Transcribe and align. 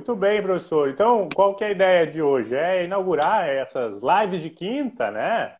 Muito 0.00 0.16
bem, 0.16 0.42
professor. 0.42 0.88
Então, 0.88 1.28
qual 1.34 1.54
que 1.54 1.62
é 1.62 1.66
a 1.66 1.72
ideia 1.72 2.06
de 2.06 2.22
hoje? 2.22 2.54
É 2.54 2.84
inaugurar 2.84 3.46
essas 3.46 4.00
lives 4.00 4.40
de 4.40 4.48
quinta, 4.48 5.10
né? 5.10 5.54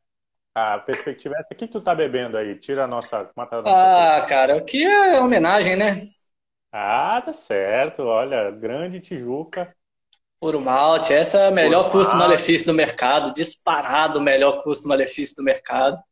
A 0.55 0.79
perspectiva 0.79 1.35
é 1.37 1.41
essa. 1.41 1.53
O 1.53 1.57
que, 1.59 1.69
tu 1.69 1.85
tá 1.85 1.95
bebendo 1.95 2.39
aí? 2.39 2.59
Tira 2.59 2.85
a 2.85 2.87
nossa. 2.87 3.31
Mata 3.37 3.57
a 3.57 3.63
nossa 3.63 4.17
ah, 4.17 4.27
cara, 4.27 4.57
o 4.57 4.65
que 4.65 4.83
é 4.83 5.21
homenagem, 5.21 5.77
né? 5.77 6.01
Ah, 6.73 7.21
tá 7.23 7.35
certo. 7.35 8.01
Olha, 8.01 8.51
grande 8.51 8.99
Tijuca. 8.99 9.71
Puro 10.41 10.59
malte. 10.59 11.13
Essa 11.13 11.41
é 11.41 11.49
a 11.49 11.51
melhor 11.51 11.91
custo-malefício 11.91 12.67
do 12.67 12.73
mercado. 12.73 13.35
Disparado 13.35 14.19
o 14.19 14.23
melhor 14.23 14.63
custo-malefício 14.63 15.37
do 15.37 15.45
mercado. 15.45 16.03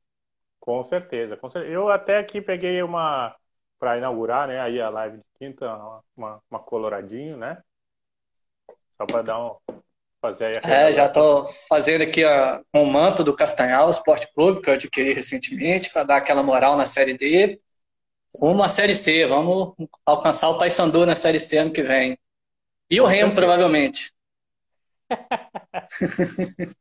Com 0.60 0.84
certeza, 0.84 1.34
com 1.34 1.50
certeza. 1.50 1.72
Eu 1.72 1.88
até 1.88 2.18
aqui 2.18 2.42
peguei 2.42 2.82
uma 2.82 3.34
para 3.78 3.96
inaugurar, 3.96 4.46
né? 4.46 4.60
Aí 4.60 4.78
a 4.78 4.90
live 4.90 5.16
de 5.16 5.24
quinta, 5.38 5.66
uma, 6.14 6.42
uma 6.50 6.58
coloradinho, 6.58 7.38
né? 7.38 7.62
Só 8.98 9.06
para 9.06 9.22
dar 9.22 9.38
um 9.38 9.56
fazer 10.20 10.46
aí 10.46 10.52
É, 10.64 10.92
já 10.92 11.06
estou 11.06 11.46
fazendo 11.68 12.02
aqui 12.02 12.24
a, 12.24 12.60
um 12.74 12.84
manto 12.84 13.22
do 13.22 13.34
Castanhal 13.34 13.88
Esporte 13.88 14.28
Clube 14.34 14.60
que 14.60 14.68
eu 14.68 14.74
adquiri 14.74 15.12
recentemente 15.12 15.92
para 15.92 16.02
dar 16.02 16.16
aquela 16.16 16.42
moral 16.42 16.76
na 16.76 16.84
série 16.84 17.16
D. 17.16 17.60
Rumo 18.34 18.62
à 18.62 18.68
série 18.68 18.94
C, 18.94 19.24
vamos 19.26 19.74
alcançar 20.04 20.50
o 20.50 20.58
Paysandu 20.58 21.06
na 21.06 21.14
série 21.14 21.40
C 21.40 21.58
ano 21.58 21.72
que 21.72 21.82
vem. 21.82 22.18
E 22.90 23.00
o 23.00 23.06
Remo, 23.06 23.34
provavelmente. 23.34 24.12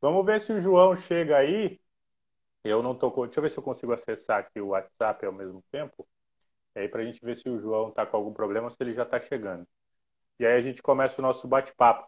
vamos 0.00 0.24
ver 0.24 0.40
se 0.40 0.52
o 0.52 0.60
João 0.60 0.96
chega 0.96 1.38
aí. 1.38 1.78
Eu 2.64 2.82
não 2.82 2.94
tô. 2.94 3.10
Deixa 3.24 3.38
eu 3.38 3.42
ver 3.42 3.50
se 3.50 3.58
eu 3.58 3.62
consigo 3.62 3.92
acessar 3.92 4.38
aqui 4.40 4.60
o 4.60 4.68
WhatsApp 4.68 5.24
ao 5.26 5.32
mesmo 5.32 5.62
tempo. 5.70 6.06
E 6.76 6.80
aí, 6.80 6.88
para 6.88 7.02
a 7.02 7.04
gente 7.04 7.24
ver 7.24 7.36
se 7.36 7.48
o 7.48 7.58
João 7.60 7.88
está 7.88 8.06
com 8.06 8.16
algum 8.16 8.32
problema 8.32 8.66
ou 8.66 8.70
se 8.70 8.76
ele 8.80 8.94
já 8.94 9.04
está 9.04 9.18
chegando. 9.18 9.66
E 10.38 10.46
aí 10.46 10.56
a 10.56 10.62
gente 10.62 10.82
começa 10.82 11.20
o 11.20 11.24
nosso 11.24 11.48
bate-papo. 11.48 12.06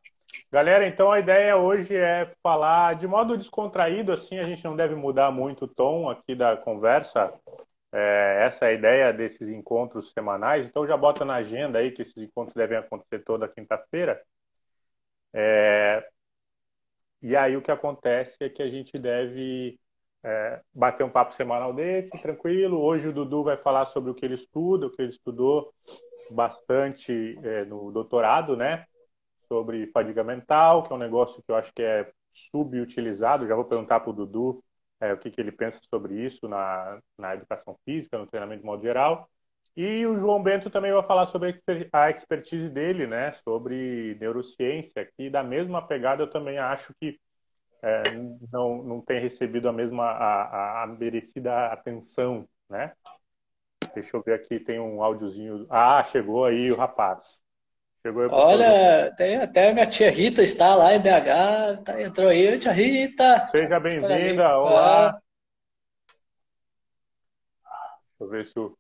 Galera, 0.53 0.86
então 0.86 1.11
a 1.11 1.19
ideia 1.19 1.56
hoje 1.56 1.97
é 1.97 2.33
falar 2.42 2.95
de 2.95 3.06
modo 3.06 3.36
descontraído, 3.36 4.12
assim, 4.12 4.39
a 4.39 4.45
gente 4.45 4.64
não 4.64 4.77
deve 4.77 4.95
mudar 4.95 5.31
muito 5.31 5.64
o 5.64 5.69
tom 5.69 6.09
aqui 6.09 6.34
da 6.34 6.56
conversa. 6.56 7.33
É, 7.92 8.45
essa 8.47 8.67
é 8.67 8.69
a 8.69 8.73
ideia 8.73 9.12
desses 9.12 9.48
encontros 9.48 10.12
semanais. 10.12 10.67
Então 10.67 10.86
já 10.86 10.97
bota 10.97 11.25
na 11.25 11.34
agenda 11.36 11.78
aí 11.78 11.91
que 11.91 12.03
esses 12.03 12.17
encontros 12.19 12.55
devem 12.55 12.78
acontecer 12.78 13.20
toda 13.25 13.48
quinta-feira. 13.48 14.20
É, 15.33 16.05
e 17.23 17.36
aí 17.36 17.56
o 17.56 17.62
que 17.62 17.70
acontece 17.70 18.36
é 18.41 18.48
que 18.48 18.62
a 18.62 18.69
gente 18.69 18.98
deve 18.98 19.78
é, 20.23 20.61
bater 20.75 21.05
um 21.05 21.11
papo 21.11 21.33
semanal 21.35 21.73
desse, 21.73 22.23
tranquilo. 22.23 22.81
Hoje 22.81 23.09
o 23.09 23.13
Dudu 23.13 23.45
vai 23.45 23.57
falar 23.57 23.87
sobre 23.87 24.11
o 24.11 24.15
que 24.15 24.25
ele 24.25 24.35
estuda, 24.35 24.87
o 24.87 24.91
que 24.91 25.03
ele 25.03 25.11
estudou 25.11 25.73
bastante 26.37 27.39
é, 27.43 27.65
no 27.65 27.91
doutorado, 27.91 28.57
né? 28.57 28.85
Sobre 29.48 29.87
fadiga 29.89 30.23
mental, 30.23 30.83
que 30.83 30.93
é 30.93 30.97
um 30.97 30.98
negócio 30.98 31.43
que 31.43 31.51
eu 31.51 31.57
acho 31.57 31.73
que 31.75 31.83
é 31.83 32.11
subutilizado. 32.33 33.47
Já 33.47 33.55
vou 33.55 33.65
perguntar 33.65 34.01
para 34.01 34.11
o 34.11 34.15
Dudu 34.15 34.63
é, 35.01 35.13
o 35.13 35.19
que, 35.19 35.31
que 35.31 35.41
ele 35.41 35.53
pensa 35.53 35.81
sobre 35.89 36.15
isso 36.15 36.47
na, 36.47 37.01
na 37.19 37.35
educação 37.35 37.77
física, 37.85 38.19
no 38.19 38.27
treinamento 38.27 38.61
de 38.61 38.67
modo 38.67 38.83
geral. 38.83 39.29
E 39.77 40.05
o 40.07 40.19
João 40.19 40.43
Bento 40.43 40.69
também 40.69 40.93
vai 40.93 41.03
falar 41.05 41.27
sobre 41.27 41.61
a 41.93 42.11
expertise 42.11 42.69
dele, 42.69 43.07
né? 43.07 43.33
Sobre 43.33 44.17
neurociência, 44.21 45.09
que 45.17 45.31
da 45.31 45.43
mesma 45.43 45.87
pegada 45.87 46.23
eu 46.23 46.31
também 46.31 46.59
acho 46.59 46.93
que 47.01 47.19
é, 47.83 48.03
não, 48.53 48.83
não 48.84 49.00
tem 49.00 49.20
recebido 49.20 49.69
a 49.69 49.73
mesma 49.73 50.05
a, 50.05 50.83
a, 50.83 50.86
merecida 50.86 51.67
atenção, 51.67 52.47
né? 52.69 52.92
Deixa 53.95 54.17
eu 54.17 54.23
ver 54.23 54.34
aqui, 54.34 54.61
tem 54.61 54.78
um 54.78 55.03
áudiozinho. 55.03 55.67
Ah, 55.70 56.05
chegou 56.05 56.45
aí 56.45 56.68
o 56.68 56.77
rapaz. 56.77 57.42
Chegou 58.02 58.23
aí 58.23 58.29
Olha, 58.30 59.14
tem 59.17 59.36
até 59.36 59.73
minha 59.73 59.86
tia 59.86 60.11
Rita 60.11 60.42
está 60.42 60.74
lá 60.74 60.95
em 60.95 61.01
BH, 61.01 61.83
tá, 61.85 62.01
entrou 62.01 62.29
aí, 62.29 62.58
tia 62.58 62.73
Rita. 62.73 63.39
Seja 63.46 63.80
bem-vinda, 63.80 64.58
olá. 64.58 65.12
Deixa 65.12 65.23
eu 68.20 68.29
ver 68.29 68.47
se 68.47 68.58
o, 68.58 68.77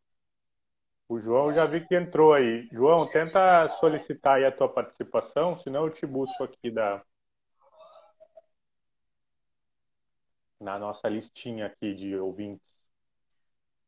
o 1.08 1.18
João 1.18 1.52
já 1.52 1.64
vi 1.64 1.80
que 1.86 1.96
entrou 1.96 2.34
aí. 2.34 2.68
João, 2.70 3.06
tenta 3.06 3.66
solicitar 3.80 4.36
aí 4.36 4.44
a 4.44 4.52
tua 4.52 4.68
participação, 4.68 5.58
senão 5.58 5.86
eu 5.86 5.90
te 5.90 6.06
busco 6.06 6.44
aqui 6.44 6.70
da, 6.70 7.02
na 10.60 10.78
nossa 10.78 11.08
listinha 11.08 11.66
aqui 11.66 11.94
de 11.94 12.14
ouvintes. 12.16 12.70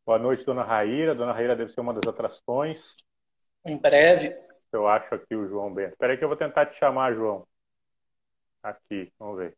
Boa 0.04 0.18
noite, 0.18 0.44
dona 0.44 0.64
Raíra. 0.64 1.14
Dona 1.14 1.32
Raíra 1.32 1.54
deve 1.54 1.70
ser 1.70 1.80
uma 1.80 1.92
das 1.92 2.08
atrações. 2.08 2.94
Em 3.64 3.76
breve. 3.76 4.34
Eu 4.72 4.88
acho 4.88 5.14
aqui 5.14 5.36
o 5.36 5.46
João 5.46 5.72
Bento. 5.72 5.92
Espera 5.92 6.12
aí 6.12 6.18
que 6.18 6.24
eu 6.24 6.28
vou 6.28 6.36
tentar 6.36 6.66
te 6.66 6.76
chamar, 6.76 7.14
João. 7.14 7.46
Aqui, 8.62 9.12
vamos 9.18 9.36
ver. 9.36 9.56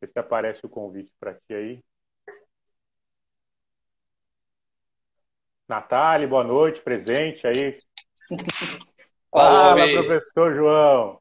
Vê 0.00 0.08
se 0.08 0.18
aparece 0.18 0.64
o 0.66 0.68
convite 0.68 1.12
para 1.18 1.34
ti 1.34 1.54
aí. 1.54 1.84
Natália, 5.68 6.26
boa 6.26 6.42
noite, 6.42 6.82
presente 6.82 7.46
aí. 7.46 7.78
Fala, 9.30 9.76
professor 9.76 10.54
João. 10.54 11.19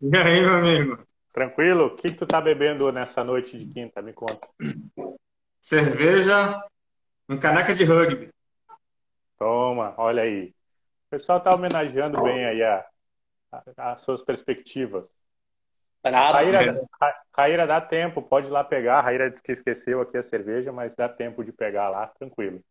E 0.00 0.16
aí, 0.16 0.40
meu 0.40 0.54
amigo? 0.54 1.06
Tranquilo? 1.32 1.86
O 1.86 1.96
que, 1.96 2.10
que 2.10 2.16
tu 2.16 2.26
tá 2.26 2.40
bebendo 2.40 2.90
nessa 2.92 3.24
noite 3.24 3.58
de 3.58 3.66
quinta? 3.72 4.00
Me 4.00 4.12
conta. 4.12 4.48
Cerveja 5.60 6.62
em 7.28 7.38
caneca 7.38 7.74
de 7.74 7.84
rugby. 7.84 8.30
Toma, 9.36 9.94
olha 9.98 10.22
aí. 10.22 10.54
O 11.06 11.10
pessoal 11.10 11.40
tá 11.40 11.54
homenageando 11.54 12.22
bem 12.22 12.44
aí 12.46 12.62
a, 12.62 12.86
a, 13.52 13.92
as 13.92 14.02
suas 14.02 14.22
perspectivas. 14.22 15.12
Raíra, 16.04 16.74
Raíra, 17.36 17.66
dá 17.66 17.80
tempo, 17.80 18.22
pode 18.22 18.46
ir 18.46 18.50
lá 18.50 18.62
pegar. 18.62 19.00
Raíra 19.00 19.30
disse 19.30 19.42
que 19.42 19.52
esqueceu 19.52 20.00
aqui 20.00 20.16
a 20.16 20.22
cerveja, 20.22 20.72
mas 20.72 20.94
dá 20.94 21.08
tempo 21.08 21.44
de 21.44 21.52
pegar 21.52 21.88
lá, 21.88 22.06
tranquilo. 22.06 22.62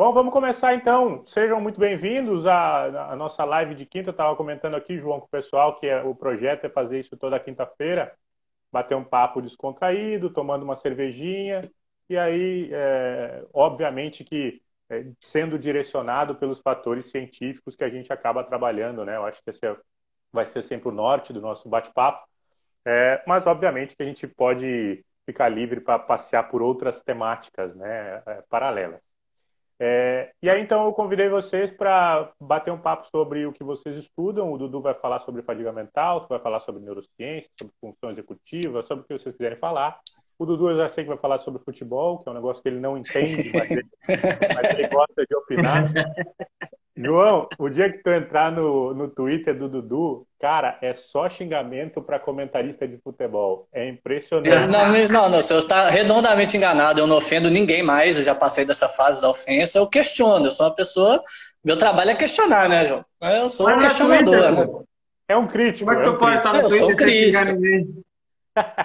Bom, 0.00 0.14
vamos 0.14 0.32
começar 0.32 0.74
então. 0.74 1.22
Sejam 1.26 1.60
muito 1.60 1.78
bem-vindos 1.78 2.46
à, 2.46 3.12
à, 3.12 3.16
nossa 3.16 3.44
live 3.44 3.74
de 3.74 3.84
quinta. 3.84 4.08
Eu 4.08 4.12
estava 4.12 4.34
comentando 4.34 4.74
aqui, 4.74 4.96
João, 4.96 5.20
com 5.20 5.26
o 5.26 5.28
pessoal, 5.28 5.76
que 5.76 5.86
é, 5.86 6.02
o 6.02 6.14
projeto 6.14 6.64
é 6.64 6.70
fazer 6.70 7.00
isso 7.00 7.18
toda 7.18 7.38
quinta-feira, 7.38 8.10
bater 8.72 8.96
um 8.96 9.04
papo 9.04 9.42
descontraído, 9.42 10.30
tomando 10.30 10.62
uma 10.62 10.74
cervejinha, 10.74 11.60
e 12.08 12.16
aí, 12.16 12.70
é, 12.72 13.44
obviamente 13.52 14.24
que 14.24 14.62
é, 14.88 15.04
sendo 15.20 15.58
direcionado 15.58 16.34
pelos 16.34 16.60
fatores 16.62 17.10
científicos 17.10 17.76
que 17.76 17.84
a 17.84 17.90
gente 17.90 18.10
acaba 18.10 18.42
trabalhando, 18.42 19.04
né? 19.04 19.16
Eu 19.16 19.26
acho 19.26 19.44
que 19.44 19.50
esse 19.50 19.66
é, 19.66 19.76
vai 20.32 20.46
ser 20.46 20.62
sempre 20.62 20.88
o 20.88 20.92
norte 20.92 21.30
do 21.30 21.42
nosso 21.42 21.68
bate-papo, 21.68 22.26
é, 22.86 23.22
mas 23.26 23.46
obviamente 23.46 23.94
que 23.94 24.02
a 24.02 24.06
gente 24.06 24.26
pode 24.26 25.04
ficar 25.26 25.50
livre 25.50 25.78
para 25.78 25.98
passear 25.98 26.44
por 26.48 26.62
outras 26.62 27.02
temáticas, 27.02 27.74
né? 27.74 28.22
É, 28.26 28.42
paralelas. 28.48 29.09
É, 29.82 30.30
e 30.42 30.50
aí, 30.50 30.60
então, 30.60 30.84
eu 30.84 30.92
convidei 30.92 31.30
vocês 31.30 31.70
para 31.70 32.30
bater 32.38 32.70
um 32.70 32.78
papo 32.78 33.08
sobre 33.08 33.46
o 33.46 33.52
que 33.52 33.64
vocês 33.64 33.96
estudam. 33.96 34.52
O 34.52 34.58
Dudu 34.58 34.82
vai 34.82 34.92
falar 34.92 35.20
sobre 35.20 35.42
fadiga 35.42 35.72
mental, 35.72 36.20
tu 36.20 36.28
vai 36.28 36.38
falar 36.38 36.60
sobre 36.60 36.82
neurociência, 36.82 37.50
sobre 37.58 37.74
função 37.80 38.10
executiva, 38.10 38.82
sobre 38.82 39.04
o 39.04 39.06
que 39.06 39.18
vocês 39.18 39.34
quiserem 39.34 39.56
falar. 39.56 39.98
O 40.40 40.46
Dudu 40.46 40.70
eu 40.70 40.76
já 40.78 40.88
sei 40.88 41.04
que 41.04 41.10
vai 41.10 41.18
falar 41.18 41.38
sobre 41.40 41.62
futebol, 41.62 42.20
que 42.20 42.28
é 42.30 42.32
um 42.32 42.34
negócio 42.34 42.62
que 42.62 42.68
ele 42.70 42.80
não 42.80 42.96
entende, 42.96 43.42
mas 43.52 43.70
ele, 43.70 43.84
mas 44.08 44.74
ele 44.74 44.88
gosta 44.88 45.26
de 45.28 45.36
opinar. 45.36 45.84
João, 46.96 47.46
o 47.58 47.68
dia 47.68 47.92
que 47.92 47.98
tu 47.98 48.08
entrar 48.08 48.50
no, 48.50 48.94
no 48.94 49.06
Twitter 49.08 49.54
do 49.54 49.68
Dudu, 49.68 50.26
cara, 50.40 50.78
é 50.80 50.94
só 50.94 51.28
xingamento 51.28 52.00
para 52.00 52.18
comentarista 52.18 52.88
de 52.88 52.96
futebol. 52.96 53.68
É 53.70 53.86
impressionante. 53.86 54.66
Não, 54.66 55.08
não, 55.10 55.28
não, 55.28 55.42
você 55.42 55.54
está 55.58 55.90
redondamente 55.90 56.56
enganado. 56.56 57.00
Eu 57.00 57.06
não 57.06 57.18
ofendo 57.18 57.50
ninguém 57.50 57.82
mais. 57.82 58.16
Eu 58.16 58.22
já 58.22 58.34
passei 58.34 58.64
dessa 58.64 58.88
fase 58.88 59.20
da 59.20 59.28
ofensa. 59.28 59.78
Eu 59.78 59.86
questiono. 59.86 60.46
Eu 60.46 60.52
sou 60.52 60.64
uma 60.64 60.74
pessoa. 60.74 61.22
Meu 61.62 61.76
trabalho 61.76 62.12
é 62.12 62.14
questionar, 62.14 62.66
né, 62.66 62.86
João? 62.86 63.04
Eu 63.22 63.50
sou 63.50 63.66
Mas 63.66 63.76
um 63.76 63.78
questionador, 63.78 64.24
Twitter, 64.24 64.52
né? 64.52 64.84
É 65.28 65.36
um 65.36 65.46
crítico. 65.46 65.84
Como 65.84 65.92
é 65.92 66.02
que 66.02 66.08
tu 66.08 66.14
é 66.14 66.16
um 66.16 66.18
pode 66.18 66.36
estar 66.38 66.52
no 66.54 66.60
Twitter 66.60 66.76
eu 66.76 66.78
sou 66.78 66.90
um 66.90 66.96
crítico. 66.96 68.04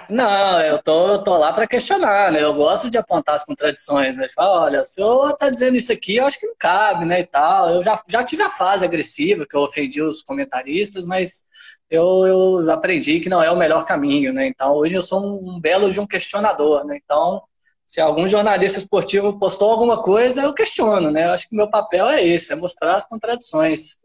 Não, 0.08 0.60
eu 0.60 0.80
tô, 0.82 1.08
eu 1.08 1.22
tô 1.22 1.36
lá 1.36 1.52
para 1.52 1.66
questionar, 1.66 2.30
né? 2.30 2.42
Eu 2.42 2.54
gosto 2.54 2.88
de 2.88 2.96
apontar 2.98 3.34
as 3.34 3.44
contradições, 3.44 4.16
né? 4.16 4.28
Falar, 4.28 4.62
olha, 4.62 4.82
o 4.82 4.84
senhor 4.84 5.36
tá 5.36 5.50
dizendo 5.50 5.76
isso 5.76 5.92
aqui, 5.92 6.16
eu 6.16 6.26
acho 6.26 6.38
que 6.38 6.46
não 6.46 6.54
cabe, 6.58 7.04
né? 7.04 7.20
E 7.20 7.26
tal. 7.26 7.70
Eu 7.70 7.82
já, 7.82 8.00
já 8.08 8.22
tive 8.24 8.42
a 8.42 8.50
fase 8.50 8.84
agressiva, 8.84 9.46
que 9.48 9.56
eu 9.56 9.60
ofendi 9.60 10.00
os 10.00 10.22
comentaristas, 10.22 11.04
mas 11.04 11.44
eu, 11.90 12.26
eu 12.26 12.70
aprendi 12.70 13.20
que 13.20 13.28
não 13.28 13.42
é 13.42 13.50
o 13.50 13.56
melhor 13.56 13.84
caminho, 13.84 14.32
né? 14.32 14.46
Então, 14.46 14.74
hoje 14.74 14.94
eu 14.94 15.02
sou 15.02 15.20
um, 15.22 15.60
belo 15.60 15.90
de 15.90 16.00
um 16.00 16.06
questionador, 16.06 16.84
né? 16.84 16.98
Então, 17.02 17.42
se 17.84 18.00
algum 18.00 18.28
jornalista 18.28 18.78
esportivo 18.78 19.38
postou 19.38 19.70
alguma 19.70 20.02
coisa, 20.02 20.42
eu 20.42 20.54
questiono, 20.54 21.10
né? 21.10 21.26
Eu 21.26 21.32
acho 21.32 21.48
que 21.48 21.54
o 21.54 21.58
meu 21.58 21.70
papel 21.70 22.06
é 22.08 22.24
esse, 22.24 22.52
é 22.52 22.56
mostrar 22.56 22.96
as 22.96 23.06
contradições. 23.08 24.00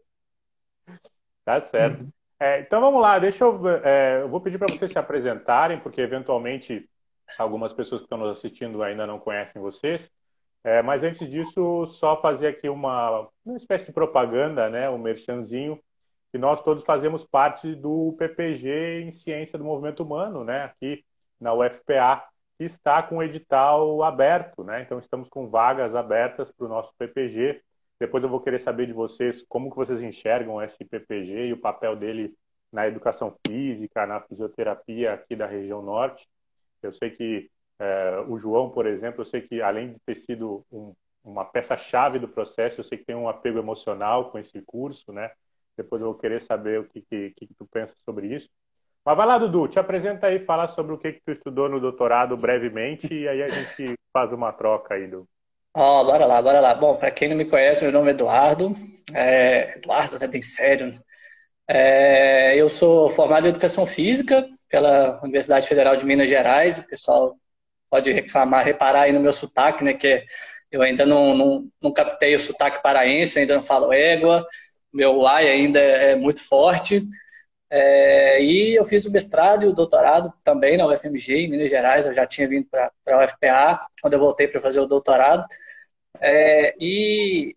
Tá 1.44 1.60
certo. 1.62 2.06
É, 2.42 2.58
então 2.58 2.80
vamos 2.80 3.00
lá, 3.00 3.20
deixa 3.20 3.44
eu. 3.44 3.68
É, 3.68 4.22
eu 4.22 4.28
vou 4.28 4.40
pedir 4.40 4.58
para 4.58 4.66
vocês 4.66 4.90
se 4.90 4.98
apresentarem, 4.98 5.78
porque 5.78 6.00
eventualmente 6.00 6.90
algumas 7.38 7.72
pessoas 7.72 8.00
que 8.00 8.06
estão 8.06 8.18
nos 8.18 8.36
assistindo 8.36 8.82
ainda 8.82 9.06
não 9.06 9.20
conhecem 9.20 9.62
vocês. 9.62 10.10
É, 10.64 10.82
mas 10.82 11.04
antes 11.04 11.30
disso, 11.30 11.86
só 11.86 12.20
fazer 12.20 12.48
aqui 12.48 12.68
uma, 12.68 13.28
uma 13.44 13.56
espécie 13.56 13.86
de 13.86 13.92
propaganda, 13.92 14.68
né, 14.68 14.90
um 14.90 14.98
merchanzinho, 14.98 15.78
que 16.32 16.38
nós 16.38 16.60
todos 16.60 16.84
fazemos 16.84 17.24
parte 17.24 17.76
do 17.76 18.16
PPG 18.18 19.02
em 19.02 19.12
Ciência 19.12 19.56
do 19.56 19.64
Movimento 19.64 20.02
Humano, 20.02 20.42
né, 20.42 20.64
aqui 20.64 21.04
na 21.40 21.54
UFPA, 21.54 22.24
que 22.58 22.64
está 22.64 23.04
com 23.04 23.18
o 23.18 23.22
edital 23.22 24.02
aberto, 24.02 24.64
né, 24.64 24.82
então 24.82 24.98
estamos 24.98 25.28
com 25.28 25.48
vagas 25.48 25.94
abertas 25.94 26.50
para 26.50 26.66
o 26.66 26.68
nosso 26.68 26.92
PPG. 26.98 27.62
Depois 28.02 28.24
eu 28.24 28.28
vou 28.28 28.42
querer 28.42 28.58
saber 28.58 28.86
de 28.86 28.92
vocês 28.92 29.44
como 29.48 29.70
que 29.70 29.76
vocês 29.76 30.02
enxergam 30.02 30.60
esse 30.60 30.84
PPG 30.84 31.46
e 31.46 31.52
o 31.52 31.60
papel 31.60 31.94
dele 31.94 32.34
na 32.72 32.88
educação 32.88 33.32
física, 33.46 34.04
na 34.04 34.20
fisioterapia 34.20 35.12
aqui 35.12 35.36
da 35.36 35.46
região 35.46 35.80
norte. 35.80 36.28
Eu 36.82 36.92
sei 36.92 37.10
que 37.10 37.48
é, 37.78 38.24
o 38.26 38.36
João, 38.36 38.70
por 38.70 38.86
exemplo, 38.86 39.20
eu 39.20 39.24
sei 39.24 39.42
que 39.42 39.62
além 39.62 39.92
de 39.92 40.00
ter 40.00 40.16
sido 40.16 40.66
um, 40.72 40.92
uma 41.22 41.44
peça-chave 41.44 42.18
do 42.18 42.26
processo, 42.26 42.80
eu 42.80 42.84
sei 42.84 42.98
que 42.98 43.04
tem 43.04 43.14
um 43.14 43.28
apego 43.28 43.60
emocional 43.60 44.32
com 44.32 44.38
esse 44.40 44.60
curso, 44.62 45.12
né? 45.12 45.30
Depois 45.76 46.02
eu 46.02 46.10
vou 46.10 46.18
querer 46.18 46.42
saber 46.42 46.80
o 46.80 46.84
que, 46.88 47.02
que, 47.02 47.30
que 47.30 47.54
tu 47.56 47.64
pensa 47.66 47.94
sobre 48.04 48.34
isso. 48.34 48.50
Mas 49.04 49.16
vai 49.16 49.28
lá, 49.28 49.38
Dudu, 49.38 49.68
te 49.68 49.78
apresenta 49.78 50.26
aí, 50.26 50.44
fala 50.44 50.66
sobre 50.66 50.92
o 50.92 50.98
que, 50.98 51.12
que 51.12 51.22
tu 51.24 51.30
estudou 51.30 51.68
no 51.68 51.78
doutorado 51.78 52.36
brevemente 52.36 53.14
e 53.14 53.28
aí 53.28 53.44
a 53.44 53.46
gente 53.46 53.94
faz 54.12 54.32
uma 54.32 54.52
troca 54.52 54.94
aí, 54.94 55.06
do. 55.06 55.24
Ó, 55.74 56.02
oh, 56.02 56.04
bora 56.04 56.26
lá, 56.26 56.42
bora 56.42 56.60
lá. 56.60 56.74
Bom, 56.74 56.96
para 56.96 57.10
quem 57.10 57.28
não 57.28 57.36
me 57.36 57.46
conhece, 57.46 57.82
meu 57.82 57.92
nome 57.92 58.08
é 58.08 58.10
Eduardo. 58.14 58.72
É, 59.14 59.78
Eduardo, 59.78 60.22
é 60.22 60.28
bem 60.28 60.42
sério. 60.42 60.90
É, 61.68 62.56
eu 62.56 62.68
sou 62.68 63.08
formado 63.10 63.46
em 63.46 63.50
Educação 63.50 63.86
Física 63.86 64.46
pela 64.68 65.20
Universidade 65.22 65.66
Federal 65.68 65.96
de 65.96 66.04
Minas 66.04 66.28
Gerais. 66.28 66.78
O 66.78 66.86
pessoal 66.86 67.36
pode 67.90 68.12
reclamar, 68.12 68.64
reparar 68.64 69.02
aí 69.02 69.12
no 69.12 69.20
meu 69.20 69.32
sotaque, 69.32 69.84
né? 69.84 69.94
Que 69.94 70.24
eu 70.70 70.82
ainda 70.82 71.06
não, 71.06 71.36
não, 71.36 71.68
não 71.82 71.92
captei 71.92 72.34
o 72.34 72.40
sotaque 72.40 72.82
paraense, 72.82 73.38
ainda 73.38 73.54
não 73.54 73.62
falo 73.62 73.92
égua, 73.92 74.46
meu 74.92 75.26
ai 75.26 75.48
ainda 75.48 75.80
é 75.80 76.14
muito 76.16 76.46
forte. 76.46 77.02
É, 77.74 78.44
e 78.44 78.74
eu 78.74 78.84
fiz 78.84 79.06
o 79.06 79.10
mestrado 79.10 79.64
e 79.64 79.66
o 79.66 79.72
doutorado 79.72 80.30
também 80.44 80.76
na 80.76 80.86
UFMG, 80.86 81.46
em 81.46 81.48
Minas 81.48 81.70
Gerais. 81.70 82.04
Eu 82.04 82.12
já 82.12 82.26
tinha 82.26 82.46
vindo 82.46 82.66
para 82.70 82.92
a 83.06 83.24
UFPA 83.24 83.80
quando 84.02 84.12
eu 84.12 84.20
voltei 84.20 84.46
para 84.46 84.60
fazer 84.60 84.78
o 84.78 84.86
doutorado. 84.86 85.46
É, 86.20 86.74
e 86.78 87.56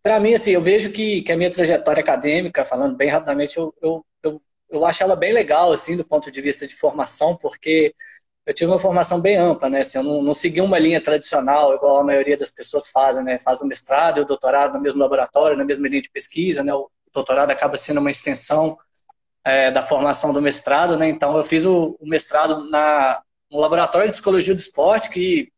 para 0.00 0.20
mim, 0.20 0.32
assim, 0.34 0.52
eu 0.52 0.60
vejo 0.60 0.92
que, 0.92 1.22
que 1.22 1.32
a 1.32 1.36
minha 1.36 1.50
trajetória 1.50 2.00
acadêmica, 2.00 2.64
falando 2.64 2.96
bem 2.96 3.08
rapidamente, 3.10 3.56
eu, 3.56 3.74
eu, 3.82 4.06
eu, 4.22 4.42
eu 4.70 4.86
acho 4.86 5.02
ela 5.02 5.16
bem 5.16 5.32
legal, 5.32 5.72
assim, 5.72 5.96
do 5.96 6.04
ponto 6.04 6.30
de 6.30 6.40
vista 6.40 6.64
de 6.64 6.76
formação, 6.76 7.36
porque 7.36 7.92
eu 8.46 8.54
tive 8.54 8.70
uma 8.70 8.78
formação 8.78 9.20
bem 9.20 9.36
ampla, 9.36 9.68
né? 9.68 9.80
Assim, 9.80 9.98
eu 9.98 10.04
não, 10.04 10.22
não 10.22 10.34
segui 10.34 10.60
uma 10.60 10.78
linha 10.78 11.00
tradicional, 11.00 11.74
igual 11.74 11.98
a 11.98 12.04
maioria 12.04 12.36
das 12.36 12.50
pessoas 12.50 12.88
fazem, 12.88 13.24
né? 13.24 13.38
Faz 13.40 13.60
o 13.60 13.66
mestrado 13.66 14.18
e 14.18 14.20
o 14.20 14.24
doutorado 14.24 14.74
no 14.74 14.80
mesmo 14.80 15.00
laboratório, 15.00 15.56
na 15.56 15.64
mesma 15.64 15.88
linha 15.88 16.02
de 16.02 16.10
pesquisa, 16.10 16.62
né? 16.62 16.72
O 16.72 16.88
doutorado 17.12 17.50
acaba 17.50 17.76
sendo 17.76 17.98
uma 17.98 18.10
extensão 18.10 18.78
é, 19.46 19.70
da 19.70 19.80
formação 19.80 20.32
do 20.32 20.42
mestrado, 20.42 20.96
né? 20.96 21.08
Então, 21.08 21.36
eu 21.36 21.42
fiz 21.44 21.64
o, 21.64 21.96
o 22.00 22.08
mestrado 22.08 22.68
na, 22.68 23.22
no 23.48 23.60
Laboratório 23.60 24.08
de 24.08 24.12
Psicologia 24.14 24.52
do 24.52 24.58
Esporte, 24.58 25.08
que 25.08 25.52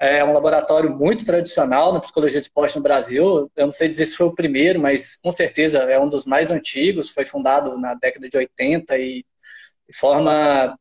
é 0.00 0.24
um 0.24 0.32
laboratório 0.32 0.90
muito 0.90 1.24
tradicional 1.24 1.92
na 1.92 2.00
psicologia 2.00 2.40
de 2.40 2.46
esporte 2.46 2.76
no 2.76 2.82
Brasil. 2.82 3.50
Eu 3.54 3.66
não 3.66 3.72
sei 3.72 3.88
dizer 3.88 4.06
se 4.06 4.16
foi 4.16 4.26
o 4.26 4.34
primeiro, 4.34 4.80
mas 4.80 5.16
com 5.16 5.30
certeza 5.30 5.80
é 5.80 6.00
um 6.00 6.08
dos 6.08 6.24
mais 6.24 6.50
antigos. 6.50 7.10
Foi 7.10 7.26
fundado 7.26 7.78
na 7.78 7.94
década 7.94 8.26
de 8.26 8.36
80 8.36 8.98
e 8.98 9.22
forma 9.94 10.74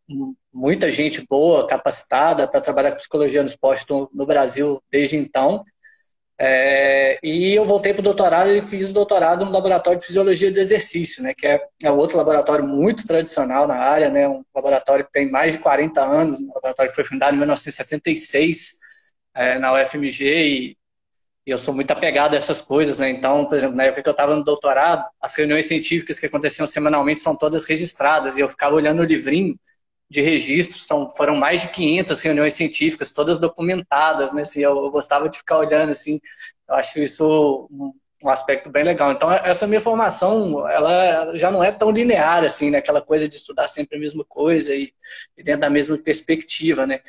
muita 0.53 0.89
gente 0.89 1.25
boa, 1.27 1.67
capacitada 1.67 2.47
para 2.47 2.61
trabalhar 2.61 2.91
com 2.91 2.97
psicologia 2.97 3.41
no 3.41 3.49
esporte 3.49 3.85
no 3.89 4.25
Brasil 4.25 4.81
desde 4.89 5.17
então. 5.17 5.61
É, 6.37 7.17
e 7.23 7.53
eu 7.53 7.63
voltei 7.63 7.93
para 7.93 8.01
o 8.01 8.03
doutorado 8.03 8.51
e 8.51 8.61
fiz 8.61 8.89
o 8.89 8.93
doutorado 8.93 9.45
no 9.45 9.51
Laboratório 9.51 9.97
de 9.97 10.05
Fisiologia 10.05 10.51
do 10.51 10.59
Exercício, 10.59 11.23
né, 11.23 11.33
que 11.33 11.47
é, 11.47 11.61
é 11.81 11.89
outro 11.89 12.17
laboratório 12.17 12.67
muito 12.67 13.05
tradicional 13.07 13.65
na 13.65 13.75
área, 13.75 14.09
né, 14.09 14.27
um 14.27 14.43
laboratório 14.53 15.05
que 15.05 15.11
tem 15.13 15.31
mais 15.31 15.53
de 15.53 15.59
40 15.59 16.01
anos, 16.01 16.39
um 16.39 16.47
laboratório 16.53 16.89
que 16.89 16.95
foi 16.95 17.05
fundado 17.05 17.35
em 17.35 17.39
1976 17.39 19.13
é, 19.33 19.57
na 19.59 19.79
UFMG 19.79 20.25
e, 20.25 20.77
e, 21.47 21.51
eu 21.51 21.57
sou 21.57 21.73
muito 21.73 21.91
apegado 21.91 22.33
a 22.33 22.37
essas 22.37 22.61
coisas, 22.61 22.99
né, 22.99 23.09
então, 23.09 23.45
por 23.45 23.55
exemplo, 23.55 23.77
na 23.77 23.85
época 23.85 24.03
que 24.03 24.09
eu 24.09 24.11
estava 24.11 24.35
no 24.35 24.43
doutorado, 24.43 25.05
as 25.21 25.33
reuniões 25.35 25.67
científicas 25.67 26.19
que 26.19 26.25
aconteciam 26.25 26.67
semanalmente 26.67 27.21
são 27.21 27.37
todas 27.37 27.63
registradas 27.63 28.37
e 28.37 28.41
eu 28.41 28.47
ficava 28.49 28.75
olhando 28.75 29.01
o 29.01 29.05
livrinho 29.05 29.57
de 30.09 30.21
registros, 30.21 30.85
são, 30.85 31.09
foram 31.11 31.35
mais 31.35 31.61
de 31.61 31.69
500 31.69 32.21
reuniões 32.21 32.53
científicas, 32.53 33.11
todas 33.11 33.39
documentadas, 33.39 34.33
né? 34.33 34.43
Assim, 34.43 34.61
eu, 34.61 34.89
gostava 34.91 35.27
de 35.27 35.37
ficar 35.37 35.57
olhando, 35.59 35.91
assim, 35.91 36.19
eu 36.69 36.75
acho 36.75 36.99
isso 36.99 37.67
um, 37.71 37.91
um, 38.23 38.29
aspecto 38.29 38.69
bem 38.69 38.83
legal. 38.83 39.11
Então, 39.11 39.31
essa 39.31 39.67
minha 39.67 39.81
formação, 39.81 40.69
ela 40.69 41.35
já 41.35 41.49
não 41.49 41.63
é 41.63 41.71
tão 41.71 41.89
linear, 41.91 42.43
assim, 42.43 42.69
né? 42.69 42.77
Aquela 42.77 43.01
coisa 43.01 43.27
de 43.27 43.35
estudar 43.35 43.67
sempre 43.67 43.97
a 43.97 43.99
mesma 43.99 44.23
coisa 44.25 44.75
e, 44.75 44.93
e 45.37 45.43
dentro 45.43 45.61
da 45.61 45.69
mesma 45.69 45.97
perspectiva, 45.97 46.85
né? 46.85 47.01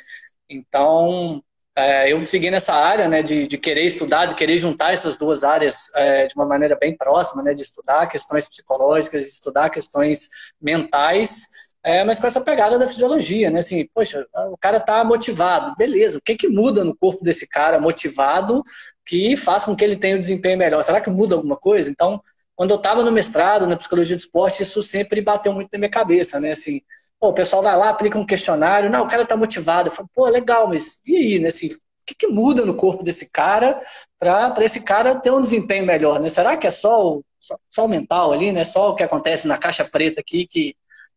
Então, 0.49 1.43
é, 1.79 2.11
eu 2.11 2.25
segui 2.27 2.51
nessa 2.51 2.73
área, 2.73 3.07
né, 3.07 3.23
de, 3.23 3.47
de, 3.47 3.59
querer 3.59 3.83
estudar, 3.83 4.25
de 4.25 4.35
querer 4.35 4.57
juntar 4.57 4.95
essas 4.95 5.19
duas 5.19 5.45
áreas 5.45 5.91
é, 5.95 6.27
de 6.27 6.35
uma 6.35 6.47
maneira 6.47 6.75
bem 6.75 6.97
próxima, 6.97 7.43
né, 7.43 7.53
de 7.53 7.61
estudar 7.61 8.07
questões 8.07 8.49
psicológicas, 8.49 9.23
de 9.23 9.29
estudar 9.29 9.69
questões 9.69 10.31
mentais, 10.59 11.66
é, 11.85 12.03
mas 12.05 12.19
com 12.19 12.27
essa 12.27 12.41
pegada 12.41 12.79
da 12.79 12.87
fisiologia, 12.87 13.51
né? 13.51 13.61
Assim, 13.61 13.87
poxa, 13.95 14.27
o 14.51 14.57
cara 14.59 14.81
tá 14.81 15.05
motivado, 15.05 15.75
beleza. 15.77 16.19
O 16.19 16.23
que 16.23 16.35
que 16.35 16.49
muda 16.49 16.85
no 16.85 16.97
corpo 16.97 17.23
desse 17.23 17.49
cara 17.49 17.81
motivado 17.81 18.63
que 19.05 19.37
faz 19.37 19.65
com 19.65 19.77
que 19.77 19.85
ele 19.85 19.97
tenha 19.97 20.17
um 20.17 20.21
desempenho 20.21 20.59
melhor? 20.59 20.83
Será 20.83 21.01
que 21.01 21.09
muda 21.11 21.37
alguma 21.37 21.57
coisa? 21.57 21.89
Então, 21.89 22.21
quando 22.57 22.71
eu 22.71 22.79
estava 22.79 23.05
no 23.05 23.13
mestrado, 23.13 23.67
na 23.67 23.77
psicologia 23.77 24.17
do 24.17 24.21
esporte, 24.21 24.63
isso 24.63 24.83
sempre 24.83 25.21
bateu 25.21 25.53
muito 25.53 25.69
na 25.73 25.79
minha 25.79 25.91
cabeça, 25.91 26.41
né? 26.41 26.53
Assim, 26.53 26.81
pô, 27.21 27.29
o 27.29 27.35
pessoal 27.35 27.63
vai 27.63 27.77
lá, 27.77 27.91
aplica 27.91 28.19
um 28.19 28.27
questionário, 28.27 28.91
não, 28.91 29.05
o 29.05 29.09
cara 29.09 29.27
tá 29.27 29.37
motivado. 29.37 29.89
Eu 29.89 29.93
falo, 29.93 30.09
pô, 30.13 30.27
legal, 30.27 30.67
mas 30.67 31.01
e 31.07 31.17
aí, 31.17 31.39
né? 31.39 31.49
Assim, 31.49 31.69
o 31.69 31.79
que, 32.07 32.15
que 32.15 32.27
muda 32.27 32.65
no 32.65 32.75
corpo 32.75 33.05
desse 33.05 33.31
cara 33.31 33.79
para 34.19 34.65
esse 34.65 34.81
cara 34.81 35.15
ter 35.17 35.31
um 35.31 35.41
desempenho 35.41 35.87
melhor, 35.87 36.19
né? 36.21 36.29
Será 36.29 36.57
que 36.57 36.67
é 36.67 36.71
só 36.71 37.17
o, 37.17 37.25
só, 37.39 37.57
só 37.71 37.85
o 37.85 37.89
mental 37.89 38.33
ali, 38.33 38.51
né? 38.53 38.65
Só 38.65 38.91
o 38.91 38.95
que 38.95 39.03
acontece 39.03 39.47
na 39.47 39.59
caixa 39.59 39.85
preta 39.85 40.21
aqui 40.21 40.47
que 40.47 40.75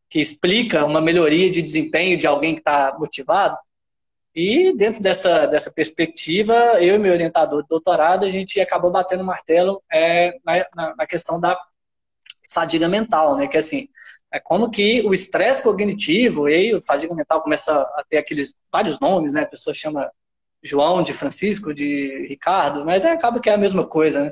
que 0.09 0.19
explica 0.19 0.85
uma 0.85 0.99
melhoria 0.99 1.49
de 1.49 1.61
desempenho 1.61 2.17
de 2.17 2.25
alguém 2.25 2.55
que 2.55 2.61
está 2.61 2.95
motivado. 2.97 3.57
E 4.35 4.73
dentro 4.75 5.03
dessa, 5.03 5.45
dessa 5.45 5.71
perspectiva, 5.71 6.53
eu 6.81 6.95
e 6.95 6.99
meu 6.99 7.13
orientador 7.13 7.61
de 7.61 7.67
doutorado, 7.67 8.25
a 8.25 8.29
gente 8.29 8.59
acabou 8.59 8.91
batendo 8.91 9.23
martelo 9.23 9.81
é, 9.91 10.35
na, 10.45 10.95
na, 10.95 11.07
questão 11.07 11.39
da 11.39 11.57
fadiga 12.49 12.87
mental, 12.87 13.35
né? 13.35 13.47
Que 13.47 13.57
assim, 13.57 13.87
é 14.31 14.39
como 14.39 14.69
que 14.69 15.01
o 15.01 15.13
estresse 15.13 15.61
cognitivo 15.61 16.47
e 16.47 16.75
a 16.75 16.81
fadiga 16.81 17.13
mental 17.13 17.41
começa 17.41 17.73
a 17.73 18.03
ter 18.07 18.17
aqueles 18.17 18.55
vários 18.71 18.99
nomes, 18.99 19.33
né? 19.33 19.41
A 19.41 19.47
pessoa 19.47 19.73
chama 19.73 20.09
João 20.63 21.01
de 21.01 21.13
Francisco, 21.13 21.73
de 21.73 22.25
Ricardo, 22.27 22.85
mas 22.85 23.05
é, 23.05 23.11
acaba 23.11 23.39
que 23.39 23.49
é 23.49 23.53
a 23.53 23.57
mesma 23.57 23.85
coisa, 23.85 24.25
né? 24.25 24.31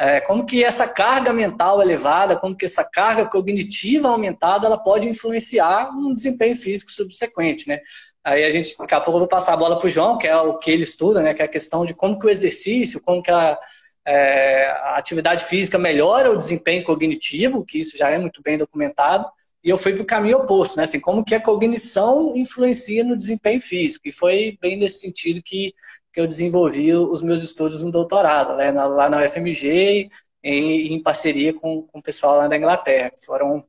É, 0.00 0.18
como 0.18 0.46
que 0.46 0.64
essa 0.64 0.88
carga 0.88 1.30
mental 1.30 1.82
elevada, 1.82 2.34
como 2.34 2.56
que 2.56 2.64
essa 2.64 2.82
carga 2.82 3.26
cognitiva 3.26 4.08
aumentada, 4.08 4.66
ela 4.66 4.78
pode 4.78 5.06
influenciar 5.06 5.90
um 5.90 6.14
desempenho 6.14 6.56
físico 6.56 6.90
subsequente, 6.90 7.68
né? 7.68 7.80
Aí 8.24 8.42
a 8.42 8.50
gente, 8.50 8.74
daqui 8.78 8.94
a 8.94 9.00
pouco 9.00 9.16
eu 9.16 9.20
vou 9.20 9.28
passar 9.28 9.52
a 9.52 9.56
bola 9.58 9.76
para 9.76 9.86
o 9.86 9.90
João, 9.90 10.16
que 10.16 10.26
é 10.26 10.34
o 10.34 10.56
que 10.56 10.70
ele 10.70 10.84
estuda, 10.84 11.20
né? 11.20 11.34
Que 11.34 11.42
é 11.42 11.44
a 11.44 11.48
questão 11.48 11.84
de 11.84 11.92
como 11.92 12.18
que 12.18 12.24
o 12.24 12.30
exercício, 12.30 13.02
como 13.02 13.22
que 13.22 13.30
a, 13.30 13.58
é, 14.06 14.70
a 14.70 14.96
atividade 14.96 15.44
física 15.44 15.76
melhora 15.76 16.30
o 16.30 16.38
desempenho 16.38 16.82
cognitivo, 16.82 17.62
que 17.62 17.78
isso 17.78 17.98
já 17.98 18.08
é 18.08 18.16
muito 18.16 18.40
bem 18.42 18.56
documentado, 18.56 19.26
e 19.62 19.68
eu 19.68 19.76
fui 19.76 19.92
para 19.92 20.02
o 20.02 20.06
caminho 20.06 20.38
oposto, 20.38 20.78
né? 20.78 20.84
Assim, 20.84 20.98
como 20.98 21.22
que 21.22 21.34
a 21.34 21.42
cognição 21.42 22.34
influencia 22.34 23.04
no 23.04 23.18
desempenho 23.18 23.60
físico. 23.60 24.08
E 24.08 24.12
foi 24.12 24.56
bem 24.62 24.78
nesse 24.78 25.00
sentido 25.00 25.42
que 25.44 25.74
que 26.12 26.20
eu 26.20 26.26
desenvolvi 26.26 26.92
os 26.94 27.22
meus 27.22 27.42
estudos 27.42 27.82
no 27.82 27.90
doutorado, 27.90 28.56
né, 28.56 28.70
lá 28.72 29.08
na 29.08 29.24
UFMG, 29.24 30.08
em, 30.42 30.94
em 30.94 31.02
parceria 31.02 31.52
com, 31.54 31.82
com 31.82 31.98
o 31.98 32.02
pessoal 32.02 32.36
lá 32.36 32.48
da 32.48 32.56
Inglaterra. 32.56 33.12
Foram, 33.24 33.64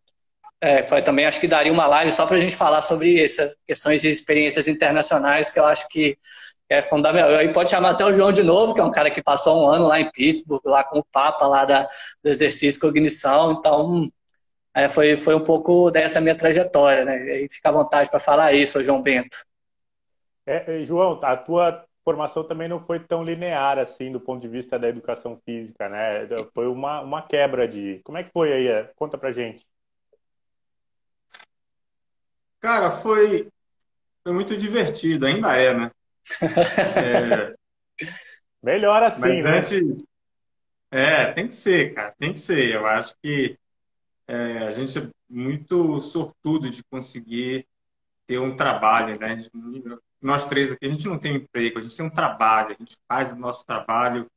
é, 0.59 0.83
foi 0.83 1.01
também, 1.01 1.25
acho 1.25 1.39
que 1.39 1.47
daria 1.47 1.71
uma 1.71 1.87
live 1.87 2.11
só 2.11 2.25
para 2.25 2.37
a 2.37 2.39
gente 2.39 2.55
falar 2.55 2.81
sobre 2.81 3.21
essas 3.21 3.55
questões 3.65 4.01
de 4.01 4.09
experiências 4.09 4.67
internacionais, 4.67 5.49
que 5.49 5.59
eu 5.59 5.65
acho 5.65 5.87
que 5.89 6.17
é 6.69 6.81
fundamental. 6.81 7.31
Aí 7.31 7.51
pode 7.51 7.69
chamar 7.69 7.91
até 7.91 8.05
o 8.05 8.13
João 8.13 8.31
de 8.31 8.43
novo, 8.43 8.73
que 8.73 8.79
é 8.79 8.83
um 8.83 8.91
cara 8.91 9.11
que 9.11 9.21
passou 9.21 9.63
um 9.63 9.67
ano 9.67 9.87
lá 9.87 9.99
em 9.99 10.09
Pittsburgh, 10.09 10.61
lá 10.65 10.83
com 10.83 10.99
o 10.99 11.05
Papa, 11.11 11.45
lá 11.45 11.65
da, 11.65 11.87
do 12.23 12.29
exercício 12.29 12.79
cognição, 12.79 13.51
então 13.51 14.07
é, 14.73 14.87
foi, 14.87 15.17
foi 15.17 15.35
um 15.35 15.43
pouco 15.43 15.91
dessa 15.91 16.21
minha 16.21 16.35
trajetória, 16.35 17.03
né? 17.03 17.41
E 17.41 17.47
fica 17.51 17.69
à 17.69 17.73
vontade 17.73 18.09
para 18.09 18.21
falar 18.21 18.53
isso, 18.53 18.81
João 18.81 19.01
Bento. 19.01 19.37
É, 20.45 20.83
João, 20.85 21.19
a 21.21 21.35
tua 21.35 21.85
formação 22.03 22.43
também 22.43 22.67
não 22.67 22.83
foi 22.85 22.99
tão 22.99 23.23
linear 23.23 23.77
assim 23.77 24.11
do 24.11 24.19
ponto 24.19 24.41
de 24.41 24.47
vista 24.47 24.77
da 24.77 24.87
educação 24.89 25.39
física, 25.45 25.87
né? 25.87 26.27
Foi 26.53 26.67
uma, 26.67 27.01
uma 27.01 27.21
quebra 27.21 27.67
de. 27.67 27.99
Como 28.03 28.17
é 28.17 28.23
que 28.23 28.31
foi 28.31 28.51
aí? 28.51 28.87
Conta 28.95 29.17
pra 29.17 29.31
gente. 29.31 29.65
Cara, 32.59 33.01
foi, 33.01 33.49
foi 34.23 34.33
muito 34.33 34.55
divertido, 34.55 35.25
ainda 35.25 35.55
é, 35.55 35.73
né? 35.73 35.91
É, 36.95 37.55
Melhor 38.61 39.01
assim, 39.01 39.41
Mas 39.41 39.43
né? 39.43 39.57
antes... 39.57 40.05
É, 40.91 41.31
tem 41.31 41.47
que 41.47 41.55
ser, 41.55 41.93
cara, 41.93 42.13
tem 42.19 42.33
que 42.33 42.39
ser. 42.39 42.75
Eu 42.75 42.85
acho 42.85 43.15
que 43.23 43.57
é, 44.27 44.59
a 44.59 44.71
gente 44.71 44.99
é 44.99 45.09
muito 45.29 45.99
sortudo 46.01 46.69
de 46.69 46.83
conseguir 46.83 47.65
ter 48.27 48.39
um 48.39 48.55
trabalho, 48.55 49.17
né? 49.19 49.43
Nós 50.21 50.45
três 50.45 50.71
aqui, 50.71 50.85
a 50.85 50.89
gente 50.89 51.07
não 51.07 51.17
tem 51.17 51.35
emprego, 51.35 51.79
a 51.79 51.81
gente 51.81 51.97
tem 51.97 52.05
um 52.05 52.09
trabalho, 52.09 52.75
a 52.75 52.83
gente 52.83 52.95
faz 53.07 53.31
o 53.31 53.35
nosso 53.35 53.65
trabalho, 53.65 54.27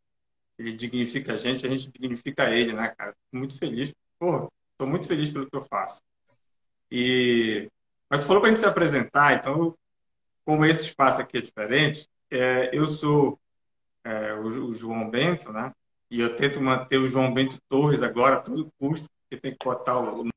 ele 0.58 0.72
dignifica 0.72 1.32
a 1.32 1.36
gente, 1.36 1.66
a 1.66 1.70
gente 1.70 1.90
dignifica 1.90 2.50
ele, 2.50 2.72
né, 2.72 2.88
cara? 2.96 3.12
Fico 3.12 3.36
muito 3.36 3.58
feliz, 3.58 3.92
pô, 4.18 4.50
estou 4.72 4.88
muito 4.88 5.06
feliz 5.06 5.28
pelo 5.30 5.48
que 5.48 5.56
eu 5.56 5.62
faço. 5.62 6.00
E 6.90 7.68
mas 8.10 8.20
tu 8.20 8.26
falou 8.26 8.40
para 8.40 8.50
a 8.50 8.54
gente 8.54 8.60
se 8.60 8.66
apresentar, 8.66 9.34
então, 9.34 9.76
como 10.44 10.64
esse 10.64 10.84
espaço 10.84 11.20
aqui 11.20 11.38
é 11.38 11.40
diferente, 11.40 12.08
é, 12.30 12.70
eu 12.72 12.86
sou 12.86 13.38
é, 14.04 14.34
o, 14.34 14.66
o, 14.66 14.74
João 14.74 15.10
Bento, 15.10 15.52
né? 15.52 15.72
E 16.10 16.20
eu 16.20 16.36
tento 16.36 16.60
manter 16.60 16.98
o 16.98 17.08
João 17.08 17.32
Bento 17.32 17.58
Torres 17.68 18.02
agora 18.02 18.36
a 18.36 18.40
todo 18.40 18.70
custo, 18.78 19.08
porque 19.22 19.40
tem 19.40 19.52
que 19.52 19.64
botar 19.64 19.98
o, 19.98 20.28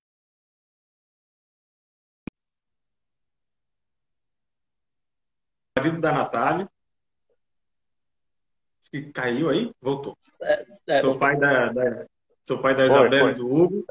marido 5.87 6.01
da 6.01 6.11
Natália. 6.11 6.69
Acho 8.81 8.91
que 8.91 9.11
caiu 9.11 9.49
aí, 9.49 9.71
voltou. 9.81 10.17
É, 10.41 10.65
é, 10.87 11.01
sou, 11.01 11.17
pai 11.17 11.37
da, 11.37 11.71
da, 11.71 12.05
sou 12.43 12.59
pai 12.59 12.75
da 12.75 12.85
Isabela 12.85 13.31
e 13.31 13.35
do 13.35 13.49
Hugo. 13.49 13.85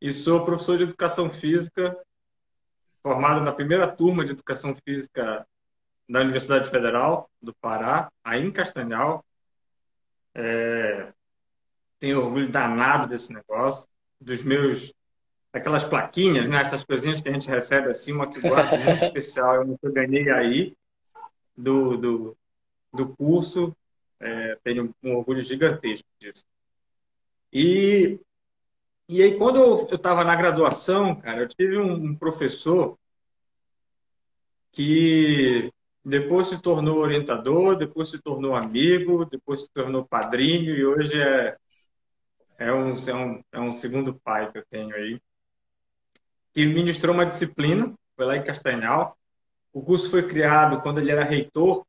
E 0.00 0.12
sou 0.12 0.44
professor 0.44 0.78
de 0.78 0.84
educação 0.84 1.28
física, 1.28 1.96
formado 3.02 3.42
na 3.42 3.52
primeira 3.52 3.86
turma 3.86 4.24
de 4.24 4.32
educação 4.32 4.74
física 4.74 5.46
da 6.08 6.20
Universidade 6.20 6.70
Federal 6.70 7.28
do 7.40 7.54
Pará, 7.54 8.10
aí 8.24 8.42
em 8.42 8.50
Castanhal. 8.50 9.24
É, 10.34 11.12
tenho 11.98 12.24
orgulho 12.24 12.50
danado 12.50 13.08
desse 13.08 13.32
negócio, 13.32 13.86
dos 14.18 14.42
meus 14.42 14.92
aquelas 15.52 15.82
plaquinhas, 15.82 16.48
né? 16.48 16.60
essas 16.60 16.84
coisinhas 16.84 17.20
que 17.20 17.28
a 17.28 17.32
gente 17.32 17.48
recebe 17.48 17.90
assim, 17.90 18.12
uma 18.12 18.28
que 18.28 18.40
guarda 18.40 18.78
muito 18.78 19.04
especial, 19.04 19.56
eu 19.56 19.78
eu 19.82 19.92
ganhei 19.92 20.30
aí 20.30 20.76
do, 21.62 21.96
do, 21.96 22.36
do 22.92 23.16
curso, 23.16 23.76
é, 24.18 24.56
tenho 24.62 24.94
um 25.02 25.16
orgulho 25.16 25.42
gigantesco 25.42 26.08
disso. 26.18 26.44
E, 27.52 28.18
e 29.08 29.22
aí, 29.22 29.36
quando 29.36 29.58
eu 29.58 29.96
estava 29.96 30.24
na 30.24 30.36
graduação, 30.36 31.16
cara, 31.16 31.40
eu 31.40 31.48
tive 31.48 31.78
um, 31.78 31.92
um 31.92 32.14
professor 32.14 32.98
que 34.72 35.72
depois 36.04 36.48
se 36.48 36.60
tornou 36.60 36.98
orientador, 36.98 37.76
depois 37.76 38.08
se 38.08 38.22
tornou 38.22 38.54
amigo, 38.54 39.24
depois 39.24 39.62
se 39.62 39.70
tornou 39.72 40.06
padrinho 40.06 40.74
e 40.74 40.84
hoje 40.84 41.20
é, 41.20 41.56
é, 42.60 42.72
um, 42.72 42.94
é, 42.94 43.14
um, 43.14 43.44
é 43.52 43.60
um 43.60 43.72
segundo 43.72 44.14
pai 44.14 44.50
que 44.50 44.58
eu 44.58 44.64
tenho 44.70 44.94
aí, 44.94 45.20
que 46.52 46.64
ministrou 46.66 47.14
uma 47.14 47.26
disciplina, 47.26 47.92
foi 48.16 48.26
lá 48.26 48.36
em 48.36 48.44
Castanhal, 48.44 49.16
o 49.72 49.82
curso 49.82 50.10
foi 50.10 50.26
criado 50.26 50.80
quando 50.80 50.98
ele 50.98 51.10
era 51.10 51.24
reitor, 51.24 51.84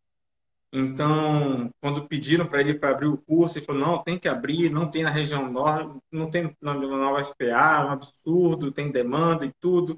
então, 0.74 1.70
quando 1.82 2.08
pediram 2.08 2.46
para 2.46 2.62
ele 2.62 2.76
para 2.76 2.92
abrir 2.92 3.08
o 3.08 3.18
curso, 3.18 3.58
ele 3.58 3.66
falou: 3.66 3.82
não, 3.82 4.04
tem 4.04 4.18
que 4.18 4.30
abrir, 4.30 4.70
não 4.70 4.90
tem 4.90 5.04
na 5.04 5.10
região 5.10 5.52
norte, 5.52 6.00
não 6.10 6.30
tem 6.30 6.56
na, 6.62 6.74
na 6.74 7.20
UFPA, 7.20 7.44
é 7.44 7.86
um 7.86 7.92
absurdo, 7.92 8.72
tem 8.72 8.90
demanda 8.90 9.46
e 9.46 9.52
tudo. 9.60 9.98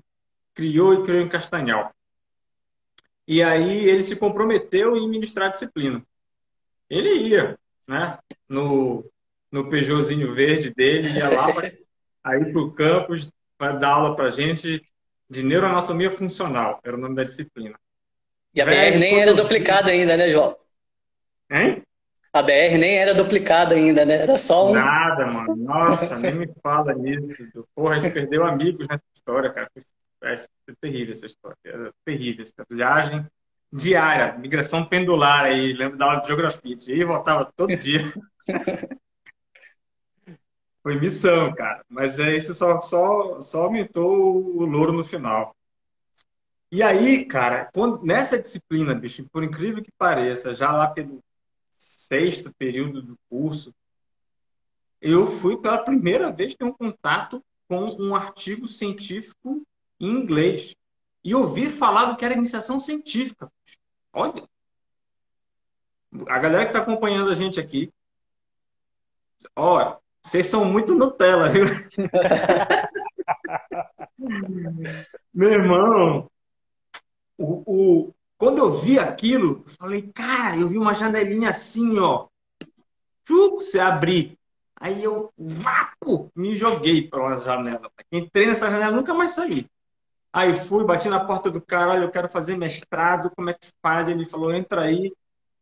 Criou 0.55 0.93
e 0.95 1.03
criou 1.03 1.21
em 1.21 1.29
Castanhal. 1.29 1.93
E 3.27 3.41
aí 3.43 3.87
ele 3.87 4.03
se 4.03 4.15
comprometeu 4.15 4.97
em 4.97 5.07
ministrar 5.07 5.49
a 5.49 5.51
disciplina. 5.51 6.03
Ele 6.89 7.29
ia, 7.29 7.57
né? 7.87 8.17
No, 8.49 9.05
no 9.51 9.69
Peugeotzinho 9.69 10.33
verde 10.33 10.73
dele, 10.73 11.09
ia 11.09 11.29
lá 11.37 11.47
aí 12.23 12.51
para 12.51 12.61
o 12.61 12.71
campus 12.71 13.31
para 13.57 13.73
dar 13.73 13.91
aula 13.91 14.15
para 14.15 14.31
gente 14.31 14.81
de 15.29 15.43
neuroanatomia 15.43 16.11
funcional, 16.11 16.79
era 16.83 16.95
o 16.95 16.99
nome 16.99 17.15
da 17.15 17.23
disciplina. 17.23 17.77
E 18.53 18.61
a 18.61 18.65
BR 18.65 18.97
nem 18.99 19.19
era 19.19 19.33
duplicada 19.33 19.91
ainda, 19.91 20.15
né, 20.15 20.29
João? 20.29 20.55
Hein? 21.49 21.83
A 22.31 22.41
BR 22.41 22.77
nem 22.79 22.97
era 22.97 23.13
duplicada 23.13 23.75
ainda, 23.75 24.05
né? 24.05 24.15
Era 24.23 24.37
só 24.37 24.69
um. 24.69 24.73
Nada, 24.73 25.27
mano. 25.27 25.55
Nossa, 25.55 26.17
nem 26.17 26.33
me 26.33 26.51
fala 26.63 26.93
nisso. 26.93 27.47
Porra, 27.75 27.93
a 27.93 27.95
gente 27.95 28.13
perdeu 28.13 28.43
amigos 28.43 28.87
nessa 28.87 29.03
história, 29.15 29.51
cara. 29.51 29.69
É, 30.23 30.35
terrível 30.81 31.13
essa 31.13 31.25
história. 31.25 31.57
É 31.65 31.91
terrível 32.03 32.43
essa 32.43 32.65
viagem 32.69 33.25
diária, 33.71 34.37
migração 34.37 34.85
pendular 34.85 35.45
aí. 35.45 35.73
Lembro 35.73 35.97
da 35.97 36.05
aula 36.05 36.21
de 36.21 36.27
geografia. 36.27 36.77
E 36.87 37.03
voltava 37.03 37.51
todo 37.55 37.75
dia. 37.75 38.11
Foi 40.83 40.99
missão, 40.99 41.55
cara. 41.55 41.83
Mas 41.89 42.19
é 42.19 42.35
isso 42.35 42.53
só, 42.53 42.81
só, 42.81 43.39
só 43.39 43.63
aumentou 43.63 44.35
o 44.57 44.65
louro 44.65 44.91
no 44.91 45.03
final. 45.03 45.55
E 46.69 46.83
aí, 46.83 47.23
cara, 47.25 47.69
quando, 47.73 48.03
nessa 48.03 48.37
disciplina, 48.37 48.93
bicho, 48.93 49.25
por 49.31 49.43
incrível 49.43 49.81
que 49.81 49.91
pareça, 49.91 50.53
já 50.53 50.71
lá 50.71 50.87
pelo 50.87 51.23
sexto 51.77 52.53
período 52.57 53.01
do 53.01 53.17
curso, 53.29 53.73
eu 54.99 55.27
fui 55.27 55.55
pela 55.57 55.77
primeira 55.77 56.31
vez 56.31 56.55
ter 56.55 56.65
um 56.65 56.73
contato 56.73 57.43
com 57.67 57.85
um 57.99 58.15
artigo 58.15 58.67
científico 58.67 59.65
em 59.99 60.09
inglês. 60.09 60.75
E 61.23 61.33
ouvir 61.33 61.69
falar 61.69 62.05
do 62.05 62.17
que 62.17 62.25
era 62.25 62.33
iniciação 62.33 62.79
científica. 62.79 63.49
Olha. 64.11 64.47
A 66.27 66.39
galera 66.39 66.65
que 66.65 66.71
está 66.71 66.79
acompanhando 66.79 67.31
a 67.31 67.35
gente 67.35 67.59
aqui, 67.59 67.91
olha, 69.55 69.97
vocês 70.23 70.47
são 70.47 70.65
muito 70.65 70.95
Nutella, 70.95 71.49
viu? 71.49 71.65
Meu 75.33 75.51
irmão, 75.51 76.29
o, 77.37 77.63
o, 77.65 78.13
quando 78.37 78.59
eu 78.59 78.71
vi 78.71 78.97
aquilo, 78.97 79.63
eu 79.65 79.73
falei, 79.73 80.11
cara, 80.13 80.57
eu 80.57 80.67
vi 80.67 80.77
uma 80.77 80.93
janelinha 80.93 81.49
assim, 81.49 81.99
ó. 81.99 82.27
Você 83.27 83.79
abrir. 83.79 84.37
Aí 84.79 85.03
eu, 85.03 85.31
vapo, 85.37 86.31
me 86.35 86.53
joguei 86.53 87.07
para 87.07 87.21
uma 87.21 87.39
janela. 87.39 87.89
Entrei 88.11 88.47
nessa 88.47 88.69
janela 88.69 88.95
nunca 88.95 89.13
mais 89.13 89.31
saí. 89.31 89.67
Aí 90.31 90.55
fui, 90.55 90.83
bati 90.83 91.07
na 91.09 91.23
porta 91.23 91.49
do 91.49 91.61
cara, 91.61 91.91
olha, 91.91 92.05
eu 92.05 92.11
quero 92.11 92.27
fazer 92.27 92.57
mestrado, 92.57 93.31
como 93.35 93.49
é 93.49 93.53
que 93.53 93.67
faz? 93.81 94.07
Ele 94.07 94.25
falou, 94.25 94.53
entra 94.53 94.81
aí, 94.81 95.13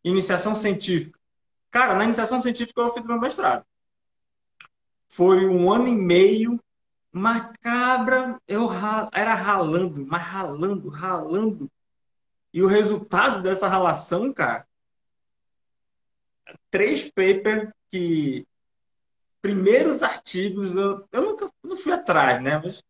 iniciação 0.03 0.55
científica. 0.55 1.19
Cara, 1.69 1.93
na 1.93 2.05
iniciação 2.05 2.41
científica 2.41 2.81
eu 2.81 2.89
fiz 2.89 3.03
meu 3.03 3.19
mestrado. 3.19 3.65
Foi 5.11 5.45
um 5.45 5.69
ano 5.69 5.89
e 5.89 5.95
meio, 5.95 6.57
macabra, 7.11 8.39
eu 8.47 8.69
era 9.11 9.33
ralando, 9.33 10.07
mas 10.07 10.23
ralando, 10.23 10.87
ralando. 10.87 11.69
E 12.53 12.63
o 12.63 12.67
resultado 12.67 13.43
dessa 13.43 13.67
relação, 13.67 14.33
cara, 14.33 14.65
três 16.69 17.11
papers 17.11 17.69
que 17.89 18.47
primeiros 19.41 20.01
artigos, 20.01 20.73
eu, 20.77 21.05
eu 21.11 21.21
nunca 21.23 21.49
não 21.61 21.75
fui 21.75 21.91
atrás, 21.91 22.41
né? 22.41 22.61
Mas 22.63 22.81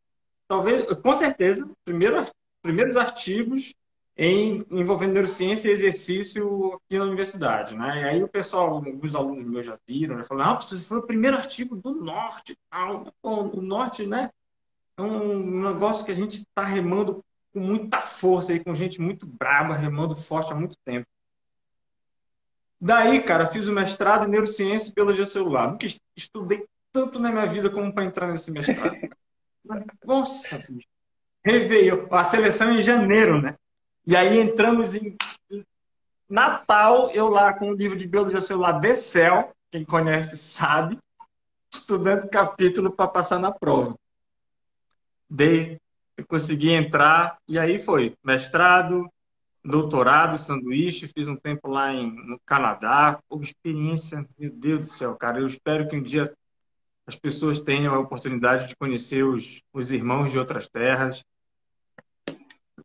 talvez, 0.47 0.85
com 1.01 1.13
certeza, 1.13 1.67
primeiro, 1.83 2.23
primeiros 2.61 2.97
artigos 2.97 3.73
em, 4.17 4.65
envolvendo 4.69 5.13
neurociência 5.13 5.69
e 5.69 5.71
exercício 5.71 6.73
aqui 6.75 6.97
na 6.97 7.05
universidade, 7.05 7.75
né? 7.75 8.01
E 8.01 8.03
aí 8.03 8.23
o 8.23 8.27
pessoal, 8.27 8.75
alguns 8.75 9.15
alunos 9.15 9.45
meus 9.45 9.65
já 9.65 9.77
viram, 9.87 10.17
né? 10.17 10.23
Falaram, 10.23 10.57
ah, 10.57 10.61
foi 10.61 10.99
o 10.99 11.07
primeiro 11.07 11.37
artigo 11.37 11.75
do 11.75 11.93
Norte, 11.93 12.57
tal. 12.69 13.13
o 13.23 13.61
Norte, 13.61 14.05
né? 14.05 14.29
É 14.97 15.01
um 15.01 15.71
negócio 15.71 16.05
que 16.05 16.11
a 16.11 16.15
gente 16.15 16.39
está 16.39 16.63
remando 16.63 17.23
com 17.53 17.59
muita 17.59 17.99
força 18.01 18.51
aí, 18.51 18.63
com 18.63 18.73
gente 18.73 18.99
muito 19.01 19.25
brava, 19.25 19.73
remando 19.73 20.15
forte 20.15 20.51
há 20.51 20.55
muito 20.55 20.77
tempo. 20.85 21.07
Daí, 22.79 23.21
cara, 23.21 23.47
fiz 23.47 23.67
o 23.67 23.71
mestrado 23.71 24.25
em 24.25 24.31
neurociência 24.31 24.89
e 24.89 24.93
biologia 24.93 25.25
celular. 25.25 25.71
Nunca 25.71 25.85
estudei 26.15 26.65
tanto 26.91 27.19
na 27.19 27.31
minha 27.31 27.45
vida 27.45 27.69
como 27.69 27.93
para 27.93 28.05
entrar 28.05 28.27
nesse 28.27 28.51
mestrado. 28.51 28.95
Nossa, 30.03 30.63
Réveillon, 31.45 32.07
a 32.11 32.23
seleção 32.23 32.71
em 32.71 32.81
janeiro, 32.81 33.41
né? 33.41 33.55
E 34.05 34.15
aí 34.15 34.39
entramos 34.39 34.95
em 34.95 35.15
Natal, 36.27 37.09
eu 37.11 37.27
lá 37.27 37.53
com 37.53 37.69
o 37.69 37.73
livro 37.73 37.97
de 37.97 38.07
biologia 38.07 38.41
celular 38.41 38.79
de 38.79 38.95
céu, 38.95 39.51
quem 39.69 39.83
conhece 39.83 40.37
sabe, 40.37 40.97
estudando 41.71 42.29
capítulo 42.29 42.91
para 42.91 43.07
passar 43.07 43.39
na 43.39 43.51
prova. 43.51 43.95
Dei, 45.29 45.79
consegui 46.27 46.71
entrar, 46.71 47.37
e 47.47 47.59
aí 47.59 47.77
foi 47.77 48.15
mestrado, 48.23 49.09
doutorado, 49.63 50.37
sanduíche, 50.37 51.07
fiz 51.07 51.27
um 51.27 51.35
tempo 51.35 51.69
lá 51.69 51.93
em, 51.93 52.11
no 52.11 52.39
Canadá. 52.45 53.19
Experiência, 53.41 54.25
meu 54.37 54.51
Deus 54.51 54.79
do 54.81 54.87
céu, 54.87 55.15
cara. 55.15 55.39
Eu 55.39 55.47
espero 55.47 55.87
que 55.87 55.95
um 55.95 56.01
dia 56.01 56.33
as 57.05 57.15
pessoas 57.15 57.59
tenham 57.59 57.93
a 57.93 57.99
oportunidade 57.99 58.67
de 58.67 58.75
conhecer 58.75 59.23
os, 59.23 59.61
os 59.73 59.91
irmãos 59.91 60.31
de 60.31 60.39
outras 60.39 60.67
terras, 60.67 61.23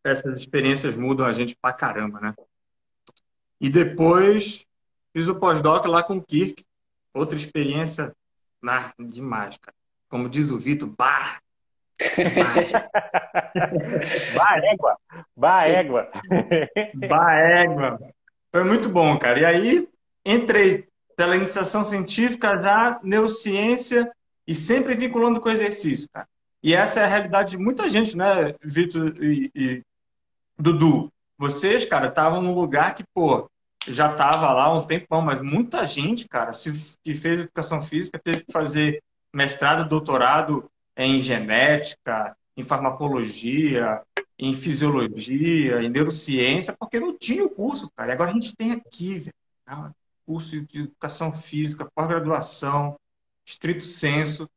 essas 0.08 0.40
experiências 0.40 0.94
mudam 0.94 1.26
a 1.26 1.32
gente 1.32 1.56
pra 1.60 1.72
caramba, 1.72 2.20
né? 2.20 2.34
E 3.60 3.70
depois 3.70 4.66
Fiz 5.16 5.26
o 5.28 5.34
pós-doc 5.34 5.86
lá 5.86 6.02
com 6.02 6.18
o 6.18 6.22
Kirk. 6.22 6.62
Outra 7.14 7.38
experiência 7.38 8.14
ah, 8.62 8.92
demais, 8.98 9.56
cara. 9.56 9.74
Como 10.10 10.28
diz 10.28 10.50
o 10.50 10.58
Vitor, 10.58 10.90
bah! 10.90 11.38
bah 14.36 14.58
égua! 14.62 14.98
Bah 15.34 15.66
égua! 15.66 16.10
bah 17.08 17.32
égua! 17.32 17.98
Foi 18.52 18.62
muito 18.62 18.90
bom, 18.90 19.18
cara. 19.18 19.40
E 19.40 19.44
aí, 19.46 19.88
entrei 20.22 20.86
pela 21.16 21.34
iniciação 21.34 21.82
científica 21.82 22.60
já, 22.60 23.00
neurociência, 23.02 24.12
e 24.46 24.54
sempre 24.54 24.94
vinculando 24.94 25.40
com 25.40 25.48
exercício, 25.48 26.10
cara. 26.12 26.28
E 26.62 26.74
essa 26.74 27.00
é 27.00 27.04
a 27.04 27.08
realidade 27.08 27.52
de 27.52 27.56
muita 27.56 27.88
gente, 27.88 28.14
né, 28.14 28.54
Vitor 28.62 29.16
e, 29.24 29.50
e 29.54 29.82
Dudu? 30.58 31.12
Vocês, 31.38 31.84
cara, 31.84 32.08
estavam 32.08 32.40
num 32.40 32.54
lugar 32.54 32.94
que, 32.94 33.04
pô, 33.14 33.50
já 33.86 34.10
estava 34.10 34.52
lá 34.52 34.64
há 34.64 34.76
um 34.76 34.86
tempão, 34.86 35.20
mas 35.20 35.40
muita 35.40 35.84
gente, 35.84 36.28
cara, 36.28 36.52
se, 36.52 36.72
que 37.02 37.14
fez 37.14 37.40
educação 37.40 37.80
física 37.82 38.18
teve 38.18 38.44
que 38.44 38.52
fazer 38.52 39.02
mestrado, 39.32 39.88
doutorado 39.88 40.70
em 40.96 41.18
genética, 41.18 42.36
em 42.56 42.62
farmacologia, 42.62 44.02
em 44.38 44.54
fisiologia, 44.54 45.82
em 45.82 45.90
neurociência, 45.90 46.74
porque 46.78 46.98
não 46.98 47.16
tinha 47.16 47.44
o 47.44 47.50
curso, 47.50 47.90
cara. 47.94 48.10
E 48.10 48.14
agora 48.14 48.30
a 48.30 48.34
gente 48.34 48.56
tem 48.56 48.72
aqui, 48.72 49.18
velho, 49.18 49.34
né, 49.66 49.92
curso 50.24 50.60
de 50.62 50.80
educação 50.80 51.32
física, 51.32 51.88
pós-graduação, 51.94 52.98
estrito 53.44 53.84
senso. 53.84 54.48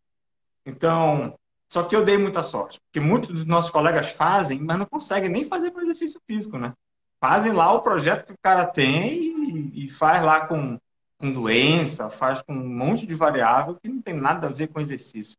Então, 0.66 1.38
só 1.70 1.84
que 1.84 1.96
eu 1.96 2.04
dei 2.04 2.18
muita 2.18 2.42
sorte, 2.42 2.82
porque 2.82 3.00
muitos 3.00 3.30
dos 3.30 3.46
nossos 3.46 3.70
colegas 3.70 4.12
fazem, 4.12 4.60
mas 4.60 4.80
não 4.80 4.88
conseguem 4.88 5.30
nem 5.30 5.44
fazer 5.44 5.70
para 5.70 5.84
exercício 5.84 6.20
físico, 6.26 6.58
né? 6.58 6.74
Fazem 7.22 7.52
lá 7.52 7.72
o 7.72 7.82
projeto 7.82 8.26
que 8.26 8.34
o 8.34 8.40
cara 8.42 8.66
tem 8.66 9.14
e, 9.14 9.86
e 9.86 9.90
faz 9.90 10.24
lá 10.24 10.48
com, 10.48 10.80
com 11.20 11.32
doença, 11.32 12.10
faz 12.10 12.42
com 12.42 12.54
um 12.54 12.68
monte 12.68 13.06
de 13.06 13.14
variável 13.14 13.76
que 13.76 13.88
não 13.88 14.02
tem 14.02 14.16
nada 14.16 14.48
a 14.48 14.52
ver 14.52 14.68
com 14.68 14.80
exercício. 14.80 15.38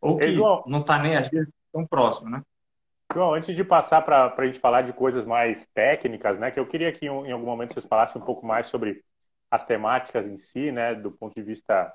Ou 0.00 0.16
que 0.16 0.32
João, 0.32 0.64
não 0.66 0.80
está 0.80 0.98
nem 0.98 1.16
às 1.16 1.28
vezes 1.28 1.52
tão 1.70 1.86
próximo, 1.86 2.30
né? 2.30 2.42
João, 3.12 3.34
antes 3.34 3.54
de 3.54 3.62
passar 3.62 4.00
para 4.02 4.34
a 4.34 4.46
gente 4.46 4.58
falar 4.58 4.82
de 4.82 4.94
coisas 4.94 5.26
mais 5.26 5.66
técnicas, 5.74 6.38
né, 6.38 6.50
que 6.50 6.58
eu 6.58 6.66
queria 6.66 6.90
que 6.92 7.04
em 7.04 7.30
algum 7.30 7.44
momento 7.44 7.74
vocês 7.74 7.84
falassem 7.84 8.20
um 8.20 8.24
pouco 8.24 8.46
mais 8.46 8.68
sobre 8.68 9.04
as 9.50 9.64
temáticas 9.64 10.26
em 10.26 10.38
si, 10.38 10.72
né, 10.72 10.94
do 10.94 11.12
ponto 11.12 11.34
de 11.34 11.42
vista 11.42 11.92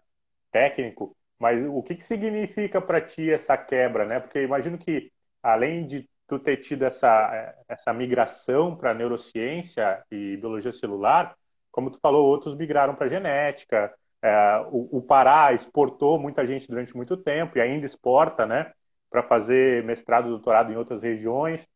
técnico. 0.52 1.16
Mas 1.40 1.64
o 1.68 1.84
que, 1.84 1.96
que 1.96 2.04
significa 2.04 2.82
para 2.82 3.02
ti 3.02 3.32
essa 3.32 3.56
quebra, 3.58 4.06
né? 4.06 4.20
Porque 4.20 4.42
imagino 4.42 4.78
que, 4.78 5.12
além 5.42 5.86
de 5.86 6.10
tu 6.28 6.40
ter 6.40 6.58
tido 6.58 6.84
essa, 6.84 7.56
essa 7.68 7.94
migração 7.94 8.76
para 8.76 8.94
neurociência 8.94 10.04
e 10.12 10.36
biologia 10.38 10.74
celular, 10.74 11.36
como 11.72 11.92
tu 11.92 12.00
falou, 12.00 12.26
outros 12.26 12.56
migraram 12.56 12.96
para 12.96 13.08
genética. 13.08 13.94
É, 14.22 14.66
o, 14.72 14.98
o, 14.98 15.02
Pará 15.02 15.54
exportou 15.54 16.18
muita 16.18 16.46
gente 16.46 16.68
durante 16.68 16.96
muito 16.96 17.16
tempo 17.16 17.58
e 17.58 17.62
ainda 17.62 17.86
exporta, 17.86 18.46
né? 18.46 18.74
Para 19.10 19.22
fazer 19.22 19.84
mestrado, 19.84 20.28
doutorado 20.28 20.72
em 20.72 20.76
outras 20.76 21.04
regiões. 21.04 21.68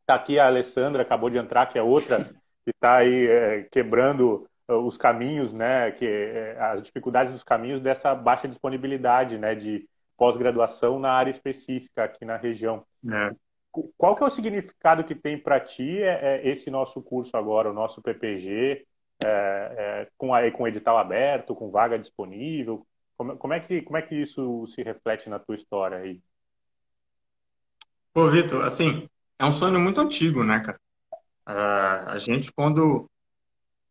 Está 0.00 0.16
aqui 0.16 0.38
a 0.38 0.46
Alessandra, 0.46 1.02
acabou 1.02 1.30
de 1.30 1.38
entrar, 1.38 1.66
que 1.66 1.78
é 1.78 1.82
outra 1.82 2.18
que 2.64 2.70
está 2.70 2.96
aí 2.96 3.26
é, 3.28 3.62
quebrando 3.70 4.46
os 4.68 4.96
caminhos, 4.96 5.52
né, 5.52 5.90
que 5.92 6.06
é, 6.06 6.56
as 6.58 6.82
dificuldades 6.82 7.32
dos 7.32 7.44
caminhos 7.44 7.80
dessa 7.80 8.14
baixa 8.14 8.48
disponibilidade, 8.48 9.38
né, 9.38 9.54
de 9.54 9.88
pós-graduação 10.16 10.98
na 10.98 11.12
área 11.12 11.30
específica 11.30 12.04
aqui 12.04 12.24
na 12.24 12.36
região. 12.36 12.84
É. 13.10 13.34
Qual 13.98 14.14
que 14.14 14.22
é 14.22 14.26
o 14.26 14.30
significado 14.30 15.04
que 15.04 15.14
tem 15.14 15.36
para 15.36 15.58
ti 15.60 16.00
é, 16.00 16.36
é, 16.36 16.48
esse 16.48 16.70
nosso 16.70 17.02
curso 17.02 17.36
agora, 17.36 17.70
o 17.70 17.74
nosso 17.74 18.00
PPG, 18.00 18.86
é, 19.22 19.28
é, 19.28 20.08
com, 20.16 20.32
a, 20.32 20.48
com 20.50 20.68
edital 20.68 20.96
aberto, 20.96 21.54
com 21.54 21.70
vaga 21.70 21.98
disponível? 21.98 22.86
Como, 23.16 23.36
como, 23.36 23.52
é 23.52 23.60
que, 23.60 23.82
como 23.82 23.96
é 23.96 24.02
que 24.02 24.14
isso 24.14 24.66
se 24.68 24.82
reflete 24.82 25.28
na 25.28 25.38
tua 25.38 25.56
história 25.56 25.98
aí? 25.98 26.20
Pô, 28.12 28.30
Vitor, 28.30 28.64
assim, 28.64 29.08
é 29.38 29.44
um 29.44 29.52
sonho 29.52 29.80
muito 29.80 30.00
antigo, 30.00 30.44
né, 30.44 30.60
cara? 30.60 30.80
Uh, 31.46 32.10
a 32.10 32.18
gente, 32.18 32.52
quando 32.52 33.10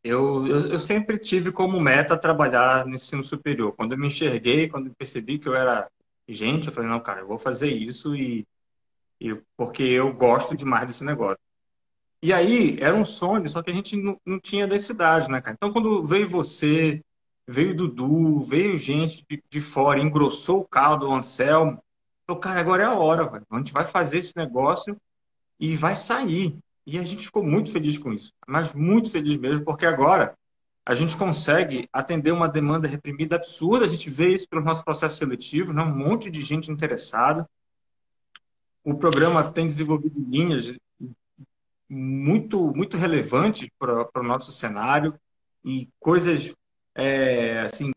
eu, 0.03 0.45
eu, 0.47 0.67
eu, 0.73 0.79
sempre 0.79 1.17
tive 1.17 1.51
como 1.51 1.79
meta 1.79 2.17
trabalhar 2.17 2.85
no 2.85 2.95
ensino 2.95 3.23
superior. 3.23 3.73
Quando 3.73 3.93
eu 3.93 3.97
me 3.97 4.07
enxerguei, 4.07 4.67
quando 4.67 4.87
eu 4.87 4.95
percebi 4.95 5.39
que 5.39 5.47
eu 5.47 5.55
era 5.55 5.89
gente, 6.27 6.67
eu 6.67 6.73
falei, 6.73 6.89
não, 6.89 6.99
cara, 6.99 7.21
eu 7.21 7.27
vou 7.27 7.37
fazer 7.39 7.69
isso 7.71 8.15
e, 8.15 8.45
e 9.19 9.35
porque 9.55 9.83
eu 9.83 10.13
gosto 10.13 10.55
demais 10.57 10.87
desse 10.87 11.03
negócio. 11.03 11.39
E 12.21 12.33
aí, 12.33 12.77
era 12.79 12.95
um 12.95 13.05
sonho, 13.05 13.49
só 13.49 13.61
que 13.61 13.71
a 13.71 13.73
gente 13.73 13.95
não, 13.97 14.19
não 14.25 14.39
tinha 14.39 14.67
densidade, 14.67 15.29
né, 15.29 15.41
cara? 15.41 15.55
Então, 15.55 15.73
quando 15.73 16.03
veio 16.03 16.27
você, 16.27 17.03
veio 17.47 17.75
Dudu, 17.75 18.39
veio 18.39 18.77
gente 18.77 19.25
de, 19.29 19.43
de 19.49 19.61
fora, 19.61 19.99
engrossou 19.99 20.61
o 20.61 20.67
caldo, 20.67 21.09
o 21.09 21.13
Anselmo, 21.13 21.83
eu, 22.27 22.37
cara, 22.37 22.61
agora 22.61 22.83
é 22.83 22.85
a 22.85 22.93
hora, 22.93 23.25
velho. 23.25 23.45
a 23.49 23.57
gente 23.57 23.73
vai 23.73 23.85
fazer 23.85 24.19
esse 24.19 24.33
negócio 24.35 24.97
e 25.59 25.75
vai 25.75 25.95
sair. 25.95 26.57
E 26.85 26.99
a 26.99 27.03
gente 27.03 27.25
ficou 27.25 27.43
muito 27.43 27.71
feliz 27.71 27.97
com 27.97 28.11
isso, 28.11 28.33
mas 28.47 28.73
muito 28.73 29.09
feliz 29.09 29.37
mesmo, 29.37 29.63
porque 29.63 29.85
agora 29.85 30.37
a 30.85 30.93
gente 30.93 31.15
consegue 31.15 31.87
atender 31.93 32.31
uma 32.31 32.47
demanda 32.47 32.87
reprimida 32.87 33.37
absurda. 33.37 33.85
A 33.85 33.87
gente 33.87 34.09
vê 34.09 34.33
isso 34.33 34.47
pelo 34.49 34.63
nosso 34.63 34.83
processo 34.83 35.17
seletivo, 35.17 35.71
né? 35.71 35.81
um 35.81 35.95
monte 35.95 36.29
de 36.29 36.41
gente 36.41 36.69
interessada. 36.69 37.49
O 38.83 38.95
programa 38.95 39.49
tem 39.49 39.65
desenvolvido 39.65 40.15
linhas 40.29 40.77
muito, 41.89 42.73
muito 42.75 42.97
relevantes 42.97 43.69
para 43.79 44.09
o 44.15 44.23
nosso 44.23 44.51
cenário 44.51 45.17
e 45.63 45.87
coisas 45.99 46.53
é, 46.95 47.61
assim 47.61 47.91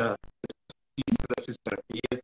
da 0.00 0.16
fisioterapia, 1.40 2.22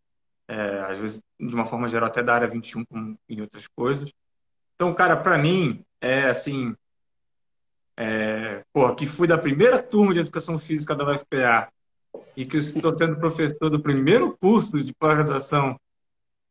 é, 0.49 0.81
às 0.81 0.99
vezes 0.99 1.23
de 1.39 1.55
uma 1.55 1.67
forma 1.67 1.89
geral 1.89 2.09
até 2.09 2.23
da 2.23 2.35
área 2.35 2.49
21 2.49 2.85
e 3.29 3.43
outras 3.43 3.67
coisas. 3.67 4.11
Então, 4.75 4.95
cara, 4.95 5.17
para 5.17 5.39
mim, 5.39 5.85
é 6.01 6.25
assim. 6.27 6.75
É, 7.97 8.65
porra, 8.73 8.95
que 8.95 9.07
fui 9.07 9.29
da 9.29 9.37
primeira 9.37 9.83
turma 9.83 10.15
de 10.15 10.21
educação 10.21 10.59
física 10.59 10.95
da 10.95 11.05
UFPA 11.05 11.71
e 12.37 12.45
que 12.45 12.57
estou 12.57 12.97
sendo 12.97 13.19
professor 13.19 13.71
do 13.71 13.81
primeiro 13.81 14.37
curso 14.39 14.83
de 14.83 14.95
pós-graduação 14.95 15.79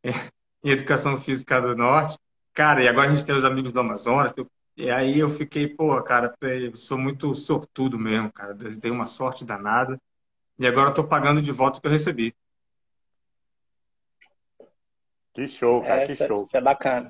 em 0.04 0.70
educação 0.70 1.20
física 1.20 1.60
do 1.60 1.76
Norte. 1.76 2.16
Cara, 2.54 2.82
e 2.82 2.88
agora 2.88 3.08
a 3.08 3.12
gente 3.12 3.24
tem 3.26 3.34
os 3.34 3.44
amigos 3.44 3.72
do 3.72 3.80
Amazonas. 3.80 4.32
E 4.76 4.90
aí 4.90 5.18
eu 5.18 5.28
fiquei, 5.28 5.68
pô, 5.68 6.00
cara, 6.02 6.34
eu 6.40 6.76
sou 6.76 6.98
muito 6.98 7.34
sortudo 7.34 7.98
mesmo, 7.98 8.32
cara. 8.32 8.54
Dei 8.54 8.90
uma 8.90 9.06
sorte 9.06 9.44
danada. 9.44 10.00
E 10.58 10.66
agora 10.66 10.90
eu 10.90 10.94
tô 10.94 11.04
pagando 11.04 11.42
de 11.42 11.50
volta 11.50 11.78
o 11.78 11.80
que 11.80 11.86
eu 11.86 11.92
recebi. 11.92 12.34
Que 15.34 15.48
show, 15.48 15.82
cara, 15.82 16.06
que 16.06 16.14
show. 16.14 16.34
Isso 16.34 16.56
é 16.56 16.60
bacana. 16.60 17.08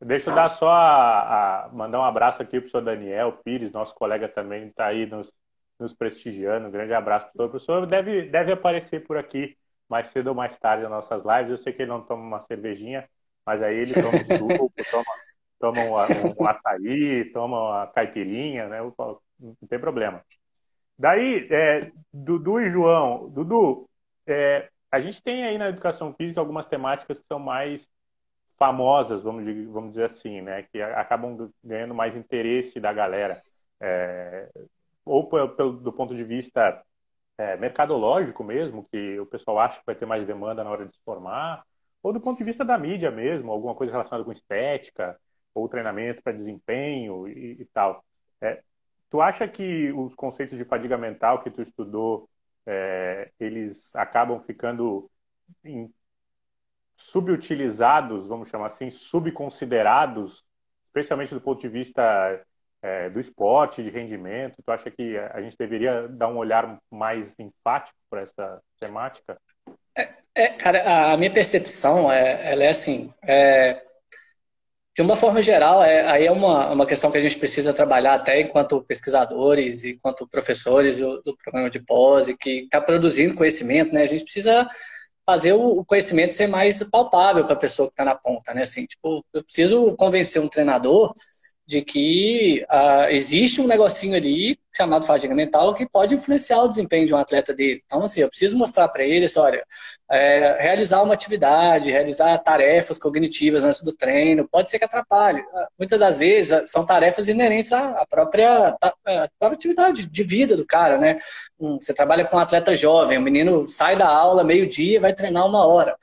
Deixa 0.00 0.30
eu 0.30 0.34
dar 0.34 0.50
só 0.50 0.68
a, 0.68 1.64
a 1.64 1.68
mandar 1.70 2.00
um 2.00 2.04
abraço 2.04 2.42
aqui 2.42 2.60
para 2.60 2.66
o 2.66 2.70
senhor 2.70 2.84
Daniel 2.84 3.32
Pires, 3.32 3.72
nosso 3.72 3.94
colega 3.94 4.28
também 4.28 4.68
está 4.68 4.86
aí 4.86 5.06
nos, 5.06 5.32
nos 5.78 5.94
prestigiando. 5.94 6.68
Um 6.68 6.70
grande 6.70 6.92
abraço 6.92 7.30
para 7.34 7.46
o. 7.46 7.82
O 7.82 7.86
deve, 7.86 8.28
deve 8.28 8.52
aparecer 8.52 9.06
por 9.06 9.16
aqui 9.16 9.56
mais 9.88 10.08
cedo 10.08 10.28
ou 10.28 10.34
mais 10.34 10.56
tarde 10.58 10.82
nas 10.82 10.90
nossas 10.90 11.22
lives. 11.24 11.50
Eu 11.50 11.58
sei 11.58 11.72
que 11.72 11.82
ele 11.82 11.90
não 11.90 12.02
toma 12.02 12.22
uma 12.22 12.42
cervejinha, 12.42 13.08
mas 13.44 13.62
aí 13.62 13.76
ele 13.76 13.94
toma 13.94 14.08
um 14.08 14.38
suco, 14.38 14.72
toma, 14.90 15.04
toma 15.58 15.80
um, 15.80 16.42
um, 16.42 16.48
açaí, 16.48 17.32
toma 17.32 17.60
uma 17.60 17.86
caipirinha, 17.86 18.68
né? 18.68 18.80
Não 19.38 19.54
tem 19.68 19.78
problema. 19.78 20.22
Daí, 20.98 21.46
é, 21.50 21.90
Dudu 22.12 22.60
e 22.60 22.68
João. 22.68 23.30
Dudu, 23.30 23.88
é, 24.26 24.68
a 24.90 25.00
gente 25.00 25.22
tem 25.22 25.44
aí 25.44 25.56
na 25.56 25.68
educação 25.68 26.12
física 26.14 26.40
algumas 26.40 26.66
temáticas 26.66 27.18
que 27.18 27.26
são 27.26 27.38
mais 27.38 27.88
famosas, 28.58 29.22
vamos, 29.22 29.44
vamos 29.68 29.90
dizer 29.90 30.04
assim, 30.04 30.40
né? 30.40 30.62
Que 30.64 30.80
acabam 30.82 31.50
ganhando 31.62 31.94
mais 31.94 32.16
interesse 32.16 32.80
da 32.80 32.92
galera. 32.92 33.34
É, 33.80 34.48
ou 35.04 35.28
pelo, 35.28 35.72
do 35.74 35.92
ponto 35.92 36.14
de 36.14 36.24
vista 36.24 36.82
é, 37.38 37.56
mercadológico 37.56 38.42
mesmo, 38.42 38.88
que 38.90 39.18
o 39.20 39.26
pessoal 39.26 39.58
acha 39.60 39.78
que 39.78 39.86
vai 39.86 39.94
ter 39.94 40.06
mais 40.06 40.26
demanda 40.26 40.64
na 40.64 40.70
hora 40.70 40.86
de 40.86 40.94
se 40.94 41.02
formar, 41.04 41.64
ou 42.02 42.12
do 42.12 42.20
ponto 42.20 42.38
de 42.38 42.44
vista 42.44 42.64
da 42.64 42.78
mídia 42.78 43.10
mesmo, 43.10 43.52
alguma 43.52 43.74
coisa 43.74 43.92
relacionada 43.92 44.24
com 44.24 44.32
estética, 44.32 45.18
ou 45.54 45.68
treinamento 45.68 46.22
para 46.22 46.32
desempenho 46.32 47.26
e, 47.28 47.60
e 47.60 47.64
tal. 47.66 48.04
É, 48.40 48.62
tu 49.10 49.20
acha 49.20 49.48
que 49.48 49.92
os 49.92 50.14
conceitos 50.14 50.58
de 50.58 50.64
fadiga 50.64 50.96
mental 50.98 51.42
que 51.42 51.50
tu 51.50 51.62
estudou, 51.62 52.28
é, 52.66 53.30
eles 53.38 53.94
acabam 53.94 54.40
ficando 54.42 55.10
em 55.64 55.92
subutilizados, 56.96 58.26
vamos 58.26 58.48
chamar 58.48 58.68
assim, 58.68 58.90
subconsiderados, 58.90 60.42
especialmente 60.86 61.34
do 61.34 61.40
ponto 61.40 61.60
de 61.60 61.68
vista 61.68 62.42
é, 62.82 63.10
do 63.10 63.20
esporte, 63.20 63.82
de 63.82 63.90
rendimento? 63.90 64.62
Tu 64.64 64.72
acha 64.72 64.90
que 64.90 65.16
a 65.18 65.40
gente 65.42 65.56
deveria 65.58 66.08
dar 66.08 66.28
um 66.28 66.38
olhar 66.38 66.78
mais 66.90 67.38
enfático 67.38 67.98
para 68.08 68.22
essa 68.22 68.60
temática? 68.80 69.38
É, 69.96 70.08
é, 70.34 70.48
cara, 70.48 71.12
a 71.12 71.16
minha 71.16 71.32
percepção 71.32 72.10
é, 72.10 72.52
ela 72.52 72.64
é 72.64 72.68
assim, 72.68 73.12
é, 73.22 73.82
de 74.96 75.02
uma 75.02 75.14
forma 75.14 75.42
geral, 75.42 75.82
é, 75.82 76.08
aí 76.08 76.26
é 76.26 76.32
uma, 76.32 76.72
uma 76.72 76.86
questão 76.86 77.10
que 77.10 77.18
a 77.18 77.22
gente 77.22 77.38
precisa 77.38 77.74
trabalhar 77.74 78.14
até 78.14 78.40
enquanto 78.40 78.82
pesquisadores 78.82 79.84
e 79.84 79.90
enquanto 79.92 80.26
professores 80.26 81.00
do, 81.00 81.22
do 81.22 81.36
programa 81.36 81.68
de 81.68 81.80
pós 81.80 82.30
e 82.30 82.36
que 82.36 82.60
está 82.60 82.80
produzindo 82.80 83.34
conhecimento, 83.34 83.92
né? 83.92 84.02
A 84.02 84.06
gente 84.06 84.24
precisa 84.24 84.66
fazer 85.26 85.52
o 85.52 85.84
conhecimento 85.84 86.32
ser 86.32 86.46
mais 86.46 86.82
palpável 86.84 87.44
para 87.44 87.54
a 87.54 87.58
pessoa 87.58 87.88
que 87.88 87.92
está 87.94 88.04
na 88.04 88.14
ponta, 88.14 88.54
né? 88.54 88.62
Assim, 88.62 88.86
tipo, 88.86 89.24
eu 89.34 89.42
preciso 89.42 89.96
convencer 89.96 90.40
um 90.40 90.48
treinador 90.48 91.12
de 91.66 91.82
que 91.82 92.64
uh, 92.70 93.10
existe 93.10 93.60
um 93.60 93.66
negocinho 93.66 94.14
ali 94.14 94.58
chamado 94.74 95.06
fadiga 95.06 95.34
mental 95.34 95.74
que 95.74 95.88
pode 95.88 96.14
influenciar 96.14 96.62
o 96.62 96.68
desempenho 96.68 97.06
de 97.06 97.14
um 97.14 97.16
atleta 97.16 97.52
dele. 97.54 97.82
Então, 97.84 98.02
assim, 98.02 98.20
eu 98.20 98.28
preciso 98.28 98.56
mostrar 98.56 98.86
para 98.88 99.04
ele, 99.04 99.24
assim, 99.24 99.40
olha, 99.40 99.64
é, 100.10 100.56
realizar 100.60 101.02
uma 101.02 101.14
atividade, 101.14 101.90
realizar 101.90 102.36
tarefas 102.38 102.98
cognitivas 102.98 103.64
antes 103.64 103.82
do 103.82 103.96
treino, 103.96 104.46
pode 104.48 104.68
ser 104.70 104.78
que 104.78 104.84
atrapalhe. 104.84 105.40
Ah, 105.40 105.68
muitas 105.78 105.98
das 105.98 106.18
vezes 106.18 106.52
ah, 106.52 106.66
são 106.66 106.84
tarefas 106.84 107.28
inerentes 107.28 107.72
à 107.72 108.06
própria, 108.08 108.76
à 108.80 108.94
própria 109.38 109.56
atividade 109.56 110.06
de 110.06 110.22
vida 110.22 110.56
do 110.56 110.66
cara, 110.66 110.98
né? 110.98 111.16
Você 111.58 111.94
trabalha 111.94 112.24
com 112.24 112.36
um 112.36 112.40
atleta 112.40 112.76
jovem, 112.76 113.18
o 113.18 113.22
menino 113.22 113.66
sai 113.66 113.96
da 113.96 114.06
aula 114.06 114.44
meio-dia 114.44 114.96
e 114.96 115.00
vai 115.00 115.14
treinar 115.14 115.46
uma 115.46 115.66
hora. 115.66 115.96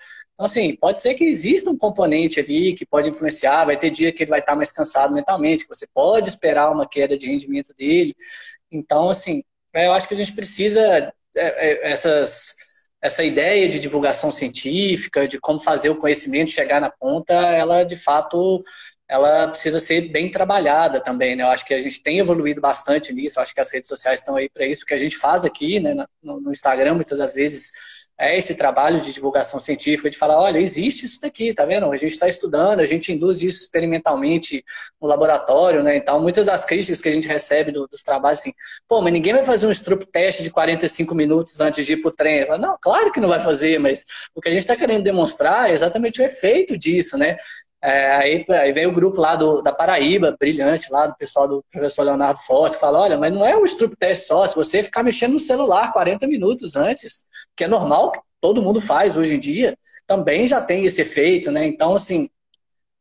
Então, 0.43 0.51
assim, 0.51 0.75
pode 0.75 0.99
ser 0.99 1.13
que 1.13 1.23
exista 1.23 1.69
um 1.69 1.77
componente 1.77 2.37
ali 2.37 2.73
que 2.73 2.85
pode 2.85 3.09
influenciar, 3.09 3.63
vai 3.63 3.77
ter 3.77 3.89
dia 3.89 4.11
que 4.11 4.23
ele 4.23 4.29
vai 4.29 4.41
estar 4.41 4.57
mais 4.57 4.73
cansado 4.73 5.13
mentalmente, 5.13 5.63
que 5.63 5.73
você 5.73 5.87
pode 5.93 6.27
esperar 6.27 6.69
uma 6.69 6.85
queda 6.85 7.17
de 7.17 7.27
rendimento 7.27 7.73
dele. 7.73 8.13
Então, 8.69 9.07
assim, 9.07 9.41
eu 9.73 9.93
acho 9.93 10.05
que 10.05 10.13
a 10.13 10.17
gente 10.17 10.33
precisa 10.33 10.81
é, 10.81 11.13
é, 11.37 11.91
essas 11.91 12.55
essa 13.01 13.23
ideia 13.23 13.69
de 13.69 13.79
divulgação 13.79 14.31
científica, 14.33 15.27
de 15.27 15.39
como 15.39 15.59
fazer 15.59 15.89
o 15.89 15.97
conhecimento 15.97 16.51
chegar 16.51 16.81
na 16.81 16.89
ponta, 16.89 17.33
ela 17.33 17.83
de 17.85 17.95
fato 17.95 18.63
ela 19.07 19.47
precisa 19.47 19.79
ser 19.79 20.09
bem 20.09 20.29
trabalhada 20.29 20.99
também, 20.99 21.35
né? 21.37 21.43
Eu 21.43 21.49
acho 21.49 21.65
que 21.65 21.73
a 21.73 21.81
gente 21.81 22.03
tem 22.03 22.19
evoluído 22.19 22.59
bastante 22.59 23.13
nisso, 23.13 23.39
eu 23.39 23.43
acho 23.43 23.53
que 23.53 23.61
as 23.61 23.71
redes 23.71 23.87
sociais 23.87 24.19
estão 24.19 24.35
aí 24.35 24.49
para 24.49 24.65
isso, 24.65 24.83
o 24.83 24.85
que 24.85 24.93
a 24.93 24.97
gente 24.97 25.15
faz 25.15 25.45
aqui, 25.45 25.79
né, 25.79 26.05
no 26.21 26.51
Instagram, 26.51 26.95
muitas 26.95 27.19
das 27.19 27.33
vezes 27.33 27.71
é 28.19 28.37
esse 28.37 28.55
trabalho 28.55 29.01
de 29.01 29.11
divulgação 29.11 29.59
científica, 29.59 30.09
de 30.09 30.17
falar, 30.17 30.39
olha, 30.39 30.59
existe 30.59 31.05
isso 31.05 31.19
daqui, 31.19 31.53
tá 31.53 31.65
vendo? 31.65 31.91
A 31.91 31.97
gente 31.97 32.11
está 32.11 32.27
estudando, 32.27 32.79
a 32.79 32.85
gente 32.85 33.11
induz 33.11 33.41
isso 33.41 33.61
experimentalmente 33.61 34.63
no 35.01 35.07
laboratório, 35.07 35.81
né? 35.81 35.97
Então, 35.97 36.21
muitas 36.21 36.45
das 36.45 36.63
críticas 36.63 37.01
que 37.01 37.09
a 37.09 37.11
gente 37.11 37.27
recebe 37.27 37.71
do, 37.71 37.87
dos 37.87 38.03
trabalhos, 38.03 38.39
assim, 38.39 38.53
pô, 38.87 39.01
mas 39.01 39.11
ninguém 39.11 39.33
vai 39.33 39.43
fazer 39.43 39.67
um 39.67 39.71
strup 39.71 40.05
teste 40.05 40.43
de 40.43 40.51
45 40.51 41.15
minutos 41.15 41.59
antes 41.59 41.85
de 41.85 41.93
ir 41.93 41.97
para 41.97 42.09
o 42.09 42.15
treino. 42.15 42.57
Não, 42.57 42.77
claro 42.81 43.11
que 43.11 43.19
não 43.19 43.29
vai 43.29 43.39
fazer, 43.39 43.79
mas 43.79 44.05
o 44.35 44.41
que 44.41 44.49
a 44.49 44.51
gente 44.51 44.61
está 44.61 44.75
querendo 44.75 45.03
demonstrar 45.03 45.69
é 45.69 45.73
exatamente 45.73 46.21
o 46.21 46.25
efeito 46.25 46.77
disso, 46.77 47.17
né? 47.17 47.37
É, 47.83 48.15
aí, 48.15 48.45
aí 48.47 48.71
vem 48.71 48.85
o 48.87 48.93
grupo 48.93 49.19
lá 49.19 49.35
do, 49.35 49.61
da 49.61 49.73
Paraíba, 49.73 50.37
brilhante, 50.39 50.89
lá 50.89 51.07
do 51.07 51.17
pessoal 51.17 51.49
do 51.49 51.65
professor 51.69 52.03
Leonardo 52.03 52.39
Forte, 52.39 52.77
fala, 52.77 53.01
olha, 53.01 53.17
mas 53.17 53.33
não 53.33 53.45
é 53.45 53.57
um 53.57 53.65
strup 53.65 53.93
test 53.97 54.25
só, 54.25 54.47
se 54.47 54.55
você 54.55 54.81
ficar 54.81 55.03
mexendo 55.03 55.33
no 55.33 55.39
celular 55.39 55.91
40 55.91 56.25
minutos 56.25 56.77
antes, 56.77 57.25
que 57.53 57.65
é 57.65 57.67
normal, 57.67 58.13
que 58.13 58.21
todo 58.39 58.61
mundo 58.61 58.79
faz 58.79 59.17
hoje 59.17 59.35
em 59.35 59.39
dia, 59.39 59.77
também 60.07 60.47
já 60.47 60.61
tem 60.61 60.85
esse 60.85 61.01
efeito, 61.01 61.51
né? 61.51 61.67
Então, 61.67 61.93
assim, 61.93 62.29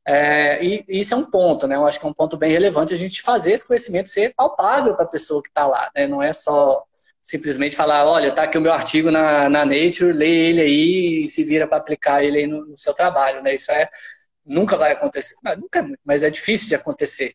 é, 0.05 0.65
e 0.65 0.85
isso 0.89 1.15
é 1.15 1.17
um 1.17 1.31
ponto, 1.31 1.69
né? 1.69 1.77
Eu 1.77 1.87
acho 1.87 2.01
que 2.01 2.07
é 2.07 2.09
um 2.09 2.15
ponto 2.15 2.37
bem 2.37 2.51
relevante 2.51 2.93
a 2.93 2.97
gente 2.97 3.23
fazer 3.23 3.53
esse 3.53 3.67
conhecimento 3.67 4.09
ser 4.09 4.35
palpável 4.35 4.97
para 4.97 5.05
a 5.05 5.09
pessoa 5.09 5.41
que 5.41 5.49
está 5.49 5.65
lá, 5.65 5.93
né? 5.95 6.09
Não 6.09 6.21
é 6.21 6.33
só 6.33 6.83
simplesmente 7.23 7.77
falar, 7.77 8.05
olha, 8.05 8.33
tá 8.33 8.43
aqui 8.43 8.59
o 8.59 8.61
meu 8.61 8.73
artigo 8.73 9.13
na, 9.13 9.49
na 9.49 9.65
Nature, 9.65 10.13
lê 10.13 10.49
ele 10.49 10.61
aí 10.61 11.23
e 11.23 11.27
se 11.29 11.45
vira 11.45 11.69
para 11.69 11.79
aplicar 11.79 12.25
ele 12.25 12.39
aí 12.39 12.47
no, 12.49 12.67
no 12.67 12.77
seu 12.77 12.93
trabalho, 12.93 13.43
né? 13.43 13.55
Isso 13.55 13.71
é 13.71 13.89
nunca 14.45 14.77
vai 14.77 14.93
acontecer. 14.93 15.35
Não, 15.45 15.57
nunca 15.57 15.79
é 15.79 15.83
muito, 15.83 16.01
mas 16.05 16.25
é 16.25 16.31
difícil 16.31 16.69
de 16.69 16.75
acontecer. 16.75 17.33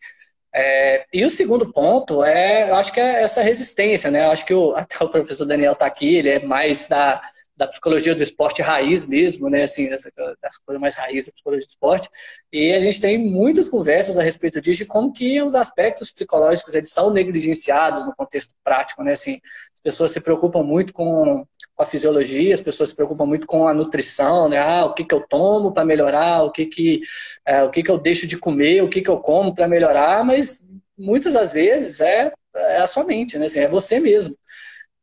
É, 0.53 1.05
e 1.13 1.25
o 1.25 1.29
segundo 1.29 1.71
ponto 1.71 2.23
é, 2.23 2.69
eu 2.69 2.75
acho 2.75 2.91
que 2.91 2.99
é 2.99 3.21
essa 3.21 3.41
resistência, 3.41 4.09
né? 4.09 4.25
Eu 4.25 4.31
acho 4.31 4.45
que 4.45 4.53
o, 4.53 4.73
até 4.77 5.03
o 5.03 5.09
professor 5.09 5.45
Daniel 5.45 5.73
está 5.73 5.85
aqui, 5.85 6.15
ele 6.15 6.29
é 6.29 6.39
mais 6.45 6.87
da, 6.87 7.21
da 7.57 7.67
psicologia 7.67 8.13
do 8.13 8.21
esporte 8.21 8.61
raiz 8.61 9.07
mesmo, 9.07 9.49
né? 9.49 9.63
Assim, 9.63 9.89
dessa, 9.89 10.11
das 10.15 10.59
coisas 10.59 10.79
mais 10.79 10.95
raiz 10.95 11.25
da 11.25 11.31
psicologia 11.31 11.65
do 11.65 11.69
esporte. 11.69 12.07
E 12.53 12.71
a 12.71 12.79
gente 12.79 13.01
tem 13.01 13.17
muitas 13.17 13.67
conversas 13.67 14.17
a 14.17 14.21
respeito 14.21 14.61
disso, 14.61 14.83
de 14.83 14.85
como 14.85 15.11
que 15.11 15.41
os 15.41 15.55
aspectos 15.55 16.11
psicológicos 16.11 16.75
eles 16.75 16.91
são 16.91 17.11
negligenciados 17.11 18.05
no 18.05 18.15
contexto 18.15 18.53
prático, 18.63 19.03
né? 19.03 19.13
Assim, 19.13 19.39
as 19.73 19.81
pessoas 19.81 20.11
se 20.11 20.21
preocupam 20.21 20.61
muito 20.61 20.93
com, 20.93 21.43
com 21.75 21.83
a 21.83 21.85
fisiologia, 21.85 22.53
as 22.53 22.61
pessoas 22.61 22.89
se 22.89 22.95
preocupam 22.95 23.25
muito 23.25 23.47
com 23.47 23.67
a 23.67 23.73
nutrição, 23.73 24.47
né? 24.47 24.59
Ah, 24.59 24.85
o 24.85 24.93
que 24.93 25.03
que 25.03 25.15
eu 25.15 25.21
tomo 25.27 25.73
para 25.73 25.83
melhorar, 25.83 26.43
o 26.43 26.51
que 26.51 26.67
que 26.67 27.01
é, 27.43 27.63
o 27.63 27.71
que 27.71 27.81
que 27.81 27.89
eu 27.89 27.97
deixo 27.97 28.27
de 28.27 28.37
comer, 28.37 28.83
o 28.83 28.89
que 28.89 29.01
que 29.01 29.09
eu 29.09 29.17
como 29.17 29.55
para 29.55 29.67
melhorar, 29.67 30.23
mas 30.23 30.69
muitas 30.95 31.33
das 31.33 31.53
vezes 31.53 32.01
é, 32.01 32.31
é 32.55 32.77
a 32.77 32.87
sua 32.87 33.03
mente, 33.03 33.35
né? 33.39 33.47
Assim, 33.47 33.61
é 33.61 33.67
você 33.67 33.99
mesmo. 33.99 34.35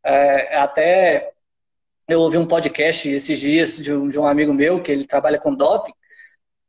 É, 0.05 0.57
até 0.59 1.34
eu 2.09 2.21
ouvi 2.21 2.37
um 2.37 2.47
podcast 2.47 3.09
esses 3.09 3.41
dias 3.41 3.79
de 3.79 3.93
um, 3.93 4.09
de 4.09 4.19
um 4.19 4.27
amigo 4.27 4.53
meu 4.53 4.83
que 4.83 4.93
ele 4.93 5.07
trabalha 5.07 5.39
com 5.39 5.55
doping. 5.55 5.93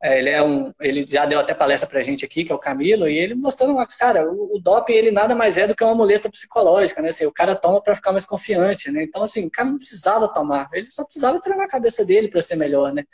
É, 0.02 0.18
ele 0.18 0.30
é 0.30 0.42
um, 0.42 0.72
ele 0.80 1.06
já 1.06 1.24
deu 1.24 1.40
até 1.40 1.54
palestra 1.54 1.88
pra 1.88 2.02
gente 2.02 2.24
aqui, 2.24 2.44
que 2.44 2.52
é 2.52 2.54
o 2.54 2.58
Camilo, 2.58 3.08
e 3.08 3.16
ele 3.16 3.34
mostrando 3.34 3.72
uma 3.72 3.86
cara, 3.86 4.30
o, 4.30 4.56
o 4.56 4.60
doping 4.60 4.92
ele 4.92 5.10
nada 5.10 5.34
mais 5.34 5.56
é 5.56 5.66
do 5.66 5.74
que 5.74 5.82
uma 5.82 5.94
muleta 5.94 6.30
psicológica, 6.30 7.00
né? 7.00 7.08
Assim, 7.08 7.24
o 7.26 7.32
cara 7.32 7.56
toma 7.56 7.82
para 7.82 7.94
ficar 7.94 8.12
mais 8.12 8.26
confiante, 8.26 8.90
né? 8.90 9.02
Então 9.02 9.22
assim, 9.22 9.46
o 9.46 9.50
cara 9.50 9.70
não 9.70 9.78
precisava 9.78 10.28
tomar, 10.28 10.68
ele 10.74 10.86
só 10.86 11.02
precisava 11.04 11.40
treinar 11.40 11.64
a 11.64 11.68
cabeça 11.68 12.04
dele 12.04 12.28
para 12.28 12.42
ser 12.42 12.56
melhor, 12.56 12.92
né? 12.92 13.04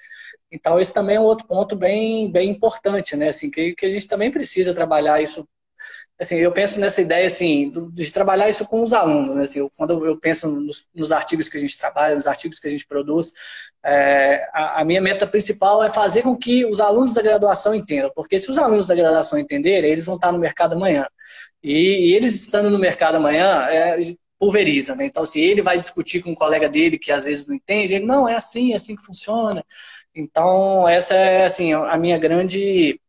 Então 0.50 0.78
esse 0.80 0.92
também 0.92 1.16
é 1.16 1.20
um 1.20 1.24
outro 1.24 1.46
ponto 1.46 1.76
bem 1.76 2.30
bem 2.30 2.50
importante, 2.50 3.16
né? 3.16 3.28
Assim, 3.28 3.50
que, 3.50 3.74
que 3.74 3.86
a 3.86 3.90
gente 3.90 4.08
também 4.08 4.30
precisa 4.30 4.74
trabalhar 4.74 5.22
isso 5.22 5.46
assim, 6.22 6.36
eu 6.36 6.52
penso 6.52 6.80
nessa 6.80 7.02
ideia 7.02 7.26
assim 7.26 7.72
de 7.92 8.10
trabalhar 8.10 8.48
isso 8.48 8.64
com 8.64 8.82
os 8.82 8.94
alunos, 8.94 9.36
né? 9.36 9.42
assim, 9.42 9.58
eu, 9.58 9.70
quando 9.76 10.06
eu 10.06 10.16
penso 10.16 10.48
nos, 10.48 10.88
nos, 10.94 11.12
artigos 11.12 11.48
que 11.48 11.56
a 11.56 11.60
gente 11.60 11.76
trabalha, 11.76 12.14
nos 12.14 12.26
artigos 12.26 12.58
que 12.58 12.68
a 12.68 12.70
gente 12.70 12.86
produz, 12.86 13.32
é, 13.84 14.48
a, 14.52 14.80
a, 14.80 14.84
minha 14.84 15.00
meta 15.00 15.26
principal 15.26 15.82
é 15.82 15.90
fazer 15.90 16.22
com 16.22 16.36
que 16.36 16.64
os 16.64 16.80
alunos 16.80 17.12
da 17.12 17.22
graduação 17.22 17.74
entendam, 17.74 18.10
porque 18.14 18.38
se 18.38 18.50
os 18.50 18.58
alunos 18.58 18.86
da 18.86 18.94
graduação 18.94 19.38
entenderem, 19.38 19.90
eles 19.90 20.06
vão 20.06 20.16
estar 20.16 20.32
no 20.32 20.38
mercado 20.38 20.74
amanhã. 20.74 21.06
E, 21.62 22.10
e 22.10 22.14
eles 22.14 22.34
estando 22.34 22.70
no 22.70 22.78
mercado 22.78 23.16
amanhã, 23.16 23.66
é, 23.68 23.98
pulveriza, 24.38 24.96
né? 24.96 25.06
Então, 25.06 25.24
se 25.24 25.40
ele 25.40 25.62
vai 25.62 25.78
discutir 25.78 26.22
com 26.22 26.30
um 26.30 26.34
colega 26.34 26.68
dele 26.68 26.98
que 26.98 27.12
às 27.12 27.24
vezes 27.24 27.46
não 27.46 27.54
entende, 27.54 27.94
ele 27.94 28.06
não 28.06 28.28
é 28.28 28.34
assim, 28.34 28.72
é 28.72 28.76
assim 28.76 28.96
que 28.96 29.04
funciona. 29.04 29.64
Então, 30.14 30.88
essa 30.88 31.14
é 31.14 31.44
assim 31.44 31.72
a 31.72 31.96
minha 31.96 32.18
grande 32.18 33.00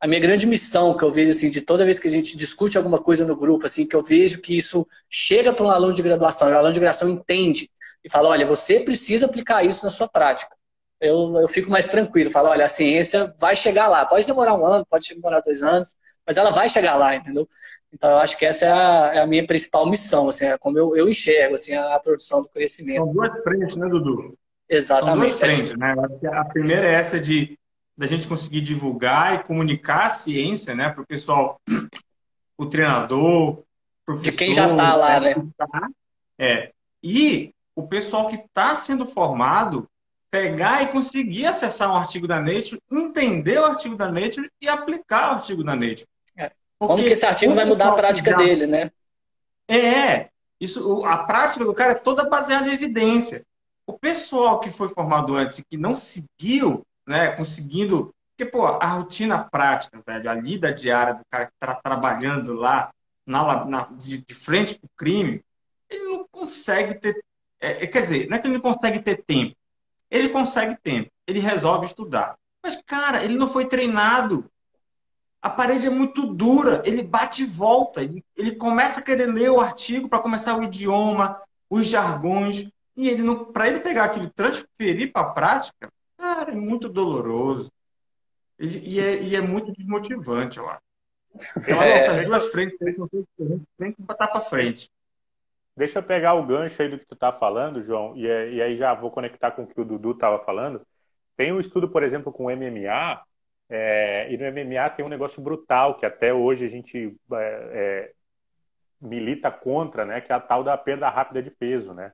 a 0.00 0.06
minha 0.06 0.20
grande 0.20 0.46
missão 0.46 0.96
que 0.96 1.02
eu 1.02 1.10
vejo 1.10 1.30
assim 1.30 1.48
de 1.50 1.62
toda 1.62 1.84
vez 1.84 1.98
que 1.98 2.08
a 2.08 2.10
gente 2.10 2.36
discute 2.36 2.76
alguma 2.76 2.98
coisa 2.98 3.24
no 3.24 3.36
grupo 3.36 3.66
assim 3.66 3.86
que 3.86 3.96
eu 3.96 4.02
vejo 4.02 4.40
que 4.40 4.56
isso 4.56 4.86
chega 5.08 5.52
para 5.52 5.64
um 5.64 5.70
aluno 5.70 5.94
de 5.94 6.02
graduação 6.02 6.50
e 6.50 6.52
o 6.52 6.58
aluno 6.58 6.74
de 6.74 6.80
graduação 6.80 7.08
entende 7.08 7.70
e 8.04 8.10
fala 8.10 8.28
olha 8.28 8.46
você 8.46 8.80
precisa 8.80 9.26
aplicar 9.26 9.64
isso 9.64 9.84
na 9.84 9.90
sua 9.90 10.08
prática. 10.08 10.54
Eu, 10.98 11.36
eu 11.36 11.48
fico 11.48 11.70
mais 11.70 11.86
tranquilo 11.86 12.30
falo 12.30 12.48
olha 12.48 12.64
a 12.64 12.68
ciência 12.68 13.34
vai 13.38 13.54
chegar 13.54 13.86
lá 13.86 14.06
pode 14.06 14.26
demorar 14.26 14.54
um 14.54 14.66
ano 14.66 14.86
pode 14.88 15.14
demorar 15.14 15.40
dois 15.40 15.62
anos 15.62 15.94
mas 16.26 16.38
ela 16.38 16.50
vai 16.50 16.68
chegar 16.70 16.96
lá 16.96 17.14
entendeu? 17.14 17.46
Então 17.92 18.10
eu 18.10 18.18
acho 18.18 18.38
que 18.38 18.46
essa 18.46 18.64
é 18.64 18.72
a, 18.72 19.10
é 19.14 19.18
a 19.20 19.26
minha 19.26 19.46
principal 19.46 19.88
missão 19.88 20.28
assim 20.28 20.46
é 20.46 20.56
como 20.56 20.78
eu, 20.78 20.96
eu 20.96 21.08
enxergo 21.08 21.54
assim 21.54 21.74
a, 21.74 21.94
a, 21.94 22.00
produção 22.00 22.42
do 22.42 22.48
conhecimento. 22.48 23.04
São 23.04 23.12
duas 23.12 23.42
frentes 23.42 23.76
né 23.76 23.88
Dudu? 23.88 24.38
Exatamente 24.68 25.38
são 25.38 25.48
duas 25.48 25.56
frentes 25.58 25.78
né? 25.78 25.94
A 26.32 26.44
primeira 26.46 26.86
é 26.86 26.94
essa 26.94 27.20
de 27.20 27.58
da 27.96 28.06
gente 28.06 28.28
conseguir 28.28 28.60
divulgar 28.60 29.34
e 29.34 29.44
comunicar 29.44 30.06
a 30.06 30.10
ciência, 30.10 30.74
né, 30.74 30.90
para 30.90 31.02
o 31.02 31.06
pessoal, 31.06 31.60
o 32.58 32.66
treinador, 32.66 33.62
de 34.20 34.32
quem 34.32 34.52
já 34.52 34.70
está 34.70 34.94
lá, 34.94 35.20
né? 35.20 35.34
Tá, 35.56 35.88
é. 36.38 36.72
E 37.02 37.52
o 37.74 37.86
pessoal 37.86 38.28
que 38.28 38.36
está 38.36 38.74
sendo 38.76 39.06
formado 39.06 39.88
pegar 40.30 40.82
e 40.82 40.88
conseguir 40.88 41.46
acessar 41.46 41.90
um 41.90 41.96
artigo 41.96 42.26
da 42.26 42.40
Nature, 42.40 42.80
entender 42.90 43.58
o 43.58 43.64
artigo 43.64 43.96
da 43.96 44.10
Nature 44.10 44.50
e 44.60 44.68
aplicar 44.68 45.30
o 45.30 45.34
artigo 45.36 45.64
da 45.64 45.74
Nature. 45.74 46.06
É. 46.36 46.50
Como 46.78 47.02
que 47.04 47.12
esse 47.12 47.26
artigo 47.26 47.54
vai 47.54 47.64
mudar 47.64 47.88
a 47.88 47.92
prática 47.92 48.32
já... 48.32 48.36
dele, 48.36 48.66
né? 48.66 48.90
É, 49.68 50.28
isso, 50.60 51.04
a 51.04 51.18
prática 51.18 51.64
do 51.64 51.74
cara 51.74 51.92
é 51.92 51.94
toda 51.94 52.28
baseada 52.28 52.68
em 52.68 52.72
evidência. 52.72 53.42
O 53.86 53.92
pessoal 53.92 54.60
que 54.60 54.70
foi 54.70 54.88
formado 54.88 55.34
antes 55.34 55.58
e 55.58 55.64
que 55.64 55.76
não 55.76 55.94
seguiu 55.94 56.84
né, 57.06 57.32
conseguindo. 57.32 58.14
Porque, 58.36 58.50
pô, 58.50 58.66
a 58.66 58.86
rotina 58.86 59.42
prática, 59.42 60.02
velho, 60.06 60.30
a 60.30 60.34
lida 60.34 60.72
diária 60.72 61.14
do 61.14 61.22
cara 61.30 61.46
que 61.46 61.52
está 61.54 61.74
trabalhando 61.74 62.52
lá 62.52 62.90
na, 63.24 63.64
na 63.64 63.82
de, 63.92 64.18
de, 64.18 64.34
frente 64.34 64.78
o 64.82 64.88
crime, 64.96 65.42
ele 65.88 66.04
não 66.04 66.26
consegue 66.30 66.94
ter. 66.94 67.22
É, 67.60 67.84
é, 67.84 67.86
quer 67.86 68.02
dizer, 68.02 68.28
não 68.28 68.36
é 68.36 68.40
que 68.40 68.46
ele 68.46 68.54
não 68.54 68.60
consegue 68.60 69.00
ter 69.00 69.24
tempo. 69.24 69.56
Ele 70.10 70.28
consegue 70.28 70.76
tempo, 70.82 71.10
ele 71.26 71.40
resolve 71.40 71.86
estudar. 71.86 72.36
Mas, 72.62 72.80
cara, 72.86 73.24
ele 73.24 73.36
não 73.36 73.48
foi 73.48 73.66
treinado. 73.66 74.50
A 75.40 75.48
parede 75.48 75.86
é 75.86 75.90
muito 75.90 76.26
dura, 76.26 76.82
ele 76.84 77.02
bate 77.02 77.42
e 77.42 77.46
volta. 77.46 78.02
Ele, 78.02 78.24
ele 78.36 78.56
começa 78.56 79.00
a 79.00 79.02
querer 79.02 79.26
ler 79.26 79.50
o 79.50 79.60
artigo 79.60 80.08
para 80.08 80.18
começar 80.18 80.56
o 80.56 80.62
idioma, 80.62 81.40
os 81.70 81.86
jargões. 81.86 82.68
E 82.96 83.08
ele 83.08 83.22
não, 83.22 83.44
para 83.52 83.68
ele 83.68 83.80
pegar 83.80 84.04
aquilo 84.04 84.30
transferir 84.30 85.12
para 85.12 85.22
a 85.22 85.30
prática, 85.30 85.92
Cara, 86.34 86.50
é 86.50 86.56
muito 86.56 86.88
doloroso. 86.88 87.70
E, 88.58 88.96
e, 88.96 89.00
é, 89.00 89.22
e 89.22 89.36
é, 89.36 89.40
muito 89.40 89.70
desmotivante, 89.72 90.58
eu 90.58 90.68
acho. 90.68 90.82
Tem 91.64 91.78
é. 91.78 92.24
duas 92.24 92.50
frentes 92.50 92.76
tem 93.78 93.92
que 93.92 94.02
botar 94.02 94.26
para 94.26 94.40
frente. 94.40 94.90
Deixa 95.76 96.00
eu 96.00 96.02
pegar 96.02 96.34
o 96.34 96.44
gancho 96.44 96.82
aí 96.82 96.88
do 96.88 96.98
que 96.98 97.06
tu 97.06 97.14
tá 97.14 97.32
falando, 97.32 97.82
João, 97.82 98.16
e, 98.16 98.22
e 98.22 98.62
aí 98.62 98.76
já 98.76 98.92
vou 98.92 99.10
conectar 99.10 99.52
com 99.52 99.62
o 99.62 99.66
que 99.66 99.80
o 99.80 99.84
Dudu 99.84 100.12
estava 100.12 100.42
falando. 100.42 100.84
Tem 101.36 101.52
um 101.52 101.60
estudo, 101.60 101.88
por 101.88 102.02
exemplo, 102.02 102.32
com 102.32 102.50
MMA, 102.50 103.22
é, 103.68 104.32
e 104.32 104.36
no 104.36 104.46
MMA 104.46 104.90
tem 104.90 105.04
um 105.04 105.10
negócio 105.10 105.40
brutal 105.40 105.96
que 105.96 106.06
até 106.06 106.34
hoje 106.34 106.64
a 106.64 106.68
gente 106.68 107.16
é, 107.34 107.70
é, 107.72 108.12
milita 109.00 109.50
contra, 109.50 110.04
né, 110.04 110.20
que 110.20 110.32
é 110.32 110.34
a 110.34 110.40
tal 110.40 110.64
da 110.64 110.76
perda 110.76 111.08
rápida 111.08 111.40
de 111.40 111.50
peso, 111.50 111.94
né? 111.94 112.12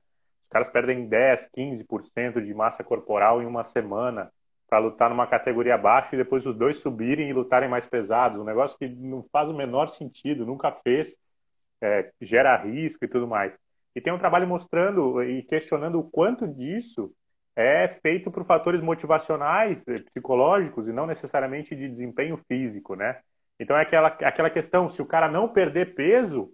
Caras 0.53 0.69
perdem 0.69 1.07
10, 1.07 1.49
15% 1.51 2.39
de 2.39 2.53
massa 2.53 2.83
corporal 2.83 3.41
em 3.41 3.45
uma 3.47 3.63
semana 3.63 4.31
para 4.69 4.77
lutar 4.77 5.09
numa 5.09 5.25
categoria 5.25 5.75
baixa 5.79 6.13
e 6.13 6.17
depois 6.17 6.45
os 6.45 6.55
dois 6.55 6.77
subirem 6.77 7.27
e 7.27 7.33
lutarem 7.33 7.67
mais 7.67 7.87
pesados. 7.87 8.39
Um 8.39 8.43
negócio 8.43 8.77
que 8.77 8.85
não 9.01 9.25
faz 9.31 9.49
o 9.49 9.53
menor 9.55 9.87
sentido, 9.87 10.45
nunca 10.45 10.71
fez, 10.71 11.17
é, 11.81 12.11
gera 12.21 12.55
risco 12.55 13.03
e 13.03 13.07
tudo 13.07 13.27
mais. 13.27 13.51
E 13.95 14.01
tem 14.01 14.13
um 14.13 14.19
trabalho 14.19 14.47
mostrando 14.47 15.23
e 15.23 15.41
questionando 15.41 15.99
o 15.99 16.03
quanto 16.03 16.47
disso 16.47 17.11
é 17.55 17.87
feito 17.87 18.29
por 18.29 18.45
fatores 18.45 18.81
motivacionais, 18.81 19.83
eh, 19.87 20.03
psicológicos 20.03 20.87
e 20.87 20.93
não 20.93 21.07
necessariamente 21.07 21.75
de 21.75 21.89
desempenho 21.89 22.37
físico, 22.47 22.95
né? 22.95 23.19
Então 23.59 23.75
é 23.75 23.81
aquela, 23.81 24.07
aquela 24.07 24.49
questão, 24.51 24.87
se 24.87 25.01
o 25.01 25.05
cara 25.05 25.27
não 25.27 25.49
perder 25.49 25.95
peso, 25.95 26.51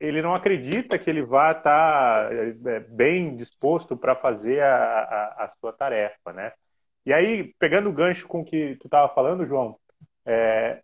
ele 0.00 0.22
não 0.22 0.32
acredita 0.32 0.98
que 0.98 1.10
ele 1.10 1.22
vai 1.22 1.52
estar 1.52 2.28
tá, 2.28 2.34
eh, 2.34 2.80
bem 2.88 3.36
disposto 3.36 3.96
para 3.96 4.16
fazer 4.16 4.62
a, 4.62 4.74
a, 4.74 5.44
a, 5.44 5.48
sua 5.60 5.72
tarefa, 5.72 6.32
né? 6.32 6.52
E 7.04 7.12
aí, 7.12 7.52
pegando 7.58 7.90
o 7.90 7.92
gancho 7.92 8.26
com 8.26 8.40
o 8.40 8.44
que 8.44 8.76
tu 8.76 8.86
estava 8.86 9.12
falando, 9.12 9.46
João, 9.46 9.76
é, 10.26 10.82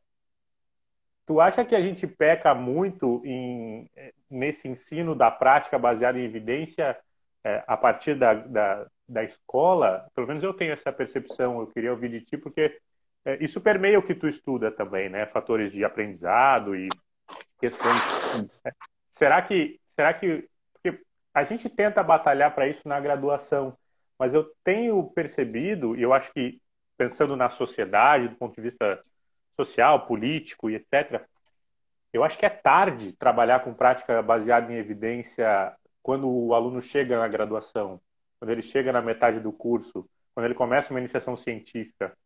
tu 1.25 1.41
acha 1.41 1.65
que 1.65 1.75
a 1.75 1.81
gente 1.81 2.07
peca 2.07 2.55
muito 2.55 3.23
em, 3.25 3.89
nesse 4.31 4.69
ensino 4.69 5.15
da 5.15 5.31
prática 5.31 5.79
baseada 5.79 6.19
em 6.19 6.25
evidência 6.25 6.99
é, 7.45 7.65
a 7.67 7.77
partir 7.77 8.17
da, 8.17 8.35
da, 8.35 8.87
da, 9.09 9.25
escola? 9.25 10.07
Pelo 10.15 10.27
menos 10.27 10.43
eu 10.43 10.53
tenho 10.53 10.73
essa 10.73 10.93
percepção, 10.93 11.61
eu 11.61 11.69
queria 11.69 11.93
ouvir 11.93 12.11
de 12.11 12.21
ti, 12.23 12.37
porque 12.37 12.79
é, 13.25 13.43
isso 13.43 13.61
permeia 13.61 13.99
o 13.99 14.03
que 14.03 14.15
tu 14.15 14.27
estuda 14.27 14.71
também, 14.71 15.09
né? 15.09 15.25
Fatores 15.27 15.73
de 15.73 15.85
aprendizado 15.85 16.77
e 16.77 16.89
questões. 17.59 18.61
Né? 18.65 18.73
Será 19.11 19.43
que, 19.43 19.81
será 19.89 20.15
que 20.15 20.49
porque 20.75 21.03
a 21.35 21.45
gente 21.45 21.69
tenta 21.69 22.03
batalhar 22.03 22.55
para 22.55 22.69
isso 22.69 22.89
na 22.89 23.01
graduação, 23.01 23.77
mas 24.19 24.35
eu 24.35 24.51
tenho 24.65 25.03
percebido, 25.11 25.97
e 25.97 26.03
eu 26.03 26.13
acho 26.13 26.33
que 26.33 26.61
pensando 26.97 27.37
na 27.37 27.49
sociedade, 27.49 28.29
do 28.29 28.37
ponto 28.37 28.55
de 28.55 28.63
vista 28.63 29.01
social, 29.57 30.07
político 30.07 30.69
e 30.69 30.75
etc., 30.75 31.25
eu 32.13 32.25
acho 32.25 32.39
que 32.39 32.47
é 32.47 32.51
tarde 32.51 33.13
trabalhar 33.13 33.61
com 33.61 33.75
prática 33.75 34.23
baseada 34.23 34.73
em 34.73 34.77
evidência 34.77 35.75
quando 36.03 36.29
o 36.29 36.55
aluno 36.55 36.81
chega 36.81 37.19
na 37.19 37.29
graduação, 37.29 38.01
quando 38.39 38.51
ele 38.51 38.63
chega 38.63 38.93
na 38.93 39.03
metade 39.03 39.41
do 39.41 39.53
curso, 39.53 40.09
quando 40.35 40.47
ele 40.47 40.55
começa 40.55 40.93
uma 40.93 41.01
iniciação 41.01 41.37
científica. 41.37 42.17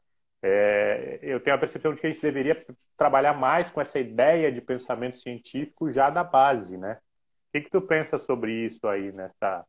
É, 0.43 1.21
eu 1.23 1.41
tenho 1.41 1.55
a 1.55 1.59
percepção 1.59 1.95
de 1.95 2.01
que 2.01 2.07
a 2.07 2.11
gente 2.13 2.23
deveria 2.23 2.67
trabalhar 2.97 3.35
mais 3.35 3.71
com 3.71 3.81
essa 3.81 3.99
ideia 3.99 4.51
de 4.51 4.61
pensamento 4.61 5.19
científico 5.19 5.93
já 5.93 6.11
da 6.11 6.25
base, 6.25 6.77
né? 6.77 6.99
O 7.49 7.53
que, 7.53 7.61
que 7.63 7.71
tu 7.71 7.81
pensa 7.81 8.19
sobre 8.19 8.67
isso 8.67 8.87
aí 8.89 9.13
nessa, 9.13 9.65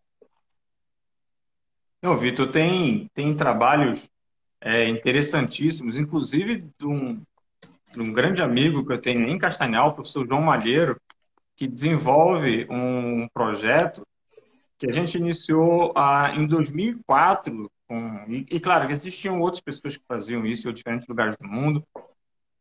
não, 2.04 2.18
Vitor, 2.18 2.52
tem, 2.52 3.10
tem 3.14 3.34
trabalhos 3.34 4.10
é, 4.60 4.90
interessantíssimos, 4.90 5.96
inclusive 5.96 6.58
de 6.58 6.86
um, 6.86 7.14
de 7.14 8.02
um, 8.02 8.12
grande 8.12 8.42
amigo 8.42 8.86
que 8.86 8.92
eu 8.92 9.00
tenho 9.00 9.26
em 9.26 9.38
Castanhal, 9.38 9.88
o 9.88 9.94
professor 9.94 10.28
João 10.28 10.42
Malheiro, 10.42 11.00
que 11.56 11.66
desenvolve 11.66 12.68
um 12.70 13.26
projeto 13.34 14.06
que 14.78 14.92
a 14.92 14.94
gente 14.94 15.18
iniciou 15.18 15.94
ah, 15.96 16.34
em 16.36 16.46
2004. 16.46 17.72
Com, 17.88 18.26
e, 18.28 18.46
e, 18.50 18.60
claro, 18.60 18.92
existiam 18.92 19.40
outras 19.40 19.62
pessoas 19.62 19.98
que 19.98 20.06
faziam 20.06 20.46
isso 20.46 20.70
em 20.70 20.74
diferentes 20.74 21.08
lugares 21.08 21.36
do 21.38 21.48
mundo, 21.48 21.86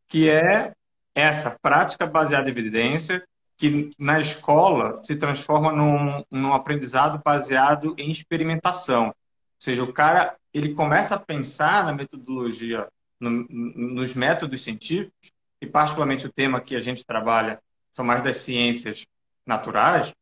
que 0.09 0.29
é 0.29 0.73
essa 1.15 1.57
prática 1.61 2.07
baseada 2.07 2.49
em 2.49 2.53
evidência, 2.53 3.25
que 3.57 3.91
na 3.99 4.19
escola 4.19 5.03
se 5.03 5.15
transforma 5.17 5.73
num, 5.73 6.25
num 6.31 6.53
aprendizado 6.53 7.23
baseado 7.23 7.95
em 7.99 8.11
experimentação 8.11 9.15
seja, 9.63 9.85
o 9.85 9.93
cara 9.93 10.37
ele 10.53 10.75
começa 10.75 11.15
a 11.15 11.21
pensar 11.21 11.85
na 11.85 11.93
metodologia, 11.93 12.89
no, 13.21 13.31
nos 13.31 14.13
métodos 14.13 14.61
científicos, 14.61 15.33
e 15.61 15.67
particularmente 15.67 16.27
o 16.27 16.33
tema 16.33 16.61
que 16.61 16.75
a 16.75 16.81
gente 16.81 17.07
trabalha 17.07 17.63
são 17.93 18.05
mais 18.05 18.23
das 18.23 18.39
ciências 18.39 19.07
naturais. 19.47 20.13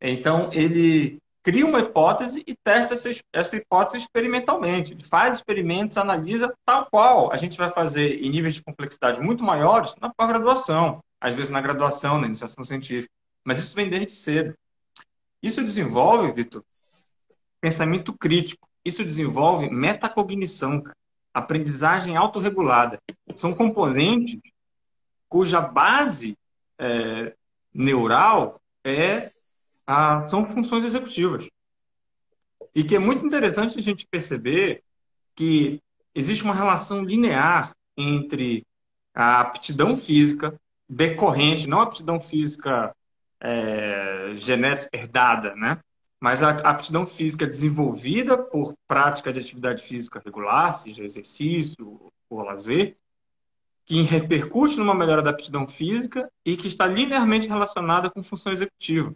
Então, 0.00 0.50
ele 0.52 1.22
cria 1.48 1.64
uma 1.64 1.80
hipótese 1.80 2.44
e 2.46 2.54
testa 2.54 2.92
essa, 2.92 3.08
essa 3.32 3.56
hipótese 3.56 3.96
experimentalmente. 3.96 5.02
Faz 5.02 5.38
experimentos, 5.38 5.96
analisa 5.96 6.54
tal 6.62 6.84
qual 6.90 7.32
a 7.32 7.38
gente 7.38 7.56
vai 7.56 7.70
fazer 7.70 8.22
em 8.22 8.28
níveis 8.28 8.54
de 8.56 8.62
complexidade 8.62 9.18
muito 9.18 9.42
maiores 9.42 9.94
na 9.98 10.12
pós-graduação, 10.12 11.02
às 11.18 11.34
vezes 11.34 11.50
na 11.50 11.62
graduação, 11.62 12.20
na 12.20 12.26
iniciação 12.26 12.62
científica. 12.62 13.10
Mas 13.42 13.60
isso 13.64 13.74
vem 13.74 13.88
desde 13.88 14.12
cedo. 14.12 14.54
Isso 15.42 15.64
desenvolve, 15.64 16.32
Vitor, 16.32 16.62
pensamento 17.62 18.12
crítico. 18.12 18.68
Isso 18.84 19.02
desenvolve 19.02 19.70
metacognição, 19.70 20.82
cara. 20.82 20.96
aprendizagem 21.32 22.14
autorregulada. 22.14 22.98
São 23.36 23.54
componentes 23.54 24.38
cuja 25.30 25.62
base 25.62 26.36
é, 26.78 27.34
neural 27.72 28.60
é 28.84 29.22
são 30.28 30.50
funções 30.50 30.84
executivas. 30.84 31.46
E 32.74 32.84
que 32.84 32.94
é 32.94 32.98
muito 32.98 33.24
interessante 33.24 33.78
a 33.78 33.82
gente 33.82 34.06
perceber 34.06 34.82
que 35.34 35.80
existe 36.14 36.44
uma 36.44 36.54
relação 36.54 37.02
linear 37.02 37.72
entre 37.96 38.66
a 39.14 39.40
aptidão 39.40 39.96
física 39.96 40.58
decorrente, 40.88 41.66
não 41.66 41.80
a 41.80 41.84
aptidão 41.84 42.20
física 42.20 42.94
é, 43.40 44.32
genética 44.34 44.90
herdada, 44.92 45.54
né? 45.54 45.80
mas 46.20 46.42
a 46.42 46.50
aptidão 46.50 47.06
física 47.06 47.46
desenvolvida 47.46 48.36
por 48.36 48.74
prática 48.86 49.32
de 49.32 49.40
atividade 49.40 49.82
física 49.82 50.20
regular, 50.24 50.76
seja 50.76 51.04
exercício 51.04 52.10
ou 52.28 52.42
lazer, 52.42 52.96
que 53.86 54.02
repercute 54.02 54.76
numa 54.76 54.94
melhora 54.94 55.22
da 55.22 55.30
aptidão 55.30 55.66
física 55.66 56.28
e 56.44 56.56
que 56.56 56.68
está 56.68 56.86
linearmente 56.86 57.48
relacionada 57.48 58.10
com 58.10 58.22
função 58.22 58.52
executiva. 58.52 59.14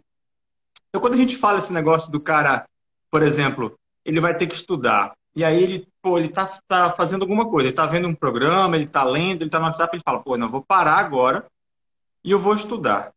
Então, 0.93 1.01
quando 1.01 1.15
a 1.15 1.17
gente 1.17 1.35
fala 1.35 1.57
esse 1.57 1.73
negócio 1.73 2.11
do 2.11 2.19
cara, 2.19 2.67
por 3.09 3.23
exemplo, 3.23 3.77
ele 4.05 4.21
vai 4.21 4.37
ter 4.37 4.45
que 4.45 4.53
estudar, 4.53 5.13
e 5.35 5.43
aí 5.43 5.61
ele, 5.61 5.87
pô, 6.01 6.19
ele 6.19 6.29
tá, 6.29 6.59
tá 6.67 6.91
fazendo 6.91 7.23
alguma 7.23 7.49
coisa, 7.49 7.67
ele 7.67 7.75
tá 7.75 7.87
vendo 7.87 8.07
um 8.07 8.13
programa, 8.13 8.75
ele 8.75 8.85
tá 8.85 9.03
lendo, 9.03 9.41
ele 9.41 9.49
tá 9.49 9.59
no 9.59 9.65
WhatsApp, 9.65 9.95
ele 9.95 10.03
fala, 10.05 10.21
pô, 10.21 10.37
não, 10.37 10.49
vou 10.49 10.63
parar 10.63 10.97
agora 10.97 11.47
e 12.23 12.29
eu 12.29 12.37
vou 12.37 12.53
estudar. 12.53 13.11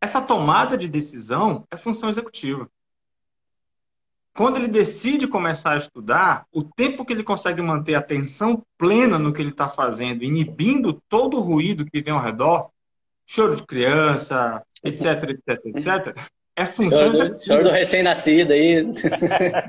Essa 0.00 0.20
tomada 0.20 0.76
de 0.76 0.86
decisão 0.86 1.66
é 1.70 1.76
função 1.76 2.10
executiva 2.10 2.68
quando 4.34 4.56
ele 4.56 4.66
decide 4.66 5.28
começar 5.28 5.72
a 5.72 5.76
estudar, 5.76 6.44
o 6.52 6.64
tempo 6.64 7.04
que 7.04 7.12
ele 7.12 7.22
consegue 7.22 7.62
manter 7.62 7.94
a 7.94 8.00
atenção 8.00 8.64
plena 8.76 9.16
no 9.16 9.32
que 9.32 9.40
ele 9.40 9.50
está 9.50 9.68
fazendo, 9.68 10.24
inibindo 10.24 11.00
todo 11.08 11.38
o 11.38 11.40
ruído 11.40 11.86
que 11.86 12.02
vem 12.02 12.12
ao 12.12 12.20
redor, 12.20 12.70
choro 13.24 13.54
de 13.54 13.64
criança, 13.64 14.60
etc, 14.84 15.30
etc, 15.30 15.66
etc, 15.66 16.30
é 16.56 16.66
função. 16.66 17.12
Choro 17.12 17.28
do, 17.28 17.44
choro 17.44 17.64
do 17.64 17.70
recém-nascido 17.70 18.52
aí. 18.52 18.84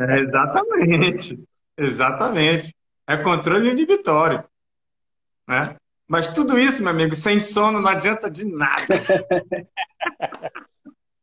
É, 0.08 0.20
exatamente. 0.20 1.40
Exatamente. 1.78 2.76
É 3.08 3.18
controle 3.18 3.70
inibitório. 3.70 4.44
Né? 5.48 5.76
Mas 6.08 6.28
tudo 6.28 6.58
isso, 6.58 6.82
meu 6.82 6.92
amigo, 6.92 7.16
sem 7.16 7.40
sono 7.40 7.82
não 7.82 7.90
adianta 7.90 8.30
de 8.30 8.46
nada. 8.46 8.82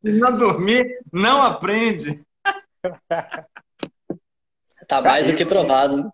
Se 0.05 0.13
não 0.19 0.37
dormir, 0.37 0.99
não 1.13 1.43
aprende. 1.43 2.21
Tá 4.89 5.01
mais 5.01 5.31
do 5.31 5.37
que 5.37 5.47
provado. 5.47 5.99
Né? 5.99 6.11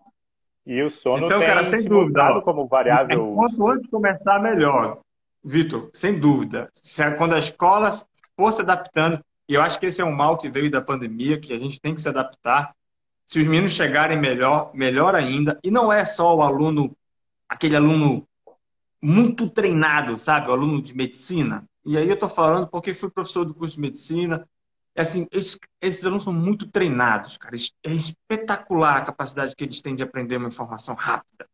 E 0.65 0.83
o 0.83 0.89
sono 0.91 1.25
então, 1.25 1.39
cara, 1.39 1.63
sem 1.63 1.83
dúvida, 1.83 2.41
como 2.41 2.67
variável. 2.67 3.33
Quanto 3.35 3.71
antes 3.71 3.89
começar, 3.89 4.39
melhor. 4.39 4.99
Vitor, 5.43 5.89
sem 5.93 6.19
dúvida. 6.19 6.69
Se, 6.75 7.09
quando 7.11 7.33
a 7.33 7.39
escola 7.39 7.89
for 8.35 8.51
se 8.51 8.61
adaptando, 8.61 9.19
e 9.49 9.55
eu 9.55 9.61
acho 9.63 9.79
que 9.79 9.87
esse 9.87 9.99
é 9.99 10.05
um 10.05 10.15
mal 10.15 10.37
que 10.37 10.47
veio 10.47 10.69
da 10.69 10.79
pandemia, 10.79 11.39
que 11.39 11.51
a 11.51 11.57
gente 11.57 11.81
tem 11.81 11.95
que 11.95 12.01
se 12.01 12.07
adaptar. 12.07 12.75
Se 13.25 13.39
os 13.39 13.47
meninos 13.47 13.71
chegarem 13.71 14.17
melhor, 14.17 14.71
melhor 14.75 15.15
ainda. 15.15 15.59
E 15.63 15.71
não 15.71 15.91
é 15.91 16.05
só 16.05 16.35
o 16.35 16.43
aluno, 16.43 16.95
aquele 17.47 17.75
aluno 17.75 18.27
muito 19.01 19.49
treinado, 19.49 20.17
sabe? 20.19 20.49
O 20.49 20.53
aluno 20.53 20.79
de 20.79 20.95
medicina. 20.95 21.67
E 21.83 21.97
aí 21.97 22.07
eu 22.07 22.13
estou 22.13 22.29
falando 22.29 22.67
porque 22.67 22.93
fui 22.93 23.09
professor 23.09 23.43
do 23.43 23.55
curso 23.55 23.75
de 23.75 23.81
medicina, 23.81 24.47
é 24.95 25.01
assim, 25.01 25.27
esses, 25.31 25.57
esses 25.81 26.05
alunos 26.05 26.23
são 26.23 26.33
muito 26.33 26.67
treinados, 26.67 27.37
cara. 27.37 27.55
É 27.83 27.91
espetacular 27.91 28.97
a 28.97 29.05
capacidade 29.05 29.55
que 29.55 29.63
eles 29.63 29.81
têm 29.81 29.95
de 29.95 30.03
aprender 30.03 30.37
uma 30.37 30.49
informação 30.49 30.93
rápida. 30.93 31.47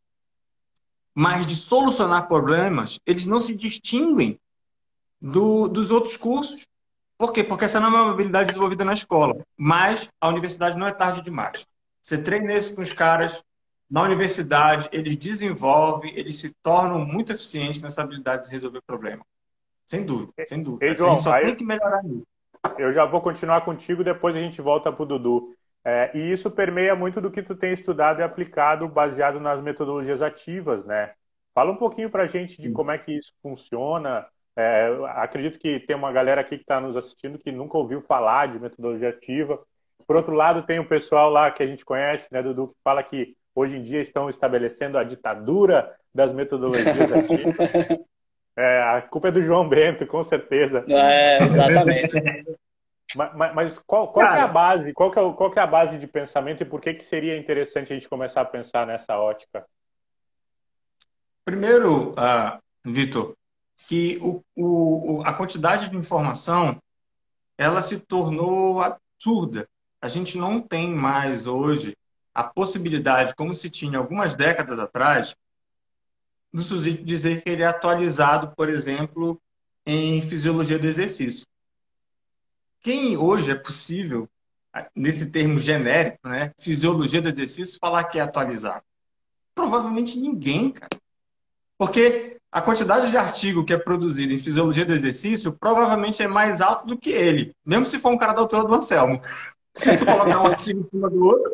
mas 1.13 1.47
de 1.47 1.55
solucionar 1.55 2.27
problemas, 2.27 2.99
eles 3.05 3.25
não 3.25 3.39
se 3.39 3.55
distinguem 3.55 4.37
do, 5.21 5.67
dos 5.69 5.91
outros 5.91 6.17
cursos. 6.17 6.65
Por 7.17 7.31
quê? 7.31 7.43
Porque 7.43 7.65
essa 7.65 7.79
não 7.79 7.87
é 7.87 8.01
uma 8.01 8.11
habilidade 8.11 8.47
desenvolvida 8.47 8.83
na 8.83 8.93
escola. 8.93 9.37
Mas 9.57 10.09
a 10.19 10.27
universidade 10.27 10.77
não 10.77 10.87
é 10.87 10.91
tarde 10.91 11.21
demais. 11.21 11.65
Você 12.01 12.21
treina 12.21 12.53
isso 12.53 12.75
com 12.75 12.81
os 12.81 12.93
caras 12.93 13.43
na 13.89 14.01
universidade, 14.01 14.89
eles 14.91 15.15
desenvolvem, 15.15 16.17
eles 16.17 16.39
se 16.39 16.53
tornam 16.61 16.99
muito 16.99 17.31
eficientes 17.31 17.81
nessa 17.81 18.01
habilidade 18.01 18.45
de 18.45 18.51
resolver 18.51 18.81
problemas. 18.81 19.25
Sem 19.85 20.03
dúvida, 20.03 20.33
sem 20.47 20.61
dúvida. 20.61 20.85
Ei, 20.85 20.95
João, 20.95 21.11
a 21.11 21.13
gente 21.13 21.23
só 21.23 21.39
tem 21.39 21.55
que 21.55 21.63
melhorar 21.63 22.03
isso. 22.03 22.25
Eu 22.77 22.91
já 22.93 23.05
vou 23.05 23.21
continuar 23.21 23.61
contigo, 23.61 24.03
depois 24.03 24.35
a 24.35 24.39
gente 24.39 24.61
volta 24.61 24.91
para 24.91 25.03
o 25.03 25.05
Dudu. 25.05 25.55
É, 25.83 26.09
e 26.17 26.31
isso 26.31 26.49
permeia 26.49 26.95
muito 26.95 27.21
do 27.21 27.29
que 27.29 27.43
tu 27.43 27.55
tem 27.55 27.71
estudado 27.71 28.19
e 28.19 28.23
aplicado 28.23 28.87
baseado 28.87 29.39
nas 29.39 29.61
metodologias 29.61 30.19
ativas, 30.19 30.83
né? 30.83 31.13
Fala 31.53 31.71
um 31.71 31.77
pouquinho 31.77 32.09
para 32.09 32.23
a 32.23 32.27
gente 32.27 32.59
de 32.59 32.71
como 32.71 32.89
é 32.89 32.97
que 32.97 33.11
isso 33.11 33.31
funciona. 33.41 34.25
É, 34.57 34.89
acredito 35.15 35.59
que 35.59 35.79
tem 35.81 35.95
uma 35.95 36.11
galera 36.11 36.41
aqui 36.41 36.57
que 36.57 36.63
está 36.63 36.79
nos 36.79 36.95
assistindo 36.95 37.37
que 37.37 37.51
nunca 37.51 37.77
ouviu 37.77 38.01
falar 38.01 38.47
de 38.47 38.59
metodologia 38.59 39.09
ativa. 39.09 39.59
Por 40.07 40.15
outro 40.15 40.33
lado, 40.33 40.65
tem 40.65 40.79
o 40.79 40.87
pessoal 40.87 41.29
lá 41.29 41.51
que 41.51 41.61
a 41.61 41.67
gente 41.67 41.83
conhece, 41.83 42.27
né, 42.31 42.41
Dudu, 42.41 42.69
que 42.69 42.75
fala 42.83 43.03
que 43.03 43.35
hoje 43.53 43.77
em 43.77 43.83
dia 43.83 43.99
estão 43.99 44.29
estabelecendo 44.29 44.97
a 44.97 45.03
ditadura 45.03 45.93
das 46.13 46.31
metodologias 46.31 46.87
ativas. 47.13 47.57
É, 48.57 48.81
a 48.83 49.01
culpa 49.01 49.27
é 49.27 49.31
do 49.31 49.43
João 49.43 49.67
Bento, 49.67 50.07
com 50.07 50.23
certeza. 50.23 50.85
É, 50.87 51.43
exatamente. 51.43 52.15
Mas, 53.15 53.53
mas 53.53 53.79
qual, 53.79 54.11
qual 54.11 54.25
é 54.25 54.39
a 54.39 54.47
base? 54.47 54.93
Qual, 54.93 55.09
é, 55.09 55.33
qual 55.33 55.53
é 55.55 55.59
a 55.59 55.67
base 55.67 55.97
de 55.97 56.07
pensamento 56.07 56.61
e 56.61 56.65
por 56.65 56.81
que, 56.81 56.93
que 56.93 57.03
seria 57.03 57.37
interessante 57.37 57.91
a 57.91 57.95
gente 57.95 58.09
começar 58.09 58.41
a 58.41 58.45
pensar 58.45 58.87
nessa 58.87 59.17
ótica? 59.17 59.65
Primeiro, 61.43 62.11
uh, 62.11 62.59
Vitor, 62.83 63.35
que 63.87 64.17
o, 64.21 64.43
o, 64.55 65.23
a 65.25 65.33
quantidade 65.33 65.89
de 65.89 65.97
informação 65.97 66.81
ela 67.57 67.81
se 67.81 67.99
tornou 67.99 68.81
absurda. 68.81 69.67
A 70.01 70.07
gente 70.07 70.37
não 70.37 70.61
tem 70.61 70.93
mais 70.93 71.47
hoje 71.47 71.97
a 72.33 72.43
possibilidade, 72.43 73.33
como 73.35 73.53
se 73.55 73.69
tinha 73.69 73.97
algumas 73.97 74.33
décadas 74.33 74.77
atrás, 74.77 75.35
do 76.51 76.61
sujeito 76.61 77.03
dizer 77.03 77.41
que 77.41 77.49
ele 77.49 77.63
é 77.63 77.67
atualizado, 77.67 78.53
por 78.55 78.69
exemplo, 78.69 79.41
em 79.85 80.21
fisiologia 80.21 80.79
do 80.79 80.87
exercício. 80.87 81.45
Quem 82.81 83.17
hoje 83.17 83.51
é 83.51 83.55
possível, 83.55 84.29
nesse 84.93 85.31
termo 85.31 85.59
genérico, 85.59 86.27
né, 86.27 86.53
fisiologia 86.59 87.21
do 87.21 87.29
exercício, 87.29 87.79
falar 87.79 88.03
que 88.05 88.19
é 88.19 88.21
atualizado? 88.21 88.83
Provavelmente 89.53 90.19
ninguém, 90.19 90.71
cara. 90.71 90.89
Porque 91.77 92.37
a 92.55 92.61
quantidade 92.61 93.11
de 93.11 93.17
artigo 93.17 93.65
que 93.65 93.73
é 93.73 93.77
produzido 93.77 94.33
em 94.33 94.37
fisiologia 94.37 94.85
do 94.85 94.93
exercício 94.93 95.51
provavelmente 95.51 96.23
é 96.23 96.27
mais 96.27 96.61
alto 96.61 96.87
do 96.87 96.97
que 96.97 97.09
ele, 97.09 97.53
mesmo 97.65 97.85
se 97.85 97.99
for 97.99 98.13
um 98.13 98.17
cara 98.17 98.31
da 98.31 98.39
altura 98.39 98.63
do 98.63 98.73
Anselmo. 98.73 99.21
Se 99.73 99.97
tu 99.97 100.05
colocar 100.05 100.39
um 100.39 100.47
artigo 100.47 100.79
em 100.79 100.89
cima 100.89 101.09
do 101.09 101.25
outro, 101.25 101.51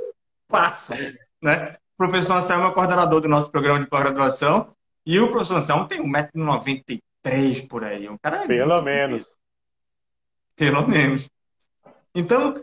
passa. 0.48 0.94
Né? 1.42 1.76
O 1.96 1.98
professor 1.98 2.36
Anselmo 2.36 2.68
é 2.68 2.72
coordenador 2.72 3.20
do 3.20 3.28
nosso 3.28 3.52
programa 3.52 3.80
de 3.80 3.88
pós-graduação 3.88 4.76
e 5.04 5.20
o 5.20 5.32
professor 5.32 5.58
Anselmo 5.58 5.88
tem 5.88 6.04
1,93m 6.04 7.68
por 7.68 7.84
aí. 7.84 8.08
Um 8.08 8.20
cara 8.20 8.44
é 8.44 8.48
Pelo 8.48 8.80
menos. 8.84 9.36
Pelo 10.56 10.88
menos. 10.88 11.28
Então, 12.14 12.62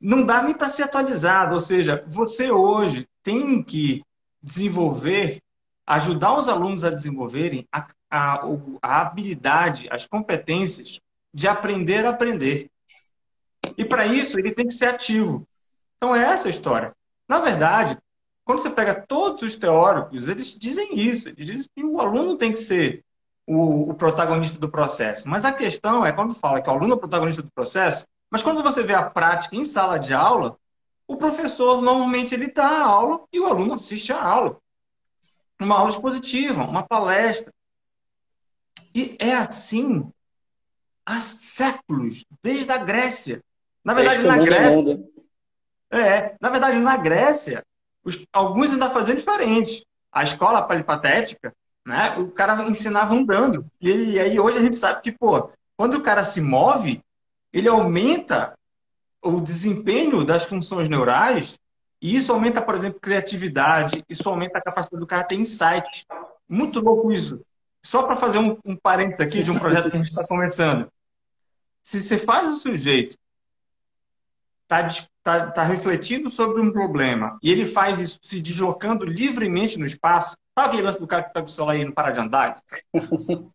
não 0.00 0.24
dá 0.24 0.40
nem 0.40 0.54
para 0.54 0.68
ser 0.68 0.84
atualizado. 0.84 1.54
Ou 1.56 1.60
seja, 1.60 2.04
você 2.06 2.48
hoje 2.48 3.08
tem 3.24 3.60
que 3.60 4.04
desenvolver, 4.40 5.42
ajudar 5.94 6.34
os 6.34 6.48
alunos 6.48 6.84
a 6.84 6.90
desenvolverem 6.90 7.66
a, 7.70 7.86
a, 8.10 8.42
a 8.80 9.00
habilidade, 9.00 9.88
as 9.90 10.06
competências 10.06 11.00
de 11.34 11.46
aprender 11.46 12.06
a 12.06 12.10
aprender. 12.10 12.70
E 13.76 13.84
para 13.84 14.06
isso, 14.06 14.38
ele 14.38 14.54
tem 14.54 14.66
que 14.66 14.74
ser 14.74 14.86
ativo. 14.86 15.46
Então, 15.96 16.16
é 16.16 16.24
essa 16.32 16.48
a 16.48 16.50
história. 16.50 16.94
Na 17.28 17.40
verdade, 17.40 17.98
quando 18.44 18.58
você 18.58 18.70
pega 18.70 18.94
todos 19.06 19.42
os 19.42 19.54
teóricos, 19.54 20.28
eles 20.28 20.58
dizem 20.58 20.98
isso. 20.98 21.28
Eles 21.28 21.46
dizem 21.46 21.70
que 21.74 21.84
o 21.84 22.00
aluno 22.00 22.36
tem 22.36 22.52
que 22.52 22.58
ser 22.58 23.04
o, 23.46 23.90
o, 23.90 23.94
protagonista 23.94 24.58
do 24.58 24.70
processo. 24.70 25.28
Mas 25.28 25.44
a 25.44 25.52
questão 25.52 26.04
é 26.06 26.12
quando 26.12 26.34
fala 26.34 26.60
que 26.60 26.70
o 26.70 26.72
aluno 26.72 26.94
é 26.94 26.96
o 26.96 27.00
protagonista 27.00 27.42
do 27.42 27.52
processo, 27.52 28.06
mas 28.30 28.42
quando 28.42 28.62
você 28.62 28.82
vê 28.82 28.94
a 28.94 29.10
prática 29.10 29.54
em 29.56 29.64
sala 29.64 29.98
de 29.98 30.14
aula, 30.14 30.56
o 31.06 31.16
professor 31.18 31.82
normalmente 31.82 32.34
ele 32.34 32.48
dá 32.48 32.66
a 32.66 32.84
aula 32.84 33.20
e 33.30 33.38
o 33.38 33.46
aluno 33.46 33.74
assiste 33.74 34.12
a 34.12 34.22
aula. 34.22 34.56
Uma 35.64 35.78
aula 35.78 35.90
expositiva, 35.90 36.64
uma 36.64 36.82
palestra. 36.82 37.52
E 38.94 39.16
é 39.18 39.34
assim 39.34 40.10
há 41.04 41.20
séculos, 41.22 42.24
desde 42.42 42.70
a 42.70 42.78
Grécia. 42.78 43.42
Na 43.84 43.94
verdade, 43.94 44.22
na 44.22 44.38
Grécia. 44.38 45.00
É, 45.90 46.36
na 46.40 46.48
verdade, 46.48 46.78
na 46.78 46.96
Grécia, 46.96 47.64
os, 48.04 48.24
alguns 48.32 48.72
ainda 48.72 48.90
faziam 48.90 49.16
diferente. 49.16 49.84
A 50.10 50.22
escola 50.22 50.62
palipatética 50.62 51.52
né? 51.84 52.16
O 52.18 52.30
cara 52.30 52.62
ensinava 52.68 53.14
andando. 53.14 53.64
E, 53.80 53.90
e 53.90 54.20
aí 54.20 54.38
hoje 54.38 54.58
a 54.58 54.60
gente 54.60 54.76
sabe 54.76 55.02
que, 55.02 55.12
pô, 55.12 55.50
quando 55.76 55.94
o 55.94 56.02
cara 56.02 56.24
se 56.24 56.40
move, 56.40 57.02
ele 57.52 57.68
aumenta 57.68 58.56
o 59.20 59.40
desempenho 59.40 60.24
das 60.24 60.44
funções 60.44 60.88
neurais 60.88 61.58
e 62.02 62.16
isso 62.16 62.32
aumenta, 62.32 62.60
por 62.60 62.74
exemplo, 62.74 63.00
criatividade, 63.00 64.04
isso 64.08 64.28
aumenta 64.28 64.58
a 64.58 64.62
capacidade 64.62 65.00
do 65.00 65.06
cara 65.06 65.24
ter 65.24 65.36
insight. 65.36 66.04
Muito 66.48 66.80
louco 66.80 67.12
isso. 67.12 67.46
Só 67.82 68.02
para 68.02 68.16
fazer 68.16 68.38
um, 68.38 68.58
um 68.64 68.76
parênteses 68.76 69.20
aqui 69.20 69.42
de 69.42 69.50
um 69.50 69.58
projeto 69.58 69.90
que 69.90 69.96
a 69.96 70.00
gente 70.00 70.10
está 70.10 70.26
começando. 70.26 70.88
Se 71.82 72.02
você 72.02 72.18
faz 72.18 72.50
o 72.50 72.56
sujeito 72.56 73.16
tá, 74.68 74.88
tá, 75.22 75.50
tá 75.50 75.62
refletindo 75.62 76.28
sobre 76.28 76.60
um 76.60 76.72
problema 76.72 77.38
e 77.42 77.50
ele 77.50 77.66
faz 77.66 78.00
isso 78.00 78.18
se 78.22 78.40
deslocando 78.40 79.04
livremente 79.04 79.78
no 79.78 79.86
espaço, 79.86 80.36
Sabe 80.54 80.68
aquele 80.68 80.82
lance 80.82 81.00
do 81.00 81.06
cara 81.06 81.22
que 81.22 81.32
pega 81.32 81.46
o 81.46 81.48
celular 81.48 81.76
e 81.76 81.84
não 81.84 81.92
para 81.92 82.10
de 82.10 82.20
andar? 82.20 82.62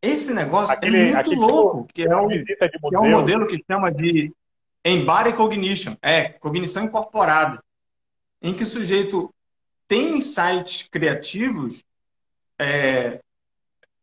Esse 0.00 0.32
negócio 0.32 0.72
aquele, 0.72 0.96
é 0.96 1.12
muito 1.12 1.30
tipo 1.30 1.40
louco, 1.40 1.88
que 1.92 2.02
é, 2.04 2.16
o, 2.16 2.28
que 2.28 2.94
é 2.94 3.00
um 3.00 3.10
modelo 3.10 3.48
que 3.48 3.60
chama 3.68 3.90
de 3.90 4.32
Embody 4.84 5.32
Cognition, 5.34 5.96
é, 6.00 6.28
cognição 6.30 6.84
incorporada, 6.84 7.62
em 8.40 8.54
que 8.54 8.62
o 8.62 8.66
sujeito 8.66 9.34
tem 9.86 10.16
insights 10.16 10.88
criativos 10.88 11.84
é, 12.58 13.20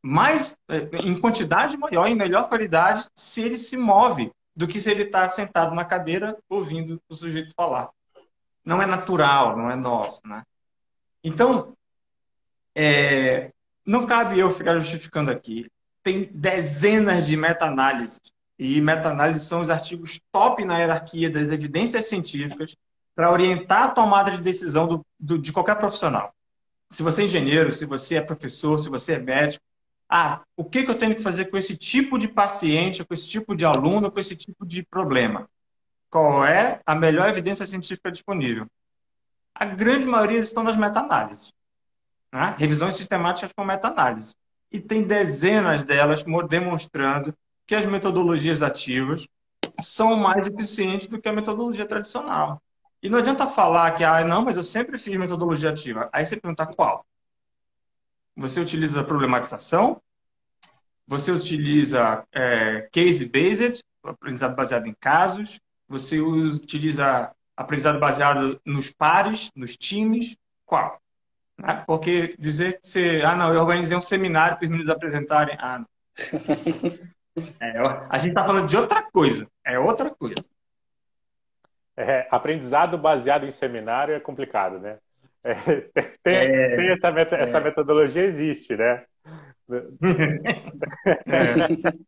mais, 0.01 0.57
é, 0.67 0.77
em 1.03 1.19
quantidade 1.19 1.77
maior, 1.77 2.07
em 2.07 2.15
melhor 2.15 2.47
qualidade, 2.49 3.07
se 3.15 3.41
ele 3.41 3.57
se 3.57 3.77
move 3.77 4.31
do 4.55 4.67
que 4.67 4.79
se 4.79 4.89
ele 4.89 5.03
está 5.03 5.27
sentado 5.27 5.75
na 5.75 5.83
cadeira 5.83 6.37
ouvindo 6.49 7.01
o 7.09 7.15
sujeito 7.15 7.53
falar. 7.55 7.89
Não 8.63 8.81
é 8.81 8.85
natural, 8.85 9.57
não 9.57 9.69
é 9.69 9.75
nosso, 9.75 10.21
né? 10.25 10.43
Então, 11.23 11.75
é, 12.73 13.51
não 13.85 14.05
cabe 14.05 14.39
eu 14.39 14.51
ficar 14.51 14.79
justificando 14.79 15.29
aqui. 15.29 15.69
Tem 16.01 16.29
dezenas 16.31 17.27
de 17.27 17.35
meta-análises. 17.35 18.21
E 18.57 18.79
meta-análises 18.81 19.47
são 19.47 19.61
os 19.61 19.69
artigos 19.69 20.19
top 20.31 20.63
na 20.63 20.77
hierarquia 20.77 21.29
das 21.29 21.51
evidências 21.51 22.07
científicas 22.07 22.75
para 23.13 23.31
orientar 23.31 23.83
a 23.83 23.87
tomada 23.89 24.31
de 24.31 24.43
decisão 24.43 24.87
do, 24.87 25.05
do, 25.19 25.37
de 25.37 25.51
qualquer 25.51 25.75
profissional. 25.75 26.33
Se 26.89 27.03
você 27.03 27.23
é 27.23 27.25
engenheiro, 27.25 27.71
se 27.71 27.85
você 27.85 28.15
é 28.15 28.21
professor, 28.21 28.79
se 28.79 28.89
você 28.89 29.13
é 29.13 29.19
médico, 29.19 29.63
ah, 30.09 30.41
o 30.55 30.63
que, 30.63 30.83
que 30.83 30.91
eu 30.91 30.97
tenho 30.97 31.15
que 31.15 31.23
fazer 31.23 31.45
com 31.45 31.57
esse 31.57 31.75
tipo 31.75 32.17
de 32.17 32.27
paciente, 32.27 33.03
com 33.03 33.13
esse 33.13 33.27
tipo 33.27 33.55
de 33.55 33.65
aluno, 33.65 34.11
com 34.11 34.19
esse 34.19 34.35
tipo 34.35 34.65
de 34.65 34.83
problema? 34.83 35.49
Qual 36.09 36.45
é 36.45 36.79
a 36.85 36.95
melhor 36.95 37.27
evidência 37.27 37.65
científica 37.65 38.11
disponível? 38.11 38.67
A 39.53 39.65
grande 39.65 40.07
maioria 40.07 40.39
estão 40.39 40.63
nas 40.63 40.77
meta-análises 40.77 41.55
né? 42.35 42.53
revisões 42.57 42.95
sistemáticas 42.95 43.51
com 43.53 43.63
meta-análise. 43.63 44.35
E 44.69 44.79
tem 44.79 45.03
dezenas 45.03 45.83
delas 45.83 46.23
demonstrando 46.49 47.33
que 47.65 47.75
as 47.75 47.85
metodologias 47.85 48.61
ativas 48.61 49.27
são 49.81 50.15
mais 50.15 50.47
eficientes 50.47 51.07
do 51.07 51.19
que 51.19 51.27
a 51.27 51.33
metodologia 51.33 51.85
tradicional. 51.85 52.61
E 53.01 53.09
não 53.09 53.19
adianta 53.19 53.47
falar 53.47 53.91
que, 53.91 54.03
ah, 54.03 54.23
não, 54.23 54.43
mas 54.43 54.55
eu 54.55 54.63
sempre 54.63 54.97
fiz 54.97 55.15
metodologia 55.15 55.69
ativa. 55.69 56.09
Aí 56.11 56.25
você 56.25 56.37
pergunta 56.37 56.65
qual? 56.65 57.05
Você 58.35 58.59
utiliza 58.59 59.03
problematização? 59.03 60.01
Você 61.07 61.31
utiliza 61.31 62.25
é, 62.31 62.89
case-based, 62.91 63.83
aprendizado 64.03 64.55
baseado 64.55 64.87
em 64.87 64.93
casos? 64.99 65.59
Você 65.87 66.19
utiliza 66.19 67.31
aprendizado 67.55 67.99
baseado 67.99 68.59
nos 68.65 68.91
pares, 68.91 69.51
nos 69.55 69.77
times? 69.77 70.35
Qual? 70.65 70.99
Né? 71.57 71.83
Porque 71.85 72.35
dizer 72.39 72.81
que 72.81 72.87
você, 72.87 73.21
ah, 73.23 73.35
não, 73.35 73.53
eu 73.53 73.61
organizei 73.61 73.95
um 73.95 74.01
seminário 74.01 74.57
para 74.57 74.65
os 74.65 74.71
meninos 74.71 74.91
apresentarem. 74.91 75.55
Ah, 75.59 75.79
não. 75.79 75.87
É, 77.61 77.77
a 78.09 78.17
gente 78.17 78.29
está 78.29 78.45
falando 78.45 78.67
de 78.67 78.77
outra 78.77 79.03
coisa. 79.03 79.47
É 79.63 79.77
outra 79.77 80.09
coisa. 80.09 80.43
É, 81.97 82.27
aprendizado 82.29 82.97
baseado 82.97 83.45
em 83.45 83.51
seminário 83.51 84.15
é 84.15 84.19
complicado, 84.19 84.79
né? 84.79 84.97
É, 85.43 85.53
tem, 86.23 86.35
é, 86.35 86.75
tem 86.75 86.91
essa, 86.91 87.11
meta, 87.11 87.35
essa, 87.35 87.59
metodologia 87.59 88.23
existe, 88.23 88.75
né? 88.75 89.05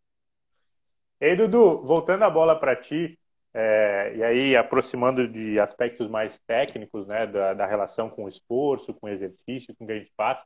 Ei, 1.19 1.35
Dudu, 1.35 1.83
voltando 1.85 2.23
a 2.23 2.29
bola 2.29 2.59
para 2.59 2.75
ti, 2.75 3.17
é, 3.53 4.13
e 4.15 4.23
aí 4.23 4.55
aproximando 4.55 5.27
de 5.27 5.59
aspectos 5.59 6.07
mais 6.09 6.39
técnicos, 6.45 7.07
né, 7.07 7.25
da, 7.25 7.55
da, 7.55 7.65
relação 7.65 8.07
com 8.09 8.25
o 8.25 8.29
esforço, 8.29 8.93
com 8.93 9.07
o 9.07 9.09
exercício, 9.09 9.75
com 9.75 9.83
o 9.83 9.87
que 9.87 9.93
a 9.93 9.99
gente 9.99 10.13
faz, 10.15 10.39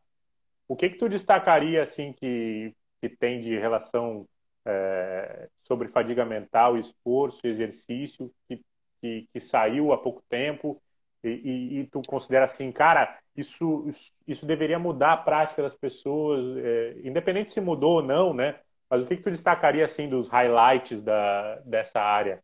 o 0.67 0.75
que 0.77 0.89
que 0.89 0.97
tu 0.97 1.09
destacaria, 1.09 1.83
assim, 1.83 2.13
que, 2.13 2.73
que 3.01 3.09
tem 3.09 3.41
de 3.41 3.57
relação 3.57 4.25
é, 4.65 5.49
sobre 5.63 5.87
fadiga 5.87 6.25
mental, 6.25 6.77
esforço, 6.77 7.45
exercício, 7.45 8.31
que, 8.47 8.61
que, 9.01 9.27
que 9.31 9.39
saiu 9.39 9.91
há 9.91 9.97
pouco 9.97 10.23
tempo, 10.29 10.81
e, 11.23 11.29
e, 11.29 11.79
e, 11.79 11.87
tu 11.87 12.01
considera 12.07 12.45
assim, 12.45 12.71
cara, 12.71 13.19
isso, 13.35 13.87
isso, 14.27 14.45
deveria 14.45 14.79
mudar 14.79 15.13
a 15.13 15.17
prática 15.17 15.61
das 15.61 15.75
pessoas, 15.75 16.57
é, 16.57 16.95
independente 17.03 17.51
se 17.51 17.61
mudou 17.61 17.97
ou 17.97 18.03
não, 18.03 18.33
né? 18.33 18.59
Mas 18.89 19.03
o 19.03 19.05
que, 19.05 19.17
que 19.17 19.23
tu 19.23 19.31
destacaria 19.31 19.85
assim 19.85 20.09
dos 20.09 20.27
highlights 20.27 21.01
da, 21.01 21.55
dessa 21.59 22.01
área? 22.01 22.43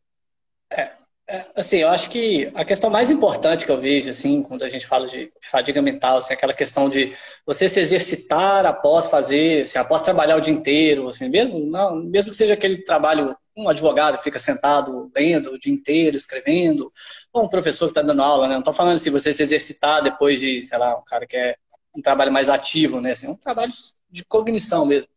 É, 0.69 0.93
é, 1.29 1.45
assim, 1.55 1.77
eu 1.77 1.89
acho 1.89 2.09
que 2.09 2.49
a 2.55 2.63
questão 2.63 2.89
mais 2.89 3.11
importante 3.11 3.65
que 3.65 3.71
eu 3.71 3.77
vejo, 3.77 4.09
assim, 4.09 4.41
quando 4.41 4.63
a 4.63 4.69
gente 4.69 4.87
fala 4.87 5.07
de 5.07 5.31
fadiga 5.41 5.81
mental, 5.81 6.17
assim, 6.19 6.33
aquela 6.33 6.53
questão 6.53 6.89
de 6.89 7.13
você 7.45 7.67
se 7.67 7.79
exercitar 7.79 8.65
após 8.65 9.07
fazer, 9.07 9.63
assim, 9.63 9.77
após 9.77 10.01
trabalhar 10.01 10.37
o 10.37 10.41
dia 10.41 10.53
inteiro, 10.53 11.07
assim, 11.09 11.27
mesmo, 11.27 11.59
não, 11.59 11.97
mesmo 11.97 12.31
que 12.31 12.37
seja 12.37 12.53
aquele 12.53 12.77
trabalho, 12.83 13.35
um 13.55 13.67
advogado 13.67 14.19
fica 14.19 14.39
sentado 14.39 15.11
lendo 15.15 15.51
o 15.51 15.59
dia 15.59 15.73
inteiro, 15.73 16.15
escrevendo, 16.15 16.89
ou 17.33 17.43
um 17.43 17.49
professor 17.49 17.87
que 17.87 17.91
está 17.91 18.01
dando 18.01 18.21
aula, 18.21 18.47
né? 18.47 18.53
Não 18.53 18.59
estou 18.59 18.73
falando 18.73 18.95
assim, 18.95 19.09
você 19.09 19.33
se 19.33 19.43
exercitar 19.43 20.01
depois 20.03 20.39
de, 20.39 20.61
sei 20.63 20.77
lá, 20.77 20.97
um 20.97 21.03
cara 21.03 21.25
que 21.27 21.35
é 21.35 21.55
um 21.95 22.01
trabalho 22.01 22.31
mais 22.31 22.49
ativo, 22.49 23.01
né? 23.01 23.11
Assim, 23.11 23.27
um 23.27 23.35
trabalho 23.35 23.71
de 24.09 24.23
cognição 24.25 24.85
mesmo 24.85 25.09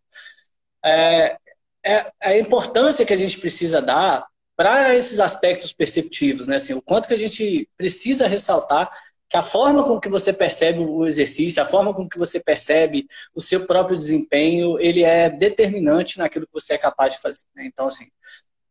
é, 0.85 1.37
é 1.85 2.13
a 2.21 2.39
importância 2.39 3.05
que 3.05 3.13
a 3.13 3.17
gente 3.17 3.39
precisa 3.39 3.81
dar 3.81 4.27
para 4.61 4.95
esses 4.95 5.19
aspectos 5.21 5.73
perceptivos, 5.73 6.47
né? 6.47 6.57
Assim, 6.57 6.75
o 6.75 6.83
quanto 6.83 7.09
que 7.09 7.15
a 7.15 7.19
gente 7.19 7.67
precisa 7.79 8.29
ressaltar 8.29 8.91
que 9.27 9.39
a 9.39 9.43
forma 9.43 9.83
com 9.83 9.99
que 9.99 10.11
você 10.11 10.35
percebe 10.35 10.81
o 10.81 11.07
exercício, 11.07 11.63
a 11.63 11.65
forma 11.65 11.95
com 11.95 12.07
que 12.07 12.19
você 12.19 12.39
percebe 12.39 13.07
o 13.35 13.41
seu 13.41 13.67
próprio 13.67 13.97
desempenho, 13.97 14.79
ele 14.79 15.03
é 15.03 15.31
determinante 15.31 16.19
naquilo 16.19 16.47
que 16.47 16.53
você 16.53 16.75
é 16.75 16.79
capaz 16.79 17.15
de 17.15 17.21
fazer. 17.23 17.47
Né? 17.57 17.65
Então, 17.65 17.87
assim, 17.87 18.07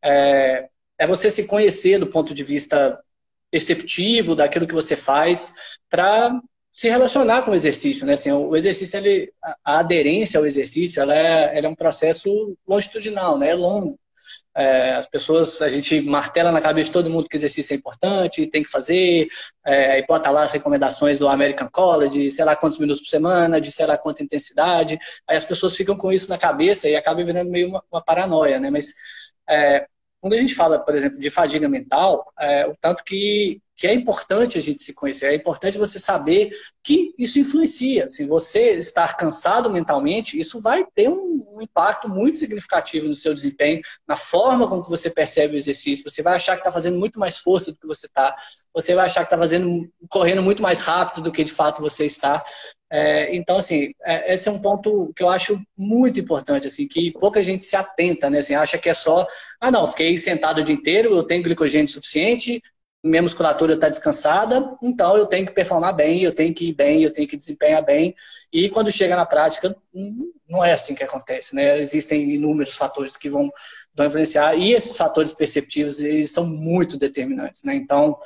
é, 0.04 0.70
é 0.96 1.08
você 1.08 1.28
se 1.28 1.48
conhecer 1.48 1.98
do 1.98 2.06
ponto 2.06 2.36
de 2.36 2.44
vista 2.44 3.04
perceptivo 3.50 4.36
daquilo 4.36 4.68
que 4.68 4.76
você 4.76 4.96
faz 4.96 5.56
para 5.90 6.40
se 6.72 6.88
relacionar 6.88 7.42
com 7.42 7.50
o 7.50 7.56
exercício, 7.56 8.06
né? 8.06 8.14
Assim, 8.14 8.32
o 8.32 8.56
exercício, 8.56 8.96
ele, 8.96 9.34
a 9.66 9.80
aderência 9.80 10.40
ao 10.40 10.46
exercício, 10.46 11.02
ela 11.02 11.16
é, 11.18 11.58
ela 11.58 11.66
é 11.66 11.70
um 11.70 11.74
processo 11.74 12.56
longitudinal, 12.68 13.40
né? 13.40 13.50
É 13.50 13.56
longo. 13.56 13.98
É, 14.60 14.94
as 14.96 15.08
pessoas, 15.08 15.62
a 15.62 15.70
gente 15.70 16.02
martela 16.02 16.52
na 16.52 16.60
cabeça 16.60 16.90
de 16.90 16.94
todo 16.94 17.10
mundo 17.10 17.30
que 17.30 17.38
exercício 17.38 17.74
é 17.74 17.78
importante, 17.78 18.46
tem 18.48 18.62
que 18.62 18.70
fazer, 18.70 19.30
é, 19.66 20.00
e 20.00 20.06
bota 20.06 20.30
lá 20.30 20.44
as 20.44 20.52
recomendações 20.52 21.18
do 21.18 21.30
American 21.30 21.70
College, 21.72 22.30
sei 22.30 22.44
lá 22.44 22.58
quantos 22.58 22.78
minutos 22.78 23.02
por 23.02 23.08
semana, 23.08 23.62
de 23.62 23.72
sei 23.72 23.86
lá 23.86 23.98
quanta 23.98 24.22
intensidade. 24.22 25.00
Aí 25.26 25.38
as 25.38 25.46
pessoas 25.46 25.78
ficam 25.78 25.96
com 25.96 26.12
isso 26.12 26.30
na 26.30 26.38
cabeça 26.38 26.90
e 26.90 26.96
acaba 26.96 27.24
virando 27.24 27.50
meio 27.50 27.70
uma, 27.70 27.82
uma 27.90 28.04
paranoia, 28.04 28.60
né? 28.60 28.70
Mas 28.70 28.94
é, 29.50 29.88
quando 30.20 30.34
a 30.34 30.38
gente 30.38 30.54
fala, 30.54 30.78
por 30.78 30.94
exemplo, 30.94 31.18
de 31.18 31.30
fadiga 31.30 31.70
mental, 31.70 32.30
é, 32.38 32.68
o 32.68 32.76
tanto 32.82 33.04
que 33.06 33.62
que 33.80 33.88
é 33.88 33.94
importante 33.94 34.58
a 34.58 34.62
gente 34.62 34.84
se 34.84 34.94
conhecer, 34.94 35.28
é 35.28 35.36
importante 35.36 35.78
você 35.78 35.98
saber 35.98 36.50
que 36.84 37.16
isso 37.18 37.40
influencia. 37.40 38.10
Se 38.10 38.26
você 38.26 38.72
estar 38.72 39.16
cansado 39.16 39.70
mentalmente, 39.70 40.38
isso 40.38 40.60
vai 40.60 40.86
ter 40.94 41.08
um, 41.08 41.46
um, 41.50 41.62
impacto 41.62 42.10
muito 42.10 42.38
significativo 42.38 43.08
no 43.08 43.14
seu 43.14 43.34
desempenho, 43.34 43.80
na 44.06 44.18
forma 44.18 44.68
como 44.68 44.84
que 44.84 44.90
você 44.90 45.10
percebe 45.10 45.56
o 45.56 45.58
exercício. 45.58 46.04
Você 46.04 46.22
vai 46.22 46.36
achar 46.36 46.56
que 46.56 46.60
está 46.60 46.74
fazendo 46.74 47.00
muito 47.00 47.18
mais 47.18 47.38
força 47.38 47.72
do 47.72 47.80
que 47.80 47.88
você 47.88 48.06
está. 48.08 48.36
Você 48.74 48.94
vai 48.94 49.06
achar 49.06 49.22
que 49.22 49.28
está 49.28 49.38
fazendo, 49.38 49.90
correndo 50.10 50.44
muito 50.44 50.62
mais 50.62 50.82
rápido 50.82 51.24
do 51.24 51.32
que 51.32 51.46
de 51.46 51.54
fato 51.54 51.82
você 51.82 52.06
está. 52.06 52.44
É, 52.92 53.34
então, 53.34 53.56
assim, 53.56 53.94
é, 54.04 54.34
esse 54.34 54.50
é 54.50 54.52
um 54.52 54.60
ponto 54.60 55.14
que 55.16 55.24
eu 55.24 55.30
acho 55.30 55.58
muito 55.78 56.20
importante, 56.20 56.68
assim, 56.68 56.86
que 56.86 57.12
pouca 57.14 57.42
gente 57.42 57.64
se 57.64 57.78
atenta, 57.78 58.30
né? 58.30 58.40
Assim, 58.40 58.56
acha 58.56 58.78
que 58.78 58.90
é 58.90 58.94
só, 58.94 59.26
ah, 59.62 59.72
não, 59.72 59.88
fiquei 59.88 60.18
sentado 60.18 60.60
o 60.60 60.64
dia 60.66 60.76
inteiro, 60.76 61.16
eu 61.16 61.24
tenho 61.24 61.44
glicogênio 61.44 61.88
suficiente, 61.88 62.62
minha 63.04 63.22
musculatura 63.22 63.76
está 63.76 63.88
descansada, 63.88 64.78
então 64.82 65.16
eu 65.16 65.26
tenho 65.26 65.46
que 65.46 65.54
performar 65.54 65.96
bem, 65.96 66.22
eu 66.22 66.36
tenho 66.36 66.54
que 66.54 66.70
ir 66.70 66.74
bem, 66.74 67.02
eu 67.02 67.14
tenho 67.14 67.28
que 67.28 67.38
desempenhar 67.38 67.84
bem. 67.84 68.14
E 68.52 68.70
quando 68.70 68.92
chega 68.92 69.16
na 69.16 69.26
prática, 69.26 69.76
hum, 69.94 70.34
não 70.50 70.64
é 70.64 70.74
assim 70.74 70.94
que 70.94 71.04
acontece, 71.04 71.56
né? 71.56 71.80
Existem 71.80 72.30
inúmeros 72.30 72.76
fatores 72.76 73.16
que 73.16 73.30
vão, 73.30 73.50
vão 73.96 74.06
influenciar, 74.08 74.56
e 74.56 74.74
esses 74.74 74.98
fatores 74.98 75.32
perceptivos, 75.34 76.00
eles 76.02 76.32
são 76.32 76.46
muito 76.46 76.98
determinantes, 76.98 77.64
né? 77.64 77.76
Então, 77.76 78.18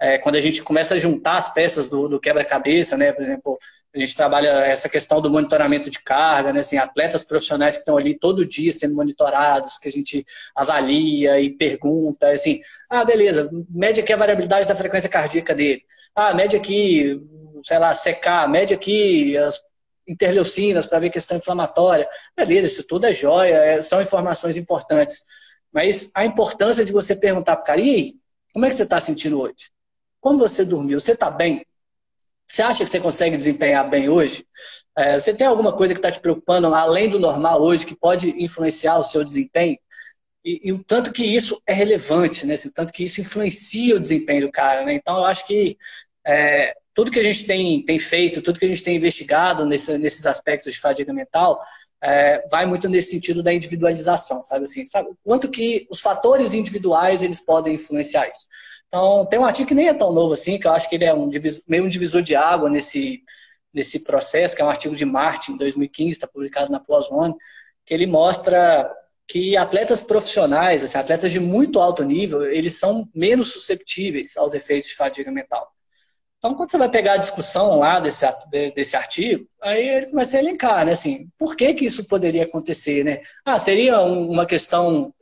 é, 0.00 0.18
quando 0.18 0.36
a 0.36 0.40
gente 0.40 0.62
começa 0.62 0.94
a 0.94 0.98
juntar 0.98 1.36
as 1.36 1.52
peças 1.52 1.88
do, 1.88 2.08
do 2.08 2.20
quebra-cabeça, 2.20 2.96
né? 2.96 3.12
Por 3.12 3.22
exemplo, 3.22 3.58
a 3.94 3.98
gente 3.98 4.14
trabalha 4.14 4.48
essa 4.66 4.88
questão 4.88 5.20
do 5.22 5.30
monitoramento 5.30 5.88
de 5.88 6.02
carga, 6.02 6.52
né? 6.52 6.60
Assim, 6.60 6.76
atletas 6.76 7.24
profissionais 7.24 7.76
que 7.76 7.80
estão 7.80 7.96
ali 7.96 8.18
todo 8.18 8.46
dia 8.46 8.72
sendo 8.72 8.94
monitorados, 8.94 9.78
que 9.78 9.88
a 9.88 9.92
gente 9.92 10.24
avalia 10.54 11.40
e 11.40 11.50
pergunta, 11.50 12.30
assim, 12.30 12.60
ah, 12.90 13.04
beleza, 13.04 13.48
mede 13.70 14.00
aqui 14.00 14.12
a 14.12 14.16
variabilidade 14.16 14.68
da 14.68 14.74
frequência 14.74 15.08
cardíaca 15.08 15.54
dele. 15.54 15.82
Ah, 16.14 16.34
mede 16.34 16.56
aqui, 16.56 17.18
sei 17.64 17.78
lá, 17.78 17.92
secar, 17.94 18.48
mede 18.48 18.74
aqui 18.74 19.36
as 19.38 19.58
interleucinas 20.06 20.86
para 20.86 20.98
ver 20.98 21.10
questão 21.10 21.36
inflamatória. 21.38 22.08
Beleza, 22.36 22.66
isso 22.66 22.86
tudo 22.86 23.06
é 23.06 23.12
joia, 23.12 23.54
é, 23.54 23.82
são 23.82 24.00
informações 24.02 24.56
importantes. 24.56 25.22
Mas 25.72 26.10
a 26.14 26.24
importância 26.24 26.84
de 26.84 26.92
você 26.92 27.16
perguntar 27.16 27.56
para 27.56 27.62
o 27.62 27.66
cara, 27.66 27.80
e 27.80 27.90
aí, 27.90 28.14
como 28.52 28.66
é 28.66 28.68
que 28.68 28.74
você 28.74 28.84
está 28.84 29.00
sentindo 29.00 29.40
hoje? 29.40 29.70
Como 30.26 30.40
você 30.40 30.64
dormiu? 30.64 30.98
Você 30.98 31.12
está 31.12 31.30
bem? 31.30 31.64
Você 32.48 32.60
acha 32.60 32.82
que 32.82 32.90
você 32.90 32.98
consegue 32.98 33.36
desempenhar 33.36 33.88
bem 33.88 34.08
hoje? 34.08 34.44
É, 34.98 35.20
você 35.20 35.32
tem 35.32 35.46
alguma 35.46 35.72
coisa 35.72 35.94
que 35.94 36.00
está 36.00 36.10
te 36.10 36.18
preocupando 36.18 36.66
além 36.74 37.08
do 37.08 37.20
normal 37.20 37.62
hoje 37.62 37.86
que 37.86 37.94
pode 37.94 38.30
influenciar 38.42 38.98
o 38.98 39.04
seu 39.04 39.22
desempenho? 39.22 39.78
E, 40.44 40.62
e, 40.64 40.72
o 40.72 40.82
tanto 40.82 41.12
que 41.12 41.24
isso 41.24 41.62
é 41.64 41.72
relevante, 41.72 42.44
né? 42.44 42.56
O 42.56 42.72
tanto 42.72 42.92
que 42.92 43.04
isso 43.04 43.20
influencia 43.20 43.94
o 43.94 44.00
desempenho 44.00 44.46
do 44.46 44.50
cara, 44.50 44.84
né? 44.84 44.94
Então, 44.94 45.16
eu 45.18 45.24
acho 45.26 45.46
que 45.46 45.78
é, 46.26 46.74
tudo 46.92 47.12
que 47.12 47.20
a 47.20 47.22
gente 47.22 47.46
tem, 47.46 47.84
tem 47.84 48.00
feito, 48.00 48.42
tudo 48.42 48.58
que 48.58 48.64
a 48.64 48.68
gente 48.68 48.82
tem 48.82 48.96
investigado 48.96 49.64
nesse, 49.64 49.96
nesses 49.96 50.26
aspectos 50.26 50.74
de 50.74 50.80
fadiga 50.80 51.12
mental, 51.12 51.60
é, 52.02 52.44
vai 52.50 52.66
muito 52.66 52.88
nesse 52.88 53.10
sentido 53.10 53.44
da 53.44 53.54
individualização, 53.54 54.44
sabe 54.44 54.64
assim? 54.64 54.88
Sabe? 54.88 55.08
Quanto 55.22 55.48
que 55.48 55.86
os 55.88 56.00
fatores 56.00 56.52
individuais 56.52 57.22
eles 57.22 57.40
podem 57.40 57.76
influenciar 57.76 58.28
isso? 58.28 58.48
Então, 58.88 59.26
tem 59.26 59.38
um 59.38 59.44
artigo 59.44 59.68
que 59.68 59.74
nem 59.74 59.88
é 59.88 59.94
tão 59.94 60.12
novo 60.12 60.32
assim, 60.32 60.58
que 60.58 60.66
eu 60.66 60.72
acho 60.72 60.88
que 60.88 60.94
ele 60.94 61.04
é 61.04 61.12
um 61.12 61.28
divisor, 61.28 61.62
meio 61.68 61.84
um 61.84 61.88
divisor 61.88 62.22
de 62.22 62.36
água 62.36 62.70
nesse, 62.70 63.22
nesse 63.74 64.04
processo, 64.04 64.54
que 64.54 64.62
é 64.62 64.64
um 64.64 64.70
artigo 64.70 64.94
de 64.96 65.04
Martin, 65.04 65.56
2015, 65.56 66.10
está 66.10 66.26
publicado 66.26 66.70
na 66.70 66.80
PLOS 66.80 67.10
ONE, 67.10 67.34
que 67.84 67.92
ele 67.92 68.06
mostra 68.06 68.90
que 69.28 69.56
atletas 69.56 70.02
profissionais, 70.02 70.84
assim, 70.84 70.98
atletas 70.98 71.32
de 71.32 71.40
muito 71.40 71.80
alto 71.80 72.04
nível, 72.04 72.44
eles 72.44 72.78
são 72.78 73.08
menos 73.14 73.52
susceptíveis 73.52 74.36
aos 74.36 74.54
efeitos 74.54 74.90
de 74.90 74.94
fadiga 74.94 75.32
mental. 75.32 75.68
Então, 76.38 76.54
quando 76.54 76.70
você 76.70 76.78
vai 76.78 76.88
pegar 76.88 77.14
a 77.14 77.18
discussão 77.18 77.78
lá 77.78 77.98
desse, 77.98 78.24
desse 78.74 78.96
artigo, 78.96 79.48
aí 79.60 79.88
ele 79.88 80.06
começa 80.06 80.36
a 80.36 80.40
elencar, 80.40 80.86
né, 80.86 80.92
assim, 80.92 81.28
por 81.38 81.56
que 81.56 81.74
que 81.74 81.84
isso 81.84 82.06
poderia 82.06 82.44
acontecer, 82.44 83.04
né? 83.04 83.20
Ah, 83.44 83.58
seria 83.58 84.00
uma 84.00 84.46
questão 84.46 85.12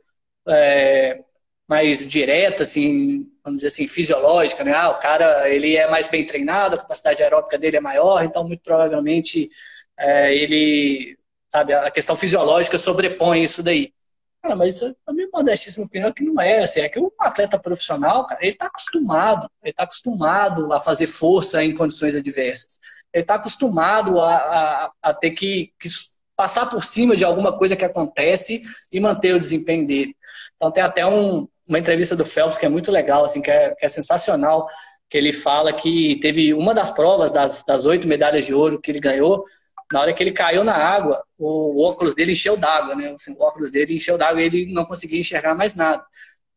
é, 0.47 1.23
mais 1.67 2.05
direta, 2.05 2.63
assim, 2.63 3.27
vamos 3.43 3.57
dizer 3.57 3.67
assim, 3.67 3.87
fisiológica, 3.87 4.63
né? 4.63 4.73
Ah, 4.73 4.89
o 4.89 4.99
cara 4.99 5.49
ele 5.49 5.75
é 5.75 5.89
mais 5.89 6.07
bem 6.07 6.25
treinado, 6.25 6.75
a 6.75 6.79
capacidade 6.79 7.23
aeróbica 7.23 7.57
dele 7.57 7.77
é 7.77 7.81
maior, 7.81 8.23
então 8.23 8.47
muito 8.47 8.61
provavelmente 8.61 9.49
é, 9.97 10.35
ele, 10.35 11.17
sabe, 11.49 11.73
a 11.73 11.89
questão 11.89 12.15
fisiológica 12.15 12.77
sobrepõe 12.77 13.43
isso 13.43 13.63
daí. 13.63 13.93
Cara, 14.41 14.55
mas 14.55 14.83
a 14.83 15.11
minha 15.11 15.27
modestíssima 15.33 15.87
opinião 15.87 16.09
é 16.09 16.13
que 16.13 16.23
não 16.23 16.39
é, 16.39 16.59
assim, 16.59 16.81
é 16.81 16.87
que 16.87 16.99
o 16.99 17.11
atleta 17.17 17.57
profissional, 17.57 18.27
cara, 18.27 18.41
ele 18.43 18.51
está 18.51 18.67
acostumado, 18.67 19.49
ele 19.63 19.71
está 19.71 19.85
acostumado 19.85 20.71
a 20.71 20.79
fazer 20.79 21.07
força 21.07 21.63
em 21.63 21.73
condições 21.73 22.15
adversas. 22.15 22.79
Ele 23.11 23.23
está 23.23 23.35
acostumado 23.35 24.21
a, 24.21 24.35
a, 24.35 24.91
a 25.01 25.13
ter 25.15 25.31
que, 25.31 25.73
que 25.79 25.89
passar 26.35 26.67
por 26.67 26.83
cima 26.83 27.15
de 27.15 27.25
alguma 27.25 27.57
coisa 27.57 27.75
que 27.75 27.85
acontece 27.85 28.61
e 28.91 28.99
manter 28.99 29.33
o 29.33 29.39
desempenho 29.39 29.87
dele. 29.87 30.15
Então 30.55 30.71
tem 30.71 30.83
até 30.83 31.03
um, 31.07 31.47
uma 31.67 31.79
entrevista 31.79 32.15
do 32.15 32.25
Phelps 32.25 32.57
que 32.57 32.65
é 32.65 32.69
muito 32.69 32.91
legal, 32.91 33.25
assim, 33.25 33.41
que 33.41 33.51
é, 33.51 33.73
que 33.75 33.85
é 33.85 33.89
sensacional, 33.89 34.67
que 35.09 35.17
ele 35.17 35.31
fala 35.31 35.73
que 35.73 36.19
teve 36.19 36.53
uma 36.53 36.73
das 36.73 36.91
provas 36.91 37.31
das, 37.31 37.63
das 37.63 37.85
oito 37.85 38.07
medalhas 38.07 38.45
de 38.45 38.53
ouro 38.53 38.79
que 38.79 38.91
ele 38.91 38.99
ganhou, 38.99 39.43
na 39.91 40.01
hora 40.01 40.13
que 40.13 40.23
ele 40.23 40.31
caiu 40.31 40.63
na 40.63 40.75
água, 40.75 41.23
o, 41.37 41.83
óculos 41.83 42.15
dele 42.15 42.31
encheu 42.31 42.57
d'água, 42.57 42.95
né? 42.95 43.13
Assim, 43.13 43.33
o 43.33 43.41
óculos 43.41 43.71
dele 43.71 43.95
encheu 43.95 44.17
d'água 44.17 44.41
e 44.41 44.45
ele 44.45 44.73
não 44.73 44.85
conseguia 44.85 45.19
enxergar 45.19 45.53
mais 45.53 45.75
nada. 45.75 46.03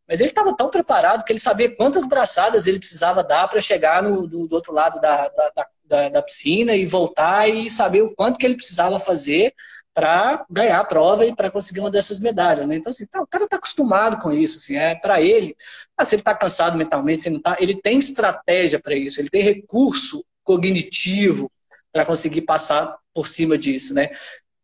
Mas 0.09 0.21
ele 0.21 0.31
estava 0.31 0.57
tão 0.57 0.71
preparado 0.71 1.23
que 1.23 1.33
ele 1.33 1.39
sabia 1.39 1.75
quantas 1.77 2.07
braçadas 2.07 2.67
ele 2.67 2.79
precisava 2.79 3.23
dar 3.23 3.47
para 3.47 3.61
chegar 3.61 4.03
no, 4.03 4.27
do, 4.27 4.49
do, 4.49 4.55
outro 4.55 4.73
lado 4.73 4.99
da, 5.01 5.29
da, 5.29 5.67
da, 5.85 6.09
da, 6.09 6.23
piscina 6.23 6.75
e 6.75 6.87
voltar 6.87 7.47
e 7.49 7.69
saber 7.69 8.01
o 8.01 8.15
quanto 8.15 8.39
que 8.39 8.47
ele 8.47 8.57
precisava 8.57 8.99
fazer 8.99 9.53
para 9.99 10.47
ganhar 10.49 10.79
a 10.79 10.85
prova 10.85 11.27
e 11.27 11.35
para 11.35 11.51
conseguir 11.51 11.81
uma 11.81 11.91
dessas 11.91 12.21
medalhas. 12.21 12.69
Né? 12.69 12.77
Então, 12.77 12.91
assim, 12.91 13.05
tá, 13.05 13.21
o 13.21 13.27
cara 13.27 13.47
está 13.47 13.57
acostumado 13.57 14.19
com 14.19 14.31
isso. 14.31 14.59
Assim, 14.59 14.77
é 14.77 14.95
para 14.95 15.21
ele, 15.21 15.57
ah, 15.97 16.05
se 16.05 16.15
ele 16.15 16.21
está 16.21 16.33
cansado 16.37 16.79
mentalmente, 16.79 17.23
se 17.23 17.29
ele 17.29 17.35
não 17.35 17.43
tá, 17.43 17.57
ele 17.59 17.83
tem 17.83 17.99
estratégia 17.99 18.79
para 18.81 18.95
isso, 18.95 19.21
ele 19.21 19.29
tem 19.29 19.43
recurso 19.43 20.25
cognitivo 20.45 21.51
para 21.93 22.07
conseguir 22.07 22.43
passar 22.43 22.97
por 23.13 23.27
cima 23.27 23.59
disso. 23.59 23.93
Né? 23.93 24.11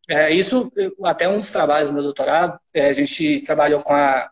É, 0.08 0.32
isso, 0.32 0.70
até 1.02 1.28
um 1.28 1.40
dos 1.40 1.50
trabalhos 1.50 1.88
do 1.88 1.94
meu 1.94 2.04
doutorado, 2.04 2.56
é, 2.72 2.88
a 2.88 2.92
gente 2.92 3.40
trabalhou 3.40 3.82
com 3.82 3.92
a 3.92 4.30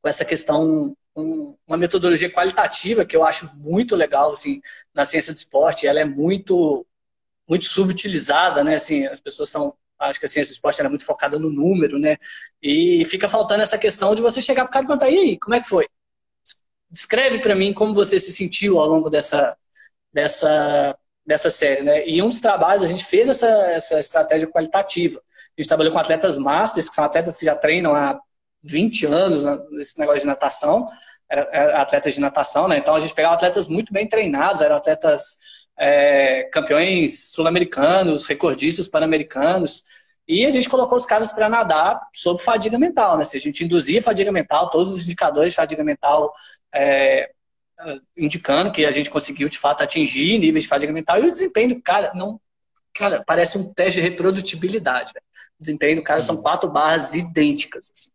com 0.00 0.08
essa 0.08 0.24
questão, 0.24 0.96
um, 1.16 1.56
uma 1.66 1.76
metodologia 1.76 2.30
qualitativa 2.30 3.04
que 3.04 3.16
eu 3.16 3.24
acho 3.24 3.48
muito 3.58 3.94
legal, 3.94 4.32
assim, 4.32 4.60
na 4.92 5.04
ciência 5.04 5.32
do 5.32 5.36
esporte. 5.36 5.86
Ela 5.86 6.00
é 6.00 6.04
muito, 6.04 6.84
muito 7.48 7.66
subutilizada, 7.66 8.64
né? 8.64 8.74
Assim, 8.74 9.06
as 9.06 9.20
pessoas 9.20 9.48
são 9.48 9.76
acho 10.02 10.20
que 10.20 10.26
a 10.26 10.28
ciência 10.28 10.52
do 10.52 10.56
esporte 10.56 10.80
é 10.80 10.88
muito 10.88 11.04
focada 11.04 11.38
no 11.38 11.50
número, 11.50 11.98
né? 11.98 12.16
E 12.62 13.04
fica 13.04 13.28
faltando 13.28 13.62
essa 13.62 13.78
questão 13.78 14.14
de 14.14 14.22
você 14.22 14.40
chegar 14.40 14.64
para 14.64 14.70
o 14.70 14.72
cara 14.72 14.84
e 14.84 14.88
perguntar, 14.88 15.10
e 15.10 15.18
aí, 15.18 15.38
como 15.38 15.54
é 15.54 15.60
que 15.60 15.68
foi? 15.68 15.86
Descreve 16.90 17.40
para 17.40 17.54
mim 17.54 17.72
como 17.72 17.94
você 17.94 18.20
se 18.20 18.32
sentiu 18.32 18.78
ao 18.78 18.86
longo 18.86 19.08
dessa, 19.08 19.56
dessa, 20.12 20.96
dessa 21.26 21.50
série, 21.50 21.82
né? 21.82 22.06
E 22.08 22.22
um 22.22 22.28
dos 22.28 22.40
trabalhos, 22.40 22.82
a 22.82 22.86
gente 22.86 23.04
fez 23.04 23.28
essa, 23.28 23.46
essa 23.46 23.98
estratégia 23.98 24.48
qualitativa. 24.48 25.18
A 25.18 25.60
gente 25.60 25.68
trabalhou 25.68 25.92
com 25.92 25.98
atletas 25.98 26.36
masters, 26.38 26.88
que 26.88 26.94
são 26.94 27.04
atletas 27.04 27.36
que 27.36 27.44
já 27.44 27.54
treinam 27.54 27.94
há 27.94 28.20
20 28.62 29.06
anos 29.06 29.44
nesse 29.70 29.98
negócio 29.98 30.20
de 30.20 30.26
natação, 30.26 30.86
era, 31.28 31.48
era 31.52 31.82
atletas 31.82 32.14
de 32.14 32.20
natação, 32.20 32.68
né? 32.68 32.78
Então 32.78 32.94
a 32.94 32.98
gente 32.98 33.14
pegava 33.14 33.34
atletas 33.34 33.68
muito 33.68 33.92
bem 33.92 34.06
treinados, 34.06 34.60
eram 34.60 34.76
atletas 34.76 35.61
é, 35.78 36.44
campeões 36.52 37.30
sul-americanos, 37.32 38.26
recordistas 38.26 38.88
pan-americanos, 38.88 39.84
e 40.26 40.46
a 40.46 40.50
gente 40.50 40.68
colocou 40.68 40.96
os 40.96 41.06
caras 41.06 41.32
para 41.32 41.48
nadar 41.48 42.00
sob 42.14 42.40
fadiga 42.40 42.78
mental, 42.78 43.18
né? 43.18 43.24
Se 43.24 43.36
a 43.36 43.40
gente 43.40 43.64
induzia 43.64 44.00
fadiga 44.00 44.30
mental, 44.30 44.70
todos 44.70 44.94
os 44.94 45.02
indicadores 45.04 45.52
de 45.52 45.56
fadiga 45.56 45.82
mental 45.82 46.32
é, 46.74 47.30
indicando 48.16 48.70
que 48.70 48.84
a 48.84 48.90
gente 48.90 49.10
conseguiu 49.10 49.48
de 49.48 49.58
fato 49.58 49.82
atingir 49.82 50.38
níveis 50.38 50.64
de 50.64 50.68
fadiga 50.68 50.92
mental 50.92 51.18
e 51.18 51.26
o 51.26 51.30
desempenho 51.30 51.74
do 51.74 51.82
cara 51.82 52.12
não 52.14 52.40
cara 52.92 53.24
parece 53.26 53.58
um 53.58 53.72
teste 53.72 54.00
de 54.00 54.08
reprodutibilidade. 54.08 55.12
O 55.12 55.58
desempenho 55.58 55.96
do 55.96 56.02
cara 56.02 56.22
são 56.22 56.36
uhum. 56.36 56.42
quatro 56.42 56.70
barras 56.70 57.14
idênticas. 57.14 57.90
Assim. 57.90 58.10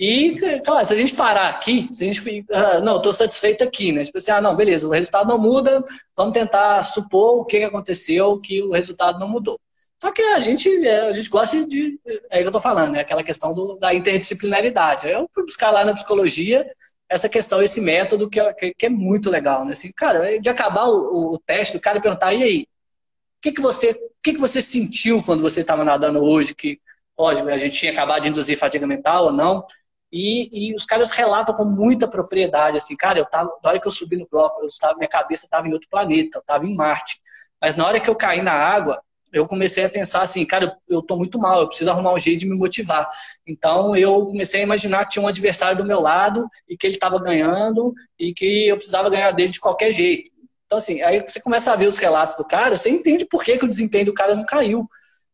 E, 0.00 0.60
claro, 0.64 0.86
se 0.86 0.94
a 0.94 0.96
gente 0.96 1.14
parar 1.14 1.50
aqui, 1.50 1.86
se 1.94 2.02
a 2.02 2.06
gente 2.10 2.46
uh, 2.48 2.82
não, 2.82 2.96
estou 2.96 3.12
satisfeito 3.12 3.62
aqui, 3.62 3.92
né? 3.92 4.02
Tipo 4.02 4.16
assim, 4.16 4.30
ah, 4.30 4.40
não, 4.40 4.56
beleza, 4.56 4.88
o 4.88 4.90
resultado 4.90 5.28
não 5.28 5.36
muda, 5.36 5.84
vamos 6.16 6.32
tentar 6.32 6.80
supor 6.82 7.40
o 7.40 7.44
que 7.44 7.62
aconteceu, 7.62 8.40
que 8.40 8.62
o 8.62 8.70
resultado 8.70 9.18
não 9.18 9.28
mudou. 9.28 9.60
Só 10.00 10.10
que 10.10 10.22
a 10.22 10.40
gente, 10.40 10.70
é, 10.86 11.08
a 11.08 11.12
gente 11.12 11.28
gosta 11.28 11.66
de. 11.66 12.00
É 12.30 12.36
o 12.36 12.38
que 12.38 12.44
eu 12.44 12.46
estou 12.46 12.60
falando, 12.62 12.92
né? 12.92 13.00
Aquela 13.00 13.22
questão 13.22 13.52
do, 13.52 13.76
da 13.76 13.92
interdisciplinaridade. 13.92 15.06
Eu 15.06 15.28
fui 15.34 15.44
buscar 15.44 15.70
lá 15.70 15.84
na 15.84 15.92
psicologia 15.92 16.66
essa 17.06 17.28
questão, 17.28 17.62
esse 17.62 17.80
método 17.82 18.30
que 18.30 18.40
é, 18.40 18.54
que 18.54 18.86
é 18.86 18.88
muito 18.88 19.28
legal, 19.28 19.66
né? 19.66 19.72
Assim, 19.72 19.92
cara, 19.92 20.40
de 20.40 20.48
acabar 20.48 20.86
o, 20.88 21.34
o 21.34 21.38
teste 21.38 21.76
do 21.76 21.80
cara 21.80 22.00
perguntar, 22.00 22.32
e 22.32 22.42
aí? 22.42 22.62
O 22.62 23.42
que, 23.42 23.52
que, 23.52 23.60
você, 23.60 23.90
o 23.90 24.22
que, 24.22 24.32
que 24.34 24.40
você 24.40 24.62
sentiu 24.62 25.22
quando 25.22 25.42
você 25.42 25.60
estava 25.60 25.84
nadando 25.84 26.22
hoje? 26.22 26.54
Que, 26.54 26.80
lógico, 27.18 27.48
a 27.48 27.58
gente 27.58 27.76
tinha 27.76 27.92
acabado 27.92 28.22
de 28.22 28.28
induzir 28.30 28.56
fadiga 28.56 28.86
mental 28.86 29.26
ou 29.26 29.32
não? 29.32 29.66
E, 30.12 30.70
e, 30.70 30.74
os 30.74 30.84
caras 30.84 31.10
relatam 31.12 31.54
com 31.54 31.64
muita 31.64 32.08
propriedade, 32.08 32.76
assim, 32.76 32.96
cara, 32.96 33.18
eu 33.18 33.26
tava, 33.26 33.50
na 33.62 33.70
hora 33.70 33.80
que 33.80 33.86
eu 33.86 33.92
subi 33.92 34.16
no 34.16 34.26
bloco, 34.28 34.60
eu 34.60 34.96
minha 34.96 35.08
cabeça 35.08 35.46
estava 35.46 35.68
em 35.68 35.72
outro 35.72 35.88
planeta, 35.88 36.38
eu 36.38 36.40
estava 36.40 36.66
em 36.66 36.74
Marte. 36.74 37.20
Mas 37.60 37.76
na 37.76 37.86
hora 37.86 38.00
que 38.00 38.10
eu 38.10 38.16
caí 38.16 38.42
na 38.42 38.52
água, 38.52 39.00
eu 39.32 39.46
comecei 39.46 39.84
a 39.84 39.88
pensar 39.88 40.22
assim, 40.22 40.44
cara, 40.44 40.76
eu 40.88 41.02
tô 41.02 41.16
muito 41.16 41.38
mal, 41.38 41.60
eu 41.60 41.68
preciso 41.68 41.90
arrumar 41.90 42.12
um 42.12 42.18
jeito 42.18 42.40
de 42.40 42.46
me 42.46 42.56
motivar. 42.56 43.08
Então 43.46 43.94
eu 43.94 44.26
comecei 44.26 44.60
a 44.60 44.64
imaginar 44.64 45.04
que 45.04 45.12
tinha 45.12 45.22
um 45.22 45.28
adversário 45.28 45.78
do 45.78 45.84
meu 45.84 46.00
lado 46.00 46.48
e 46.68 46.76
que 46.76 46.86
ele 46.86 46.94
estava 46.94 47.18
ganhando 47.20 47.94
e 48.18 48.34
que 48.34 48.66
eu 48.66 48.76
precisava 48.76 49.10
ganhar 49.10 49.30
dele 49.30 49.52
de 49.52 49.60
qualquer 49.60 49.92
jeito. 49.92 50.30
Então 50.66 50.78
assim, 50.78 51.02
aí 51.02 51.20
você 51.20 51.40
começa 51.40 51.72
a 51.72 51.76
ver 51.76 51.86
os 51.86 51.98
relatos 51.98 52.34
do 52.34 52.44
cara, 52.44 52.76
você 52.76 52.90
entende 52.90 53.24
por 53.26 53.44
que, 53.44 53.58
que 53.58 53.64
o 53.64 53.68
desempenho 53.68 54.06
do 54.06 54.14
cara 54.14 54.34
não 54.34 54.44
caiu. 54.44 54.88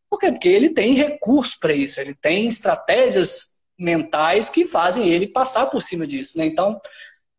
Por 0.09 0.19
quê? 0.19 0.31
Porque 0.31 0.47
ele 0.47 0.69
tem 0.69 0.93
recurso 0.93 1.57
para 1.59 1.73
isso, 1.73 1.99
ele 1.99 2.13
tem 2.13 2.47
estratégias 2.47 3.56
mentais 3.77 4.49
que 4.49 4.65
fazem 4.65 5.07
ele 5.07 5.27
passar 5.27 5.67
por 5.67 5.81
cima 5.81 6.05
disso, 6.07 6.37
né? 6.37 6.45
Então, 6.45 6.79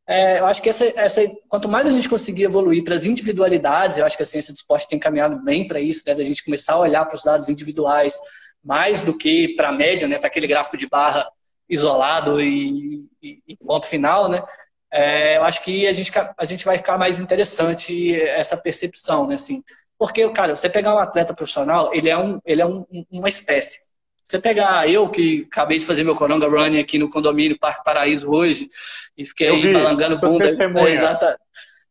é, 0.06 0.38
eu 0.38 0.46
acho 0.46 0.62
que 0.62 0.68
essa, 0.70 0.86
essa, 0.98 1.20
quanto 1.48 1.68
mais 1.68 1.86
a 1.86 1.90
gente 1.90 2.08
conseguir 2.08 2.44
evoluir 2.44 2.82
para 2.82 2.94
as 2.94 3.04
individualidades, 3.04 3.98
eu 3.98 4.06
acho 4.06 4.16
que 4.16 4.22
a 4.22 4.26
ciência 4.26 4.52
do 4.52 4.56
esporte 4.56 4.88
tem 4.88 4.98
caminhado 4.98 5.42
bem 5.44 5.68
para 5.68 5.80
isso, 5.80 6.02
né? 6.06 6.14
Da 6.14 6.24
gente 6.24 6.44
começar 6.44 6.74
a 6.74 6.78
olhar 6.78 7.04
para 7.04 7.16
os 7.16 7.22
dados 7.22 7.48
individuais 7.48 8.18
mais 8.64 9.02
do 9.02 9.16
que 9.16 9.54
para 9.54 9.68
a 9.68 9.72
média, 9.72 10.08
né? 10.08 10.18
Para 10.18 10.28
aquele 10.28 10.46
gráfico 10.46 10.76
de 10.76 10.88
barra 10.88 11.30
isolado 11.68 12.40
e, 12.40 13.06
e, 13.22 13.42
e 13.46 13.56
ponto 13.58 13.86
final, 13.86 14.28
né? 14.28 14.42
É, 14.90 15.36
eu 15.36 15.44
acho 15.44 15.62
que 15.62 15.86
a 15.86 15.92
gente, 15.92 16.10
a 16.38 16.44
gente 16.46 16.64
vai 16.64 16.78
ficar 16.78 16.96
mais 16.96 17.20
interessante 17.20 18.18
essa 18.18 18.56
percepção, 18.56 19.26
né? 19.26 19.34
Assim, 19.34 19.62
porque, 19.98 20.28
cara, 20.30 20.56
você 20.56 20.70
pegar 20.70 20.94
um 20.94 20.98
atleta 20.98 21.34
profissional, 21.34 21.92
ele 21.92 22.08
é, 22.08 22.16
um, 22.16 22.40
ele 22.46 22.62
é 22.62 22.66
um, 22.66 22.86
uma 23.10 23.28
espécie. 23.28 23.87
Você 24.28 24.38
pegar 24.38 24.86
eu, 24.86 25.08
que 25.08 25.46
acabei 25.50 25.78
de 25.78 25.86
fazer 25.86 26.04
meu 26.04 26.14
Coronga 26.14 26.46
Running 26.46 26.78
aqui 26.78 26.98
no 26.98 27.08
condomínio 27.08 27.58
Parque 27.58 27.82
Paraíso 27.82 28.30
hoje, 28.30 28.68
e 29.16 29.24
fiquei 29.24 29.48
aí 29.48 29.72
balangando 29.72 30.20
bunda. 30.20 30.54
Exata, 30.86 31.40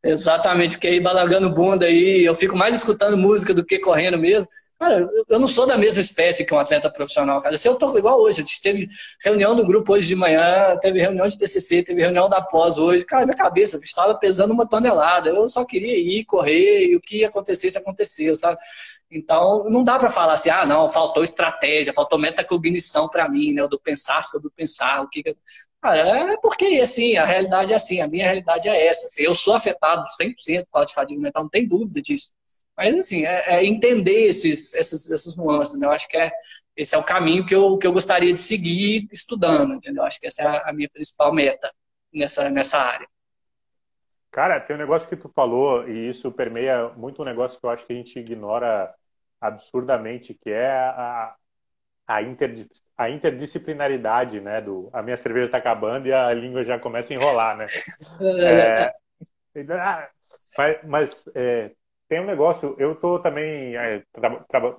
exatamente, 0.04 0.74
fiquei 0.74 1.00
balangando 1.00 1.52
bunda 1.52 1.88
aí. 1.88 2.24
Eu 2.24 2.36
fico 2.36 2.56
mais 2.56 2.76
escutando 2.76 3.18
música 3.18 3.56
do 3.56 3.66
que 3.66 3.80
correndo 3.80 4.20
mesmo. 4.20 4.48
Cara, 4.80 5.10
eu 5.28 5.40
não 5.40 5.48
sou 5.48 5.66
da 5.66 5.80
mesma 5.80 6.00
espécie 6.00 6.46
que 6.46 6.54
um 6.54 6.60
atleta 6.60 6.92
profissional, 6.92 7.42
cara. 7.42 7.58
Se 7.58 7.68
eu 7.68 7.74
tô 7.74 7.98
igual 7.98 8.22
hoje, 8.22 8.42
a 8.42 8.44
gente 8.44 8.62
teve 8.62 8.88
reunião 9.24 9.56
no 9.56 9.66
grupo 9.66 9.94
hoje 9.94 10.08
de 10.08 10.16
manhã, 10.16 10.78
teve 10.80 11.00
reunião 11.00 11.28
de 11.28 11.36
TCC, 11.36 11.82
teve 11.82 12.02
reunião 12.02 12.30
da 12.30 12.40
pós 12.40 12.78
hoje. 12.78 13.04
Cara, 13.04 13.26
minha 13.26 13.36
cabeça 13.36 13.80
estava 13.84 14.14
pesando 14.14 14.54
uma 14.54 14.70
tonelada. 14.70 15.32
Eu 15.32 15.50
só 15.50 15.66
queria 15.66 15.98
ir, 15.98 16.24
correr, 16.26 16.92
e 16.92 16.96
o 16.96 17.02
que 17.02 17.26
acontecesse, 17.26 17.80
aconteceu, 17.80 18.36
sabe? 18.36 18.60
Então, 19.10 19.70
não 19.70 19.84
dá 19.84 19.98
para 19.98 20.10
falar 20.10 20.34
assim, 20.34 20.50
ah, 20.50 20.66
não, 20.66 20.90
faltou 20.90 21.24
estratégia, 21.24 21.94
faltou 21.94 22.20
metacognição 22.20 23.08
para 23.08 23.30
mim, 23.30 23.54
né? 23.54 23.66
Do 23.68 23.80
pensar 23.80 24.22
sobre 24.24 24.50
pensar, 24.52 25.02
o 25.02 25.10
que. 25.10 25.24
Cara, 25.82 26.34
é 26.34 26.38
porque, 26.38 26.66
assim, 26.82 27.16
a 27.16 27.26
realidade 27.26 27.72
é 27.72 27.76
assim, 27.76 28.02
a 28.02 28.08
minha 28.08 28.26
realidade 28.26 28.68
é 28.68 28.88
essa. 28.88 29.08
Assim, 29.08 29.24
eu 29.24 29.34
sou 29.34 29.54
afetado 29.54 30.06
100% 30.22 30.66
por 30.66 30.72
causa 30.72 30.88
de 30.88 30.94
fadiga 30.94 31.22
mental, 31.22 31.44
não 31.44 31.50
tem 31.50 31.68
dúvida 31.68 32.02
disso. 32.02 32.34
Mas, 32.76 32.96
assim, 32.98 33.26
é, 33.26 33.56
é 33.56 33.66
entender 33.66 34.28
esses, 34.28 34.74
essas, 34.76 35.10
essas 35.10 35.38
nuances, 35.38 35.80
né? 35.80 35.88
Eu 35.88 35.92
acho 35.92 36.08
que 36.10 36.18
é, 36.18 36.30
esse 36.76 36.94
é 36.94 36.98
o 36.98 37.04
caminho 37.04 37.46
que 37.46 37.56
eu, 37.56 37.78
que 37.78 37.88
eu 37.88 37.94
gostaria 37.94 38.34
de 38.34 38.42
seguir 38.42 39.08
estudando, 39.12 39.74
entendeu? 39.74 40.04
Eu 40.04 40.08
acho 40.08 40.20
que 40.20 40.28
essa 40.28 40.44
é 40.44 40.70
a 40.70 40.74
minha 40.74 40.90
principal 40.90 41.34
meta 41.34 41.72
nessa, 42.14 42.50
nessa 42.50 42.78
área. 42.78 43.08
Cara, 44.32 44.60
tem 44.60 44.76
um 44.76 44.80
negócio 44.80 45.10
que 45.10 45.16
tu 45.16 45.30
falou, 45.30 45.88
e 45.90 46.10
isso 46.10 46.32
permeia 46.32 46.90
muito 46.90 47.22
um 47.22 47.26
negócio 47.26 47.60
que 47.60 47.66
eu 47.66 47.72
acho 47.72 47.86
que 47.88 47.94
a 47.94 47.96
gente 47.96 48.20
ignora 48.20 48.94
absurdamente, 49.40 50.34
que 50.34 50.50
é 50.50 50.70
a, 50.70 51.36
a, 52.08 52.22
interdis, 52.22 52.68
a 52.98 53.10
interdisciplinaridade, 53.10 54.40
né? 54.40 54.62
Do, 54.62 54.90
a 54.94 55.02
minha 55.02 55.18
cerveja 55.18 55.46
está 55.48 55.58
acabando 55.58 56.08
e 56.08 56.14
a 56.14 56.34
língua 56.34 56.64
já 56.64 56.80
começa 56.80 57.14
a 57.14 57.16
enrolar, 57.16 57.58
né? 57.58 57.66
é, 59.56 60.10
mas, 60.58 60.84
mas 60.84 61.30
é, 61.36 61.72
tem 62.08 62.22
um 62.22 62.26
negócio, 62.26 62.76
eu 62.80 62.94
estou 62.94 63.20
também 63.20 63.76
é, 63.76 64.04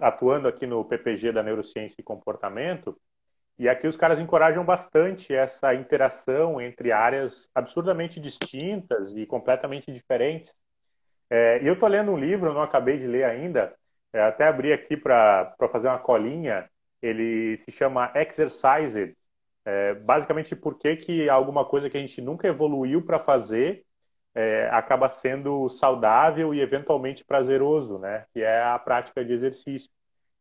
atuando 0.01 0.49
aqui 0.49 0.67
no 0.67 0.85
PPG 0.85 1.33
da 1.33 1.43
Neurociência 1.43 2.01
e 2.01 2.05
Comportamento, 2.05 2.99
e 3.59 3.69
aqui 3.69 3.87
os 3.89 3.97
caras 3.97 4.21
encorajam 4.21 4.65
bastante 4.65 5.35
essa 5.35 5.75
interação 5.75 6.61
entre 6.61 6.93
áreas 6.93 7.51
absurdamente 7.55 8.21
distintas 8.21 9.17
e 9.17 9.27
completamente 9.27 9.93
diferentes. 9.93 10.55
É, 11.29 11.61
e 11.63 11.67
eu 11.67 11.75
estou 11.75 11.89
lendo 11.89 12.13
um 12.13 12.17
livro, 12.17 12.55
não 12.55 12.63
acabei 12.63 12.99
de 12.99 13.07
ler 13.07 13.25
ainda, 13.25 13.75
é, 14.13 14.23
até 14.23 14.47
abri 14.47 14.73
aqui 14.73 14.97
para 14.97 15.55
fazer 15.73 15.89
uma 15.89 15.99
colinha. 15.99 16.69
Ele 17.03 17.59
se 17.59 17.71
chama 17.71 18.13
Exercised. 18.15 19.17
É, 19.65 19.95
basicamente, 19.95 20.57
por 20.57 20.79
que, 20.79 20.97
que 20.97 21.29
alguma 21.29 21.65
coisa 21.65 21.91
que 21.91 21.97
a 21.97 22.01
gente 22.01 22.21
nunca 22.21 22.49
evoluiu 22.49 23.05
para 23.05 23.19
fazer 23.19 23.85
é, 24.35 24.69
acaba 24.71 25.09
sendo 25.09 25.69
saudável 25.69 26.55
e 26.55 26.61
eventualmente 26.61 27.25
prazeroso, 27.25 27.99
né? 27.99 28.25
Que 28.33 28.43
é 28.43 28.63
a 28.63 28.79
prática 28.79 29.25
de 29.25 29.33
exercício. 29.33 29.91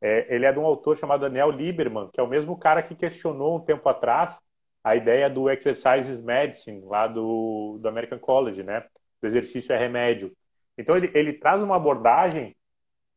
É, 0.02 0.34
ele 0.34 0.46
é 0.46 0.54
de 0.54 0.60
um 0.60 0.66
autor 0.66 0.96
chamado 0.98 1.22
Daniel 1.22 1.50
Lieberman, 1.50 2.10
que 2.14 2.20
é 2.20 2.24
o 2.24 2.28
mesmo 2.28 2.58
cara 2.58 2.84
que 2.84 2.96
questionou 2.96 3.58
um 3.58 3.66
tempo 3.66 3.88
atrás 3.90 4.40
a 4.84 4.96
ideia 4.96 5.30
do 5.30 5.50
exercises 5.50 6.22
medicine, 6.22 6.82
lá 6.86 7.08
do, 7.08 7.78
do 7.82 7.90
American 7.90 8.20
College, 8.20 8.64
né? 8.64 8.86
O 9.22 9.26
exercício 9.26 9.74
é 9.74 9.78
remédio. 9.78 10.32
Então, 10.78 10.96
ele, 10.96 11.12
ele 11.14 11.34
traz 11.34 11.62
uma 11.62 11.76
abordagem, 11.76 12.56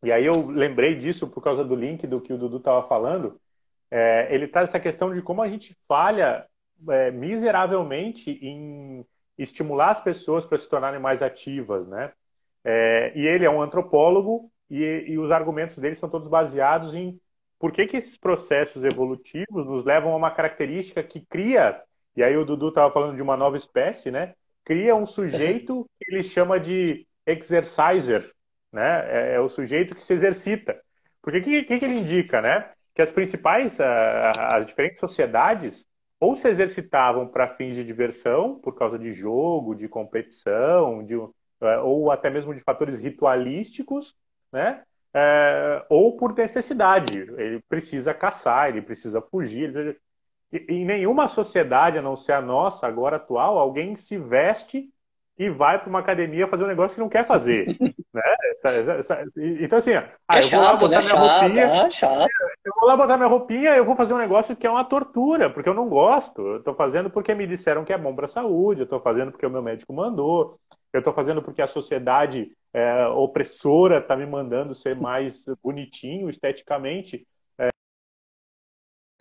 e 0.02 0.10
aí 0.10 0.24
eu 0.24 0.46
lembrei 0.46 0.96
disso 0.96 1.28
por 1.28 1.42
causa 1.42 1.64
do 1.64 1.74
link 1.74 2.06
do 2.06 2.22
que 2.22 2.32
o 2.32 2.38
Dudu 2.38 2.56
estava 2.56 2.86
falando, 2.88 3.40
é, 3.90 4.34
ele 4.34 4.48
traz 4.48 4.70
essa 4.70 4.80
questão 4.80 5.12
de 5.12 5.20
como 5.20 5.42
a 5.42 5.48
gente 5.48 5.76
falha 5.86 6.46
é, 6.88 7.10
miseravelmente 7.10 8.30
em 8.42 9.04
estimular 9.36 9.90
as 9.90 10.00
pessoas 10.00 10.46
para 10.46 10.58
se 10.58 10.68
tornarem 10.68 11.00
mais 11.00 11.22
ativas, 11.22 11.86
né? 11.86 12.12
É, 12.64 13.12
e 13.14 13.26
ele 13.26 13.44
é 13.44 13.50
um 13.50 13.62
antropólogo 13.62 14.50
e, 14.68 15.04
e, 15.08 15.18
os 15.18 15.30
argumentos 15.30 15.78
dele 15.78 15.94
são 15.94 16.10
todos 16.10 16.28
baseados 16.28 16.94
em 16.94 17.18
por 17.58 17.72
que, 17.72 17.86
que 17.86 17.96
esses 17.96 18.16
processos 18.16 18.84
evolutivos 18.84 19.66
nos 19.66 19.84
levam 19.84 20.12
a 20.12 20.16
uma 20.16 20.30
característica 20.30 21.02
que 21.02 21.20
cria, 21.20 21.82
e 22.16 22.22
aí 22.22 22.36
o 22.36 22.44
Dudu 22.44 22.68
estava 22.68 22.92
falando 22.92 23.16
de 23.16 23.22
uma 23.22 23.36
nova 23.36 23.56
espécie, 23.56 24.10
né? 24.10 24.34
Cria 24.64 24.94
um 24.94 25.06
sujeito 25.06 25.86
que 25.98 26.14
ele 26.14 26.22
chama 26.22 26.60
de 26.60 27.06
exerciser, 27.26 28.30
né? 28.72 29.04
É, 29.08 29.34
é 29.34 29.40
o 29.40 29.48
sujeito 29.48 29.94
que 29.94 30.02
se 30.02 30.12
exercita. 30.12 30.80
Porque 31.22 31.38
o 31.38 31.42
que, 31.42 31.62
que, 31.64 31.78
que, 31.78 31.84
ele 31.84 31.98
indica, 31.98 32.40
né? 32.40 32.70
Que 32.94 33.02
as 33.02 33.12
principais, 33.12 33.78
as 33.80 34.66
diferentes 34.66 35.00
sociedades, 35.00 35.86
ou 36.18 36.36
se 36.36 36.48
exercitavam 36.48 37.26
para 37.26 37.48
fins 37.48 37.74
de 37.74 37.84
diversão, 37.84 38.58
por 38.58 38.74
causa 38.74 38.98
de 38.98 39.12
jogo, 39.12 39.74
de 39.74 39.88
competição, 39.88 41.04
de, 41.04 41.14
é, 41.60 41.78
ou 41.78 42.10
até 42.10 42.28
mesmo 42.30 42.54
de 42.54 42.60
fatores 42.60 42.98
ritualísticos, 42.98 44.14
né? 44.52 44.82
É, 45.12 45.84
ou 45.88 46.16
por 46.16 46.34
necessidade. 46.34 47.18
Ele 47.18 47.60
precisa 47.68 48.14
caçar, 48.14 48.68
ele 48.68 48.82
precisa 48.82 49.20
fugir. 49.20 49.74
Ele... 49.74 49.96
Em 50.68 50.84
nenhuma 50.84 51.28
sociedade, 51.28 51.98
a 51.98 52.02
não 52.02 52.16
ser 52.16 52.32
a 52.32 52.40
nossa, 52.40 52.86
agora 52.86 53.16
atual, 53.16 53.58
alguém 53.58 53.94
se 53.94 54.18
veste 54.18 54.88
e 55.40 55.48
vai 55.48 55.78
para 55.78 55.88
uma 55.88 56.00
academia 56.00 56.46
fazer 56.46 56.64
um 56.64 56.66
negócio 56.66 56.96
que 56.96 57.00
não 57.00 57.08
quer 57.08 57.24
fazer. 57.24 57.64
né? 58.12 58.22
Então, 59.58 59.78
assim, 59.78 59.94
ah, 59.94 60.12
é 60.34 60.38
eu 60.38 60.50
vou 60.50 60.60
lá 60.60 60.76
botar 60.76 60.88
né? 60.88 60.88
minha 60.88 61.02
chato, 61.02 61.40
roupinha. 61.40 61.64
É 61.64 61.90
chato. 61.90 62.28
Eu 62.62 62.72
vou 62.78 62.86
lá 62.86 62.94
botar 62.94 63.16
minha 63.16 63.28
roupinha 63.28 63.70
eu 63.74 63.84
vou 63.86 63.96
fazer 63.96 64.12
um 64.12 64.18
negócio 64.18 64.54
que 64.54 64.66
é 64.66 64.70
uma 64.70 64.84
tortura, 64.84 65.48
porque 65.48 65.66
eu 65.66 65.72
não 65.72 65.88
gosto. 65.88 66.42
Eu 66.42 66.58
estou 66.58 66.74
fazendo 66.74 67.08
porque 67.08 67.34
me 67.34 67.46
disseram 67.46 67.86
que 67.86 67.92
é 67.92 67.96
bom 67.96 68.14
para 68.14 68.26
a 68.26 68.28
saúde, 68.28 68.82
eu 68.82 68.84
estou 68.84 69.00
fazendo 69.00 69.30
porque 69.30 69.46
o 69.46 69.50
meu 69.50 69.62
médico 69.62 69.94
mandou, 69.94 70.60
eu 70.92 70.98
estou 70.98 71.14
fazendo 71.14 71.40
porque 71.40 71.62
a 71.62 71.66
sociedade 71.66 72.52
é, 72.74 73.06
opressora 73.06 74.00
está 74.00 74.14
me 74.14 74.26
mandando 74.26 74.74
ser 74.74 75.00
mais 75.00 75.46
bonitinho 75.64 76.28
esteticamente. 76.28 77.26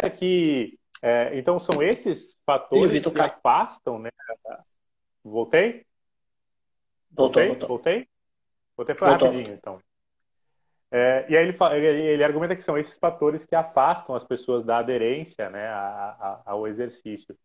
É, 0.04 0.10
que, 0.10 0.78
é, 1.02 1.38
então, 1.40 1.58
são 1.62 1.82
esses 1.82 2.38
fatores 2.46 2.92
que 2.92 3.22
afastam, 3.22 4.00
né? 4.00 4.10
Voltei? 5.24 5.86
Voltou, 7.12 7.44
voltei? 7.44 7.48
voltou. 7.48 7.68
Voltei? 7.68 8.10
Voltei 8.78 8.96
foi 8.96 9.08
voltou. 9.08 9.28
rapidinho, 9.28 9.54
então. 9.54 9.82
É, 10.92 11.26
e 11.30 11.38
aí 11.38 11.48
ele, 11.48 11.58
ele, 11.76 12.04
ele, 12.08 12.24
argumenta 12.24 12.56
que 12.56 12.64
são 12.64 12.78
esses 12.78 12.98
fatores 12.98 13.46
que 13.46 13.56
afastam 13.56 14.16
as 14.16 14.24
pessoas 14.24 14.66
da 14.66 14.80
aderência 14.80 15.50
né, 15.50 15.68
a, 15.68 16.42
a, 16.46 16.52
ao 16.52 16.68
exercício. 16.68 17.38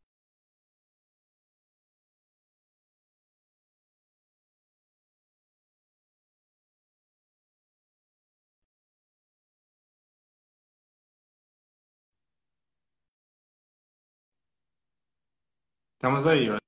Estamos 15.97 16.27
aí, 16.27 16.51
ó. 16.51 16.59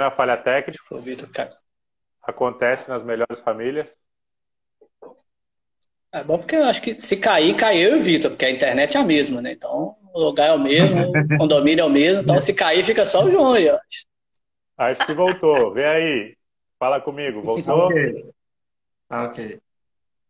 A 0.00 0.10
falha 0.10 0.36
técnica. 0.36 0.82
O 0.90 0.98
Vitor, 0.98 1.30
cara. 1.30 1.50
Acontece 2.22 2.88
nas 2.88 3.02
melhores 3.02 3.40
famílias. 3.40 3.96
É 6.12 6.22
bom 6.22 6.38
porque 6.38 6.56
eu 6.56 6.64
acho 6.64 6.82
que 6.82 7.00
se 7.00 7.16
cair, 7.16 7.56
caiu 7.56 7.90
eu 7.90 7.96
e 7.96 8.00
o 8.00 8.02
Vitor, 8.02 8.30
porque 8.30 8.44
a 8.44 8.50
internet 8.50 8.96
é 8.96 9.00
a 9.00 9.04
mesma, 9.04 9.40
né? 9.40 9.52
Então, 9.52 9.96
o 10.12 10.20
lugar 10.20 10.48
é 10.48 10.52
o 10.52 10.58
mesmo, 10.58 11.10
o 11.10 11.12
condomínio 11.38 11.82
é 11.82 11.86
o 11.86 11.90
mesmo, 11.90 12.22
então 12.22 12.38
se 12.38 12.52
cair, 12.52 12.84
fica 12.84 13.06
só 13.06 13.24
o 13.24 13.30
João 13.30 13.54
aí, 13.54 13.70
ó. 13.70 13.78
Acho 14.76 15.06
que 15.06 15.14
voltou. 15.14 15.72
Vem 15.72 15.84
aí. 15.84 16.36
Fala 16.78 17.00
comigo. 17.00 17.42
Voltou? 17.42 17.86
Ok. 17.86 18.32
Tá 19.08 19.24
ok. 19.24 19.60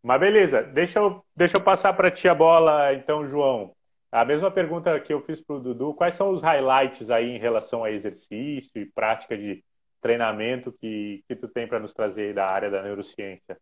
Mas 0.03 0.21
beleza, 0.21 0.63
deixa 0.63 0.99
eu, 0.99 1.25
deixa 1.35 1.57
eu 1.57 1.63
passar 1.63 1.93
para 1.95 2.11
ti 2.11 2.29
a 2.29 2.35
bola, 2.35 2.93
então, 2.95 3.27
João. 3.27 3.73
A 4.11 4.25
mesma 4.25 4.51
pergunta 4.51 4.99
que 5.01 5.13
eu 5.13 5.23
fiz 5.23 5.41
para 5.41 5.57
o 5.57 5.61
Dudu, 5.61 5.95
quais 5.95 6.15
são 6.15 6.31
os 6.31 6.43
highlights 6.43 7.11
aí 7.11 7.31
em 7.31 7.39
relação 7.39 7.83
a 7.83 7.91
exercício 7.91 8.83
e 8.83 8.85
prática 8.85 9.37
de 9.37 9.65
treinamento 10.03 10.73
que, 10.73 11.25
que 11.27 11.37
tu 11.37 11.49
tem 11.49 11.67
para 11.67 11.79
nos 11.79 11.95
trazer 11.95 12.35
da 12.35 12.47
área 12.47 12.71
da 12.71 12.83
neurociência? 12.83 13.57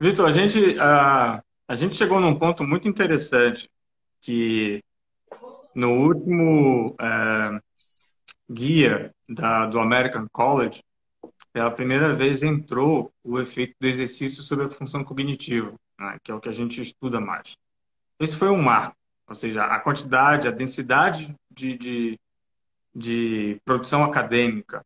Vitor, 0.00 0.26
a 0.26 0.32
gente, 0.32 0.78
a, 0.78 1.42
a 1.68 1.74
gente 1.74 1.94
chegou 1.94 2.20
num 2.20 2.38
ponto 2.38 2.64
muito 2.64 2.88
interessante 2.88 3.68
que 4.22 4.82
no 5.74 5.92
último 6.06 6.96
é, 6.98 7.60
guia 8.50 9.14
da, 9.28 9.66
do 9.66 9.78
American 9.78 10.26
College, 10.32 10.82
pela 11.52 11.70
primeira 11.70 12.14
vez 12.14 12.42
entrou 12.42 13.12
o 13.24 13.38
efeito 13.38 13.74
do 13.80 13.86
exercício 13.86 14.42
sobre 14.42 14.66
a 14.66 14.70
função 14.70 15.04
cognitiva, 15.04 15.74
né, 15.98 16.16
que 16.22 16.30
é 16.30 16.34
o 16.34 16.40
que 16.40 16.48
a 16.48 16.52
gente 16.52 16.80
estuda 16.80 17.20
mais. 17.20 17.56
Esse 18.18 18.36
foi 18.36 18.48
um 18.48 18.62
marco, 18.62 18.96
ou 19.28 19.34
seja, 19.34 19.64
a 19.64 19.80
quantidade, 19.80 20.48
a 20.48 20.52
densidade 20.52 21.34
de, 21.50 21.76
de, 21.76 22.20
de 22.94 23.60
produção 23.64 24.04
acadêmica 24.04 24.84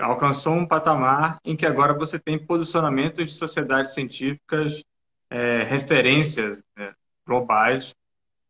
alcançou 0.00 0.54
um 0.54 0.66
patamar 0.66 1.38
em 1.44 1.54
que 1.54 1.66
agora 1.66 1.92
você 1.92 2.18
tem 2.18 2.38
posicionamentos 2.38 3.24
de 3.26 3.32
sociedades 3.32 3.92
científicas, 3.92 4.82
é, 5.28 5.62
referências 5.64 6.62
né, 6.76 6.94
globais 7.26 7.94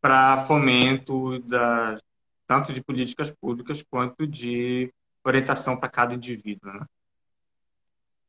para 0.00 0.44
fomento 0.44 1.38
das, 1.40 2.00
tanto 2.46 2.72
de 2.72 2.82
políticas 2.82 3.30
públicas 3.30 3.82
quanto 3.90 4.26
de 4.26 4.92
orientação 5.24 5.76
para 5.76 5.88
cada 5.88 6.14
indivíduo. 6.14 6.72
Né? 6.72 6.86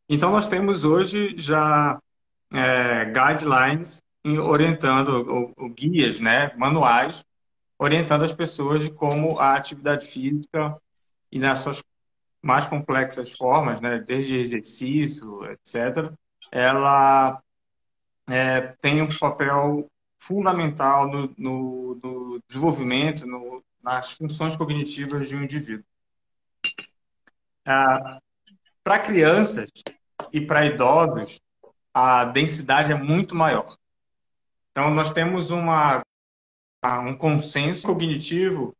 Então, 0.10 0.32
nós 0.32 0.48
temos 0.48 0.84
hoje 0.84 1.36
já 1.38 2.02
é, 2.52 3.06
guidelines 3.06 4.04
orientando, 4.24 5.10
ou, 5.10 5.54
ou 5.56 5.70
guias, 5.70 6.20
né, 6.20 6.52
manuais, 6.58 7.24
orientando 7.82 8.24
as 8.24 8.32
pessoas 8.32 8.84
de 8.84 8.92
como 8.92 9.40
a 9.40 9.56
atividade 9.56 10.06
física 10.06 10.70
e 11.32 11.40
nas 11.40 11.60
suas 11.60 11.82
mais 12.40 12.68
complexas 12.68 13.32
formas, 13.32 13.82
né, 13.82 13.98
desde 13.98 14.38
exercício, 14.38 15.44
etc., 15.46 16.14
ela 16.52 17.42
é, 18.30 18.62
tem 18.80 19.02
um 19.02 19.08
papel 19.08 19.90
fundamental 20.20 21.08
no, 21.08 21.34
no, 21.36 21.96
no 21.96 22.44
desenvolvimento, 22.48 23.26
no, 23.26 23.64
nas 23.82 24.12
funções 24.12 24.56
cognitivas 24.56 25.28
de 25.28 25.36
um 25.36 25.42
indivíduo. 25.42 25.84
Ah, 27.66 28.20
para 28.84 29.00
crianças 29.00 29.72
e 30.32 30.40
para 30.40 30.68
idosos, 30.68 31.42
a 31.92 32.26
densidade 32.26 32.92
é 32.92 32.96
muito 32.96 33.34
maior. 33.34 33.76
Então, 34.70 34.92
nós 34.92 35.12
temos 35.12 35.50
uma, 35.50 36.04
um 36.84 37.16
consenso 37.16 37.86
cognitivo 37.86 38.76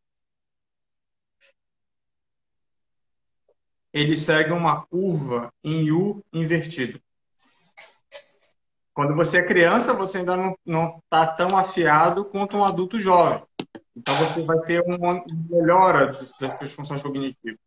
ele 3.92 4.16
segue 4.16 4.52
uma 4.52 4.84
curva 4.86 5.52
em 5.62 5.90
U 5.92 6.24
invertido. 6.32 7.00
Quando 8.94 9.14
você 9.14 9.38
é 9.38 9.46
criança, 9.46 9.92
você 9.92 10.18
ainda 10.18 10.36
não 10.64 10.98
está 10.98 11.26
tão 11.26 11.56
afiado 11.56 12.24
quanto 12.24 12.56
um 12.56 12.64
adulto 12.64 13.00
jovem. 13.00 13.42
Então, 13.94 14.14
você 14.14 14.42
vai 14.42 14.58
ter 14.60 14.82
uma 14.82 15.24
melhora 15.48 16.06
das 16.06 16.36
suas 16.36 16.72
funções 16.72 17.02
cognitivas. 17.02 17.58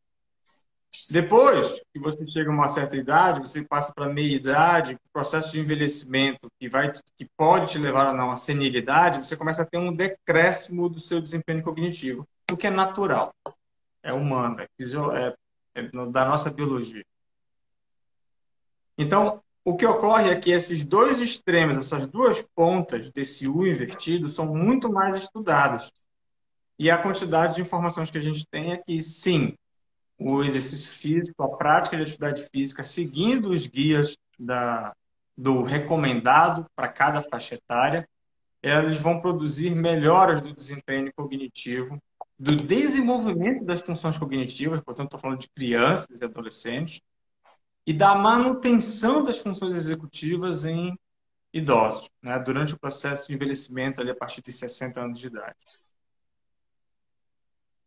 Depois 1.11 1.71
que 1.93 1.99
você 1.99 2.25
chega 2.27 2.49
a 2.49 2.53
uma 2.53 2.67
certa 2.67 2.95
idade, 2.95 3.39
você 3.39 3.63
passa 3.63 3.93
para 3.93 4.05
a 4.05 4.13
meia-idade, 4.13 4.97
processo 5.11 5.51
de 5.51 5.59
envelhecimento 5.59 6.47
que, 6.59 6.67
vai, 6.67 6.91
que 7.17 7.25
pode 7.37 7.71
te 7.71 7.77
levar 7.77 8.07
a 8.07 8.25
uma 8.25 8.37
senilidade, 8.37 9.25
você 9.25 9.37
começa 9.37 9.61
a 9.61 9.65
ter 9.65 9.77
um 9.77 9.93
decréscimo 9.93 10.89
do 10.89 10.99
seu 10.99 11.21
desempenho 11.21 11.63
cognitivo, 11.63 12.27
o 12.51 12.57
que 12.57 12.67
é 12.67 12.69
natural, 12.69 13.33
é 14.03 14.11
humano, 14.11 14.57
é, 14.59 15.35
é 15.75 15.83
da 16.07 16.25
nossa 16.25 16.49
biologia. 16.49 17.05
Então, 18.97 19.41
o 19.63 19.75
que 19.75 19.85
ocorre 19.85 20.29
é 20.29 20.39
que 20.39 20.51
esses 20.51 20.85
dois 20.85 21.19
extremos, 21.19 21.75
essas 21.75 22.05
duas 22.05 22.41
pontas 22.41 23.09
desse 23.09 23.47
U 23.47 23.65
invertido, 23.65 24.29
são 24.29 24.45
muito 24.45 24.91
mais 24.91 25.17
estudadas. 25.17 25.91
E 26.77 26.91
a 26.91 26.97
quantidade 26.97 27.55
de 27.55 27.61
informações 27.61 28.11
que 28.11 28.17
a 28.17 28.21
gente 28.21 28.45
tem 28.47 28.73
é 28.73 28.77
que, 28.77 29.01
sim, 29.01 29.55
o 30.17 30.43
exercício 30.43 30.91
físico, 30.99 31.43
a 31.43 31.57
prática 31.57 31.97
de 31.97 32.03
atividade 32.03 32.47
física, 32.51 32.83
seguindo 32.83 33.49
os 33.49 33.67
guias 33.67 34.17
da, 34.39 34.95
do 35.37 35.63
recomendado 35.63 36.65
para 36.75 36.87
cada 36.87 37.21
faixa 37.21 37.55
etária, 37.55 38.07
eles 38.63 38.97
vão 38.97 39.21
produzir 39.21 39.75
melhoras 39.75 40.41
do 40.41 40.55
desempenho 40.55 41.11
cognitivo 41.15 41.99
do 42.37 42.55
desenvolvimento 42.55 43.63
das 43.63 43.81
funções 43.81 44.17
cognitivas, 44.17 44.81
portanto, 44.81 45.07
estou 45.07 45.19
falando 45.19 45.39
de 45.39 45.49
crianças 45.49 46.19
e 46.19 46.23
adolescentes, 46.23 47.01
e 47.87 47.93
da 47.93 48.15
manutenção 48.15 49.23
das 49.23 49.39
funções 49.39 49.75
executivas 49.75 50.65
em 50.65 50.97
idosos, 51.53 52.09
né, 52.21 52.37
durante 52.39 52.73
o 52.73 52.79
processo 52.79 53.27
de 53.27 53.35
envelhecimento 53.35 54.01
ali 54.01 54.11
a 54.11 54.15
partir 54.15 54.41
de 54.41 54.51
60 54.51 54.99
anos 54.99 55.19
de 55.19 55.27
idade. 55.27 55.55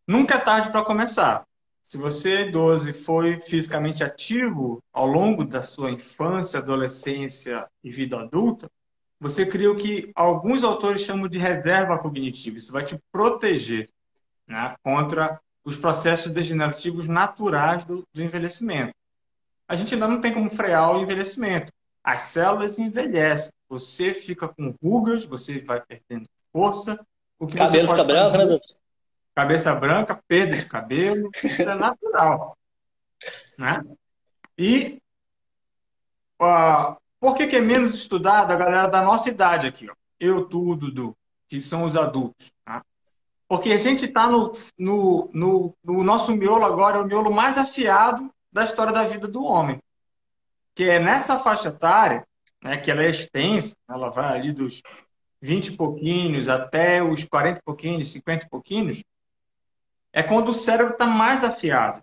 nunca 0.06 0.36
é 0.36 0.38
tarde 0.38 0.70
para 0.70 0.82
começar. 0.84 1.47
Se 1.88 1.96
você, 1.96 2.42
idoso, 2.42 2.92
foi 2.92 3.40
fisicamente 3.40 4.04
ativo 4.04 4.82
ao 4.92 5.06
longo 5.06 5.42
da 5.42 5.62
sua 5.62 5.90
infância, 5.90 6.58
adolescência 6.58 7.66
e 7.82 7.90
vida 7.90 8.20
adulta, 8.20 8.70
você 9.18 9.46
cria 9.46 9.72
o 9.72 9.76
que 9.76 10.12
alguns 10.14 10.62
autores 10.62 11.00
chamam 11.00 11.26
de 11.26 11.38
reserva 11.38 11.98
cognitiva. 11.98 12.58
Isso 12.58 12.70
vai 12.70 12.84
te 12.84 12.98
proteger 13.10 13.88
né, 14.46 14.76
contra 14.82 15.40
os 15.64 15.78
processos 15.78 16.30
degenerativos 16.30 17.08
naturais 17.08 17.84
do, 17.84 18.06
do 18.12 18.22
envelhecimento. 18.22 18.92
A 19.66 19.74
gente 19.74 19.94
ainda 19.94 20.06
não 20.06 20.20
tem 20.20 20.34
como 20.34 20.50
frear 20.50 20.94
o 20.94 21.00
envelhecimento. 21.00 21.72
As 22.04 22.20
células 22.20 22.78
envelhecem. 22.78 23.50
Você 23.66 24.12
fica 24.12 24.46
com 24.46 24.74
rugas, 24.82 25.24
você 25.24 25.58
vai 25.60 25.80
perdendo 25.80 26.28
força. 26.52 27.00
O 27.38 27.46
que 27.46 27.56
cabelo 27.56 27.88
fica 27.88 28.04
branco, 28.04 28.36
né, 28.36 28.58
Cabeça 29.38 29.72
branca, 29.72 30.20
perda 30.26 30.52
de 30.52 30.68
cabelo, 30.68 31.30
isso 31.32 31.62
é 31.62 31.72
natural. 31.72 32.58
Né? 33.56 33.84
E 34.58 35.00
por 37.20 37.36
que, 37.36 37.46
que, 37.46 37.54
é 37.54 37.60
menos 37.60 37.94
estudado 37.94 38.50
a 38.50 38.56
galera 38.56 38.88
da 38.88 39.00
nossa 39.00 39.28
idade 39.28 39.64
aqui? 39.64 39.88
Ó? 39.88 39.94
Eu, 40.18 40.46
tu, 40.46 40.74
Dudu, 40.74 41.16
que 41.46 41.60
são 41.60 41.84
os 41.84 41.96
adultos. 41.96 42.52
Tá? 42.64 42.84
Porque 43.46 43.70
a 43.70 43.76
gente 43.76 44.06
está 44.06 44.28
no, 44.28 44.58
no, 44.76 45.30
no, 45.32 45.76
no, 45.84 46.02
nosso 46.02 46.36
miolo 46.36 46.64
agora, 46.64 46.98
é 46.98 47.00
o 47.00 47.06
miolo 47.06 47.32
mais 47.32 47.56
afiado 47.56 48.28
da 48.50 48.64
história 48.64 48.92
da 48.92 49.04
vida 49.04 49.28
do 49.28 49.44
homem. 49.44 49.80
Que 50.74 50.90
é 50.90 50.98
nessa 50.98 51.38
faixa 51.38 51.68
etária, 51.68 52.26
né, 52.60 52.76
que 52.76 52.90
ela 52.90 53.04
é 53.04 53.10
extensa, 53.10 53.76
ela 53.88 54.10
vai 54.10 54.36
ali 54.36 54.52
dos 54.52 54.82
20 55.40 55.68
e 55.68 55.76
pouquinhos 55.76 56.48
até 56.48 57.00
os 57.00 57.22
40 57.22 57.60
e 57.60 57.62
pouquinhos, 57.62 58.10
50 58.10 58.46
e 58.46 58.48
pouquinhos, 58.48 59.00
é 60.18 60.22
quando 60.24 60.48
o 60.48 60.54
cérebro 60.54 60.94
está 60.94 61.06
mais 61.06 61.44
afiado. 61.44 62.02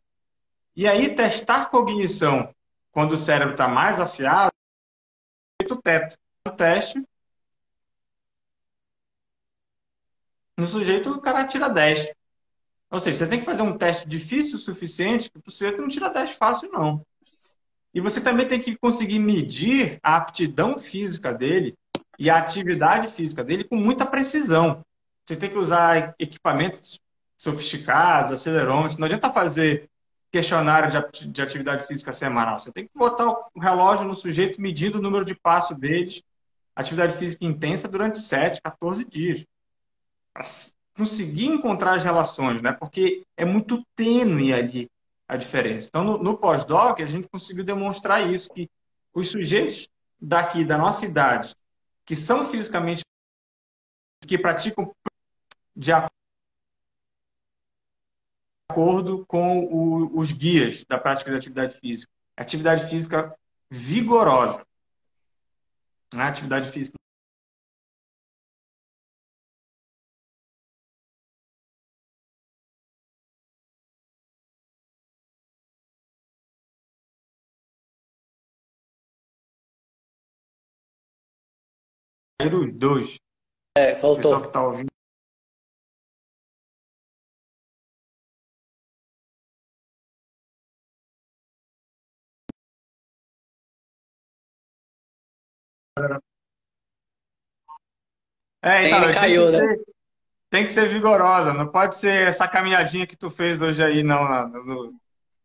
E 0.74 0.88
aí, 0.88 1.14
testar 1.14 1.70
cognição 1.70 2.50
quando 2.90 3.12
o 3.12 3.18
cérebro 3.18 3.52
está 3.52 3.68
mais 3.68 4.00
afiado, 4.00 4.54
o 5.70 5.76
teto. 5.76 6.16
O 6.48 6.52
teste. 6.52 7.06
No 10.56 10.66
sujeito, 10.66 11.12
o 11.12 11.20
cara 11.20 11.44
tira 11.44 11.68
10. 11.68 12.10
Ou 12.90 13.02
seja, 13.02 13.18
você 13.18 13.28
tem 13.28 13.40
que 13.40 13.46
fazer 13.46 13.64
um 13.64 13.78
teste 13.78 14.08
difícil 14.08 14.56
o 14.56 14.60
suficiente 14.60 15.30
que 15.30 15.50
o 15.50 15.52
sujeito 15.52 15.82
não 15.82 15.90
tira 15.90 16.10
10 16.10 16.38
fácil, 16.38 16.72
não. 16.72 17.06
E 17.94 18.00
você 18.00 18.22
também 18.22 18.48
tem 18.48 18.62
que 18.62 18.78
conseguir 18.78 19.20
medir 19.20 20.00
a 20.02 20.16
aptidão 20.16 20.78
física 20.78 21.34
dele 21.34 21.76
e 22.18 22.30
a 22.30 22.38
atividade 22.38 23.10
física 23.10 23.44
dele 23.44 23.66
com 23.66 23.76
muita 23.76 24.06
precisão. 24.06 24.86
Você 25.26 25.36
tem 25.36 25.50
que 25.50 25.58
usar 25.58 26.16
equipamentos 26.18 26.98
sofisticados, 27.38 28.32
acelerômetros. 28.32 28.98
Não 28.98 29.06
adianta 29.06 29.32
fazer 29.32 29.90
questionário 30.32 30.92
de 31.12 31.42
atividade 31.42 31.88
física 31.88 32.12
semanal. 32.12 32.60
Você 32.60 32.72
tem 32.72 32.86
que 32.86 32.98
botar 32.98 33.30
o 33.30 33.60
relógio 33.60 34.06
no 34.06 34.16
sujeito 34.16 34.60
medindo 34.60 35.00
o 35.00 35.02
número 35.02 35.24
de 35.24 35.34
passos 35.34 35.78
deles, 35.78 36.22
atividade 36.76 37.16
física 37.16 37.46
intensa 37.46 37.88
durante 37.88 38.20
7, 38.20 38.62
14 38.62 39.06
dias. 39.06 39.46
Para 40.34 40.44
conseguir 40.98 41.46
encontrar 41.46 41.96
as 41.96 42.04
relações, 42.04 42.62
né? 42.62 42.72
Porque 42.72 43.24
é 43.38 43.46
muito 43.46 43.86
tênue 43.96 44.54
ali 44.54 44.90
a 45.28 45.38
diferença. 45.38 45.88
Então, 45.88 46.04
no, 46.04 46.18
no 46.18 46.38
pós-doc, 46.38 47.00
a 47.00 47.06
gente 47.06 47.28
conseguiu 47.28 47.64
demonstrar 47.64 48.30
isso, 48.30 48.50
que 48.52 48.70
os 49.14 49.30
sujeitos 49.30 49.90
daqui, 50.20 50.66
da 50.66 50.78
nossa 50.78 51.06
idade, 51.06 51.56
que 52.06 52.16
são 52.16 52.44
fisicamente, 52.46 53.04
que 54.28 54.38
praticam 54.38 54.92
de 55.76 55.92
acordo 55.92 56.15
com 59.28 59.60
o, 59.66 60.20
os 60.20 60.32
guias 60.32 60.84
da 60.86 60.98
prática 60.98 61.32
de 61.32 61.38
atividade 61.38 61.78
física. 61.80 62.12
Atividade 62.36 62.90
física 62.90 63.38
vigorosa. 63.70 64.66
Né? 66.14 66.24
Atividade 66.24 66.70
física. 66.70 66.96
Dois. 82.74 83.18
É, 83.78 83.96
voltou. 83.96 84.12
O 84.12 84.18
pessoal 84.18 84.42
que 84.42 84.48
está 84.48 84.64
ouvindo 84.64 84.95
É, 98.62 98.88
então, 98.88 99.04
Ele 99.04 99.14
caiu, 99.14 99.52
tem, 99.52 99.62
né? 99.62 99.68
ser, 99.68 99.86
tem 100.50 100.66
que 100.66 100.72
ser 100.72 100.90
vigorosa, 100.90 101.54
não 101.54 101.68
pode 101.68 101.98
ser 101.98 102.28
essa 102.28 102.48
caminhadinha 102.48 103.08
que 103.08 103.16
tu 103.16 103.30
fez 103.30 103.62
hoje 103.62 103.82
aí, 103.82 104.04
não, 104.04 104.50
no, 104.50 104.94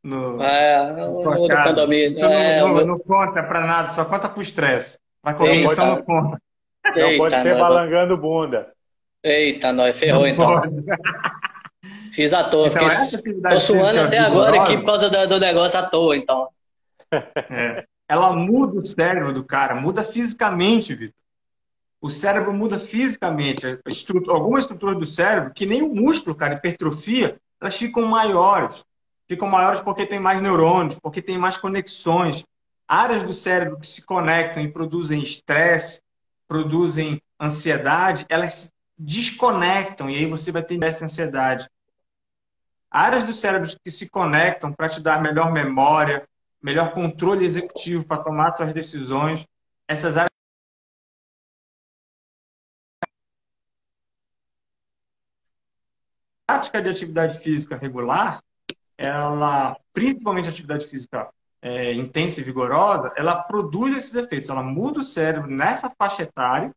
no, 0.03 0.43
é, 0.43 0.93
no, 0.93 1.23
no 1.23 1.49
condomínio. 1.49 2.19
Não, 2.19 2.29
é, 2.29 2.61
não, 2.61 2.85
não, 2.85 2.97
conta 2.97 3.43
pra 3.45 3.61
nada, 3.61 3.91
só 3.91 4.05
conta 4.05 4.29
pro 4.29 4.43
estresse. 4.43 4.99
Mas 5.23 5.37
cognição 5.37 5.87
não 5.87 6.03
conta. 6.03 6.43
Não 6.97 7.17
pode 7.19 7.43
ser 7.43 7.55
balangando 7.55 8.17
bunda. 8.17 8.73
Eita, 9.23 9.73
nós 9.73 9.99
ferrou 9.99 10.27
então. 10.27 10.61
Fiz 12.13 12.33
à 12.33 12.43
toa, 12.43 12.67
então, 12.67 12.89
fiquei... 12.89 13.41
tô 13.41 13.61
suando 13.61 14.01
até 14.01 14.19
agora 14.19 14.63
aqui 14.63 14.77
por 14.79 14.87
causa 14.87 15.09
do, 15.09 15.29
do 15.29 15.39
negócio 15.39 15.79
à 15.79 15.83
toa, 15.85 16.17
então. 16.17 16.49
É 17.13 17.85
ela 18.11 18.33
muda 18.33 18.81
o 18.81 18.85
cérebro 18.85 19.33
do 19.33 19.45
cara, 19.45 19.77
muda 19.77 20.03
fisicamente, 20.03 20.97
Vitor. 20.97 21.15
O 22.01 22.11
cérebro 22.11 22.53
muda 22.53 22.77
fisicamente. 22.77 23.79
Estrutura, 23.87 24.37
algumas 24.37 24.65
estruturas 24.65 24.97
do 24.97 25.07
cérebro, 25.07 25.55
que 25.55 25.65
nem 25.65 25.81
o 25.81 25.95
músculo, 25.95 26.35
cara, 26.35 26.55
hipertrofia, 26.55 27.41
elas 27.61 27.77
ficam 27.77 28.05
maiores. 28.07 28.85
Ficam 29.29 29.47
maiores 29.47 29.79
porque 29.79 30.05
tem 30.05 30.19
mais 30.19 30.43
neurônios, 30.43 30.99
porque 30.99 31.23
tem 31.23 31.39
mais 31.39 31.57
conexões. 31.57 32.45
Áreas 32.89 33.23
do 33.23 33.33
cérebro 33.33 33.79
que 33.79 33.87
se 33.87 34.05
conectam 34.05 34.61
e 34.61 34.73
produzem 34.73 35.23
estresse, 35.23 36.03
produzem 36.49 37.23
ansiedade, 37.41 38.27
elas 38.29 38.55
se 38.55 38.71
desconectam 38.99 40.11
e 40.11 40.17
aí 40.17 40.27
você 40.27 40.51
vai 40.51 40.65
ter 40.65 40.83
essa 40.83 41.05
ansiedade. 41.05 41.71
Áreas 42.91 43.23
do 43.23 43.33
cérebro 43.33 43.71
que 43.85 43.91
se 43.91 44.11
conectam 44.11 44.73
para 44.73 44.89
te 44.89 45.01
dar 45.01 45.23
melhor 45.23 45.53
memória, 45.53 46.29
melhor 46.63 46.93
controle 46.93 47.45
executivo 47.45 48.07
para 48.07 48.23
tomar 48.23 48.57
suas 48.57 48.73
decisões. 48.73 49.47
Essas 49.89 50.17
áreas 50.17 50.31
prática 56.47 56.83
de 56.83 56.91
atividade 56.91 57.39
física 57.39 57.77
regular, 57.77 58.43
ela, 58.99 59.77
principalmente 59.93 60.49
atividade 60.49 60.87
física 60.87 61.31
é, 61.63 61.93
intensa 61.93 62.41
e 62.41 62.43
vigorosa, 62.43 63.13
ela 63.17 63.43
produz 63.43 63.97
esses 63.97 64.15
efeitos. 64.15 64.49
Ela 64.49 64.63
muda 64.63 65.01
o 65.01 65.05
cérebro 65.05 65.51
nessa 65.51 65.91
faixa 65.91 66.23
etária 66.23 66.75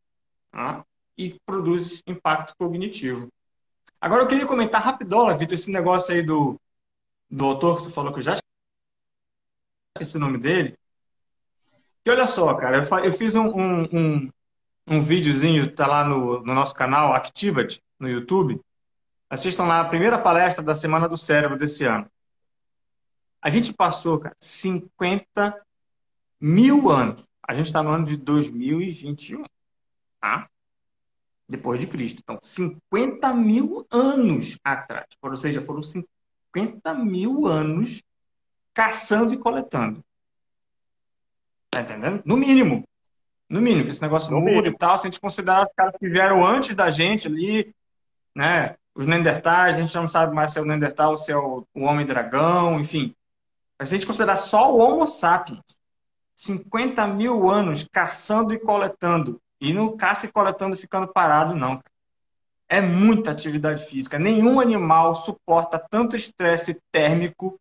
tá? 0.52 0.86
e 1.18 1.36
produz 1.46 2.02
impacto 2.08 2.54
cognitivo. 2.58 3.28
Agora 4.00 4.22
eu 4.22 4.28
queria 4.28 4.46
comentar 4.46 4.84
rapidola, 4.84 5.38
Vitor, 5.38 5.56
esse 5.56 5.72
negócio 5.72 6.14
aí 6.14 6.22
do, 6.22 6.60
do 7.30 7.46
autor 7.46 7.78
que 7.78 7.84
tu 7.84 7.92
falou 7.92 8.12
que 8.14 8.20
eu 8.20 8.24
já 8.24 8.36
esse 10.00 10.18
nome 10.18 10.38
dele. 10.38 10.78
E 12.06 12.10
olha 12.10 12.28
só, 12.28 12.54
cara, 12.56 12.86
eu, 13.04 13.12
fiz 13.14 13.36
um, 13.36 13.48
um, 13.48 13.84
um, 13.94 14.32
um 14.88 15.02
videozinho, 15.02 15.74
tá 15.74 15.88
lá 15.88 16.04
no, 16.04 16.44
no 16.44 16.54
nosso 16.54 16.76
canal 16.76 17.14
Activate, 17.14 17.82
no 18.00 18.10
YouTube. 18.10 18.60
Assistam 19.30 19.64
lá 19.64 19.82
a 19.82 19.88
primeira 19.88 20.18
palestra 20.18 20.64
da 20.64 20.76
Semana 20.76 21.08
do 21.08 21.16
Cérebro 21.16 21.58
desse 21.58 21.86
ano. 21.86 22.10
A 23.41 23.50
gente 23.50 23.74
passou, 23.74 24.20
cara, 24.20 24.36
50 24.39 25.62
mil 26.39 26.89
anos. 26.89 27.26
A 27.48 27.54
gente 27.54 27.68
está 27.68 27.84
no 27.84 27.89
ano 27.89 28.06
de 28.06 28.18
2021, 28.18 29.44
tá? 30.20 30.50
Depois 31.48 31.80
de 31.80 31.88
Cristo. 31.88 32.20
Então, 32.24 32.39
50 32.41 33.34
mil 33.34 33.86
anos 33.91 34.58
atrás. 34.64 35.08
Ou 35.22 35.36
seja, 35.36 35.62
foram 35.62 35.82
50 35.84 36.94
mil 36.94 37.48
anos 37.48 38.02
caçando 38.74 39.34
e 39.34 39.38
coletando. 39.38 40.03
Tá 41.69 41.82
entendendo? 41.82 42.21
No 42.26 42.38
mínimo. 42.38 42.88
No 43.49 43.61
mínimo, 43.61 43.86
que 43.86 43.91
esse 43.91 44.01
negócio 44.01 44.32
no 44.32 44.39
muda 44.39 44.67
e 44.67 44.78
tal, 44.78 44.97
se 44.97 45.07
a 45.07 45.09
gente 45.09 45.19
considerar 45.19 45.65
os 45.65 45.74
caras 45.76 45.95
que 45.99 46.09
vieram 46.09 46.45
antes 46.45 46.76
da 46.76 46.89
gente 46.89 47.28
ali, 47.28 47.74
né? 48.36 48.76
Os 48.95 49.07
Neandertais, 49.07 49.76
a 49.76 49.80
gente 49.80 49.95
não 49.95 50.07
sabe 50.07 50.34
mais 50.34 50.51
se 50.51 50.59
é 50.59 50.61
o 50.61 50.65
Neandertal 50.65 51.11
ou 51.11 51.17
se 51.17 51.32
é 51.32 51.38
o, 51.38 51.65
o 51.74 51.82
Homem-Dragão, 51.82 52.80
enfim. 52.80 53.15
Mas 53.78 53.89
se 53.89 53.95
a 53.95 53.97
gente 53.97 54.07
considerar 54.07 54.38
só 54.38 54.71
o 54.71 54.78
Homo 54.80 55.07
sapiens, 55.07 55.61
50 56.36 57.05
mil 57.07 57.49
anos 57.49 57.88
caçando 57.91 58.53
e 58.53 58.59
coletando. 58.59 59.41
E 59.59 59.74
não 59.74 59.95
caça 59.95 60.26
e 60.26 60.32
coletando 60.32 60.76
ficando 60.76 61.07
parado, 61.07 61.55
não. 61.55 61.82
É 62.67 62.82
muita 62.82 63.32
atividade 63.32 63.86
física. 63.86 64.19
Nenhum 64.19 64.59
animal 64.59 65.15
suporta 65.15 65.80
tanto 65.89 66.15
estresse 66.15 66.80
térmico 66.91 67.59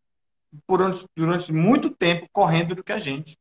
durante, 0.68 1.06
durante 1.16 1.52
muito 1.52 1.90
tempo 1.90 2.28
correndo 2.32 2.74
do 2.74 2.84
que 2.84 2.92
a 2.92 2.98
gente. 2.98 3.36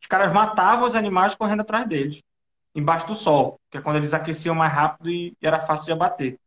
Os 0.00 0.06
caras 0.06 0.32
matavam 0.32 0.86
os 0.86 0.94
animais 0.94 1.34
correndo 1.34 1.60
atrás 1.60 1.86
deles, 1.86 2.20
embaixo 2.74 3.06
do 3.06 3.14
sol, 3.14 3.58
que 3.70 3.78
é 3.78 3.80
quando 3.80 3.96
eles 3.96 4.12
aqueciam 4.12 4.54
mais 4.54 4.72
rápido 4.72 5.10
e 5.10 5.36
era 5.40 5.60
fácil 5.60 5.86
de 5.86 5.92
abater. 5.92 6.38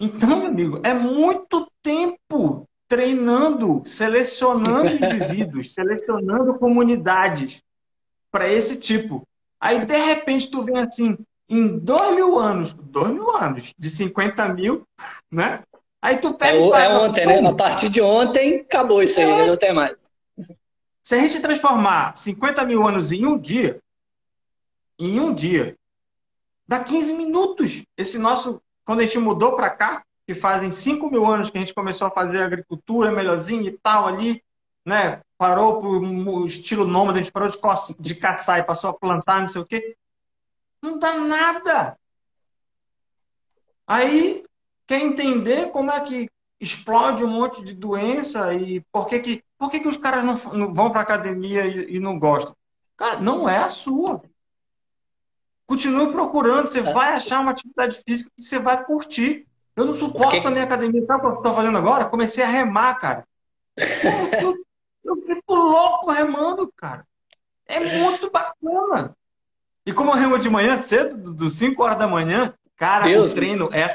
Então, 0.00 0.38
meu 0.40 0.48
amigo, 0.48 0.80
é 0.84 0.94
muito 0.94 1.66
tempo 1.82 2.68
treinando, 2.86 3.82
selecionando 3.86 4.88
indivíduos, 4.94 5.74
selecionando 5.74 6.58
comunidades 6.58 7.62
para 8.30 8.50
esse 8.50 8.78
tipo. 8.78 9.26
Aí, 9.60 9.84
de 9.84 9.96
repente, 9.96 10.50
tu 10.50 10.62
vem 10.62 10.78
assim, 10.78 11.18
em 11.48 11.78
dois 11.78 12.14
mil 12.14 12.38
anos, 12.38 12.72
dois 12.72 13.10
mil 13.10 13.34
anos, 13.36 13.74
de 13.76 13.90
50 13.90 14.48
mil, 14.50 14.86
né? 15.30 15.62
Aí 16.00 16.18
tu 16.18 16.34
pega. 16.34 16.56
É, 16.56 16.84
é 16.84 16.96
ontem, 16.96 17.26
né? 17.26 17.48
A 17.48 17.54
partir 17.54 17.88
de 17.88 18.00
ontem, 18.00 18.60
acabou 18.60 19.02
isso 19.02 19.18
aí, 19.18 19.26
é. 19.26 19.46
não 19.46 19.56
tem 19.56 19.72
mais. 19.72 20.06
Se 21.02 21.14
a 21.14 21.18
gente 21.18 21.40
transformar 21.40 22.16
50 22.16 22.64
mil 22.64 22.86
anos 22.86 23.12
em 23.12 23.26
um 23.26 23.38
dia, 23.38 23.80
em 24.98 25.18
um 25.18 25.32
dia, 25.32 25.76
dá 26.66 26.82
15 26.82 27.14
minutos. 27.14 27.82
Esse 27.96 28.18
nosso, 28.18 28.60
quando 28.84 29.00
a 29.00 29.02
gente 29.04 29.18
mudou 29.18 29.56
para 29.56 29.70
cá, 29.70 30.04
que 30.26 30.34
fazem 30.34 30.70
5 30.70 31.10
mil 31.10 31.24
anos 31.24 31.48
que 31.48 31.56
a 31.56 31.60
gente 31.60 31.72
começou 31.72 32.06
a 32.06 32.10
fazer 32.10 32.42
agricultura 32.42 33.10
melhorzinha 33.10 33.68
e 33.68 33.78
tal 33.78 34.06
ali, 34.06 34.44
né? 34.84 35.22
Parou 35.38 35.80
pro 35.80 36.44
estilo 36.44 36.86
nômade, 36.86 37.18
a 37.18 37.22
gente 37.22 37.32
parou 37.32 37.48
de, 37.48 37.56
de 37.98 38.14
caçar 38.14 38.58
e 38.58 38.64
passou 38.64 38.90
a 38.90 38.94
plantar, 38.94 39.40
não 39.40 39.48
sei 39.48 39.62
o 39.62 39.66
quê. 39.66 39.96
Não 40.82 40.98
dá 40.98 41.14
nada. 41.14 41.98
Aí, 43.86 44.44
quer 44.88 45.00
entender 45.02 45.70
como 45.70 45.92
é 45.92 46.00
que 46.00 46.28
explode 46.58 47.22
um 47.22 47.28
monte 47.28 47.62
de 47.62 47.74
doença 47.74 48.52
e 48.54 48.80
por 48.90 49.06
que, 49.06 49.20
que, 49.20 49.44
por 49.56 49.70
que, 49.70 49.80
que 49.80 49.86
os 49.86 49.98
caras 49.98 50.24
não, 50.24 50.34
não 50.54 50.74
vão 50.74 50.90
para 50.90 51.02
academia 51.02 51.66
e, 51.66 51.96
e, 51.96 52.00
não 52.00 52.18
gostam? 52.18 52.56
Cara, 52.96 53.20
não 53.20 53.48
é 53.48 53.58
a 53.58 53.68
sua. 53.68 54.22
Continue 55.66 56.10
procurando, 56.10 56.68
você 56.68 56.80
é. 56.80 56.92
vai 56.92 57.12
achar 57.12 57.40
uma 57.40 57.52
atividade 57.52 58.02
física 58.02 58.30
que 58.34 58.42
você 58.42 58.58
vai 58.58 58.82
curtir. 58.82 59.46
Eu 59.76 59.84
não 59.84 59.94
suporto 59.94 60.30
porque... 60.32 60.48
a 60.48 60.50
minha 60.50 60.64
academia. 60.64 61.04
Sabe 61.06 61.18
o 61.18 61.20
que 61.20 61.26
eu 61.26 61.36
estou 61.36 61.54
fazendo 61.54 61.78
agora? 61.78 62.06
Comecei 62.06 62.42
a 62.42 62.48
remar, 62.48 62.94
cara. 62.94 63.28
Eu, 64.42 64.56
eu 65.04 65.16
fico 65.22 65.54
louco 65.54 66.10
remando, 66.10 66.70
cara. 66.76 67.06
É 67.64 67.78
muito 67.78 68.30
bacana. 68.30 69.16
E 69.86 69.92
como 69.92 70.10
eu 70.10 70.16
remo 70.16 70.38
de 70.38 70.50
manhã 70.50 70.76
cedo, 70.76 71.32
dos 71.32 71.54
5 71.54 71.80
horas 71.82 71.98
da 71.98 72.08
manhã, 72.08 72.52
cara, 72.76 73.04
Deus 73.04 73.30
o 73.30 73.34
treino 73.34 73.70
Deus. 73.70 73.72
é 73.72 73.88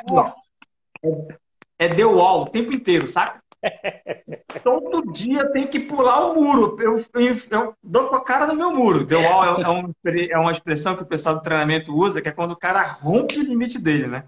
é, 1.03 1.85
é 1.85 1.87
the 1.87 2.05
wall 2.05 2.43
o 2.43 2.49
tempo 2.49 2.73
inteiro, 2.73 3.07
sabe? 3.07 3.39
Todo 4.63 5.11
dia 5.11 5.49
tem 5.51 5.67
que 5.67 5.79
pular 5.79 6.25
o 6.25 6.35
muro. 6.35 6.77
Eu, 6.79 6.97
eu, 6.97 7.35
eu, 7.49 7.75
dou 7.81 8.09
com 8.09 8.15
a 8.15 8.23
cara 8.23 8.45
no 8.45 8.55
meu 8.55 8.71
muro. 8.71 9.05
The 9.05 9.15
wall 9.15 9.57
é, 9.57 9.61
é, 9.61 9.69
um, 9.69 9.93
é 10.31 10.37
uma 10.37 10.51
expressão 10.51 10.95
que 10.95 11.03
o 11.03 11.07
pessoal 11.07 11.35
do 11.35 11.41
treinamento 11.41 11.95
usa, 11.95 12.21
que 12.21 12.29
é 12.29 12.31
quando 12.31 12.51
o 12.51 12.57
cara 12.57 12.83
rompe 12.83 13.39
o 13.39 13.43
limite 13.43 13.81
dele, 13.81 14.07
né? 14.07 14.25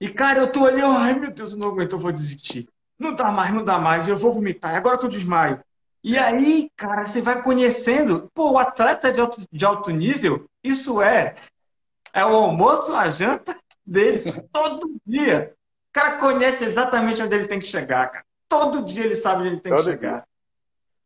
E, 0.00 0.08
cara, 0.08 0.40
eu 0.40 0.52
tô 0.52 0.66
ali, 0.66 0.82
ai 0.82 1.14
meu 1.14 1.30
Deus, 1.30 1.52
eu 1.52 1.58
não 1.58 1.68
aguento, 1.68 1.92
eu 1.92 1.98
vou 1.98 2.12
desistir. 2.12 2.68
Não 2.98 3.14
dá 3.14 3.30
mais, 3.30 3.52
não 3.52 3.64
dá 3.64 3.78
mais, 3.78 4.08
eu 4.08 4.16
vou 4.16 4.32
vomitar. 4.32 4.74
É 4.74 4.76
agora 4.76 4.98
que 4.98 5.04
eu 5.04 5.10
desmaio. 5.10 5.60
E 6.02 6.18
aí, 6.18 6.70
cara, 6.76 7.06
você 7.06 7.22
vai 7.22 7.42
conhecendo. 7.42 8.30
Pô, 8.34 8.52
o 8.52 8.58
atleta 8.58 9.10
de 9.10 9.20
alto, 9.20 9.42
de 9.50 9.64
alto 9.64 9.90
nível, 9.90 10.44
isso 10.62 11.00
é. 11.00 11.34
É 12.12 12.24
o 12.24 12.28
almoço, 12.28 12.94
a 12.94 13.08
janta 13.08 13.56
deles, 13.84 14.24
todo 14.52 14.94
dia. 15.06 15.54
O 15.94 16.00
cara 16.00 16.18
conhece 16.18 16.64
exatamente 16.64 17.22
onde 17.22 17.36
ele 17.36 17.46
tem 17.46 17.60
que 17.60 17.68
chegar, 17.68 18.10
cara. 18.10 18.24
Todo 18.48 18.84
dia 18.84 19.04
ele 19.04 19.14
sabe 19.14 19.42
onde 19.42 19.50
ele 19.50 19.60
tem 19.60 19.72
todo 19.72 19.84
que 19.84 19.90
chegar. 19.92 20.12
Dia. 20.16 20.24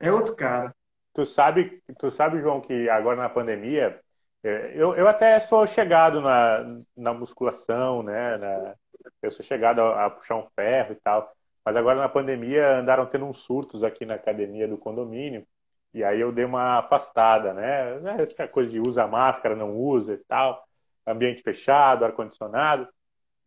É 0.01 0.11
outro 0.11 0.35
cara. 0.35 0.75
Tu 1.13 1.27
sabe, 1.27 1.83
tu 1.99 2.11
sabe, 2.11 2.41
João, 2.41 2.63
que 2.63 2.89
agora 2.89 3.21
na 3.21 3.29
pandemia, 3.29 4.01
é, 4.43 4.73
eu, 4.75 4.95
eu 4.95 5.07
até 5.07 5.39
sou 5.41 5.67
chegado 5.67 6.23
na, 6.23 6.65
na 6.97 7.13
musculação, 7.13 8.03
né? 8.03 8.39
Na, 8.39 8.75
eu 9.23 9.31
sou 9.31 9.45
chegado 9.45 9.83
a, 9.83 10.07
a 10.07 10.11
puxar 10.11 10.37
um 10.37 10.49
ferro 10.57 10.93
e 10.93 10.97
tal. 10.97 11.31
Mas 11.63 11.77
agora 11.77 11.99
na 11.99 12.09
pandemia 12.09 12.79
andaram 12.79 13.05
tendo 13.05 13.27
uns 13.27 13.43
surtos 13.43 13.83
aqui 13.83 14.07
na 14.07 14.15
academia 14.15 14.67
do 14.67 14.79
condomínio. 14.79 15.47
E 15.93 16.03
aí 16.03 16.19
eu 16.19 16.33
dei 16.33 16.47
uma 16.47 16.79
afastada, 16.79 17.53
né? 17.53 18.01
Essa 18.23 18.51
coisa 18.51 18.71
de 18.71 18.81
usa 18.81 19.07
máscara, 19.07 19.55
não 19.55 19.77
usa 19.77 20.15
e 20.15 20.19
tal. 20.27 20.65
Ambiente 21.07 21.43
fechado, 21.43 22.07
ar-condicionado. 22.07 22.89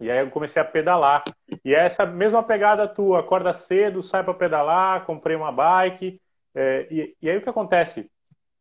E 0.01 0.11
aí 0.11 0.19
eu 0.19 0.31
comecei 0.31 0.61
a 0.61 0.65
pedalar. 0.65 1.23
E 1.63 1.73
é 1.73 1.85
essa 1.85 2.05
mesma 2.05 2.43
pegada 2.43 2.87
tua, 2.87 3.19
acorda 3.19 3.53
cedo, 3.53 4.03
sai 4.03 4.23
para 4.23 4.33
pedalar, 4.33 5.05
comprei 5.05 5.35
uma 5.35 5.51
bike. 5.51 6.19
É, 6.53 6.87
e, 6.91 7.15
e 7.21 7.29
aí 7.29 7.37
o 7.37 7.41
que 7.41 7.49
acontece? 7.49 8.09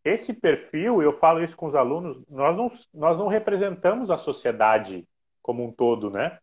Esse 0.04 0.32
perfil, 0.32 1.02
eu 1.02 1.12
falo 1.12 1.42
isso 1.42 1.56
com 1.56 1.66
os 1.66 1.74
alunos, 1.74 2.22
nós 2.28 2.56
não, 2.56 2.70
nós 2.94 3.18
não 3.18 3.26
representamos 3.26 4.10
a 4.10 4.16
sociedade 4.16 5.06
como 5.42 5.64
um 5.64 5.72
todo, 5.72 6.10
né? 6.10 6.38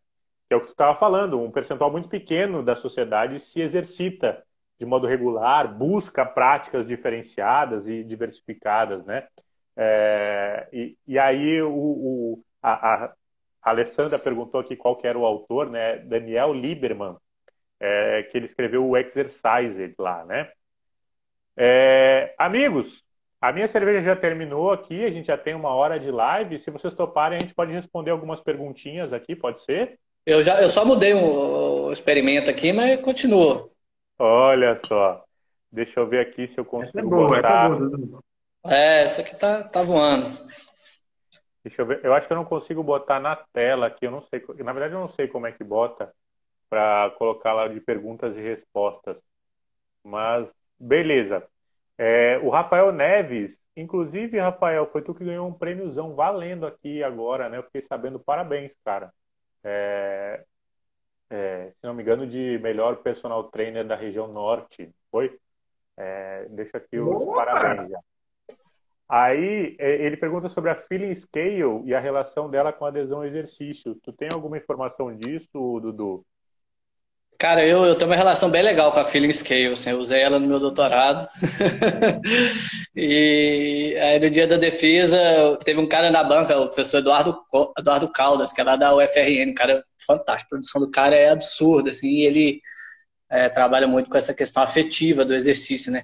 que 0.48 0.54
é 0.54 0.56
o 0.56 0.60
que 0.60 0.68
tu 0.68 0.70
estava 0.70 0.94
falando, 0.94 1.40
um 1.40 1.50
percentual 1.50 1.92
muito 1.92 2.08
pequeno 2.08 2.62
da 2.62 2.74
sociedade 2.74 3.38
se 3.38 3.60
exercita 3.60 4.42
de 4.78 4.86
modo 4.86 5.06
regular, 5.06 5.76
busca 5.76 6.24
práticas 6.24 6.86
diferenciadas 6.86 7.86
e 7.86 8.02
diversificadas, 8.02 9.04
né? 9.04 9.26
É, 9.76 10.68
e, 10.72 10.96
e, 11.06 11.18
aí 11.18 11.60
o, 11.62 11.70
o 11.70 12.44
a, 12.62 12.72
a, 12.72 13.14
Alessandra 13.70 14.18
perguntou 14.18 14.60
aqui 14.60 14.76
qual 14.76 14.98
era 15.02 15.18
o 15.18 15.24
autor, 15.24 15.70
né? 15.70 15.98
Daniel 15.98 16.52
Lieberman, 16.52 17.16
é, 17.80 18.22
que 18.24 18.36
ele 18.36 18.46
escreveu 18.46 18.86
o 18.86 18.96
Exercise 18.96 19.94
lá, 19.98 20.24
né? 20.24 20.50
É, 21.56 22.34
amigos, 22.38 23.02
a 23.40 23.52
minha 23.52 23.68
cerveja 23.68 24.00
já 24.00 24.16
terminou 24.16 24.72
aqui, 24.72 25.04
a 25.04 25.10
gente 25.10 25.26
já 25.26 25.36
tem 25.36 25.54
uma 25.54 25.70
hora 25.70 25.98
de 25.98 26.10
live. 26.10 26.58
Se 26.58 26.70
vocês 26.70 26.94
toparem, 26.94 27.38
a 27.38 27.40
gente 27.40 27.54
pode 27.54 27.72
responder 27.72 28.10
algumas 28.10 28.40
perguntinhas 28.40 29.12
aqui, 29.12 29.36
pode 29.36 29.60
ser? 29.60 29.98
Eu, 30.26 30.42
já, 30.42 30.60
eu 30.60 30.68
só 30.68 30.84
mudei 30.84 31.14
o, 31.14 31.86
o 31.86 31.92
experimento 31.92 32.50
aqui, 32.50 32.72
mas 32.72 33.00
continua. 33.00 33.70
Olha 34.18 34.78
só. 34.86 35.24
Deixa 35.70 36.00
eu 36.00 36.06
ver 36.06 36.20
aqui 36.20 36.46
se 36.46 36.58
eu 36.58 36.64
consigo 36.64 36.98
essa 36.98 37.06
é 37.06 37.10
boa, 37.10 37.26
botar. 37.28 37.78
É, 38.66 39.02
essa 39.02 39.20
aqui 39.20 39.36
tá, 39.36 39.62
tá 39.62 39.82
voando. 39.82 40.26
Deixa 41.68 41.82
eu 41.82 41.86
ver. 41.86 42.04
Eu 42.04 42.14
acho 42.14 42.26
que 42.26 42.32
eu 42.32 42.36
não 42.36 42.44
consigo 42.44 42.82
botar 42.82 43.20
na 43.20 43.36
tela 43.36 43.86
aqui. 43.86 44.06
Eu 44.06 44.10
não 44.10 44.22
sei. 44.22 44.42
Na 44.58 44.72
verdade, 44.72 44.94
eu 44.94 45.00
não 45.00 45.08
sei 45.08 45.28
como 45.28 45.46
é 45.46 45.52
que 45.52 45.62
bota 45.62 46.12
para 46.68 47.10
colocar 47.18 47.52
lá 47.52 47.68
de 47.68 47.80
perguntas 47.80 48.36
e 48.36 48.42
respostas. 48.42 49.16
Mas 50.02 50.48
beleza. 50.78 51.46
É, 51.96 52.38
o 52.38 52.48
Rafael 52.50 52.92
Neves, 52.92 53.60
inclusive, 53.76 54.38
Rafael, 54.38 54.86
foi 54.90 55.02
tu 55.02 55.14
que 55.14 55.24
ganhou 55.24 55.48
um 55.48 55.52
prêmiozão 55.52 56.14
valendo 56.14 56.66
aqui 56.66 57.02
agora, 57.02 57.48
né? 57.48 57.58
Eu 57.58 57.64
fiquei 57.64 57.82
sabendo, 57.82 58.20
parabéns, 58.20 58.76
cara 58.84 59.12
é, 59.64 60.44
é, 61.30 61.70
se 61.70 61.86
não 61.86 61.94
me 61.94 62.02
engano, 62.02 62.26
de 62.26 62.58
melhor 62.58 62.96
personal 62.96 63.44
trainer 63.44 63.86
da 63.86 63.96
região 63.96 64.28
norte. 64.28 64.90
Foi? 65.10 65.38
É, 65.96 66.46
deixa 66.50 66.78
aqui 66.78 66.98
os 66.98 67.06
Boa, 67.06 67.44
parabéns 67.44 67.90
já. 67.90 68.00
Aí 69.08 69.74
é, 69.78 70.04
ele 70.04 70.16
pergunta 70.16 70.48
sobre 70.48 70.70
a 70.70 70.76
feeling 70.76 71.14
scale 71.14 71.82
e 71.84 71.94
a 71.94 72.00
relação 72.00 72.50
dela 72.50 72.72
com 72.72 72.84
a 72.84 72.88
adesão 72.88 73.18
ao 73.18 73.24
exercício. 73.24 73.94
Tu 74.02 74.12
tem 74.12 74.28
alguma 74.32 74.58
informação 74.58 75.14
disso, 75.16 75.80
Dudu? 75.80 76.24
Cara, 77.38 77.64
eu, 77.64 77.84
eu 77.84 77.94
tenho 77.94 78.10
uma 78.10 78.16
relação 78.16 78.50
bem 78.50 78.62
legal 78.62 78.90
com 78.90 78.98
a 78.98 79.04
Feeling 79.04 79.32
Scale, 79.32 79.68
assim, 79.68 79.90
eu 79.90 80.00
usei 80.00 80.20
ela 80.20 80.40
no 80.40 80.48
meu 80.48 80.58
doutorado. 80.58 81.24
e 82.96 83.96
aí 83.96 84.18
no 84.18 84.28
dia 84.28 84.44
da 84.44 84.56
defesa, 84.56 85.56
teve 85.64 85.78
um 85.78 85.86
cara 85.86 86.10
na 86.10 86.24
banca, 86.24 86.58
o 86.58 86.66
professor 86.66 86.98
Eduardo, 86.98 87.38
Eduardo 87.78 88.10
Caldas, 88.10 88.52
que 88.52 88.60
é 88.60 88.64
lá 88.64 88.74
da 88.74 88.92
UFRN, 88.92 89.54
cara 89.54 89.84
fantástico, 90.04 90.48
a 90.48 90.56
produção 90.56 90.80
do 90.80 90.90
cara 90.90 91.14
é 91.14 91.30
absurda, 91.30 91.90
assim, 91.90 92.08
e 92.08 92.26
ele 92.26 92.60
é, 93.30 93.48
trabalha 93.48 93.86
muito 93.86 94.10
com 94.10 94.18
essa 94.18 94.34
questão 94.34 94.60
afetiva 94.60 95.24
do 95.24 95.32
exercício, 95.32 95.92
né? 95.92 96.02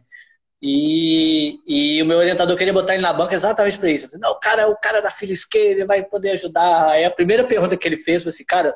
E, 0.66 1.60
e 1.66 2.02
o 2.02 2.06
meu 2.06 2.16
orientador 2.16 2.56
queria 2.56 2.72
botar 2.72 2.94
ele 2.94 3.02
na 3.02 3.12
banca 3.12 3.34
exatamente 3.34 3.78
para 3.78 3.90
isso. 3.90 4.08
Falei, 4.08 4.22
não, 4.22 4.30
o 4.30 4.40
cara, 4.40 4.66
o 4.66 4.74
cara 4.80 5.02
da 5.02 5.10
Feeling 5.10 5.34
Scale, 5.34 5.66
ele 5.66 5.84
vai 5.84 6.02
poder 6.02 6.30
ajudar. 6.30 6.88
Aí 6.88 7.04
a 7.04 7.10
primeira 7.10 7.44
pergunta 7.44 7.76
que 7.76 7.86
ele 7.86 7.98
fez 7.98 8.22
foi 8.22 8.30
assim, 8.30 8.46
cara, 8.46 8.74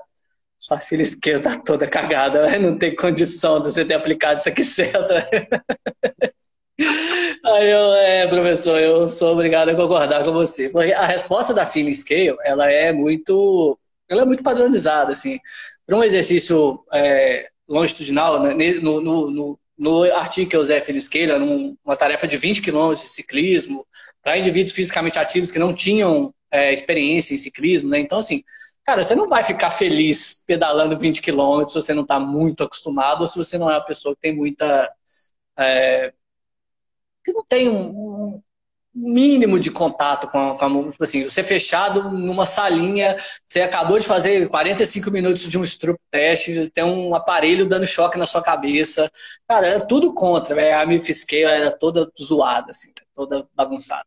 sua 0.58 0.78
filha 0.78 1.00
esquerda 1.00 1.54
tá 1.54 1.62
toda 1.64 1.86
cagada, 1.86 2.58
não 2.58 2.76
tem 2.76 2.94
condição 2.94 3.62
de 3.62 3.72
você 3.72 3.86
ter 3.86 3.94
aplicado 3.94 4.38
isso 4.38 4.50
aqui 4.50 4.62
certo. 4.64 5.14
Aí 7.46 7.70
eu, 7.70 7.94
é, 7.94 8.26
professor, 8.28 8.78
eu 8.78 9.08
sou 9.08 9.32
obrigado 9.32 9.70
a 9.70 9.74
concordar 9.74 10.22
com 10.22 10.32
você. 10.32 10.68
Porque 10.68 10.92
a 10.92 11.06
resposta 11.06 11.54
da 11.54 11.64
Feeling 11.64 11.94
Scale, 11.94 12.36
ela 12.44 12.70
é 12.70 12.92
muito, 12.92 13.78
ela 14.10 14.22
é 14.22 14.24
muito 14.26 14.42
padronizada, 14.42 15.12
assim. 15.12 15.38
Para 15.86 15.96
um 15.96 16.04
exercício 16.04 16.84
é, 16.92 17.48
longitudinal, 17.66 18.42
né, 18.42 18.74
no, 18.74 19.00
no, 19.00 19.30
no, 19.30 19.58
no, 19.78 20.02
artigo 20.14 20.50
que 20.50 20.56
eu 20.56 20.60
usei 20.60 20.78
a 20.78 20.80
Feeling 20.80 21.00
Scale, 21.00 21.76
uma 21.84 21.96
tarefa 21.96 22.26
de 22.26 22.36
20 22.36 22.60
km 22.60 22.92
de 22.94 23.08
ciclismo, 23.08 23.86
para 24.22 24.36
indivíduos 24.36 24.74
fisicamente 24.74 25.18
ativos 25.18 25.52
que 25.52 25.58
não 25.58 25.72
tinham 25.72 26.34
é, 26.50 26.72
experiência 26.72 27.34
em 27.34 27.38
ciclismo, 27.38 27.88
né? 27.88 28.00
Então, 28.00 28.18
assim, 28.18 28.42
cara, 28.84 29.04
você 29.04 29.14
não 29.14 29.28
vai 29.28 29.44
ficar 29.44 29.70
feliz 29.70 30.44
pedalando 30.46 30.98
20 30.98 31.22
quilômetros 31.22 31.72
se 31.72 31.80
você 31.80 31.94
não 31.94 32.02
está 32.02 32.18
muito 32.18 32.64
acostumado 32.64 33.20
ou 33.20 33.26
se 33.26 33.38
você 33.38 33.56
não 33.56 33.70
é 33.70 33.74
uma 33.74 33.84
pessoa 33.84 34.14
que 34.14 34.20
tem 34.20 34.36
muita. 34.36 34.92
É, 35.56 36.12
que 37.24 37.32
não 37.32 37.44
tem 37.44 37.68
um, 37.68 38.42
mínimo 38.98 39.60
de 39.60 39.70
contato 39.70 40.26
com 40.26 40.50
a, 40.50 40.58
com 40.58 40.64
a, 40.64 40.90
tipo 40.90 41.04
assim, 41.04 41.24
você 41.24 41.42
fechado 41.42 42.10
numa 42.10 42.44
salinha, 42.44 43.16
você 43.46 43.60
acabou 43.60 43.98
de 43.98 44.06
fazer 44.06 44.48
45 44.48 45.10
minutos 45.10 45.42
de 45.48 45.58
um 45.58 45.62
stroop 45.62 45.98
teste, 46.10 46.68
tem 46.70 46.84
um 46.84 47.14
aparelho 47.14 47.68
dando 47.68 47.86
choque 47.86 48.18
na 48.18 48.26
sua 48.26 48.42
cabeça. 48.42 49.10
Cara, 49.46 49.66
era 49.66 49.86
tudo 49.86 50.12
contra, 50.14 50.54
véio. 50.54 50.78
a 50.78 50.86
minha 50.86 51.00
fisqueira 51.00 51.50
era 51.50 51.70
toda 51.70 52.10
zoada, 52.20 52.70
assim, 52.70 52.92
toda 53.14 53.46
bagunçada. 53.54 54.04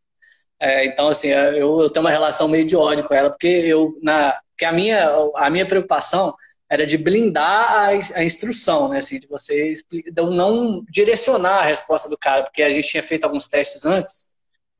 É, 0.60 0.84
então, 0.86 1.08
assim, 1.08 1.28
eu, 1.28 1.80
eu, 1.82 1.90
tenho 1.90 2.04
uma 2.04 2.10
relação 2.10 2.46
meio 2.46 2.64
de 2.66 2.76
ódio 2.76 3.04
com 3.04 3.14
ela, 3.14 3.30
porque 3.30 3.48
eu, 3.48 3.98
na, 4.02 4.38
porque 4.50 4.64
a 4.64 4.72
minha, 4.72 5.08
a 5.34 5.50
minha 5.50 5.66
preocupação 5.66 6.34
era 6.70 6.86
de 6.86 6.96
blindar 6.96 7.72
a, 7.72 7.88
a 7.88 8.24
instrução, 8.24 8.88
né, 8.88 8.98
assim, 8.98 9.18
de 9.18 9.26
você, 9.26 9.72
de 9.90 10.12
eu 10.16 10.30
não 10.30 10.84
direcionar 10.88 11.58
a 11.58 11.64
resposta 11.64 12.08
do 12.08 12.16
cara, 12.16 12.44
porque 12.44 12.62
a 12.62 12.70
gente 12.70 12.88
tinha 12.88 13.02
feito 13.02 13.24
alguns 13.24 13.48
testes 13.48 13.84
antes, 13.84 14.31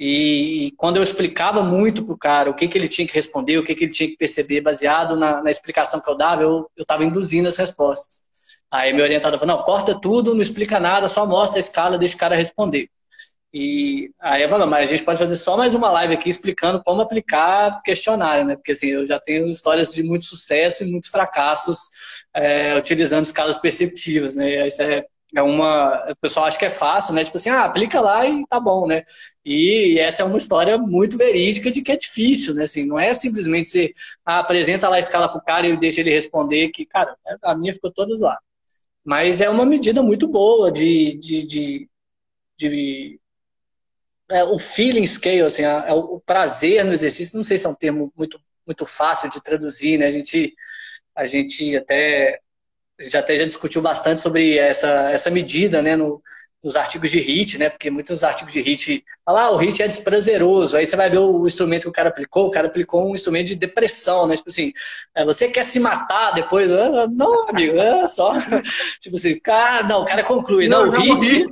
e, 0.04 0.72
quando 0.76 0.96
eu 0.96 1.02
explicava 1.04 1.62
muito 1.62 2.04
para 2.04 2.12
o 2.12 2.18
cara 2.18 2.50
o 2.50 2.54
que, 2.54 2.66
que 2.66 2.76
ele 2.76 2.88
tinha 2.88 3.06
que 3.06 3.14
responder, 3.14 3.58
o 3.58 3.62
que, 3.62 3.72
que 3.72 3.84
ele 3.84 3.92
tinha 3.92 4.08
que 4.08 4.16
perceber, 4.16 4.60
baseado 4.60 5.14
na, 5.14 5.40
na 5.40 5.48
explicação 5.48 6.00
que 6.00 6.10
eu 6.10 6.16
dava, 6.16 6.42
eu 6.42 6.68
estava 6.76 7.04
induzindo 7.04 7.46
as 7.46 7.56
respostas. 7.56 8.22
Aí 8.68 8.92
meu 8.92 9.04
orientador 9.04 9.38
falou, 9.38 9.56
não, 9.56 9.64
corta 9.64 9.94
tudo, 9.94 10.34
não 10.34 10.40
explica 10.40 10.80
nada, 10.80 11.06
só 11.06 11.24
mostra 11.24 11.58
a 11.58 11.60
escala, 11.60 11.96
deixa 11.96 12.16
o 12.16 12.18
cara 12.18 12.34
responder. 12.34 12.88
E 13.54 14.10
aí 14.20 14.42
eu 14.42 14.48
falei, 14.48 14.66
mas 14.66 14.90
a 14.90 14.96
gente 14.96 15.04
pode 15.04 15.20
fazer 15.20 15.36
só 15.36 15.56
mais 15.56 15.72
uma 15.72 15.92
live 15.92 16.14
aqui 16.14 16.28
explicando 16.28 16.82
como 16.82 17.00
aplicar 17.00 17.80
questionário, 17.82 18.44
né? 18.44 18.56
Porque 18.56 18.72
assim, 18.72 18.88
eu 18.88 19.06
já 19.06 19.20
tenho 19.20 19.46
histórias 19.46 19.94
de 19.94 20.02
muito 20.02 20.24
sucesso 20.24 20.82
e 20.82 20.90
muitos 20.90 21.10
fracassos 21.10 21.78
é, 22.34 22.76
utilizando 22.76 23.24
escalas 23.24 23.56
perceptivas, 23.56 24.34
né? 24.34 24.66
Isso 24.66 24.82
é 24.82 25.06
é 25.34 25.42
uma. 25.42 26.10
O 26.10 26.16
pessoal 26.16 26.46
acha 26.46 26.58
que 26.58 26.64
é 26.64 26.70
fácil, 26.70 27.14
né? 27.14 27.24
Tipo 27.24 27.36
assim, 27.38 27.50
ah, 27.50 27.64
aplica 27.64 28.00
lá 28.00 28.26
e 28.26 28.42
tá 28.48 28.60
bom, 28.60 28.86
né? 28.86 29.02
E 29.44 29.98
essa 29.98 30.22
é 30.22 30.26
uma 30.26 30.36
história 30.36 30.76
muito 30.78 31.16
verídica 31.16 31.70
de 31.70 31.82
que 31.82 31.92
é 31.92 31.96
difícil, 31.96 32.54
né? 32.54 32.64
Assim, 32.64 32.86
não 32.86 32.98
é 32.98 33.12
simplesmente 33.14 33.68
você 33.68 33.92
ah, 34.24 34.40
apresenta 34.40 34.88
lá 34.88 34.96
a 34.96 35.00
escala 35.00 35.28
pro 35.30 35.42
cara 35.42 35.66
e 35.66 35.76
deixa 35.76 36.00
ele 36.00 36.10
responder, 36.10 36.68
que, 36.70 36.84
cara, 36.84 37.16
a 37.42 37.54
minha 37.56 37.72
ficou 37.72 37.90
toda 37.90 38.16
zoada. 38.16 38.40
Mas 39.04 39.40
é 39.40 39.48
uma 39.50 39.64
medida 39.66 40.02
muito 40.02 40.28
boa 40.28 40.70
de. 40.70 41.16
de, 41.18 41.44
de, 41.46 41.88
de 42.56 43.20
é, 44.30 44.44
o 44.44 44.58
feeling 44.58 45.06
scale, 45.06 45.42
assim, 45.42 45.62
é 45.62 45.92
o 45.92 46.20
prazer 46.20 46.84
no 46.84 46.92
exercício, 46.92 47.36
não 47.36 47.44
sei 47.44 47.58
se 47.58 47.66
é 47.66 47.70
um 47.70 47.74
termo 47.74 48.12
muito, 48.16 48.40
muito 48.66 48.86
fácil 48.86 49.30
de 49.30 49.42
traduzir, 49.42 49.98
né? 49.98 50.06
A 50.06 50.10
gente, 50.10 50.54
a 51.14 51.26
gente 51.26 51.76
até 51.76 52.40
já 53.00 53.20
até 53.20 53.36
já 53.36 53.44
discutiu 53.44 53.82
bastante 53.82 54.20
sobre 54.20 54.58
essa, 54.58 55.10
essa 55.10 55.30
medida, 55.30 55.82
né, 55.82 55.96
no, 55.96 56.22
nos 56.62 56.76
artigos 56.76 57.10
de 57.10 57.18
HIT, 57.18 57.58
né, 57.58 57.68
porque 57.68 57.90
muitos 57.90 58.22
artigos 58.22 58.52
de 58.52 58.60
HIT 58.60 59.04
falam, 59.24 59.42
ah, 59.42 59.50
o 59.50 59.56
HIT 59.56 59.82
é 59.82 59.88
desprazeroso, 59.88 60.76
aí 60.76 60.86
você 60.86 60.94
vai 60.94 61.10
ver 61.10 61.18
o 61.18 61.46
instrumento 61.46 61.82
que 61.82 61.88
o 61.88 61.92
cara 61.92 62.08
aplicou, 62.08 62.46
o 62.46 62.50
cara 62.50 62.68
aplicou 62.68 63.10
um 63.10 63.14
instrumento 63.14 63.48
de 63.48 63.56
depressão, 63.56 64.26
né, 64.26 64.36
tipo 64.36 64.48
assim, 64.48 64.72
é, 65.14 65.24
você 65.24 65.48
quer 65.48 65.64
se 65.64 65.80
matar 65.80 66.32
depois? 66.32 66.70
Ah, 66.70 67.08
não, 67.08 67.48
amigo, 67.48 67.76
é 67.78 68.06
só, 68.06 68.32
tipo 69.00 69.16
assim, 69.16 69.38
cara, 69.40 69.86
não, 69.86 70.02
o 70.02 70.04
cara 70.04 70.22
conclui, 70.22 70.68
não, 70.68 70.86
não 70.86 70.92
o 70.92 71.02
HIT, 71.02 71.46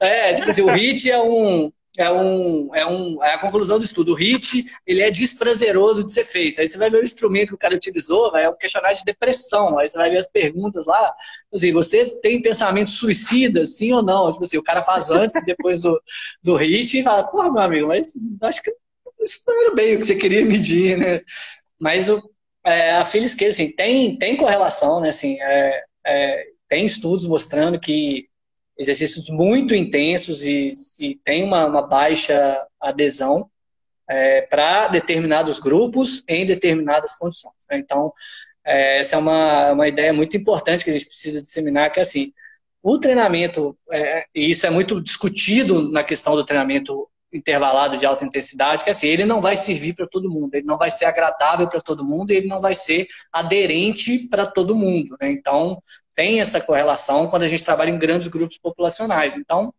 é, 0.00 0.34
tipo 0.34 0.50
assim, 0.50 0.62
o 0.62 0.70
HIT 0.70 1.10
é 1.10 1.20
um, 1.20 1.70
é, 1.98 2.10
um, 2.10 2.74
é, 2.74 2.86
um, 2.86 3.22
é 3.22 3.34
a 3.34 3.38
conclusão 3.38 3.78
do 3.78 3.84
estudo. 3.84 4.12
O 4.12 4.14
HIT 4.14 4.64
ele 4.86 5.02
é 5.02 5.10
desprazeroso 5.10 6.04
de 6.04 6.12
ser 6.12 6.24
feito. 6.24 6.60
Aí 6.60 6.68
você 6.68 6.78
vai 6.78 6.90
ver 6.90 6.98
o 6.98 7.04
instrumento 7.04 7.48
que 7.48 7.54
o 7.54 7.58
cara 7.58 7.74
utilizou, 7.74 8.36
é 8.36 8.48
um 8.48 8.56
questionário 8.56 8.96
de 8.96 9.04
depressão. 9.04 9.78
Aí 9.78 9.88
você 9.88 9.96
vai 9.96 10.10
ver 10.10 10.18
as 10.18 10.30
perguntas 10.30 10.86
lá. 10.86 11.14
Assim, 11.52 11.72
você 11.72 12.04
tem 12.20 12.42
pensamento 12.42 12.90
suicida, 12.90 13.64
sim 13.64 13.92
ou 13.92 14.02
não? 14.02 14.32
Tipo 14.32 14.44
assim, 14.44 14.58
o 14.58 14.62
cara 14.62 14.82
faz 14.82 15.10
antes 15.10 15.36
e 15.36 15.44
depois 15.44 15.80
do, 15.82 16.00
do 16.42 16.56
HIT 16.56 17.00
e 17.00 17.02
fala, 17.02 17.24
pô, 17.24 17.42
meu 17.50 17.62
amigo, 17.62 17.88
mas 17.88 18.12
acho 18.42 18.62
que 18.62 18.72
isso 19.20 19.40
não 19.46 19.62
era 19.62 19.74
bem 19.74 19.96
o 19.96 20.00
que 20.00 20.06
você 20.06 20.14
queria 20.14 20.44
medir, 20.44 20.96
né? 20.98 21.20
Mas 21.78 22.08
o, 22.08 22.22
é, 22.64 22.92
a 22.92 23.04
Phyllis 23.04 23.34
Case, 23.34 23.62
assim, 23.62 23.74
tem, 23.74 24.18
tem 24.18 24.36
correlação, 24.36 25.00
né? 25.00 25.10
Assim, 25.10 25.40
é, 25.40 25.84
é, 26.06 26.44
tem 26.68 26.84
estudos 26.84 27.26
mostrando 27.26 27.78
que 27.78 28.28
exercícios 28.78 29.28
muito 29.30 29.74
intensos 29.74 30.44
e, 30.44 30.74
e 31.00 31.16
tem 31.16 31.44
uma, 31.44 31.66
uma 31.66 31.82
baixa 31.82 32.66
adesão 32.80 33.50
é, 34.08 34.42
para 34.42 34.88
determinados 34.88 35.58
grupos 35.58 36.22
em 36.28 36.46
determinadas 36.46 37.16
condições. 37.16 37.54
Né? 37.70 37.78
Então, 37.78 38.12
é, 38.64 38.98
essa 38.98 39.16
é 39.16 39.18
uma, 39.18 39.72
uma 39.72 39.88
ideia 39.88 40.12
muito 40.12 40.36
importante 40.36 40.84
que 40.84 40.90
a 40.90 40.92
gente 40.92 41.06
precisa 41.06 41.40
disseminar, 41.40 41.90
que 41.90 41.98
é 41.98 42.02
assim, 42.02 42.32
o 42.82 42.98
treinamento, 42.98 43.76
é, 43.90 44.26
e 44.34 44.50
isso 44.50 44.66
é 44.66 44.70
muito 44.70 45.00
discutido 45.00 45.90
na 45.90 46.04
questão 46.04 46.36
do 46.36 46.44
treinamento 46.44 47.08
intervalado 47.32 47.98
de 47.98 48.06
alta 48.06 48.24
intensidade, 48.24 48.84
que 48.84 48.90
é 48.90 48.92
assim, 48.92 49.08
ele 49.08 49.24
não 49.24 49.40
vai 49.40 49.56
servir 49.56 49.94
para 49.94 50.06
todo 50.06 50.30
mundo, 50.30 50.54
ele 50.54 50.66
não 50.66 50.78
vai 50.78 50.90
ser 50.90 51.04
agradável 51.04 51.68
para 51.68 51.80
todo 51.80 52.04
mundo, 52.04 52.30
ele 52.30 52.46
não 52.46 52.60
vai 52.60 52.74
ser 52.74 53.08
aderente 53.32 54.28
para 54.28 54.46
todo 54.46 54.76
mundo. 54.76 55.16
Né? 55.20 55.32
Então, 55.32 55.82
tem 56.16 56.40
essa 56.40 56.60
correlação 56.60 57.28
quando 57.28 57.42
a 57.42 57.48
gente 57.48 57.62
trabalha 57.62 57.90
em 57.90 57.98
grandes 57.98 58.26
grupos 58.26 58.58
populacionais. 58.58 59.36
Então, 59.36 59.72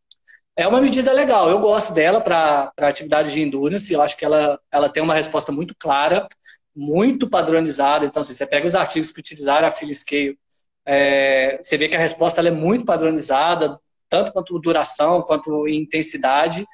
é 0.56 0.68
uma 0.68 0.80
medida 0.80 1.12
legal. 1.12 1.50
Eu 1.50 1.60
gosto 1.60 1.94
dela 1.94 2.22
para 2.22 2.72
atividade 2.78 3.34
de 3.34 3.42
endurance. 3.42 3.92
Eu 3.92 4.02
acho 4.02 4.16
que 4.16 4.24
ela, 4.24 4.60
ela 4.72 4.88
tem 4.88 5.02
uma 5.02 5.16
resposta 5.16 5.52
muito 5.52 5.76
clara, 5.78 6.28
muito 6.76 7.28
padronizada. 7.28 8.06
Então, 8.06 8.22
assim, 8.22 8.34
você 8.34 8.46
pega 8.46 8.68
os 8.68 8.76
artigos 8.76 9.12
que 9.12 9.20
utilizaram 9.20 9.68
a 9.68 9.72
Phil 9.72 9.94
Scale, 9.94 10.38
é, 10.86 11.58
você 11.62 11.76
vê 11.76 11.90
que 11.90 11.96
a 11.96 12.00
resposta 12.00 12.40
é 12.42 12.52
muito 12.52 12.86
padronizada, 12.86 13.76
tanto 14.08 14.32
quanto 14.32 14.60
duração, 14.60 15.22
quanto 15.24 15.68
intensidade. 15.68 16.66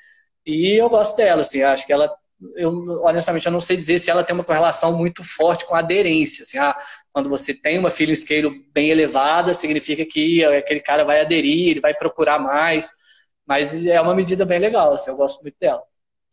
E 0.46 0.74
eu 0.80 0.90
gosto 0.90 1.16
dela, 1.16 1.42
assim, 1.42 1.64
acho 1.64 1.88
que 1.88 1.94
ela 1.94 2.14
eu 2.56 3.04
honestamente 3.04 3.46
eu 3.46 3.52
não 3.52 3.62
sei 3.62 3.76
dizer 3.76 4.00
se 4.00 4.10
ela 4.12 4.24
tem 4.24 4.34
uma 4.34 4.44
correlação 4.44 4.98
muito 4.98 5.24
forte 5.24 5.66
com 5.66 5.76
a 5.76 5.80
aderência. 5.80 6.44
Assim, 6.44 6.58
ah, 6.58 6.78
quando 7.12 7.30
você 7.30 7.54
tem 7.54 7.80
uma 7.80 7.90
scale 7.90 8.66
bem 8.74 8.90
elevada, 8.90 9.54
significa 9.54 10.06
que 10.06 10.44
aquele 10.44 10.80
cara 10.80 11.04
vai 11.04 11.22
aderir, 11.22 11.70
ele 11.70 11.80
vai 11.80 11.94
procurar 11.94 12.40
mais. 12.40 12.92
Mas 13.46 13.86
é 13.86 14.00
uma 14.00 14.16
medida 14.16 14.46
bem 14.46 14.60
legal, 14.60 14.94
assim, 14.94 15.12
eu 15.12 15.18
gosto 15.18 15.42
muito 15.42 15.56
dela. 15.60 15.84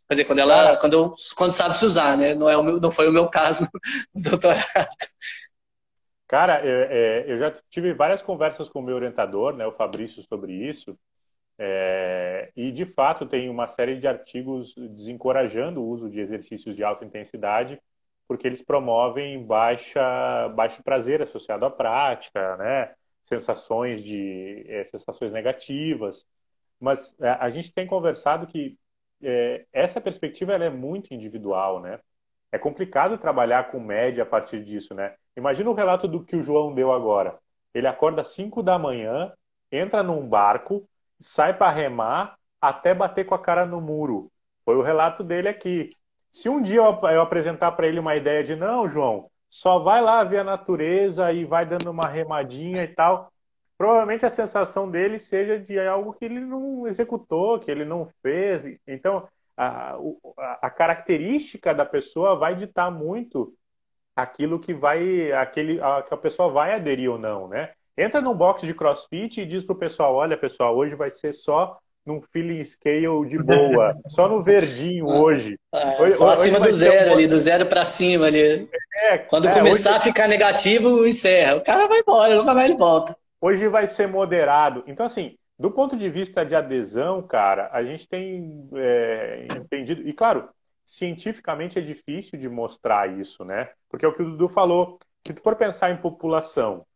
Quer 0.09 0.15
dizer, 0.15 0.25
quando 0.25 0.39
ela, 0.41 0.77
quando, 0.77 0.93
eu, 0.95 1.13
quando 1.37 1.53
sabe 1.53 1.79
se 1.79 1.85
usar, 1.85 2.17
né? 2.17 2.35
Não, 2.35 2.49
é 2.49 2.57
o 2.57 2.63
meu, 2.63 2.81
não 2.81 2.91
foi 2.91 3.09
o 3.09 3.13
meu 3.13 3.29
caso 3.29 3.69
no 4.15 4.31
doutorado. 4.31 4.67
Cara, 6.27 6.65
eu, 6.65 6.83
é, 6.91 7.33
eu 7.33 7.39
já 7.39 7.55
tive 7.71 7.93
várias 7.93 8.23
conversas 8.23 8.69
com 8.69 8.81
o 8.81 8.83
meu 8.83 8.97
orientador, 8.97 9.55
né, 9.55 9.67
o 9.67 9.73
Fabrício, 9.73 10.23
sobre 10.23 10.53
isso. 10.53 10.97
É, 11.63 12.51
e, 12.57 12.73
de 12.73 12.87
fato, 12.87 13.27
tem 13.27 13.51
uma 13.51 13.67
série 13.67 14.01
de 14.01 14.09
artigos 14.09 14.75
desencorajando 14.75 15.83
o 15.83 15.87
uso 15.87 16.09
de 16.09 16.19
exercícios 16.19 16.75
de 16.75 16.83
alta 16.83 17.05
intensidade, 17.05 17.79
porque 18.27 18.47
eles 18.47 18.63
promovem 18.63 19.45
baixa, 19.45 20.49
baixo 20.55 20.83
prazer 20.83 21.21
associado 21.21 21.67
à 21.67 21.71
prática, 21.71 22.57
né? 22.57 22.95
sensações, 23.25 24.03
de, 24.03 24.65
é, 24.69 24.85
sensações 24.87 25.33
negativas. 25.33 26.27
Mas 26.81 27.15
é, 27.21 27.29
a 27.29 27.51
gente 27.51 27.75
tem 27.75 27.87
conversado 27.87 28.47
que 28.47 28.79
é, 29.23 29.67
essa 29.71 30.01
perspectiva 30.01 30.55
é 30.55 30.71
muito 30.71 31.13
individual, 31.13 31.81
né? 31.81 32.01
É 32.51 32.59
complicado 32.59 33.19
trabalhar 33.19 33.71
com 33.71 33.79
média 33.79 34.23
a 34.23 34.27
partir 34.27 34.65
disso, 34.65 34.95
né? 34.95 35.15
Imagina 35.37 35.69
o 35.69 35.75
relato 35.75 36.09
do 36.09 36.25
que 36.25 36.37
o 36.37 36.43
João 36.43 36.75
deu 36.75 36.91
agora. 36.91 37.39
Ele 37.75 37.87
acorda 37.87 38.23
às 38.23 38.33
5 38.33 38.63
da 38.63 38.79
manhã, 38.79 39.31
entra 39.71 40.03
num 40.03 40.27
barco, 40.27 40.89
sai 41.21 41.57
para 41.57 41.71
remar 41.73 42.37
até 42.61 42.95
bater 42.95 43.25
com 43.25 43.35
a 43.35 43.39
cara 43.39 43.67
no 43.67 43.81
muro. 43.81 44.31
Foi 44.65 44.77
o 44.77 44.83
relato 44.83 45.23
dele 45.23 45.49
aqui. 45.49 45.89
Se 46.31 46.49
um 46.49 46.63
dia 46.63 46.79
eu, 46.79 47.21
apresentar 47.21 47.73
para 47.73 47.87
ele 47.87 48.01
uma 48.01 48.17
ideia 48.17 48.43
de 48.45 48.57
não, 48.57 48.89
João, 48.89 49.31
só 49.49 49.81
vai 49.81 50.01
lá 50.01 50.23
ver 50.25 50.39
a 50.39 50.45
natureza 50.45 51.33
e 51.33 51.45
vai 51.45 51.67
dando 51.67 51.91
uma 51.91 52.07
remadinha 52.07 52.85
e 52.85 52.89
tal, 52.89 53.33
provavelmente 53.77 54.25
a 54.25 54.31
sensação 54.31 54.91
dele 54.91 55.19
seja 55.19 55.59
de 55.59 55.79
algo 55.79 56.13
que 56.13 56.25
ele 56.25 56.41
não 56.41 56.87
executou, 56.87 57.59
que 57.59 57.71
ele 57.71 57.85
não 57.85 58.07
fez. 58.23 58.79
Então, 58.87 59.27
a, 59.57 59.99
a 60.63 60.71
característica 60.71 61.75
da 61.75 61.85
pessoa 61.85 62.37
vai 62.37 62.55
ditar 62.55 62.91
muito 62.91 63.53
aquilo 64.15 64.61
que 64.61 64.73
vai, 64.73 65.33
aquele, 65.33 65.81
a, 65.81 66.03
que 66.03 66.15
a 66.15 66.17
pessoa 66.17 66.51
vai 66.51 66.75
aderir 66.75 67.11
ou 67.11 67.19
não, 67.19 67.49
né? 67.49 67.73
Entra 68.01 68.21
num 68.23 68.35
box 68.35 68.67
de 68.67 68.73
crossfit 68.73 69.43
e 69.43 69.47
diz 69.47 69.63
pro 69.63 69.75
pessoal: 69.75 70.15
olha, 70.15 70.37
pessoal, 70.37 70.75
hoje 70.75 70.95
vai 70.95 71.11
ser 71.11 71.35
só 71.35 71.79
num 72.07 72.19
feeling 72.23 72.65
scale 72.65 73.29
de 73.29 73.37
boa, 73.37 73.95
só 74.09 74.27
no 74.27 74.41
verdinho 74.41 75.07
hoje. 75.07 75.59
É, 75.71 76.01
hoje 76.01 76.17
só 76.17 76.31
acima 76.31 76.59
do 76.59 76.73
zero 76.73 77.11
um... 77.11 77.13
ali, 77.13 77.27
do 77.27 77.39
zero 77.39 77.67
para 77.67 77.85
cima 77.85 78.27
ali. 78.27 78.67
É, 78.97 79.19
Quando 79.19 79.49
é, 79.49 79.53
começar 79.53 79.91
hoje... 79.91 79.99
a 79.99 80.05
ficar 80.05 80.29
negativo, 80.29 81.07
encerra. 81.07 81.57
O 81.57 81.63
cara 81.63 81.87
vai 81.87 82.01
embora, 82.01 82.35
nunca 82.37 82.55
mais 82.55 82.71
ele 82.71 82.79
volta. 82.79 83.15
Hoje 83.39 83.69
vai 83.69 83.87
ser 83.87 84.09
moderado. 84.09 84.83
Então, 84.87 85.05
assim, 85.05 85.37
do 85.59 85.71
ponto 85.71 85.95
de 85.95 86.09
vista 86.09 86.43
de 86.43 86.55
adesão, 86.55 87.21
cara, 87.21 87.69
a 87.71 87.85
gente 87.85 88.09
tem 88.09 88.67
é, 88.77 89.47
entendido. 89.57 90.09
E 90.09 90.13
claro, 90.15 90.49
cientificamente 90.87 91.79
é 91.79 91.83
difícil 91.83 92.39
de 92.39 92.49
mostrar 92.49 93.11
isso, 93.21 93.45
né? 93.45 93.69
Porque 93.91 94.07
é 94.07 94.09
o 94.09 94.15
que 94.15 94.23
o 94.23 94.31
Dudu 94.31 94.49
falou. 94.49 94.99
Se 95.27 95.35
tu 95.35 95.43
for 95.43 95.55
pensar 95.55 95.91
em 95.91 95.99
população, 95.99 96.87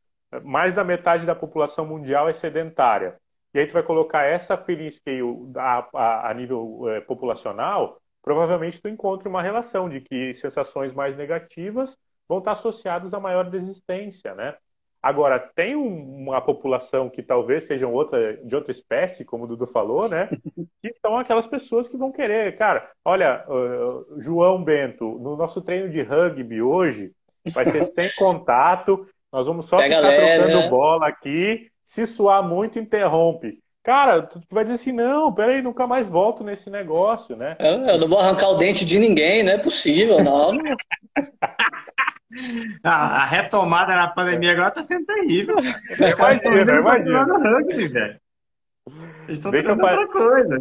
mais 0.41 0.75
da 0.75 0.85
metade 0.85 1.27
da 1.27 1.35
população 1.35 1.87
mundial 1.87 2.29
é 2.29 2.33
sedentária. 2.33 3.17
E 3.53 3.59
aí 3.59 3.67
tu 3.67 3.73
vai 3.73 3.83
colocar 3.83 4.25
essa 4.25 4.57
free 4.57 4.91
scale 4.91 5.23
a, 5.57 5.89
a, 5.95 6.31
a 6.31 6.35
nível 6.35 6.89
é, 6.89 7.01
populacional, 7.01 8.01
provavelmente 8.23 8.81
tu 8.81 8.89
encontra 8.89 9.29
uma 9.29 9.43
relação 9.43 9.89
de 9.89 10.01
que 10.01 10.35
sensações 10.35 10.93
mais 10.93 11.17
negativas 11.17 11.97
vão 12.29 12.39
estar 12.39 12.53
associadas 12.53 13.15
a 13.15 13.21
maior 13.21 13.49
desistência, 13.49 14.35
né? 14.35 14.57
Agora, 15.05 15.39
tem 15.39 15.77
uma 15.77 16.41
população 16.41 17.11
que 17.11 17.23
talvez 17.23 17.67
sejam 17.67 17.93
outra, 17.93 18.39
de 18.39 18.57
outra 18.57 18.73
espécie, 18.73 19.23
como 19.23 19.45
o 19.45 19.47
Dudu 19.47 19.67
falou, 19.67 20.09
né? 20.09 20.31
Que 20.81 20.95
são 20.95 21.17
aquelas 21.17 21.47
pessoas 21.47 21.87
que 21.87 21.97
vão 21.97 22.11
querer. 22.11 22.57
Cara, 22.57 22.91
olha, 23.05 23.45
uh, 23.47 24.19
João 24.19 24.65
Bento, 24.65 25.19
no 25.19 25.37
nosso 25.37 25.61
treino 25.61 25.91
de 25.91 26.03
rugby 26.03 26.63
hoje, 26.63 27.13
vai 27.55 27.67
ser 27.67 27.85
sem 27.85 28.09
contato, 28.17 29.07
nós 29.35 29.49
vamos 29.49 29.67
só 29.67 29.79
Pega 29.79 29.97
ficar 29.97 30.13
trocando 30.13 30.61
né? 30.61 30.69
bola 30.69 31.09
aqui. 31.09 31.67
Se 31.85 32.07
suar 32.07 32.41
muito, 32.41 32.79
interrompe. 32.79 33.59
Cara, 33.83 34.23
tu 34.23 34.41
vai 34.49 34.63
dizer 34.63 34.77
assim, 34.77 34.93
não, 34.93 35.35
peraí, 35.35 35.61
nunca 35.61 35.89
mais 35.89 36.09
volto 36.09 36.45
nesse 36.45 36.71
negócio, 36.71 37.37
né? 37.37 37.57
Eu, 37.59 37.85
eu 37.85 37.99
não 37.99 38.07
vou 38.07 38.21
arrancar 38.21 38.49
o 38.49 38.55
dente 38.55 38.87
de 38.87 38.97
ninguém, 38.97 39.43
não 39.43 39.53
é 39.53 39.59
possível, 39.59 40.23
não. 40.23 40.53
Ah, 42.83 43.23
a 43.23 43.25
retomada 43.25 43.95
na 43.95 44.09
pandemia 44.09 44.51
agora 44.51 44.69
tá 44.69 44.83
sendo 44.83 45.07
terrível. 45.07 45.55
Imagina, 45.61 46.81
imagina. 46.81 47.39
Rugby, 47.39 47.87
velho. 47.87 48.21
Eles 49.29 49.39
estão 49.39 49.53
Deixa 49.53 49.71
outra 49.71 50.09
coisa. 50.09 50.57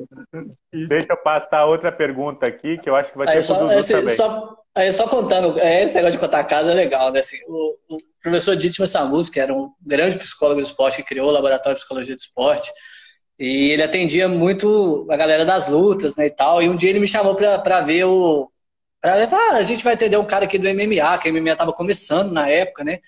Isso. 0.71 0.87
Deixa 0.87 1.13
eu 1.13 1.17
passar 1.17 1.65
outra 1.65 1.91
pergunta 1.91 2.45
aqui, 2.45 2.77
que 2.77 2.87
eu 2.87 2.95
acho 2.95 3.11
que 3.11 3.17
vai 3.17 3.25
ter 3.25 3.33
aí, 3.33 3.41
só, 3.41 3.71
esse, 3.71 3.91
também. 3.91 4.09
Só, 4.09 4.55
aí 4.75 4.91
só 4.91 5.07
contando, 5.07 5.59
é, 5.59 5.83
esse 5.83 5.95
negócio 5.95 6.19
de 6.19 6.25
contar 6.25 6.43
casa 6.45 6.71
é 6.71 6.73
legal, 6.73 7.11
né? 7.11 7.19
Assim, 7.19 7.37
o, 7.47 7.77
o 7.89 7.97
professor 8.21 8.55
Dietmar 8.55 8.87
Samut, 8.87 9.31
que 9.31 9.39
era 9.39 9.53
um 9.53 9.71
grande 9.81 10.17
psicólogo 10.17 10.61
do 10.61 10.65
esporte, 10.65 10.97
que 10.97 11.03
criou 11.03 11.27
o 11.27 11.31
Laboratório 11.31 11.75
de 11.75 11.81
Psicologia 11.81 12.15
do 12.15 12.19
Esporte, 12.19 12.71
e 13.39 13.71
ele 13.71 13.83
atendia 13.83 14.27
muito 14.27 15.07
a 15.09 15.17
galera 15.17 15.45
das 15.45 15.67
lutas, 15.67 16.15
né, 16.15 16.27
e 16.27 16.31
tal. 16.31 16.61
E 16.61 16.69
um 16.69 16.75
dia 16.75 16.89
ele 16.89 16.99
me 16.99 17.07
chamou 17.07 17.35
para 17.35 17.81
ver 17.81 18.05
o, 18.05 18.51
ah, 19.03 19.55
a 19.55 19.61
gente 19.63 19.83
vai 19.83 19.93
atender 19.95 20.17
um 20.17 20.25
cara 20.25 20.45
aqui 20.45 20.57
do 20.57 20.67
MMA, 20.67 21.17
que 21.17 21.29
o 21.29 21.33
MMA 21.33 21.51
estava 21.51 21.73
começando 21.73 22.31
na 22.31 22.47
época, 22.49 22.83
né? 22.85 22.99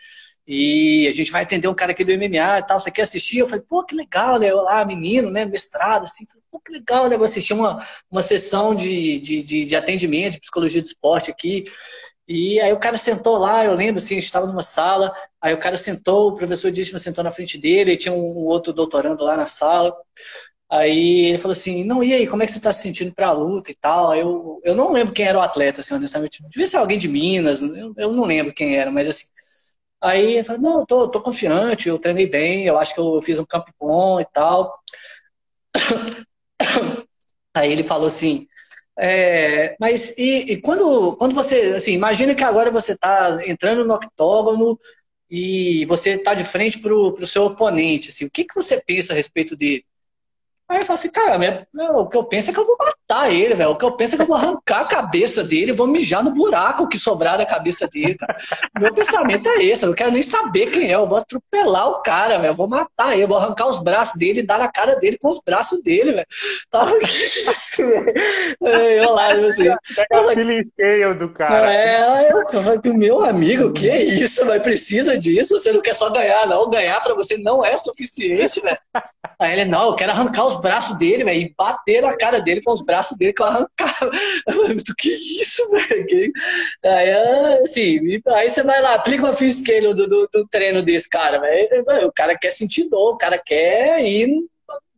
E 0.48 1.08
a 1.08 1.12
gente 1.12 1.32
vai 1.32 1.44
atender 1.44 1.68
um 1.68 1.74
cara 1.74 1.92
aqui 1.92 2.04
do 2.04 2.12
MMA 2.12 2.60
e 2.60 2.68
tal. 2.68 2.80
Você 2.80 2.92
quer 2.92 3.02
assistir? 3.04 3.40
Eu 3.40 3.48
falei, 3.48 3.64
pô, 3.68 3.84
que 3.84 3.96
legal, 3.96 4.40
né? 4.40 4.52
Eu 4.52 4.58
lá, 4.58 4.86
menino, 4.86 5.32
né? 5.32 5.46
Mestrado, 5.46 6.04
assim. 6.04 6.26
Pô, 6.52 6.60
que 6.60 6.72
legal, 6.72 7.10
né? 7.10 7.18
Vou 7.18 7.26
assistir 7.26 7.54
uma, 7.54 7.86
uma 8.12 8.22
sessão 8.22 8.76
de, 8.76 9.20
de, 9.20 9.44
de, 9.44 9.66
de 9.66 9.76
atendimento, 9.76 10.34
de 10.34 10.40
psicologia 10.42 10.82
de 10.82 10.88
esporte 10.90 11.32
aqui. 11.32 11.64
E 12.28 12.60
aí 12.60 12.74
o 12.74 12.80
cara 12.80 12.98
sentou 12.98 13.38
lá, 13.38 13.64
eu 13.66 13.76
lembro 13.76 13.98
assim, 13.98 14.16
a 14.16 14.18
gente 14.18 14.26
estava 14.26 14.48
numa 14.48 14.64
sala, 14.64 15.14
aí 15.40 15.54
o 15.54 15.60
cara 15.60 15.78
sentou, 15.78 16.30
o 16.30 16.36
professor 16.36 16.72
Dístima 16.72 16.98
sentou 16.98 17.24
na 17.24 17.30
frente 17.30 17.56
dele, 17.58 17.94
e 17.94 17.98
tinha 17.98 18.14
um 18.14 18.46
outro 18.48 18.74
doutorando 18.74 19.24
lá 19.24 19.38
na 19.38 19.46
sala. 19.46 19.96
Aí 20.70 21.26
ele 21.28 21.38
falou 21.38 21.52
assim, 21.52 21.84
não, 21.84 22.04
e 22.04 22.12
aí, 22.14 22.28
como 22.28 22.42
é 22.42 22.46
que 22.48 22.52
você 22.52 22.58
está 22.58 22.74
se 22.74 22.82
sentindo 22.82 23.14
para 23.14 23.28
a 23.28 23.32
luta 23.34 23.70
e 23.72 23.76
tal? 23.76 24.16
Eu, 24.16 24.60
eu 24.64 24.76
não 24.76 24.92
lembro 24.92 25.14
quem 25.14 25.26
era 25.28 25.38
o 25.38 25.42
atleta, 25.42 25.82
assim, 25.82 25.94
honestamente. 25.94 26.44
Devia 26.50 26.66
ser 26.66 26.78
alguém 26.78 26.98
de 26.98 27.08
Minas, 27.08 27.62
eu, 27.62 27.94
eu 27.96 28.12
não 28.12 28.26
lembro 28.26 28.54
quem 28.54 28.76
era, 28.76 28.92
mas 28.92 29.08
assim. 29.08 29.26
Aí 30.06 30.36
ele 30.36 30.44
falou, 30.44 30.62
não, 30.62 30.80
eu 30.82 30.86
tô, 30.86 31.10
tô 31.10 31.20
confiante, 31.20 31.90
eu 31.90 31.98
treinei 31.98 32.28
bem, 32.28 32.66
eu 32.66 32.78
acho 32.78 32.94
que 32.94 33.00
eu 33.00 33.20
fiz 33.22 33.40
um 33.40 33.46
campo 33.46 33.72
bom 33.80 34.22
e 34.22 34.26
tal. 34.26 34.80
Aí 37.56 37.72
ele 37.72 37.84
falou 37.84 38.06
assim, 38.06 38.48
é, 39.00 39.76
mas 39.80 40.14
e, 40.16 40.54
e, 40.54 40.62
quando, 40.62 41.16
quando 41.18 41.34
você, 41.34 41.74
assim, 41.76 41.94
imagina 41.94 42.36
que 42.36 42.44
agora 42.44 42.70
você 42.70 42.92
está 42.94 43.40
entrando 43.48 43.84
no 43.84 43.96
octógono 43.96 44.80
e 45.28 45.86
você 45.86 46.12
está 46.12 46.36
de 46.36 46.44
frente 46.44 46.80
para 46.80 46.94
o 46.94 47.26
seu 47.26 47.46
oponente, 47.46 48.10
assim, 48.10 48.26
o 48.26 48.32
que, 48.32 48.46
que 48.46 48.54
você 48.54 48.80
pensa 48.86 49.12
a 49.12 49.16
respeito 49.16 49.56
dele? 49.56 49.84
Aí 50.70 50.80
eu 50.82 50.86
falo 50.86 51.00
assim, 51.00 51.12
cara, 51.12 51.68
o 51.98 52.08
que 52.10 52.18
eu 52.18 52.26
penso 52.26 52.52
é 52.52 52.54
que 52.54 52.60
eu 52.60 52.66
vou 52.66 52.78
matar 53.08 53.32
ele, 53.32 53.54
velho. 53.54 53.70
O 53.72 53.76
que 53.76 53.86
eu 53.86 53.92
penso 53.92 54.16
é 54.16 54.18
que 54.18 54.24
eu 54.24 54.28
vou 54.28 54.36
arrancar 54.36 54.82
a 54.82 54.86
cabeça 54.86 55.44
dele 55.44 55.72
e 55.72 55.76
vou 55.76 55.88
mijar 55.88 56.24
no 56.24 56.32
buraco 56.32 56.88
que 56.88 56.98
sobrar 56.98 57.38
da 57.38 57.46
cabeça 57.46 57.88
dele, 57.88 58.16
cara. 58.16 58.38
Meu 58.80 58.94
pensamento 58.94 59.48
é 59.48 59.64
esse, 59.64 59.86
eu 59.86 59.90
não 59.90 59.96
quero 59.96 60.12
nem 60.12 60.24
saber 60.24 60.68
quem 60.68 60.92
é. 60.92 60.96
Eu 60.96 61.08
vou 61.08 61.18
atropelar 61.18 61.90
o 61.90 62.02
cara, 62.02 62.38
velho. 62.38 62.52
Eu 62.52 62.56
vou 62.56 62.68
matar 62.68 63.14
ele, 63.14 63.24
eu 63.24 63.28
vou 63.28 63.38
arrancar 63.38 63.68
os 63.68 63.82
braços 63.84 64.18
dele 64.18 64.40
e 64.40 64.46
dar 64.46 64.60
na 64.60 64.72
cara 64.72 64.96
dele 64.96 65.18
com 65.22 65.30
os 65.30 65.40
braços 65.46 65.82
dele, 65.82 66.14
velho. 66.14 66.28
Tava 66.70 66.98
isso, 67.04 67.82
Eu 68.62 69.14
lá, 69.14 69.32
eu 69.34 69.48
assim. 69.48 69.66
Filincheia 70.34 71.14
do 71.14 71.30
cara. 71.30 71.74
É, 71.74 72.32
eu 72.32 72.62
falei, 72.62 72.80
meu 72.86 73.24
amigo, 73.24 73.72
que 73.72 73.90
é 73.90 74.02
isso, 74.02 74.46
velho? 74.46 74.62
Precisa 74.62 75.18
disso? 75.18 75.58
Você 75.58 75.72
não 75.72 75.82
quer 75.82 75.94
só 75.94 76.10
ganhar, 76.10 76.48
não. 76.48 76.70
Ganhar 76.70 77.00
pra 77.02 77.14
você 77.14 77.38
não 77.38 77.64
é 77.64 77.78
suficiente, 77.78 78.62
velho. 78.62 78.78
Aí 79.40 79.54
ele, 79.54 79.66
não, 79.66 79.90
eu 79.90 79.96
quero 79.96 80.12
arrancar 80.12 80.46
os 80.46 80.62
braços 80.62 80.98
dele, 80.98 81.24
velho, 81.24 81.42
e 81.42 81.54
bater 81.58 82.02
na 82.02 82.16
cara 82.16 82.40
dele 82.40 82.62
com 82.62 82.72
os 82.72 82.82
braços 82.82 82.95
dele 83.18 83.34
que 83.34 83.42
eu 83.42 83.46
arrancava. 83.46 84.12
Eu 84.48 84.96
que 84.98 85.10
isso, 85.10 85.62
velho? 85.72 86.32
Aí, 86.84 87.12
assim, 87.64 88.22
aí 88.28 88.50
você 88.50 88.64
vai 88.64 88.82
lá, 88.82 88.96
aplica 88.96 89.24
uma 89.24 89.34
fisqueira 89.34 89.94
do, 89.94 90.08
do, 90.08 90.30
do, 90.32 90.48
treino 90.48 90.84
desse 90.84 91.10
cara, 91.10 91.40
velho. 91.40 91.84
O 92.08 92.12
cara 92.12 92.38
quer 92.38 92.52
sentir 92.52 92.90
dor, 92.90 93.14
o 93.14 93.18
cara 93.18 93.42
quer 93.44 94.04
ir 94.06 94.30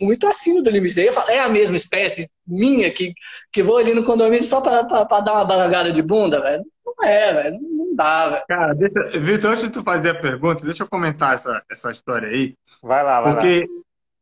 muito 0.01 0.27
acima 0.27 0.61
do 0.61 0.69
limite. 0.69 0.95
Daí 0.95 1.07
eu 1.07 1.13
falo, 1.13 1.29
é 1.29 1.39
a 1.39 1.49
mesma 1.49 1.75
espécie 1.75 2.29
minha 2.45 2.91
que, 2.91 3.13
que 3.51 3.63
vou 3.63 3.77
ali 3.77 3.93
no 3.93 4.03
condomínio 4.03 4.43
só 4.43 4.61
pra 4.61 4.81
dar 4.83 5.33
uma 5.33 5.45
balangada 5.45 5.91
de 5.91 6.01
bunda, 6.01 6.41
velho. 6.41 6.63
Não 6.85 7.07
é, 7.07 7.33
velho. 7.33 7.59
Não 7.61 7.95
dá, 7.95 8.29
velho. 8.29 8.43
Cara, 8.47 8.73
deixa, 8.73 9.19
Vitor, 9.19 9.51
antes 9.51 9.63
de 9.63 9.69
tu 9.69 9.83
fazer 9.83 10.11
a 10.11 10.19
pergunta, 10.19 10.63
deixa 10.63 10.83
eu 10.83 10.87
comentar 10.87 11.35
essa, 11.35 11.61
essa 11.69 11.91
história 11.91 12.29
aí. 12.29 12.55
Vai 12.81 13.03
lá, 13.03 13.21
vai 13.21 13.33
porque... 13.33 13.59
lá 13.61 13.77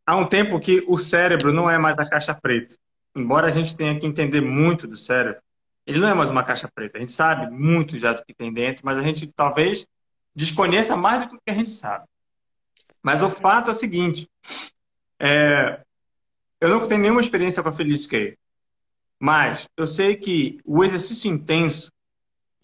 há 0.06 0.16
um 0.16 0.28
tempo 0.28 0.60
que 0.60 0.84
o 0.88 0.98
cérebro 0.98 1.52
não 1.52 1.70
é 1.70 1.78
mais 1.78 1.98
a 1.98 2.08
caixa 2.08 2.34
preta. 2.34 2.76
Embora 3.16 3.48
a 3.48 3.52
gente 3.52 3.76
tenha 3.76 3.98
que 4.00 4.06
entender 4.06 4.42
muito 4.42 4.88
do 4.88 4.98
cérebro, 4.98 5.42
ele 5.86 6.00
não 6.00 6.08
é 6.08 6.14
mais 6.14 6.32
uma 6.32 6.44
caixa 6.44 6.70
preta. 6.74 6.98
A 6.98 7.00
gente 7.00 7.12
sabe 7.12 7.50
muito 7.50 7.98
já 7.98 8.14
do 8.14 8.26
que 8.26 8.34
tem 8.34 8.52
dentro, 8.52 8.86
mas 8.86 8.98
a 8.98 9.02
gente 9.02 9.28
talvez 9.28 9.86
desconheça 10.36 10.98
mais 10.98 11.26
do 11.26 11.30
que 11.30 11.50
a 11.50 11.54
gente 11.54 11.70
sabe. 11.70 12.06
Mas 13.02 13.22
o 13.22 13.30
fato 13.30 13.70
é 13.70 13.72
o 13.72 13.76
seguinte: 13.76 14.28
é, 15.20 15.82
eu 16.60 16.70
não 16.70 16.88
tenho 16.88 17.02
nenhuma 17.02 17.22
experiência 17.22 17.64
com 17.64 17.70
a 17.70 17.72
Feliz 17.72 18.04
Scale, 18.04 18.38
mas 19.20 19.68
eu 19.78 19.88
sei 19.88 20.16
que 20.16 20.60
o 20.66 20.84
exercício 20.84 21.32
intenso 21.32 21.90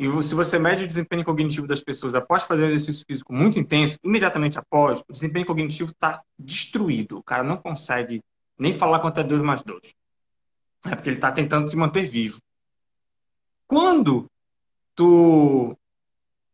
e 0.01 0.23
se 0.23 0.33
você 0.33 0.57
mede 0.57 0.83
o 0.83 0.87
desempenho 0.87 1.23
cognitivo 1.23 1.67
das 1.67 1.79
pessoas 1.79 2.15
após 2.15 2.41
fazer 2.41 2.63
um 2.63 2.69
exercício 2.69 3.05
físico 3.07 3.31
muito 3.31 3.59
intenso, 3.59 3.99
imediatamente 4.03 4.57
após, 4.57 4.99
o 5.07 5.13
desempenho 5.13 5.45
cognitivo 5.45 5.91
está 5.91 6.23
destruído. 6.39 7.19
O 7.19 7.23
cara 7.23 7.43
não 7.43 7.55
consegue 7.55 8.19
nem 8.57 8.73
falar 8.73 8.99
quanto 8.99 9.19
é 9.19 9.23
2 9.23 9.43
mais 9.43 9.61
2. 9.61 9.93
É 10.85 10.95
porque 10.95 11.09
ele 11.09 11.17
está 11.17 11.31
tentando 11.31 11.69
se 11.69 11.75
manter 11.75 12.07
vivo. 12.07 12.39
Quando 13.67 14.29
tu. 14.95 15.77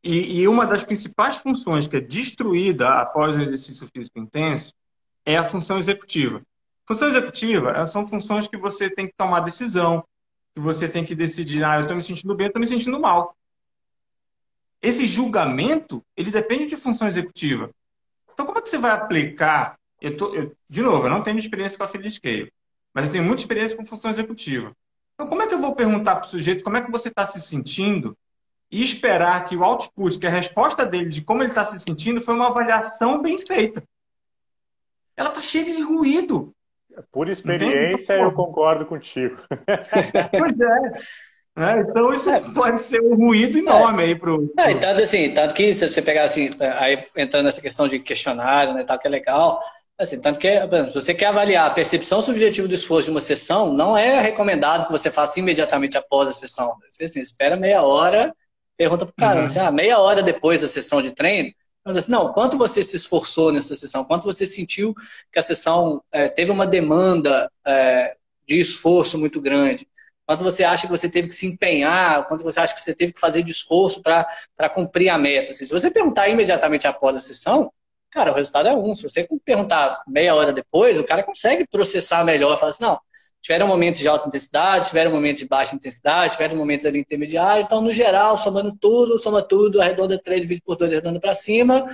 E, 0.04 0.40
e, 0.40 0.48
uma 0.48 0.66
das 0.66 0.84
principais 0.84 1.38
funções 1.38 1.88
que 1.88 1.98
é 1.98 2.00
destruída 2.02 3.02
após 3.02 3.36
um 3.36 3.42
exercício 3.42 3.88
físico 3.88 4.20
intenso 4.20 4.74
é 5.26 5.36
a 5.38 5.44
função 5.44 5.78
executiva. 5.78 6.42
Função 6.86 7.10
executiva 7.10 7.86
são 7.88 8.08
funções 8.08 8.48
que 8.48 8.56
você 8.56 8.90
tem 8.90 9.08
que 9.08 9.14
tomar 9.18 9.42
decisão, 9.42 10.06
que 10.56 10.62
você 10.62 10.88
tem 10.88 11.04
que 11.04 11.14
decidir, 11.14 11.64
ah, 11.64 11.76
eu 11.76 11.82
estou 11.82 11.98
me 11.98 12.04
sentindo 12.04 12.34
bem, 12.34 12.46
eu 12.46 12.50
estou 12.50 12.60
me 12.62 12.68
sentindo 12.68 13.00
mal. 13.00 13.36
Esse 14.82 15.06
julgamento, 15.06 16.02
ele 16.16 16.32
depende 16.32 16.66
de 16.66 16.78
função 16.78 17.08
executiva. 17.08 17.70
Então, 18.32 18.46
como 18.46 18.60
é 18.60 18.62
que 18.62 18.70
você 18.70 18.78
vai 18.78 18.92
aplicar? 18.92 19.78
Eu 20.00 20.16
tô, 20.16 20.34
eu, 20.34 20.56
de 20.70 20.82
novo, 20.82 21.08
eu 21.08 21.10
não 21.10 21.24
tenho 21.24 21.40
experiência 21.40 21.78
com 21.78 21.84
a 21.84 21.88
Philly 21.88 22.10
Scale, 22.10 22.54
mas 22.98 23.06
eu 23.06 23.12
tenho 23.12 23.24
muita 23.24 23.44
experiência 23.44 23.78
com 23.78 23.86
função 23.86 24.10
executiva. 24.10 24.72
Então, 25.14 25.28
como 25.28 25.44
é 25.44 25.48
que 25.48 25.54
eu 25.54 25.62
vou 25.62 25.76
perguntar 25.76 26.16
para 26.16 26.26
o 26.26 26.30
sujeito 26.32 26.64
como 26.64 26.78
é 26.78 26.82
que 26.82 26.90
você 26.90 27.10
está 27.10 27.28
se 27.28 27.40
sentindo 27.40 28.18
e 28.72 28.82
esperar 28.82 29.46
que 29.46 29.56
o 29.56 29.64
output, 29.64 30.18
que 30.18 30.26
a 30.26 30.32
resposta 30.32 30.84
dele 30.84 31.10
de 31.10 31.22
como 31.22 31.44
ele 31.44 31.52
está 31.52 31.64
se 31.64 31.80
sentindo, 31.80 32.20
foi 32.20 32.34
uma 32.34 32.48
avaliação 32.48 33.22
bem 33.22 33.38
feita? 33.38 33.84
Ela 35.16 35.30
está 35.30 35.40
cheia 35.42 35.64
de 35.64 35.80
ruído. 35.80 36.52
Por 37.12 37.30
experiência, 37.30 38.14
eu 38.14 38.32
concordo 38.32 38.84
contigo. 38.88 39.38
pois 40.32 40.60
é. 40.60 41.76
é. 41.76 41.82
Então 41.82 42.12
isso 42.12 42.32
é. 42.32 42.42
pode 42.52 42.82
ser 42.82 43.00
um 43.04 43.16
ruído 43.16 43.60
enorme 43.60 44.02
é. 44.02 44.06
aí 44.08 44.16
pro. 44.16 44.52
É, 44.58 44.74
tanto 44.74 45.04
assim, 45.04 45.32
tanto 45.36 45.54
que 45.54 45.72
se 45.72 45.88
você 45.88 46.02
pegar 46.02 46.24
assim, 46.24 46.50
aí 46.60 47.00
entrando 47.16 47.46
nessa 47.46 47.62
questão 47.62 47.88
de 47.88 48.00
questionário, 48.00 48.74
né, 48.74 48.84
tal, 48.84 48.98
que 48.98 49.06
é 49.06 49.12
legal. 49.12 49.60
Assim, 50.00 50.22
tanto 50.22 50.40
que, 50.40 50.48
se 50.90 50.94
você 50.94 51.14
quer 51.14 51.28
avaliar 51.28 51.66
a 51.66 51.74
percepção 51.74 52.22
subjetiva 52.22 52.68
do 52.68 52.74
esforço 52.76 53.06
de 53.06 53.12
uma 53.12 53.20
sessão, 53.20 53.74
não 53.74 53.98
é 53.98 54.22
recomendado 54.22 54.86
que 54.86 54.92
você 54.92 55.10
faça 55.10 55.40
imediatamente 55.40 55.98
após 55.98 56.30
a 56.30 56.34
sessão. 56.34 56.76
Você 56.88 57.06
assim, 57.06 57.20
espera 57.20 57.58
meia 57.58 57.82
hora, 57.82 58.36
pergunta 58.78 59.06
pro 59.08 59.16
cara, 59.16 59.40
uhum. 59.40 59.46
assim, 59.46 59.60
ah, 59.60 59.72
meia 59.72 59.98
hora 59.98 60.22
depois 60.22 60.62
da 60.62 60.68
sessão 60.68 61.02
de 61.02 61.14
treino, 61.14 61.52
assim, 61.84 62.12
não, 62.12 62.32
quanto 62.32 62.58
você 62.58 62.84
se 62.84 62.96
esforçou 62.96 63.52
nessa 63.52 63.74
sessão? 63.74 64.06
Quanto 64.06 64.26
você 64.26 64.46
sentiu 64.46 64.94
que 65.32 65.40
a 65.40 65.42
sessão 65.42 66.04
é, 66.12 66.28
teve 66.28 66.52
uma 66.52 66.68
demanda 66.68 67.52
é, 67.66 68.16
de 68.48 68.60
esforço 68.60 69.18
muito 69.18 69.42
grande? 69.42 69.88
quanto 70.28 70.44
você 70.44 70.66
acha 70.66 70.86
que 70.86 70.92
você 70.92 71.08
teve 71.08 71.30
que 71.30 71.34
se 71.34 71.48
empenhar, 71.48 72.28
quanto 72.28 72.44
você 72.44 72.60
acha 72.60 72.76
que 72.76 72.82
você 72.82 72.94
teve 72.94 73.14
que 73.14 73.20
fazer 73.20 73.44
de 73.44 73.54
esforço 73.54 74.04
para 74.04 74.70
cumprir 74.74 75.08
a 75.08 75.18
meta. 75.18 75.52
Assim, 75.52 75.66
se 75.66 75.72
você 75.72 75.90
perguntar 75.90 76.28
imediatamente 76.28 76.86
após 76.86 77.16
a 77.16 77.20
sessão, 77.22 77.72
cara, 78.12 78.32
o 78.32 78.36
resultado 78.36 78.68
é 78.68 78.76
um. 78.76 78.94
Se 78.94 79.04
você 79.04 79.28
perguntar 79.44 80.02
meia 80.08 80.34
hora 80.36 80.54
depois, 80.54 80.98
o 80.98 81.04
cara 81.04 81.24
consegue 81.24 81.68
processar 81.70 82.24
melhor 82.24 82.58
falar 82.58 82.70
assim, 82.70 82.84
não, 82.84 83.00
tiveram 83.42 83.68
momentos 83.68 84.00
de 84.00 84.08
alta 84.08 84.28
intensidade, 84.28 84.88
tiveram 84.88 85.12
momentos 85.12 85.40
de 85.40 85.48
baixa 85.48 85.76
intensidade, 85.76 86.34
tiveram 86.34 86.58
momentos 86.58 86.86
ali 86.86 87.00
intermediários, 87.00 87.66
então, 87.66 87.82
no 87.82 87.92
geral, 87.92 88.36
somando 88.36 88.76
tudo, 88.80 89.18
soma 89.18 89.42
tudo, 89.42 89.82
arredonda 89.82 90.22
3, 90.22 90.42
divide 90.42 90.62
por 90.66 90.76
2, 90.76 90.92
arredonda 90.92 91.20
para 91.20 91.34
cima, 91.34 91.86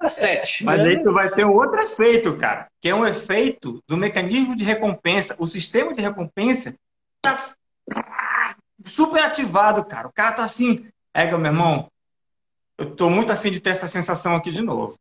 a 0.00 0.08
7. 0.08 0.64
Mas 0.64 0.80
né? 0.80 0.88
aí 0.88 1.02
tu 1.02 1.12
vai 1.12 1.28
ter 1.28 1.44
um 1.44 1.54
outro 1.54 1.78
efeito, 1.80 2.36
cara, 2.36 2.68
que 2.80 2.88
é 2.88 2.94
um 2.94 3.06
efeito 3.06 3.82
do 3.86 3.96
mecanismo 3.96 4.56
de 4.56 4.64
recompensa. 4.64 5.36
O 5.38 5.46
sistema 5.46 5.92
de 5.92 6.00
recompensa 6.00 6.74
tá 7.20 7.36
super 8.84 9.22
ativado, 9.22 9.84
cara. 9.84 10.08
O 10.08 10.12
cara 10.12 10.32
tá 10.32 10.44
assim, 10.44 10.88
ega, 11.14 11.38
meu 11.38 11.52
irmão, 11.52 11.88
eu 12.78 12.96
tô 12.96 13.08
muito 13.08 13.32
afim 13.32 13.50
de 13.50 13.60
ter 13.60 13.70
essa 13.70 13.86
sensação 13.86 14.34
aqui 14.34 14.50
de 14.50 14.62
novo. 14.62 14.96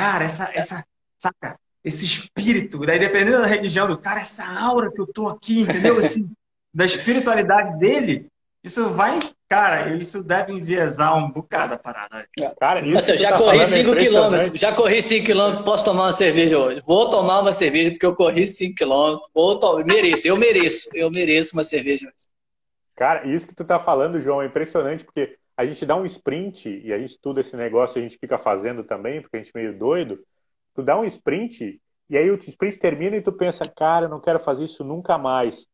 Cara, 0.00 0.24
essa, 0.24 0.50
essa, 0.54 0.84
saca? 1.18 1.58
Esse 1.84 2.06
espírito, 2.06 2.78
daí 2.86 2.98
dependendo 2.98 3.42
da 3.42 3.46
religião 3.46 3.86
do 3.86 3.98
cara, 3.98 4.20
essa 4.20 4.44
aura 4.44 4.90
que 4.90 5.00
eu 5.00 5.06
tô 5.06 5.28
aqui, 5.28 5.60
entendeu? 5.60 5.98
Assim, 5.98 6.30
da 6.72 6.86
espiritualidade 6.86 7.78
dele, 7.78 8.26
isso 8.64 8.88
vai, 8.90 9.18
cara, 9.48 9.94
isso 9.96 10.22
deve 10.22 10.52
enviesar 10.52 11.16
um 11.16 11.30
bocado 11.30 11.74
a 11.74 11.78
parada. 11.78 12.26
Cara, 12.58 12.86
isso 12.86 12.98
assim, 12.98 13.18
já 13.18 13.30
tá 13.30 13.38
corri 13.38 13.66
5 13.66 13.90
km, 13.92 14.54
já 14.54 14.72
corri 14.74 15.02
5 15.02 15.26
km, 15.26 15.64
posso 15.64 15.84
tomar 15.84 16.04
uma 16.04 16.12
cerveja 16.12 16.58
hoje. 16.58 16.80
Vou 16.86 17.10
tomar 17.10 17.40
uma 17.40 17.52
cerveja 17.52 17.90
porque 17.90 18.06
eu 18.06 18.14
corri 18.14 18.46
5 18.46 18.74
km, 18.76 19.18
vou 19.34 19.58
tomar, 19.58 19.84
mereço, 19.84 20.26
eu 20.26 20.36
mereço, 20.36 20.88
eu 20.94 21.10
mereço 21.10 21.54
uma 21.54 21.64
cerveja 21.64 22.06
hoje. 22.06 22.26
Cara, 22.96 23.26
isso 23.26 23.46
que 23.46 23.54
tu 23.54 23.64
tá 23.64 23.78
falando, 23.78 24.20
João, 24.20 24.42
é 24.42 24.46
impressionante, 24.46 25.04
porque 25.04 25.36
a 25.60 25.66
gente 25.66 25.84
dá 25.84 25.94
um 25.94 26.06
sprint 26.06 26.80
e 26.82 26.90
a 26.90 26.98
gente 26.98 27.10
estuda 27.10 27.42
esse 27.42 27.54
negócio, 27.54 27.98
a 27.98 28.02
gente 28.02 28.16
fica 28.16 28.38
fazendo 28.38 28.82
também, 28.82 29.20
porque 29.20 29.36
a 29.36 29.40
gente 29.40 29.52
é 29.54 29.58
meio 29.58 29.78
doido. 29.78 30.18
Tu 30.74 30.82
dá 30.82 30.98
um 30.98 31.04
sprint 31.04 31.78
e 32.08 32.16
aí 32.16 32.30
o 32.30 32.34
sprint 32.34 32.78
termina 32.78 33.16
e 33.16 33.20
tu 33.20 33.30
pensa, 33.30 33.70
cara, 33.76 34.06
eu 34.06 34.08
não 34.08 34.20
quero 34.20 34.40
fazer 34.40 34.64
isso 34.64 34.82
nunca 34.82 35.18
mais. 35.18 35.66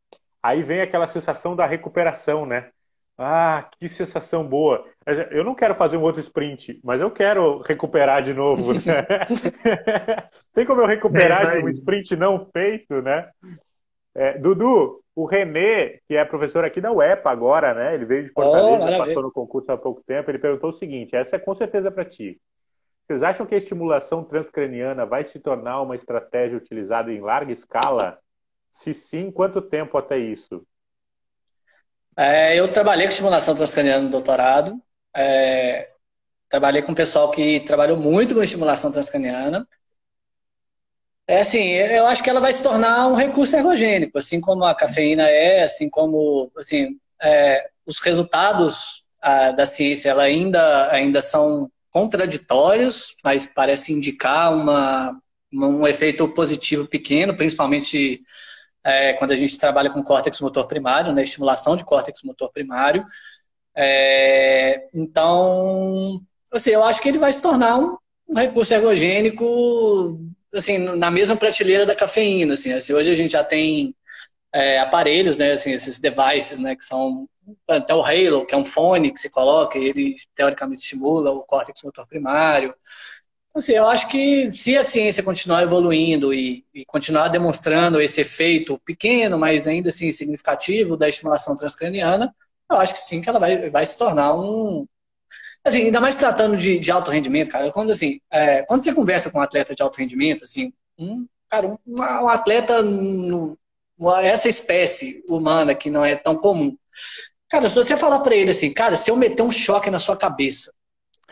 Aí 0.42 0.60
vem 0.60 0.80
aquela 0.80 1.06
sensação 1.06 1.54
da 1.54 1.66
recuperação, 1.66 2.44
né? 2.44 2.70
Ah, 3.16 3.70
que 3.78 3.88
sensação 3.88 4.44
boa. 4.44 4.84
Eu 5.30 5.44
não 5.44 5.54
quero 5.54 5.76
fazer 5.76 5.96
um 5.96 6.02
outro 6.02 6.20
sprint, 6.20 6.80
mas 6.82 7.00
eu 7.00 7.10
quero 7.10 7.60
recuperar 7.60 8.24
de 8.24 8.34
novo. 8.34 8.72
Né? 8.84 9.06
Tem 10.52 10.66
como 10.66 10.80
eu 10.80 10.86
recuperar 10.86 11.46
é 11.46 11.60
de 11.60 11.64
um 11.64 11.68
sprint 11.68 12.16
não 12.16 12.44
feito, 12.52 13.00
né? 13.00 13.30
É, 14.14 14.36
Dudu, 14.36 15.00
o 15.16 15.24
Renê, 15.24 15.98
que 16.06 16.14
é 16.14 16.22
professor 16.26 16.62
aqui 16.62 16.78
da 16.78 16.92
UEPA 16.92 17.30
agora, 17.30 17.72
né? 17.72 17.94
Ele 17.94 18.04
veio 18.04 18.24
de 18.24 18.32
Fortaleza, 18.32 18.84
oh, 18.84 18.98
passou 18.98 19.22
no 19.22 19.32
concurso 19.32 19.72
há 19.72 19.76
pouco 19.78 20.04
tempo. 20.06 20.30
Ele 20.30 20.38
perguntou 20.38 20.68
o 20.68 20.74
seguinte: 20.74 21.16
essa 21.16 21.36
é 21.36 21.38
com 21.38 21.54
certeza 21.54 21.90
para 21.90 22.04
ti. 22.04 22.38
Vocês 23.02 23.22
acham 23.22 23.46
que 23.46 23.54
a 23.54 23.58
estimulação 23.58 24.22
transcraniana 24.22 25.06
vai 25.06 25.24
se 25.24 25.40
tornar 25.40 25.80
uma 25.80 25.94
estratégia 25.94 26.58
utilizada 26.58 27.10
em 27.10 27.20
larga 27.20 27.50
escala? 27.50 28.18
Se 28.70 28.92
sim, 28.92 29.30
quanto 29.30 29.62
tempo 29.62 29.96
até 29.96 30.18
isso? 30.18 30.66
É, 32.14 32.54
eu 32.54 32.70
trabalhei 32.70 33.06
com 33.06 33.10
estimulação 33.10 33.54
transcraniana 33.54 34.02
no 34.02 34.10
doutorado. 34.10 34.78
É, 35.16 35.92
trabalhei 36.46 36.82
com 36.82 36.92
um 36.92 36.96
pessoal 36.96 37.30
que 37.30 37.60
trabalhou 37.60 37.96
muito 37.96 38.34
com 38.34 38.42
estimulação 38.42 38.92
transcraniana. 38.92 39.66
É 41.28 41.40
assim, 41.40 41.64
eu 41.70 42.06
acho 42.06 42.22
que 42.22 42.30
ela 42.30 42.40
vai 42.40 42.52
se 42.52 42.62
tornar 42.62 43.08
um 43.08 43.14
recurso 43.14 43.56
ergogênico, 43.56 44.16
assim 44.16 44.40
como 44.40 44.64
a 44.64 44.74
cafeína 44.76 45.28
é, 45.28 45.64
assim 45.64 45.90
como 45.90 46.50
assim, 46.56 46.96
é, 47.20 47.68
os 47.84 47.98
resultados 48.00 49.02
a, 49.20 49.50
da 49.50 49.66
ciência 49.66 50.10
ela 50.10 50.22
ainda, 50.22 50.92
ainda 50.92 51.20
são 51.20 51.68
contraditórios, 51.90 53.16
mas 53.24 53.44
parece 53.44 53.92
indicar 53.92 54.54
uma, 54.54 55.20
um 55.52 55.86
efeito 55.88 56.28
positivo 56.28 56.86
pequeno, 56.86 57.34
principalmente 57.36 58.22
é, 58.84 59.14
quando 59.14 59.32
a 59.32 59.36
gente 59.36 59.58
trabalha 59.58 59.90
com 59.90 60.04
córtex 60.04 60.40
motor 60.40 60.68
primário, 60.68 61.12
né, 61.12 61.24
estimulação 61.24 61.76
de 61.76 61.84
córtex 61.84 62.22
motor 62.22 62.52
primário. 62.52 63.04
É, 63.74 64.86
então, 64.94 66.20
assim, 66.52 66.70
eu 66.70 66.84
acho 66.84 67.02
que 67.02 67.08
ele 67.08 67.18
vai 67.18 67.32
se 67.32 67.42
tornar 67.42 67.78
um, 67.78 67.96
um 68.28 68.34
recurso 68.34 68.72
ergogênico 68.72 70.20
assim, 70.58 70.78
na 70.78 71.10
mesma 71.10 71.36
prateleira 71.36 71.86
da 71.86 71.94
cafeína, 71.94 72.54
assim, 72.54 72.72
assim 72.72 72.92
hoje 72.92 73.10
a 73.10 73.14
gente 73.14 73.32
já 73.32 73.44
tem 73.44 73.94
é, 74.52 74.78
aparelhos, 74.78 75.38
né, 75.38 75.52
assim, 75.52 75.72
esses 75.72 75.98
devices, 75.98 76.58
né, 76.58 76.74
que 76.76 76.84
são 76.84 77.28
até 77.68 77.94
o 77.94 78.02
Halo, 78.02 78.46
que 78.46 78.54
é 78.54 78.58
um 78.58 78.64
fone 78.64 79.12
que 79.12 79.20
você 79.20 79.28
coloca 79.28 79.78
e 79.78 79.86
ele 79.86 80.14
teoricamente 80.34 80.82
estimula 80.82 81.30
o 81.30 81.42
córtex 81.42 81.82
motor 81.82 82.06
primário. 82.06 82.74
Então, 83.48 83.58
assim, 83.58 83.72
eu 83.72 83.86
acho 83.86 84.08
que 84.08 84.50
se 84.50 84.76
a 84.76 84.82
ciência 84.82 85.22
continuar 85.22 85.62
evoluindo 85.62 86.34
e, 86.34 86.66
e, 86.74 86.84
continuar 86.84 87.28
demonstrando 87.28 88.00
esse 88.00 88.20
efeito 88.20 88.78
pequeno, 88.84 89.38
mas 89.38 89.66
ainda 89.66 89.88
assim 89.88 90.12
significativo 90.12 90.96
da 90.96 91.08
estimulação 91.08 91.56
transcraniana, 91.56 92.34
eu 92.70 92.76
acho 92.76 92.94
que 92.94 93.00
sim, 93.00 93.20
que 93.22 93.28
ela 93.28 93.38
vai, 93.38 93.70
vai 93.70 93.86
se 93.86 93.96
tornar 93.96 94.34
um, 94.34 94.86
Assim, 95.66 95.86
ainda 95.86 96.00
mais 96.00 96.16
tratando 96.16 96.56
de, 96.56 96.78
de 96.78 96.92
alto 96.92 97.10
rendimento, 97.10 97.50
cara, 97.50 97.72
quando 97.72 97.90
assim, 97.90 98.20
é, 98.32 98.62
quando 98.62 98.82
você 98.82 98.94
conversa 98.94 99.32
com 99.32 99.38
um 99.38 99.42
atleta 99.42 99.74
de 99.74 99.82
alto 99.82 99.98
rendimento, 99.98 100.44
assim, 100.44 100.72
um, 100.96 101.26
cara, 101.48 101.66
um, 101.66 101.76
um 101.88 102.28
atleta, 102.28 102.82
no, 102.84 103.58
essa 104.22 104.48
espécie 104.48 105.24
humana 105.28 105.74
que 105.74 105.90
não 105.90 106.04
é 106.04 106.14
tão 106.14 106.36
comum, 106.36 106.76
cara, 107.50 107.68
se 107.68 107.74
você 107.74 107.96
falar 107.96 108.20
para 108.20 108.36
ele 108.36 108.50
assim, 108.50 108.72
cara, 108.72 108.96
se 108.96 109.10
eu 109.10 109.16
meter 109.16 109.42
um 109.42 109.50
choque 109.50 109.90
na 109.90 109.98
sua 109.98 110.16
cabeça 110.16 110.72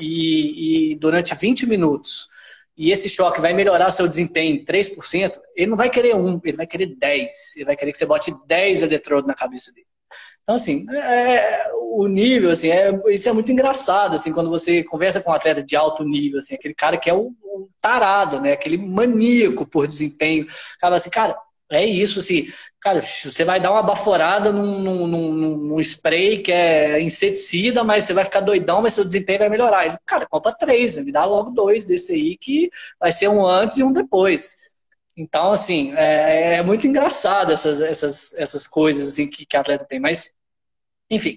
e, 0.00 0.90
e 0.90 0.94
durante 0.96 1.32
20 1.32 1.66
minutos, 1.66 2.26
e 2.76 2.90
esse 2.90 3.08
choque 3.08 3.40
vai 3.40 3.52
melhorar 3.52 3.92
seu 3.92 4.08
desempenho 4.08 4.56
em 4.56 4.64
3%, 4.64 5.38
ele 5.54 5.70
não 5.70 5.76
vai 5.76 5.88
querer 5.88 6.16
um, 6.16 6.40
ele 6.42 6.56
vai 6.56 6.66
querer 6.66 6.86
10. 6.86 7.54
Ele 7.54 7.64
vai 7.66 7.76
querer 7.76 7.92
que 7.92 7.98
você 7.98 8.04
bote 8.04 8.32
10 8.48 8.82
eletrodos 8.82 9.28
na 9.28 9.34
cabeça 9.34 9.72
dele. 9.72 9.86
Então, 10.42 10.56
assim, 10.56 10.84
é, 10.90 11.72
o 11.96 12.06
nível, 12.06 12.50
assim, 12.50 12.68
é, 12.70 12.92
isso 13.08 13.28
é 13.28 13.32
muito 13.32 13.50
engraçado, 13.50 14.14
assim, 14.14 14.32
quando 14.32 14.50
você 14.50 14.84
conversa 14.84 15.20
com 15.20 15.30
um 15.30 15.34
atleta 15.34 15.62
de 15.62 15.74
alto 15.74 16.04
nível, 16.04 16.38
assim, 16.38 16.54
aquele 16.54 16.74
cara 16.74 16.98
que 16.98 17.08
é 17.08 17.14
o, 17.14 17.32
o 17.42 17.68
tarado, 17.80 18.40
né, 18.40 18.52
aquele 18.52 18.76
maníaco 18.76 19.64
por 19.66 19.86
desempenho, 19.86 20.46
cara, 20.78 20.96
assim, 20.96 21.08
cara, 21.08 21.34
é 21.70 21.84
isso, 21.84 22.20
assim, 22.20 22.46
cara, 22.78 23.00
você 23.00 23.42
vai 23.42 23.58
dar 23.58 23.72
uma 23.72 23.82
baforada 23.82 24.52
num, 24.52 24.80
num, 24.80 25.06
num, 25.06 25.56
num, 25.56 25.80
spray 25.80 26.38
que 26.38 26.52
é 26.52 27.00
inseticida, 27.00 27.82
mas 27.82 28.04
você 28.04 28.12
vai 28.12 28.24
ficar 28.24 28.40
doidão, 28.40 28.82
mas 28.82 28.92
seu 28.92 29.04
desempenho 29.04 29.38
vai 29.40 29.48
melhorar. 29.48 29.86
Ele, 29.86 29.96
cara, 30.04 30.26
compra 30.26 30.52
três, 30.52 30.98
me 30.98 31.10
dá 31.10 31.24
logo 31.24 31.50
dois 31.50 31.84
desse 31.86 32.12
aí 32.12 32.36
que 32.36 32.70
vai 33.00 33.10
ser 33.10 33.28
um 33.28 33.44
antes 33.46 33.78
e 33.78 33.82
um 33.82 33.92
depois. 33.92 34.73
Então, 35.16 35.52
assim, 35.52 35.92
é, 35.94 36.56
é 36.56 36.62
muito 36.62 36.86
engraçado 36.86 37.52
essas, 37.52 37.80
essas, 37.80 38.34
essas 38.34 38.66
coisas 38.66 39.08
assim, 39.08 39.28
que, 39.28 39.46
que 39.46 39.56
atleta 39.56 39.84
tem. 39.84 40.00
Mas, 40.00 40.34
enfim, 41.10 41.36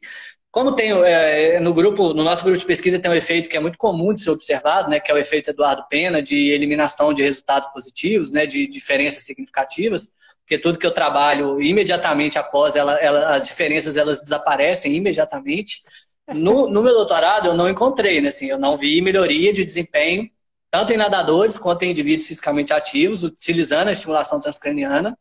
como 0.52 0.76
tem 0.76 0.92
é, 0.92 1.60
no 1.60 1.74
grupo, 1.74 2.14
no 2.14 2.24
nosso 2.24 2.44
grupo 2.44 2.58
de 2.58 2.66
pesquisa 2.66 3.00
tem 3.00 3.12
um 3.12 3.14
efeito 3.14 3.50
que 3.50 3.56
é 3.56 3.60
muito 3.60 3.78
comum 3.78 4.14
de 4.14 4.22
ser 4.22 4.32
observado, 4.32 4.90
né, 4.90 5.00
que 5.00 5.12
é 5.12 5.14
o 5.14 5.18
efeito 5.18 5.52
Eduardo 5.52 5.86
Pena 5.88 6.22
de 6.22 6.52
eliminação 6.52 7.14
de 7.14 7.22
resultados 7.22 7.70
positivos, 7.70 8.32
né, 8.32 8.48
de 8.48 8.68
diferenças 8.68 9.24
significativas, 9.24 10.14
porque 10.42 10.58
tudo 10.58 10.80
que 10.80 10.88
eu 10.88 10.94
trabalho 10.94 11.62
imediatamente 11.62 12.40
após 12.40 12.76
ela, 12.76 12.96
ela 13.00 13.36
as 13.36 13.48
diferenças 13.48 13.98
elas 13.98 14.22
desaparecem 14.22 14.96
imediatamente. 14.96 15.82
No, 16.30 16.70
no 16.70 16.82
meu 16.82 16.94
doutorado 16.94 17.50
eu 17.50 17.54
não 17.54 17.70
encontrei, 17.70 18.20
né, 18.22 18.30
assim, 18.30 18.48
eu 18.48 18.58
não 18.58 18.76
vi 18.76 19.02
melhoria 19.02 19.54
de 19.54 19.64
desempenho 19.64 20.28
tanto 20.70 20.94
em 20.94 20.98
nadadores 20.98 21.58
quanto 21.58 21.84
em 21.84 21.92
indivíduos 21.92 22.28
fisicamente 22.28 22.74
ativos, 22.74 23.24
utilizando 23.24 23.88
a 23.88 23.92
estimulação 23.92 24.40
transcraniana. 24.40 25.18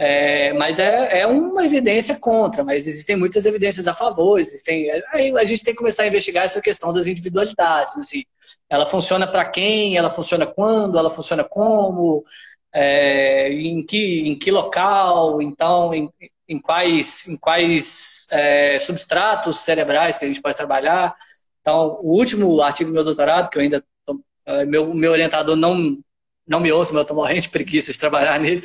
É, 0.00 0.52
mas 0.52 0.78
é, 0.78 1.22
é, 1.22 1.26
uma 1.26 1.64
evidência 1.66 2.16
contra, 2.20 2.62
mas 2.62 2.86
existem 2.86 3.16
muitas 3.16 3.44
evidências 3.44 3.88
a 3.88 3.94
favor. 3.94 4.38
Existem, 4.38 4.88
aí 5.12 5.36
a 5.36 5.44
gente 5.44 5.64
tem 5.64 5.74
que 5.74 5.78
começar 5.78 6.04
a 6.04 6.06
investigar 6.06 6.44
essa 6.44 6.60
questão 6.60 6.92
das 6.92 7.08
individualidades. 7.08 7.96
Assim, 7.96 8.22
ela 8.70 8.86
funciona 8.86 9.26
para 9.26 9.44
quem? 9.44 9.96
Ela 9.96 10.08
funciona 10.08 10.46
quando? 10.46 10.96
Ela 10.98 11.10
funciona 11.10 11.42
como? 11.42 12.22
É, 12.72 13.50
em, 13.52 13.84
que, 13.84 14.28
em 14.28 14.38
que 14.38 14.52
local? 14.52 15.42
Então, 15.42 15.92
em, 15.92 16.08
em 16.48 16.60
quais, 16.60 17.26
em 17.26 17.36
quais 17.36 18.28
é, 18.30 18.78
substratos 18.78 19.58
cerebrais 19.58 20.16
que 20.16 20.24
a 20.24 20.28
gente 20.28 20.40
pode 20.40 20.56
trabalhar? 20.56 21.16
Então, 21.60 21.98
o 22.02 22.16
último 22.16 22.60
artigo 22.62 22.90
do 22.90 22.94
meu 22.94 23.04
doutorado, 23.04 23.50
que 23.50 23.58
eu 23.58 23.62
ainda 23.62 23.84
meu, 24.66 24.94
meu 24.94 25.12
orientador 25.12 25.56
não, 25.56 25.98
não 26.46 26.60
me 26.60 26.72
ouça, 26.72 26.92
mas 26.92 26.98
eu 26.98 27.02
estou 27.02 27.16
morrendo 27.16 27.42
de 27.42 27.48
preguiça 27.50 27.92
de 27.92 27.98
trabalhar 27.98 28.38
nele. 28.40 28.62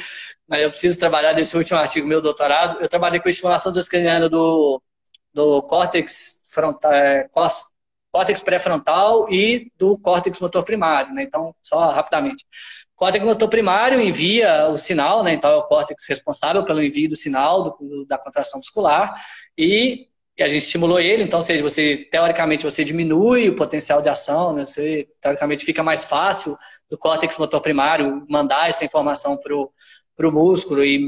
Mas 0.47 0.61
eu 0.61 0.69
preciso 0.69 0.99
trabalhar 0.99 1.33
nesse 1.33 1.55
último 1.57 1.79
artigo, 1.79 2.07
meu 2.07 2.21
doutorado. 2.21 2.81
Eu 2.81 2.89
trabalhei 2.89 3.19
com 3.19 3.29
estimulação 3.29 3.71
transcraniana 3.71 4.29
do, 4.29 4.81
do 5.33 5.61
córtex 5.63 6.41
frontal, 6.51 6.93
é, 6.93 7.29
córtex 8.11 8.41
pré-frontal 8.43 9.27
e 9.31 9.71
do 9.77 9.97
córtex 9.97 10.39
motor 10.39 10.63
primário, 10.63 11.13
né? 11.13 11.23
Então, 11.23 11.55
só 11.61 11.91
rapidamente. 11.91 12.45
córtex 12.95 13.25
motor 13.25 13.49
primário 13.49 13.99
envia 13.99 14.67
o 14.69 14.77
sinal, 14.77 15.23
né? 15.23 15.33
Então 15.33 15.49
é 15.49 15.55
o 15.55 15.63
córtex 15.63 16.05
responsável 16.07 16.63
pelo 16.63 16.83
envio 16.83 17.09
do 17.09 17.15
sinal 17.15 17.63
do, 17.63 18.05
da 18.05 18.17
contração 18.17 18.59
muscular 18.59 19.15
e, 19.57 20.07
e, 20.37 20.43
a 20.43 20.47
gente 20.47 20.63
estimulou 20.63 20.99
ele. 20.99 21.23
Então, 21.23 21.39
ou 21.39 21.43
seja, 21.43 21.61
você 21.61 21.97
teoricamente 22.11 22.63
você 22.63 22.83
diminui 22.83 23.49
o 23.49 23.55
potencial 23.55 24.01
de 24.01 24.09
ação, 24.09 24.53
né? 24.53 24.65
Você 24.65 25.07
teoricamente 25.21 25.65
fica 25.65 25.83
mais 25.83 26.05
fácil 26.05 26.57
do 26.89 26.97
córtex 26.97 27.37
motor 27.37 27.61
primário 27.61 28.25
mandar 28.29 28.69
essa 28.69 28.85
informação 28.85 29.37
para 29.37 30.27
o 30.27 30.31
músculo 30.31 30.83
e, 30.83 30.99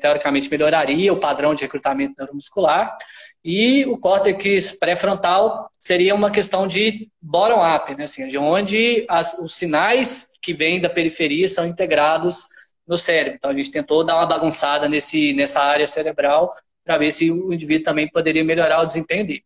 teoricamente, 0.00 0.50
melhoraria 0.50 1.12
o 1.12 1.20
padrão 1.20 1.54
de 1.54 1.62
recrutamento 1.62 2.14
neuromuscular. 2.18 2.96
E 3.44 3.84
o 3.86 3.96
córtex 3.96 4.72
pré-frontal 4.72 5.70
seria 5.78 6.14
uma 6.14 6.30
questão 6.30 6.66
de 6.66 7.08
bottom-up, 7.22 7.94
né? 7.94 8.04
assim, 8.04 8.26
de 8.26 8.36
onde 8.36 9.06
as, 9.08 9.38
os 9.38 9.54
sinais 9.54 10.30
que 10.42 10.52
vêm 10.52 10.80
da 10.80 10.90
periferia 10.90 11.46
são 11.46 11.64
integrados 11.64 12.46
no 12.86 12.98
cérebro. 12.98 13.36
Então, 13.36 13.50
a 13.50 13.54
gente 13.54 13.70
tentou 13.70 14.04
dar 14.04 14.16
uma 14.16 14.26
bagunçada 14.26 14.88
nesse, 14.88 15.32
nessa 15.32 15.62
área 15.62 15.86
cerebral 15.86 16.54
para 16.86 16.98
ver 16.98 17.10
se 17.10 17.30
o 17.32 17.52
indivíduo 17.52 17.84
também 17.84 18.08
poderia 18.08 18.44
melhorar 18.44 18.80
o 18.80 18.86
desempenho 18.86 19.26
dele. 19.26 19.44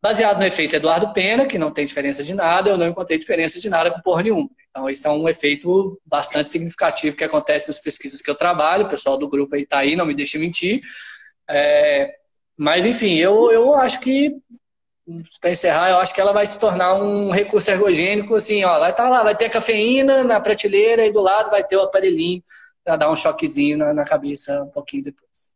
Baseado 0.00 0.38
no 0.38 0.46
efeito 0.46 0.74
Eduardo 0.74 1.12
Pena, 1.12 1.46
que 1.46 1.58
não 1.58 1.70
tem 1.70 1.84
diferença 1.84 2.24
de 2.24 2.34
nada, 2.34 2.70
eu 2.70 2.78
não 2.78 2.88
encontrei 2.88 3.18
diferença 3.18 3.60
de 3.60 3.68
nada 3.68 3.90
com 3.90 4.00
porra 4.00 4.22
nenhuma. 4.22 4.50
Então, 4.70 4.88
esse 4.88 5.06
é 5.06 5.10
um 5.10 5.28
efeito 5.28 6.00
bastante 6.04 6.48
significativo 6.48 7.14
que 7.14 7.22
acontece 7.22 7.68
nas 7.68 7.78
pesquisas 7.78 8.22
que 8.22 8.28
eu 8.28 8.34
trabalho. 8.34 8.86
O 8.86 8.88
pessoal 8.88 9.18
do 9.18 9.28
grupo 9.28 9.54
aí 9.54 9.62
está 9.62 9.78
aí, 9.78 9.94
não 9.94 10.06
me 10.06 10.14
deixe 10.14 10.38
mentir. 10.38 10.80
É, 11.48 12.16
mas, 12.56 12.86
enfim, 12.86 13.16
eu, 13.16 13.52
eu 13.52 13.74
acho 13.74 14.00
que, 14.00 14.34
para 15.40 15.50
encerrar, 15.50 15.90
eu 15.90 15.98
acho 15.98 16.14
que 16.14 16.20
ela 16.20 16.32
vai 16.32 16.46
se 16.46 16.58
tornar 16.58 16.94
um 16.94 17.30
recurso 17.30 17.70
ergogênico, 17.70 18.34
assim, 18.34 18.64
ó, 18.64 18.80
vai 18.80 18.90
estar 18.92 19.04
tá 19.04 19.10
lá, 19.10 19.22
vai 19.22 19.36
ter 19.36 19.44
a 19.44 19.50
cafeína 19.50 20.24
na 20.24 20.40
prateleira 20.40 21.06
e 21.06 21.12
do 21.12 21.20
lado 21.20 21.50
vai 21.50 21.62
ter 21.62 21.76
o 21.76 21.82
aparelhinho 21.82 22.42
para 22.82 22.96
dar 22.96 23.10
um 23.10 23.16
choquezinho 23.16 23.76
na, 23.76 23.92
na 23.92 24.04
cabeça 24.04 24.62
um 24.64 24.70
pouquinho 24.70 25.04
depois. 25.04 25.51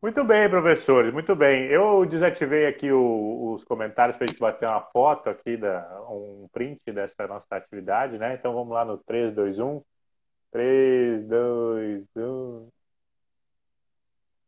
Muito 0.00 0.22
bem, 0.22 0.48
professores, 0.48 1.12
muito 1.12 1.34
bem. 1.34 1.64
Eu 1.66 2.06
desativei 2.06 2.66
aqui 2.66 2.92
o, 2.92 3.54
os 3.54 3.64
comentários 3.64 4.16
para 4.16 4.26
a 4.26 4.28
gente 4.28 4.38
bater 4.38 4.68
uma 4.68 4.80
foto 4.80 5.28
aqui, 5.28 5.56
da, 5.56 6.00
um 6.08 6.48
print 6.52 6.80
dessa 6.92 7.26
nossa 7.26 7.46
atividade, 7.56 8.16
né? 8.16 8.34
Então 8.34 8.54
vamos 8.54 8.72
lá 8.72 8.84
no 8.84 8.96
3, 8.98 9.34
2, 9.34 9.58
1. 9.58 9.82
3, 10.52 11.26
2, 11.26 12.04
1. 12.16 12.68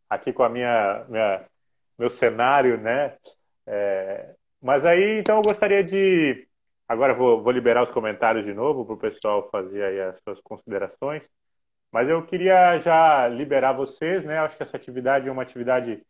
Aqui 0.08 0.32
com 0.32 0.42
a 0.44 0.48
minha, 0.48 1.04
minha 1.08 1.44
meu 1.98 2.10
cenário, 2.10 2.78
né? 2.78 3.16
É, 3.66 4.34
mas 4.62 4.84
aí, 4.84 5.18
então 5.20 5.36
eu 5.38 5.42
gostaria 5.42 5.82
de. 5.84 6.46
Agora 6.88 7.14
vou, 7.14 7.42
vou 7.42 7.52
liberar 7.52 7.82
os 7.82 7.90
comentários 7.90 8.44
de 8.44 8.54
novo 8.54 8.84
para 8.84 8.94
o 8.94 8.98
pessoal 8.98 9.48
fazer 9.50 9.82
aí 9.84 10.00
as 10.00 10.20
suas 10.22 10.40
considerações. 10.40 11.28
Mas 11.92 12.08
eu 12.08 12.22
queria 12.22 12.78
já 12.78 13.26
liberar 13.28 13.72
vocês, 13.72 14.24
né? 14.24 14.38
Acho 14.38 14.56
que 14.56 14.62
essa 14.62 14.76
atividade 14.76 15.28
é 15.28 15.32
uma 15.32 15.42
atividade 15.42 16.00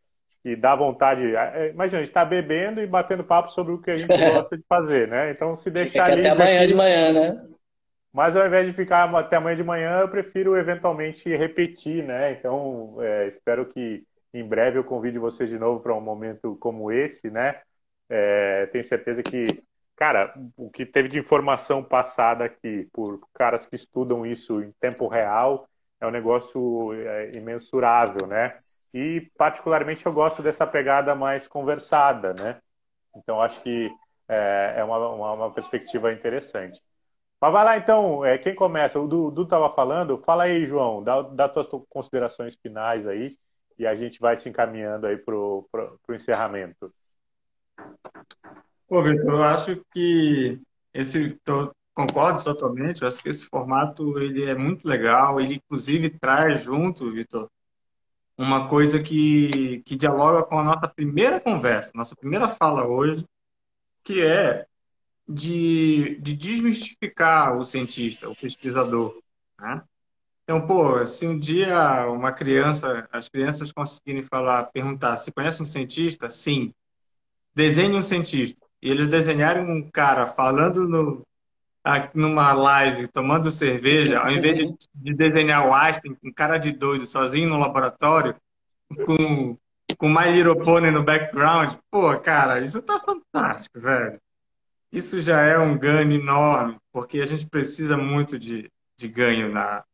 que 0.43 0.55
dá 0.55 0.74
vontade. 0.74 1.35
É, 1.35 1.70
imagina, 1.70 1.98
a 1.98 2.02
gente 2.02 2.11
está 2.11 2.24
bebendo 2.24 2.81
e 2.81 2.86
batendo 2.86 3.24
papo 3.24 3.51
sobre 3.51 3.73
o 3.73 3.81
que 3.81 3.90
a 3.90 3.97
gente 3.97 4.09
gosta 4.32 4.57
de 4.57 4.65
fazer, 4.69 5.09
né? 5.09 5.31
Então, 5.31 5.57
se 5.57 5.70
deixar. 5.70 6.07
Fica 6.07 6.19
até 6.19 6.28
amanhã 6.28 6.66
de 6.66 6.74
manhã, 6.74 7.12
né? 7.12 7.48
Mas 8.12 8.36
ao 8.36 8.47
invés 8.47 8.66
de 8.66 8.73
ficar 8.73 9.15
até 9.15 9.36
amanhã 9.36 9.57
de 9.57 9.62
manhã, 9.62 10.01
eu 10.01 10.09
prefiro 10.09 10.57
eventualmente 10.57 11.28
repetir, 11.35 12.05
né? 12.05 12.32
Então, 12.32 12.97
é, 13.01 13.28
espero 13.28 13.66
que 13.66 14.05
em 14.35 14.44
breve 14.44 14.78
eu 14.78 14.85
convide 14.85 15.19
vocês 15.19 15.48
de 15.48 15.59
novo 15.59 15.81
para 15.81 15.94
um 15.94 16.01
momento 16.01 16.57
como 16.61 16.90
esse, 16.90 17.31
né? 17.31 17.61
É, 18.09 18.66
tenho 18.66 18.85
certeza 18.85 19.23
que, 19.23 19.47
cara, 19.97 20.35
o 20.59 20.69
que 20.69 20.85
teve 20.85 21.09
de 21.09 21.19
informação 21.19 21.85
passada 21.85 22.44
aqui 22.44 22.89
por 22.93 23.20
caras 23.32 23.65
que 23.65 23.77
estudam 23.77 24.27
isso 24.27 24.61
em 24.61 24.73
tempo 24.81 25.07
real 25.07 25.69
é 26.01 26.06
um 26.06 26.10
negócio 26.10 26.93
é, 26.94 27.32
imensurável, 27.36 28.27
né? 28.27 28.51
E 28.94 29.20
particularmente 29.36 30.06
eu 30.06 30.12
gosto 30.12 30.43
dessa 30.43 30.66
pegada 30.66 31.14
mais 31.14 31.47
conversada, 31.47 32.32
né? 32.32 32.60
Então 33.16 33.40
acho 33.40 33.60
que 33.62 33.90
é, 34.28 34.74
é 34.78 34.85
uma, 34.85 34.98
uma, 35.09 35.32
uma, 35.32 35.52
perspectiva 35.52 36.12
interessante. 36.12 36.81
Mas 37.40 37.52
vai 37.52 37.64
lá 37.64 37.77
então, 37.78 38.24
é, 38.24 38.39
quem 38.39 38.55
começa? 38.55 39.01
O 39.01 39.09
Dudu 39.09 39.43
estava 39.43 39.70
falando, 39.70 40.22
fala 40.24 40.44
aí, 40.44 40.64
João, 40.66 41.02
dá, 41.02 41.22
dá 41.22 41.48
tuas 41.48 41.68
considerações 41.89 42.56
finais 42.56 43.06
aí 43.06 43.36
e 43.78 43.86
a 43.86 43.94
gente 43.94 44.20
vai 44.20 44.36
se 44.36 44.48
encaminhando 44.48 45.06
aí 45.06 45.16
para 45.16 45.35
o 45.35 45.66
encerramento. 46.10 46.89
Pô, 48.89 49.02
Vitor, 49.02 49.31
eu 49.31 49.43
acho 49.43 49.85
que 49.93 50.60
esse 50.93 51.39
Concordo 51.95 52.43
totalmente. 52.43 53.03
Eu 53.03 53.09
acho 53.09 53.23
que 53.23 53.29
esse 53.29 53.45
formato 53.47 54.19
ele 54.19 54.45
é 54.45 54.55
muito 54.55 54.87
legal. 54.87 55.41
Ele 55.41 55.57
inclusive 55.57 56.11
traz 56.11 56.62
junto, 56.62 57.11
Vitor, 57.11 57.51
uma 58.41 58.69
coisa 58.69 59.03
que, 59.03 59.83
que 59.85 59.97
dialoga 59.97 60.43
com 60.45 60.59
a 60.59 60.65
nossa 60.65 60.89
primeira 60.89 61.39
conversa, 61.39 61.91
nossa 61.95 62.17
primeira 62.17 62.49
fala 62.49 62.87
hoje, 62.87 63.25
que 64.03 64.23
é 64.23 64.67
de, 65.29 66.19
de 66.21 66.35
desmistificar 66.35 67.57
o 67.57 67.65
cientista, 67.65 68.29
o 68.31 68.35
pesquisador. 68.35 69.21
Né? 69.59 69.83
Então, 70.43 70.67
pô, 70.67 71.05
se 71.07 71.27
um 71.27 71.39
dia 71.39 72.09
uma 72.09 72.33
criança, 72.33 73.07
as 73.12 73.29
crianças 73.29 73.71
conseguirem 73.71 74.23
falar, 74.23 74.65
perguntar, 74.73 75.19
se 75.19 75.31
conhece 75.31 75.62
um 75.62 75.67
cientista? 75.67 76.29
Sim. 76.31 76.75
Desenhe 77.55 77.95
um 77.95 78.03
cientista. 78.03 78.67
E 78.83 78.91
eles 78.91 79.07
desenharem 79.07 79.65
um 79.65 79.91
cara 79.91 80.27
falando 80.27 80.89
no, 80.89 81.23
numa 82.15 82.52
live 82.52 83.09
tomando 83.09 83.51
cerveja, 83.51 84.20
ao 84.20 84.31
invés 84.31 84.59
de, 84.59 84.74
de 84.94 85.15
desenhar 85.15 85.66
o 85.66 85.74
Einstein 85.74 86.15
com 86.15 86.32
cara 86.32 86.59
de 86.59 86.73
doido 86.73 87.07
sozinho 87.07 87.48
no 87.48 87.59
laboratório, 87.59 88.36
com, 89.07 89.57
com 89.97 90.09
My 90.09 90.31
Little 90.31 90.62
Pony 90.62 90.90
no 90.90 91.02
background, 91.02 91.74
pô, 91.90 92.19
cara, 92.19 92.61
isso 92.61 92.82
tá 92.82 93.01
fantástico, 93.01 93.81
velho. 93.81 94.20
Isso 94.93 95.20
já 95.20 95.40
é 95.40 95.57
um 95.59 95.78
ganho 95.78 96.12
enorme, 96.12 96.77
porque 96.93 97.20
a 97.20 97.24
gente 97.24 97.47
precisa 97.47 97.97
muito 97.97 98.39
de, 98.39 98.70
de 98.97 99.09
ganho 99.09 99.51
na, 99.51 99.85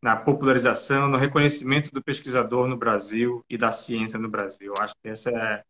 na 0.00 0.16
popularização, 0.16 1.08
no 1.08 1.18
reconhecimento 1.18 1.90
do 1.90 2.02
pesquisador 2.02 2.68
no 2.68 2.76
Brasil 2.76 3.44
e 3.50 3.58
da 3.58 3.72
ciência 3.72 4.18
no 4.18 4.28
Brasil. 4.28 4.72
Acho 4.80 4.94
que 5.02 5.08
essa 5.08 5.30
é, 5.30 5.64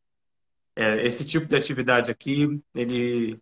é, 0.77 1.07
esse 1.07 1.25
tipo 1.25 1.47
de 1.47 1.57
atividade 1.57 2.11
aqui, 2.11 2.61
ele 2.75 3.41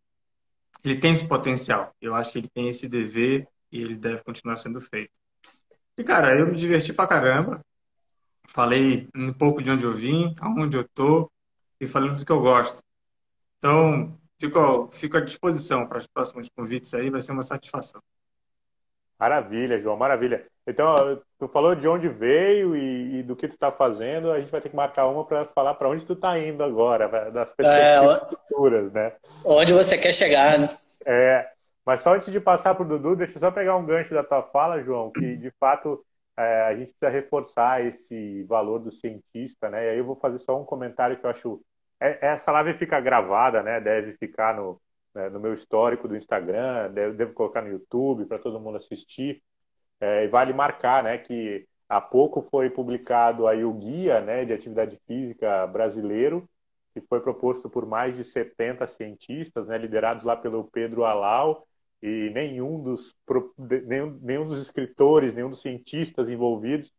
ele 0.85 0.99
tem 0.99 1.13
esse 1.13 1.27
potencial. 1.27 1.95
Eu 2.01 2.15
acho 2.15 2.33
que 2.33 2.39
ele 2.39 2.49
tem 2.49 2.69
esse 2.69 2.89
dever 2.89 3.47
e 3.71 3.81
ele 3.81 3.95
deve 3.95 4.23
continuar 4.23 4.57
sendo 4.57 4.81
feito. 4.81 5.13
E, 5.99 6.05
cara, 6.05 6.39
eu 6.39 6.47
me 6.47 6.57
diverti 6.57 6.93
pra 6.93 7.07
caramba. 7.07 7.65
Falei 8.49 9.09
um 9.15 9.33
pouco 9.33 9.63
de 9.63 9.71
onde 9.71 9.85
eu 9.85 9.93
vim, 9.93 10.35
aonde 10.41 10.77
eu 10.77 10.89
tô 10.89 11.31
e 11.81 11.87
falei 11.87 12.11
do 12.11 12.25
que 12.25 12.33
eu 12.33 12.41
gosto. 12.41 12.83
Então, 13.59 14.19
fico, 14.41 14.91
fico 14.91 15.17
à 15.17 15.21
disposição 15.21 15.87
para 15.87 15.99
os 15.99 16.07
próximos 16.07 16.49
convites 16.49 16.93
aí, 16.95 17.11
vai 17.11 17.21
ser 17.21 17.33
uma 17.33 17.43
satisfação. 17.43 18.03
Maravilha, 19.23 19.81
João, 19.81 19.97
maravilha. 19.97 20.45
Então, 20.67 20.97
tu 21.39 21.47
falou 21.47 21.77
de 21.77 21.87
onde 21.87 22.09
veio 22.09 22.75
e, 22.75 23.21
e 23.21 23.23
do 23.23 23.37
que 23.37 23.47
tu 23.47 23.53
está 23.53 23.71
fazendo, 23.71 24.33
a 24.33 24.41
gente 24.41 24.51
vai 24.51 24.61
ter 24.61 24.69
que 24.69 24.75
marcar 24.75 25.07
uma 25.07 25.25
para 25.25 25.45
falar 25.45 25.75
para 25.75 25.89
onde 25.89 26.05
tu 26.05 26.15
está 26.15 26.37
indo 26.41 26.61
agora, 26.65 27.31
das 27.31 27.53
perspectivas 27.53 28.21
é, 28.21 28.37
futuras, 28.37 28.93
né? 28.93 29.13
Onde 29.45 29.73
você 29.73 29.97
quer 29.97 30.13
chegar, 30.13 30.59
né? 30.59 30.67
É, 31.07 31.49
mas 31.87 32.01
só 32.01 32.17
antes 32.17 32.33
de 32.33 32.41
passar 32.41 32.75
para 32.75 32.83
o 32.83 32.89
Dudu, 32.89 33.15
deixa 33.15 33.37
eu 33.37 33.41
só 33.41 33.53
pegar 33.53 33.77
um 33.77 33.87
gancho 33.87 34.13
da 34.13 34.25
tua 34.25 34.43
fala, 34.43 34.83
João, 34.83 35.13
que 35.13 35.37
de 35.37 35.53
fato 35.53 36.05
é, 36.37 36.63
a 36.63 36.75
gente 36.75 36.91
precisa 36.91 37.09
reforçar 37.09 37.87
esse 37.87 38.43
valor 38.43 38.81
do 38.81 38.91
cientista, 38.91 39.71
né? 39.71 39.87
E 39.87 39.89
aí 39.91 39.99
eu 39.99 40.05
vou 40.05 40.17
fazer 40.17 40.41
só 40.41 40.61
um 40.61 40.65
comentário 40.65 41.17
que 41.17 41.25
eu 41.25 41.31
acho. 41.31 41.61
É, 42.01 42.33
essa 42.33 42.51
live 42.51 42.77
fica 42.77 42.99
gravada, 42.99 43.63
né? 43.63 43.81
Deve 43.81 44.15
ficar 44.15 44.57
no, 44.57 44.81
né, 45.15 45.29
no 45.29 45.41
meu 45.41 45.55
histórico 45.55 46.09
do 46.09 46.17
Instagram, 46.17 46.91
devo, 46.93 47.33
colocar 47.33 47.63
no 47.63 47.71
YouTube 47.71 48.27
para 48.27 48.39
todo 48.39 48.61
mundo 48.61 48.79
assistir. 48.79 49.43
É, 50.01 50.25
e 50.25 50.29
vale 50.29 50.53
marcar 50.53 51.03
né, 51.05 51.19
que 51.19 51.67
há 51.89 52.01
pouco 52.01 52.43
foi 52.51 52.71
publicado 52.71 53.47
aí 53.47 53.65
o 53.65 53.73
Guia 53.73 54.21
né, 54.21 54.45
de 54.45 54.53
Atividade 54.53 54.99
Física 55.07 55.67
Brasileiro, 55.67 56.49
que 56.93 57.01
foi 57.01 57.21
proposto 57.21 57.71
por 57.71 57.87
mais 57.87 58.17
de 58.17 58.25
70 58.25 58.87
cientistas, 58.87 59.67
né, 59.69 59.79
liderados 59.79 60.25
lá 60.25 60.37
pelo 60.37 60.65
Pedro 60.65 61.05
Alau, 61.05 61.67
e 62.03 62.31
nenhum 62.31 62.83
dos, 62.83 63.15
nenhum, 63.87 64.19
nenhum 64.21 64.47
dos 64.47 64.61
escritores, 64.61 65.35
nenhum 65.35 65.51
dos 65.51 65.61
cientistas 65.61 66.29
envolvidos 66.29 66.93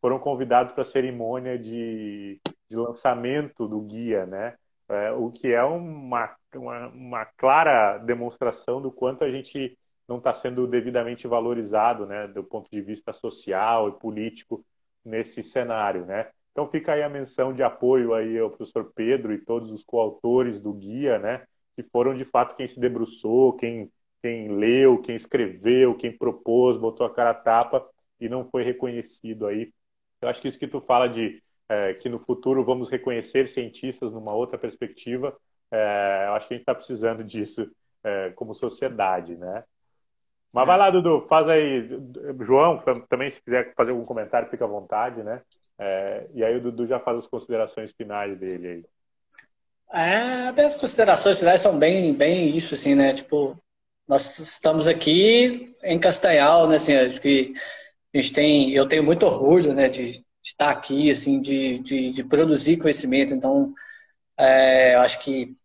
foram 0.00 0.18
convidados 0.18 0.72
para 0.72 0.82
a 0.82 0.86
cerimônia 0.86 1.58
de, 1.58 2.40
de 2.68 2.76
lançamento 2.76 3.66
do 3.68 3.80
guia, 3.80 4.26
né? 4.26 4.56
É, 4.88 5.12
o 5.12 5.30
que 5.30 5.52
é 5.52 5.62
uma, 5.62 6.34
uma, 6.54 6.88
uma, 6.88 7.24
clara 7.36 7.98
demonstração 7.98 8.80
do 8.80 8.90
quanto 8.90 9.22
a 9.22 9.30
gente 9.30 9.78
não 10.08 10.16
está 10.16 10.32
sendo 10.32 10.66
devidamente 10.66 11.28
valorizado, 11.28 12.06
né, 12.06 12.26
do 12.26 12.42
ponto 12.42 12.70
de 12.70 12.80
vista 12.80 13.12
social 13.12 13.90
e 13.90 13.98
político 13.98 14.64
nesse 15.04 15.42
cenário, 15.42 16.06
né? 16.06 16.30
Então 16.52 16.66
fica 16.70 16.92
aí 16.92 17.02
a 17.02 17.08
menção 17.08 17.52
de 17.52 17.62
apoio 17.62 18.14
aí 18.14 18.38
ao 18.38 18.50
professor 18.50 18.90
Pedro 18.94 19.32
e 19.32 19.38
todos 19.38 19.70
os 19.70 19.84
coautores 19.84 20.60
do 20.60 20.72
guia, 20.72 21.18
né, 21.18 21.46
que 21.76 21.82
foram 21.82 22.14
de 22.14 22.24
fato 22.24 22.56
quem 22.56 22.66
se 22.66 22.80
debruçou, 22.80 23.52
quem 23.54 23.90
quem 24.22 24.48
leu, 24.48 25.00
quem 25.00 25.14
escreveu, 25.14 25.96
quem 25.96 26.16
propôs, 26.16 26.76
botou 26.76 27.06
a 27.06 27.14
cara 27.14 27.30
a 27.30 27.34
tapa 27.34 27.88
e 28.20 28.28
não 28.28 28.48
foi 28.48 28.64
reconhecido 28.64 29.46
aí. 29.46 29.72
Eu 30.20 30.28
acho 30.28 30.40
que 30.40 30.48
isso 30.48 30.58
que 30.58 30.66
tu 30.66 30.80
fala 30.80 31.08
de 31.08 31.42
é, 31.68 31.94
que 31.94 32.08
no 32.08 32.18
futuro 32.18 32.64
vamos 32.64 32.90
reconhecer 32.90 33.46
cientistas 33.46 34.12
numa 34.12 34.32
outra 34.32 34.56
perspectiva, 34.58 35.36
é, 35.70 36.24
eu 36.28 36.34
acho 36.34 36.48
que 36.48 36.54
a 36.54 36.56
gente 36.56 36.62
está 36.62 36.74
precisando 36.74 37.22
disso 37.22 37.70
é, 38.02 38.30
como 38.30 38.54
sociedade, 38.54 39.36
né? 39.36 39.64
Mas 40.52 40.66
vai 40.66 40.78
lá, 40.78 40.90
Dudu, 40.90 41.26
faz 41.28 41.46
aí. 41.46 41.88
João, 42.40 42.82
também 43.08 43.30
se 43.30 43.40
quiser 43.42 43.74
fazer 43.74 43.90
algum 43.90 44.04
comentário, 44.04 44.48
fica 44.48 44.64
à 44.64 44.68
vontade, 44.68 45.22
né? 45.22 45.42
É, 45.78 46.26
e 46.34 46.42
aí 46.42 46.56
o 46.56 46.62
Dudu 46.62 46.86
já 46.86 46.98
faz 46.98 47.18
as 47.18 47.26
considerações 47.26 47.92
finais 47.92 48.38
dele 48.38 48.68
aí. 48.68 48.84
É, 49.90 50.64
as 50.64 50.74
considerações 50.74 51.38
finais 51.38 51.60
são 51.60 51.78
bem, 51.78 52.14
bem 52.14 52.56
isso, 52.56 52.74
assim, 52.74 52.94
né? 52.94 53.14
Tipo, 53.14 53.56
nós 54.06 54.38
estamos 54.38 54.88
aqui 54.88 55.66
em 55.84 56.00
Castanhal, 56.00 56.66
né? 56.66 56.76
Assim, 56.76 56.96
acho 56.96 57.20
que 57.20 57.52
a 58.14 58.18
gente 58.18 58.32
tem, 58.32 58.72
eu 58.72 58.88
tenho 58.88 59.04
muito 59.04 59.26
orgulho, 59.26 59.74
né, 59.74 59.88
de, 59.88 60.24
estar 60.48 60.70
aqui, 60.70 61.10
assim, 61.10 61.40
de, 61.40 61.78
de, 61.80 62.10
de 62.10 62.24
produzir 62.24 62.78
conhecimento. 62.78 63.34
Então, 63.34 63.72
é, 64.38 64.94
eu 64.94 65.00
acho 65.00 65.20
que 65.20 65.56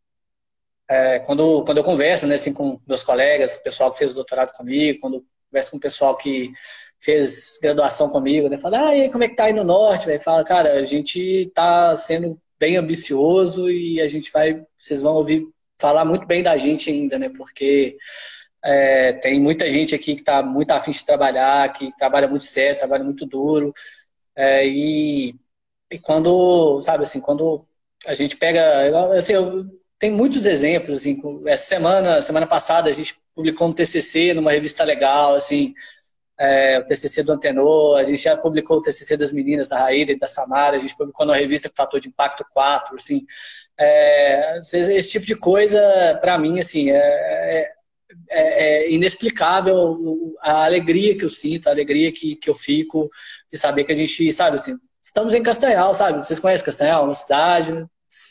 é, 0.90 1.20
quando, 1.20 1.64
quando 1.64 1.78
eu 1.78 1.84
converso, 1.84 2.28
né, 2.28 2.36
assim, 2.36 2.54
com 2.54 2.78
meus 2.88 3.04
colegas, 3.04 3.56
o 3.56 3.64
pessoal 3.64 3.92
que 3.92 3.98
fez 3.98 4.12
o 4.12 4.16
doutorado 4.16 4.52
comigo, 4.52 5.00
quando 5.00 5.26
converso 5.50 5.72
com 5.72 5.78
o 5.78 5.82
pessoal 5.82 6.18
que 6.18 6.52
fez 7.00 7.58
graduação 7.62 8.10
comigo, 8.10 8.48
né, 8.50 8.58
fala, 8.58 8.90
ah, 8.90 8.98
e 8.98 9.12
como 9.12 9.24
é 9.24 9.30
que 9.30 9.36
tá 9.36 9.46
aí 9.46 9.54
no 9.54 9.64
norte? 9.64 10.06
Véio? 10.06 10.20
Fala, 10.20 10.44
cara, 10.44 10.74
a 10.74 10.86
gente 10.86 11.52
tá 11.54 11.96
sendo 11.96 12.40
bem 12.60 12.78
ambicioso 12.78 13.70
e 13.70 14.00
a 14.02 14.08
gente 14.08 14.32
vai, 14.32 14.64
vocês 14.78 15.02
vão 15.02 15.16
ouvir 15.16 15.46
falar 15.80 16.06
muito 16.06 16.26
bem 16.26 16.42
da 16.42 16.56
gente 16.56 16.90
ainda, 16.90 17.20
né? 17.20 17.30
Porque 17.30 17.98
é, 18.64 19.14
tem 19.14 19.40
muita 19.40 19.70
gente 19.70 19.94
aqui 19.94 20.16
que 20.16 20.22
está 20.22 20.42
muito 20.42 20.72
afim 20.72 20.92
de 20.92 21.06
trabalhar, 21.06 21.72
que 21.74 21.92
trabalha 21.98 22.28
muito 22.28 22.46
sério, 22.46 22.78
trabalha 22.78 23.04
muito 23.04 23.26
duro. 23.26 23.74
É, 24.36 24.68
e, 24.68 25.36
e, 25.92 26.00
quando, 26.00 26.82
sabe 26.82 27.04
assim, 27.04 27.22
quando 27.22 27.66
a 28.06 28.14
gente 28.14 28.36
pega. 28.38 29.16
Assim, 29.16 29.34
eu, 29.34 29.66
tem 30.00 30.12
muitos 30.12 30.46
exemplos, 30.46 31.00
assim, 31.00 31.22
essa 31.48 31.66
semana, 31.66 32.22
semana 32.22 32.48
passada, 32.48 32.90
a 32.90 32.94
gente 32.94 33.16
publicou 33.36 33.68
um 33.68 33.74
TCC 33.74 34.34
numa 34.34 34.52
revista 34.52 34.84
legal, 34.84 35.36
assim, 35.36 35.74
é, 36.38 36.80
o 36.80 36.86
TCC 36.86 37.24
do 37.24 37.32
Antenor, 37.32 37.98
a 37.98 38.04
gente 38.04 38.22
já 38.22 38.36
publicou 38.36 38.78
o 38.78 38.82
TCC 38.82 39.16
das 39.16 39.32
meninas, 39.32 39.70
da 39.70 39.80
Raíra 39.80 40.12
e 40.12 40.18
da 40.18 40.28
Samara, 40.28 40.76
a 40.76 40.80
gente 40.80 40.98
publicou 40.98 41.26
numa 41.26 41.38
revista 41.38 41.70
com 41.70 41.76
Fator 41.76 42.00
de 42.00 42.10
Impacto 42.10 42.46
4, 42.52 42.96
assim, 42.96 43.26
é, 43.80 44.60
esse 44.60 45.12
tipo 45.12 45.26
de 45.26 45.36
coisa, 45.36 45.80
para 46.20 46.38
mim, 46.38 46.60
assim, 46.60 46.92
é, 46.92 47.73
é, 48.30 48.86
é, 48.86 48.92
inexplicável 48.92 50.36
a 50.42 50.66
alegria 50.66 51.18
que 51.18 51.26
eu 51.26 51.30
sinto, 51.30 51.68
a 51.68 51.72
alegria 51.72 52.12
que, 52.12 52.36
que 52.36 52.50
eu 52.50 52.56
fico 52.56 53.10
de 53.52 53.58
saber 53.58 53.84
que 53.84 53.92
a 53.92 53.96
gente, 53.96 54.32
sabe, 54.32 54.56
assim, 54.56 54.78
estamos 55.02 55.34
em 55.34 55.44
Castanhal, 55.44 55.94
sabe? 55.94 56.26
Vocês 56.26 56.40
conhecem 56.40 56.66
Castanhal, 56.66 57.04
uma 57.04 57.14
cidade 57.14 57.86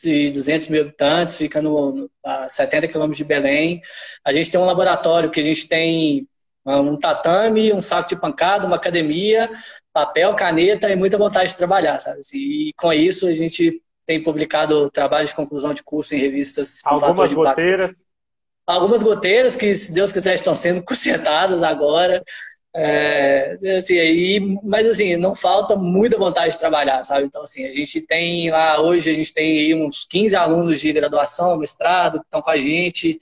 de 0.05 0.31
200 0.31 0.69
mil 0.69 0.83
habitantes, 0.83 1.37
fica 1.37 1.61
no, 1.61 2.09
a 2.25 2.49
70 2.49 2.89
quilômetros 2.89 3.19
de 3.19 3.25
Belém. 3.25 3.81
A 4.25 4.33
gente 4.33 4.51
tem 4.51 4.61
um 4.61 4.65
laboratório 4.65 5.31
que 5.31 5.41
a 5.41 5.45
gente 5.45 5.69
tem 5.69 6.27
um 6.65 6.97
tatame, 6.97 7.73
um 7.73 7.81
saco 7.81 8.09
de 8.09 8.17
pancada, 8.17 8.67
uma 8.67 8.77
academia, 8.77 9.51
papel, 9.93 10.35
caneta 10.35 10.91
e 10.91 10.97
muita 10.97 11.19
vontade 11.19 11.51
de 11.51 11.57
trabalhar, 11.57 11.99
sabe? 11.99 12.21
Assim, 12.21 12.39
e 12.39 12.73
com 12.77 12.93
isso 12.93 13.27
a 13.27 13.33
gente 13.33 13.83
tem 14.07 14.23
publicado 14.23 14.91
trabalhos 14.91 15.31
de 15.31 15.37
conclusão 15.37 15.75
de 15.75 15.83
curso 15.83 16.15
em 16.15 16.19
revistas 16.19 16.81
Algumas 16.85 17.33
goteiras. 17.33 18.05
Algumas 18.67 19.03
goteiras 19.03 19.57
que, 19.57 19.75
se 19.75 19.93
Deus 19.93 20.13
quiser, 20.13 20.35
estão 20.35 20.55
sendo 20.55 20.83
consertadas 20.85 21.63
agora. 21.63 22.23
É, 22.75 23.55
assim, 23.77 23.99
aí, 23.99 24.41
mas 24.65 24.87
assim, 24.87 25.17
não 25.17 25.35
falta 25.35 25.77
muita 25.77 26.17
vontade 26.17 26.53
de 26.53 26.59
trabalhar, 26.59 27.05
sabe? 27.05 27.27
Então, 27.27 27.43
assim, 27.43 27.67
a 27.67 27.71
gente 27.71 28.01
tem 28.07 28.51
lá, 28.51 28.81
hoje 28.81 29.11
a 29.11 29.15
gente 29.15 29.33
tem 29.35 29.75
uns 29.75 30.07
15 30.07 30.35
alunos 30.35 30.81
de 30.81 30.91
graduação, 30.91 31.59
mestrado, 31.59 32.21
que 32.21 32.25
estão 32.25 32.41
com 32.41 32.51
a 32.51 32.57
gente, 32.57 33.21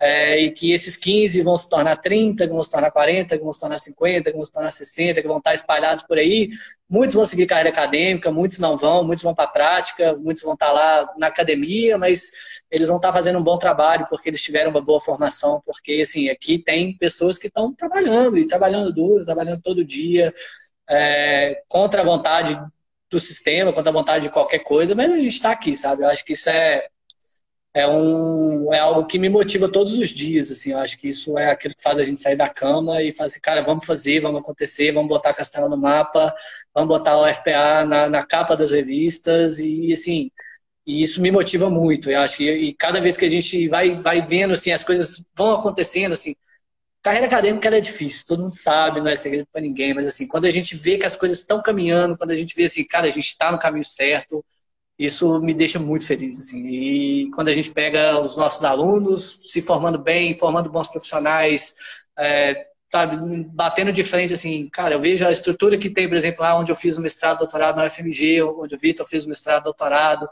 é, 0.00 0.38
e 0.40 0.50
que 0.52 0.72
esses 0.72 0.96
15 0.96 1.42
vão 1.42 1.56
se 1.56 1.68
tornar 1.68 1.96
30, 1.96 2.46
que 2.46 2.52
vão 2.52 2.62
se 2.62 2.70
tornar 2.70 2.90
40, 2.90 3.36
que 3.36 3.42
vão 3.42 3.52
se 3.52 3.60
tornar 3.60 3.78
50, 3.78 4.30
que 4.30 4.36
vão 4.36 4.44
se 4.44 4.52
tornar 4.52 4.70
60, 4.70 5.20
que 5.20 5.26
vão 5.26 5.38
estar 5.38 5.54
espalhados 5.54 6.04
por 6.04 6.18
aí. 6.18 6.50
Muitos 6.88 7.14
vão 7.14 7.24
seguir 7.24 7.46
carreira 7.46 7.70
acadêmica, 7.70 8.30
muitos 8.30 8.60
não 8.60 8.76
vão, 8.76 9.02
muitos 9.02 9.24
vão 9.24 9.34
para 9.34 9.44
a 9.44 9.48
prática, 9.48 10.14
muitos 10.14 10.42
vão 10.42 10.54
estar 10.54 10.70
lá 10.70 11.12
na 11.18 11.26
academia, 11.26 11.98
mas 11.98 12.30
eles 12.70 12.86
vão 12.86 12.98
estar 12.98 13.12
fazendo 13.12 13.38
um 13.40 13.42
bom 13.42 13.58
trabalho 13.58 14.06
porque 14.08 14.28
eles 14.28 14.42
tiveram 14.42 14.70
uma 14.70 14.80
boa 14.80 15.00
formação, 15.00 15.60
porque 15.66 16.00
assim, 16.00 16.28
aqui 16.28 16.58
tem 16.58 16.96
pessoas 16.96 17.36
que 17.36 17.48
estão 17.48 17.74
trabalhando, 17.74 18.38
e 18.38 18.46
trabalhando 18.46 18.94
duro, 18.94 19.24
trabalhando 19.24 19.60
todo 19.62 19.84
dia, 19.84 20.32
é, 20.88 21.60
contra 21.68 22.02
a 22.02 22.04
vontade 22.04 22.56
do 23.10 23.18
sistema, 23.18 23.72
contra 23.72 23.90
a 23.90 23.92
vontade 23.92 24.24
de 24.24 24.30
qualquer 24.30 24.60
coisa, 24.60 24.94
mas 24.94 25.10
a 25.10 25.18
gente 25.18 25.34
está 25.34 25.50
aqui, 25.50 25.74
sabe? 25.74 26.02
Eu 26.02 26.08
acho 26.08 26.24
que 26.24 26.34
isso 26.34 26.48
é 26.48 26.86
é, 27.74 27.86
um, 27.86 28.72
é 28.72 28.78
algo 28.78 29.06
que 29.06 29.18
me 29.18 29.28
motiva 29.28 29.70
todos 29.70 29.98
os 29.98 30.08
dias, 30.10 30.50
assim, 30.50 30.72
eu 30.72 30.78
acho 30.78 30.98
que 30.98 31.08
isso 31.08 31.38
é 31.38 31.50
aquilo 31.50 31.74
que 31.74 31.82
faz 31.82 31.98
a 31.98 32.04
gente 32.04 32.18
sair 32.18 32.36
da 32.36 32.48
cama 32.48 33.02
e 33.02 33.12
fazer, 33.12 33.34
assim, 33.34 33.40
cara, 33.40 33.62
vamos 33.62 33.84
fazer, 33.84 34.20
vamos 34.20 34.40
acontecer, 34.40 34.92
vamos 34.92 35.08
botar 35.08 35.34
Castelo 35.34 35.68
no 35.68 35.76
mapa, 35.76 36.34
vamos 36.74 36.88
botar 36.88 37.16
o 37.18 37.32
FPA 37.32 37.84
na, 37.84 38.08
na 38.08 38.26
capa 38.26 38.56
das 38.56 38.70
revistas 38.70 39.58
e, 39.58 39.92
assim, 39.92 40.30
e 40.86 41.02
isso 41.02 41.20
me 41.20 41.30
motiva 41.30 41.70
muito, 41.70 42.10
eu 42.10 42.20
acho, 42.20 42.42
e, 42.42 42.70
e 42.70 42.74
cada 42.74 43.00
vez 43.00 43.16
que 43.16 43.24
a 43.24 43.30
gente 43.30 43.68
vai, 43.68 44.00
vai 44.00 44.22
vendo, 44.22 44.52
assim, 44.54 44.72
as 44.72 44.82
coisas 44.82 45.24
vão 45.36 45.52
acontecendo, 45.52 46.12
assim, 46.12 46.34
carreira 47.02 47.26
acadêmica 47.26 47.68
é 47.68 47.80
difícil, 47.80 48.26
todo 48.26 48.42
mundo 48.42 48.54
sabe, 48.54 49.00
não 49.00 49.08
é 49.08 49.16
segredo 49.16 49.46
para 49.52 49.60
ninguém, 49.60 49.94
mas 49.94 50.06
assim, 50.06 50.26
quando 50.26 50.46
a 50.46 50.50
gente 50.50 50.76
vê 50.76 50.98
que 50.98 51.06
as 51.06 51.16
coisas 51.16 51.38
estão 51.40 51.62
caminhando, 51.62 52.16
quando 52.18 52.32
a 52.32 52.34
gente 52.34 52.54
vê 52.54 52.64
assim, 52.64 52.84
cara, 52.84 53.06
a 53.06 53.10
gente 53.10 53.26
está 53.26 53.52
no 53.52 53.58
caminho 53.58 53.84
certo, 53.84 54.44
isso 54.98 55.40
me 55.40 55.54
deixa 55.54 55.78
muito 55.78 56.06
feliz. 56.06 56.38
Assim. 56.38 56.66
E 56.66 57.30
quando 57.30 57.48
a 57.48 57.54
gente 57.54 57.70
pega 57.70 58.20
os 58.20 58.36
nossos 58.36 58.64
alunos 58.64 59.50
se 59.50 59.62
formando 59.62 59.98
bem, 59.98 60.34
formando 60.34 60.70
bons 60.70 60.88
profissionais, 60.88 61.74
é, 62.18 62.66
batendo 63.54 63.92
de 63.92 64.02
frente, 64.02 64.32
assim, 64.32 64.68
cara, 64.70 64.94
eu 64.94 64.98
vejo 64.98 65.26
a 65.26 65.30
estrutura 65.30 65.76
que 65.76 65.90
tem, 65.90 66.08
por 66.08 66.16
exemplo, 66.16 66.42
lá 66.42 66.58
onde 66.58 66.72
eu 66.72 66.76
fiz 66.76 66.96
o 66.96 67.02
mestrado, 67.02 67.38
doutorado 67.38 67.76
na 67.76 67.84
UFMG, 67.84 68.42
onde 68.42 68.74
o 68.74 68.78
Vitor 68.78 69.06
fez 69.06 69.26
o 69.26 69.28
mestrado, 69.28 69.64
doutorado, 69.64 70.28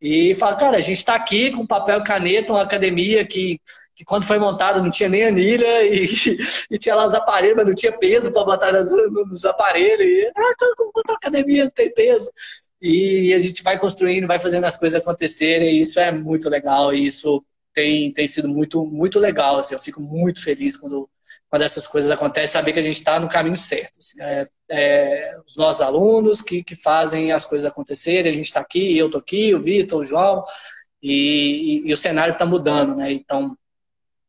e 0.00 0.34
fala, 0.34 0.56
cara, 0.56 0.76
a 0.76 0.80
gente 0.80 0.98
está 0.98 1.14
aqui 1.14 1.52
com 1.52 1.66
papel 1.66 2.00
e 2.00 2.04
caneta, 2.04 2.52
uma 2.52 2.62
academia 2.62 3.24
que, 3.24 3.60
que 3.94 4.04
quando 4.04 4.24
foi 4.24 4.40
montada 4.40 4.82
não 4.82 4.90
tinha 4.90 5.08
nem 5.08 5.24
anilha 5.24 5.84
e, 5.86 6.08
e 6.70 6.78
tinha 6.78 6.96
lá 6.96 7.06
os 7.06 7.14
aparelhos, 7.14 7.56
mas 7.56 7.66
não 7.66 7.74
tinha 7.74 7.96
peso 7.96 8.32
para 8.32 8.44
botar 8.44 8.72
nos, 8.72 8.88
nos 9.28 9.44
aparelhos, 9.44 10.04
e, 10.04 10.32
ah, 10.36 10.52
então, 10.52 10.74
como 10.76 10.90
a 11.08 11.12
academia 11.12 11.64
não 11.64 11.70
tem 11.70 11.94
peso? 11.94 12.28
E 12.80 13.34
a 13.34 13.38
gente 13.38 13.62
vai 13.62 13.78
construindo, 13.78 14.26
vai 14.26 14.38
fazendo 14.38 14.64
as 14.64 14.76
coisas 14.76 15.00
acontecerem, 15.00 15.76
e 15.76 15.80
isso 15.80 16.00
é 16.00 16.10
muito 16.10 16.48
legal, 16.48 16.94
e 16.94 17.06
isso 17.06 17.44
tem, 17.74 18.12
tem 18.12 18.26
sido 18.26 18.48
muito, 18.48 18.84
muito 18.86 19.18
legal, 19.18 19.58
assim, 19.58 19.74
eu 19.74 19.78
fico 19.80 20.00
muito 20.00 20.42
feliz 20.42 20.76
quando, 20.76 21.08
quando 21.48 21.62
essas 21.62 21.86
coisas 21.86 22.10
acontecem, 22.10 22.48
saber 22.48 22.72
que 22.72 22.78
a 22.78 22.82
gente 22.82 22.96
está 22.96 23.20
no 23.20 23.28
caminho 23.28 23.56
certo. 23.56 23.98
Assim, 23.98 24.20
é, 24.20 24.48
é, 24.68 25.40
os 25.46 25.56
nossos 25.56 25.82
alunos 25.82 26.40
que, 26.42 26.64
que 26.64 26.74
fazem 26.74 27.32
as 27.32 27.44
coisas 27.44 27.70
acontecerem, 27.70 28.32
a 28.32 28.34
gente 28.34 28.46
está 28.46 28.60
aqui, 28.60 28.96
eu 28.96 29.06
estou 29.06 29.20
aqui, 29.20 29.54
o 29.54 29.60
Vitor, 29.60 30.00
o 30.00 30.04
João, 30.04 30.44
e, 31.02 31.82
e, 31.84 31.88
e 31.88 31.92
o 31.92 31.96
cenário 31.96 32.32
está 32.32 32.44
mudando, 32.46 32.96
né? 32.96 33.12
Então, 33.12 33.56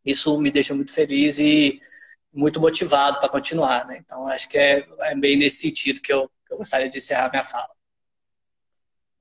isso 0.05 0.39
me 0.39 0.51
deixa 0.51 0.73
muito 0.73 0.91
feliz 0.91 1.39
e 1.39 1.79
muito 2.33 2.59
motivado 2.59 3.19
para 3.19 3.29
continuar, 3.29 3.85
né? 3.87 3.97
Então, 4.03 4.27
acho 4.27 4.47
que 4.49 4.57
é, 4.57 4.85
é 5.01 5.15
bem 5.15 5.37
nesse 5.37 5.57
sentido 5.57 6.01
que 6.01 6.13
eu, 6.13 6.29
que 6.47 6.53
eu 6.53 6.57
gostaria 6.57 6.89
de 6.89 6.97
encerrar 6.97 7.29
minha 7.29 7.43
fala. 7.43 7.69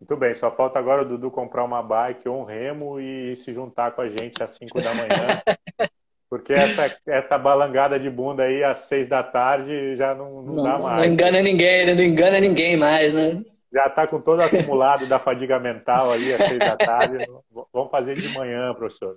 Muito 0.01 0.17
bem, 0.17 0.35
só 0.35 0.51
falta 0.51 0.79
agora 0.79 1.03
o 1.03 1.05
Dudu 1.05 1.31
comprar 1.31 1.63
uma 1.63 1.83
bike 1.83 2.27
ou 2.27 2.41
um 2.41 2.45
remo 2.45 2.99
e 2.99 3.37
se 3.37 3.53
juntar 3.53 3.93
com 3.93 4.01
a 4.01 4.09
gente 4.09 4.43
às 4.43 4.57
5 4.57 4.81
da 4.81 4.95
manhã. 4.95 5.43
Porque 6.31 6.53
essa, 6.53 7.11
essa 7.11 7.37
balangada 7.37 7.99
de 7.99 8.09
bunda 8.09 8.45
aí 8.45 8.63
às 8.65 8.83
6 8.83 9.09
da 9.09 9.23
tarde 9.23 9.97
já 9.97 10.15
não, 10.15 10.43
não, 10.43 10.55
não 10.55 10.63
dá 10.63 10.79
mais. 10.79 11.01
Não 11.01 11.13
engana 11.13 11.43
ninguém, 11.43 11.95
não 11.95 12.03
engana 12.03 12.41
ninguém 12.41 12.77
mais, 12.77 13.13
né? 13.13 13.43
Já 13.73 13.87
está 13.87 14.07
com 14.07 14.21
todo 14.21 14.41
acumulado 14.41 15.07
da 15.07 15.19
fadiga 15.19 15.59
mental 15.59 16.11
aí 16.13 16.33
às 16.33 16.49
6 16.49 16.59
da 16.59 16.77
tarde. 16.77 17.19
Vamos 17.73 17.91
fazer 17.91 18.15
de 18.15 18.39
manhã, 18.39 18.73
professor. 18.75 19.17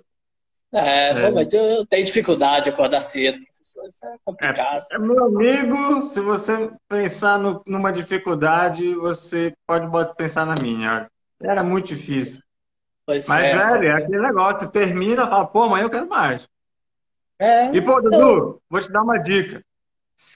É, 0.74 1.10
é. 1.10 1.22
Pô, 1.22 1.34
mas 1.34 1.52
eu 1.54 1.86
tenho 1.86 2.04
dificuldade 2.04 2.64
de 2.64 2.70
acordar 2.70 3.00
cedo, 3.00 3.38
Isso 3.64 4.06
é 4.06 4.16
complicado. 4.22 4.84
É, 4.92 4.96
é 4.96 4.98
meu 4.98 5.24
amigo, 5.24 6.02
se 6.02 6.20
você 6.20 6.70
pensar 6.86 7.38
no, 7.38 7.62
numa 7.66 7.90
dificuldade, 7.90 8.94
você 8.94 9.54
pode 9.66 10.14
pensar 10.16 10.44
na 10.44 10.54
minha. 10.60 11.10
Era 11.40 11.64
muito 11.64 11.86
difícil. 11.86 12.42
Pois 13.06 13.26
mas, 13.26 13.44
é, 13.44 13.56
velho, 13.56 13.88
é 13.88 14.02
aquele 14.02 14.20
negócio, 14.20 14.70
termina, 14.70 15.26
fala, 15.26 15.46
pô, 15.46 15.62
amanhã 15.62 15.84
eu 15.84 15.90
quero 15.90 16.08
mais. 16.08 16.46
É, 17.38 17.74
e, 17.74 17.80
pô, 17.80 18.00
Dudu, 18.00 18.16
eu... 18.16 18.62
vou 18.68 18.80
te 18.80 18.92
dar 18.92 19.02
uma 19.02 19.18
dica. 19.18 19.64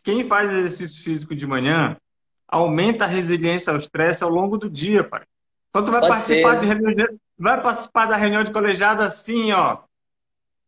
Quem 0.02 0.24
faz 0.24 0.50
exercício 0.50 1.02
físico 1.02 1.34
de 1.34 1.46
manhã, 1.46 1.96
aumenta 2.46 3.04
a 3.04 3.08
resiliência 3.08 3.70
ao 3.70 3.76
estresse 3.76 4.24
ao 4.24 4.30
longo 4.30 4.56
do 4.56 4.70
dia, 4.70 5.04
pai. 5.04 5.22
Então 5.68 5.84
tu 5.84 5.92
vai 5.92 6.00
Pode 6.00 6.12
participar 6.12 6.52
ser. 6.52 6.60
de 6.60 6.66
reunião, 6.66 7.08
vai 7.38 7.62
participar 7.62 8.06
da 8.06 8.16
reunião 8.16 8.42
de 8.42 8.52
colegiado 8.52 9.02
assim, 9.02 9.52
ó, 9.52 9.78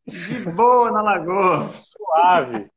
De 0.06 0.50
boa 0.52 0.90
na 0.90 1.02
lagoa. 1.02 1.68
Suave. 1.68 2.70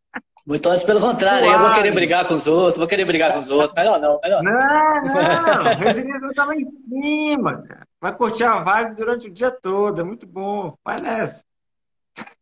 Muito 0.46 0.70
antes, 0.70 0.84
pelo 0.84 1.00
contrário, 1.00 1.48
Suave. 1.48 1.64
eu 1.64 1.68
vou 1.68 1.76
querer 1.76 1.92
brigar 1.92 2.28
com 2.28 2.34
os 2.34 2.48
outros, 2.48 2.78
vou 2.78 2.88
querer 2.88 3.06
brigar 3.06 3.34
com 3.34 3.40
os 3.40 3.50
outros. 3.50 3.74
Melhor 3.74 4.00
não, 4.00 4.20
melhor 4.22 4.44
não. 4.44 4.52
Não, 4.52 5.64
não. 5.64 5.74
Resiliência 5.74 6.30
tá 6.36 6.46
lá 6.46 6.56
em 6.56 6.66
cima, 6.84 7.64
cara. 7.64 7.88
Vai 8.02 8.16
curtir 8.16 8.44
a 8.44 8.60
vibe 8.60 8.96
durante 8.96 9.28
o 9.28 9.32
dia 9.32 9.50
todo, 9.50 10.02
é 10.02 10.04
muito 10.04 10.28
bom. 10.28 10.76
Vai 10.84 11.00
nessa. 11.00 11.44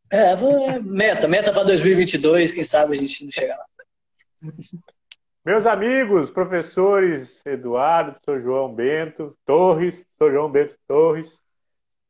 É, 0.09 0.35
vou, 0.35 0.69
é, 0.69 0.79
meta, 0.79 1.27
meta 1.27 1.53
para 1.53 1.63
2022, 1.63 2.51
quem 2.51 2.63
sabe 2.63 2.95
a 2.95 2.99
gente 2.99 3.23
não 3.23 3.31
chega 3.31 3.55
lá. 3.55 3.65
Meus 5.45 5.65
amigos, 5.65 6.29
professores 6.29 7.41
Eduardo, 7.45 8.13
professor 8.13 8.43
João 8.43 8.73
Bento 8.73 9.37
Torres, 9.45 10.03
professor 10.17 10.35
João 10.35 10.51
Bento 10.51 10.75
Torres, 10.87 11.41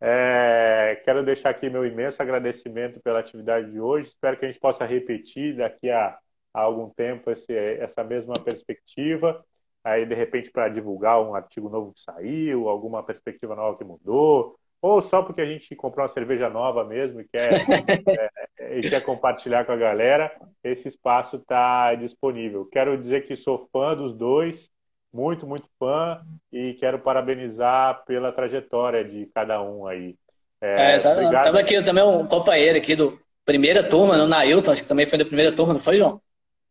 é, 0.01 0.99
quero 1.05 1.23
deixar 1.23 1.51
aqui 1.51 1.69
meu 1.69 1.85
imenso 1.85 2.21
agradecimento 2.21 2.99
pela 3.01 3.19
atividade 3.19 3.71
de 3.71 3.79
hoje. 3.79 4.09
Espero 4.09 4.37
que 4.37 4.45
a 4.45 4.47
gente 4.47 4.59
possa 4.59 4.83
repetir 4.83 5.55
daqui 5.55 5.91
a, 5.91 6.17
a 6.53 6.61
algum 6.61 6.89
tempo 6.89 7.29
esse, 7.29 7.53
essa 7.53 8.03
mesma 8.03 8.33
perspectiva. 8.43 9.45
Aí, 9.83 10.05
de 10.05 10.15
repente, 10.15 10.51
para 10.51 10.69
divulgar 10.69 11.21
um 11.21 11.35
artigo 11.35 11.69
novo 11.69 11.93
que 11.93 12.01
saiu, 12.01 12.67
alguma 12.67 13.03
perspectiva 13.03 13.55
nova 13.55 13.77
que 13.77 13.83
mudou, 13.83 14.55
ou 14.81 15.01
só 15.01 15.21
porque 15.21 15.41
a 15.41 15.45
gente 15.45 15.75
comprou 15.75 16.03
uma 16.03 16.11
cerveja 16.11 16.49
nova 16.49 16.83
mesmo 16.83 17.21
e 17.21 17.27
quer, 17.27 17.51
é, 18.59 18.79
e 18.79 18.81
quer 18.81 19.03
compartilhar 19.03 19.65
com 19.65 19.71
a 19.71 19.77
galera, 19.77 20.35
esse 20.63 20.87
espaço 20.87 21.37
está 21.37 21.93
disponível. 21.93 22.65
Quero 22.65 22.97
dizer 22.97 23.27
que 23.27 23.35
sou 23.35 23.69
fã 23.71 23.95
dos 23.95 24.15
dois, 24.15 24.71
muito, 25.13 25.45
muito 25.45 25.69
fã, 25.77 26.21
e 26.51 26.73
quero 26.79 26.99
parabenizar 26.99 28.03
pela 28.05 28.31
trajetória 28.31 29.03
de 29.03 29.25
cada 29.33 29.61
um 29.61 29.85
aí. 29.85 30.15
É, 30.61 30.93
é 30.93 30.95
Estava 30.95 31.59
aqui 31.59 31.81
também 31.83 32.03
um 32.03 32.25
companheiro 32.25 32.77
aqui 32.77 32.95
do 32.95 33.19
primeira 33.45 33.83
turma, 33.83 34.17
no 34.17 34.27
Nailton, 34.27 34.71
acho 34.71 34.83
que 34.83 34.89
também 34.89 35.05
foi 35.05 35.17
da 35.17 35.25
primeira 35.25 35.55
turma, 35.55 35.73
não 35.73 35.79
foi, 35.79 35.97
João? 35.97 36.21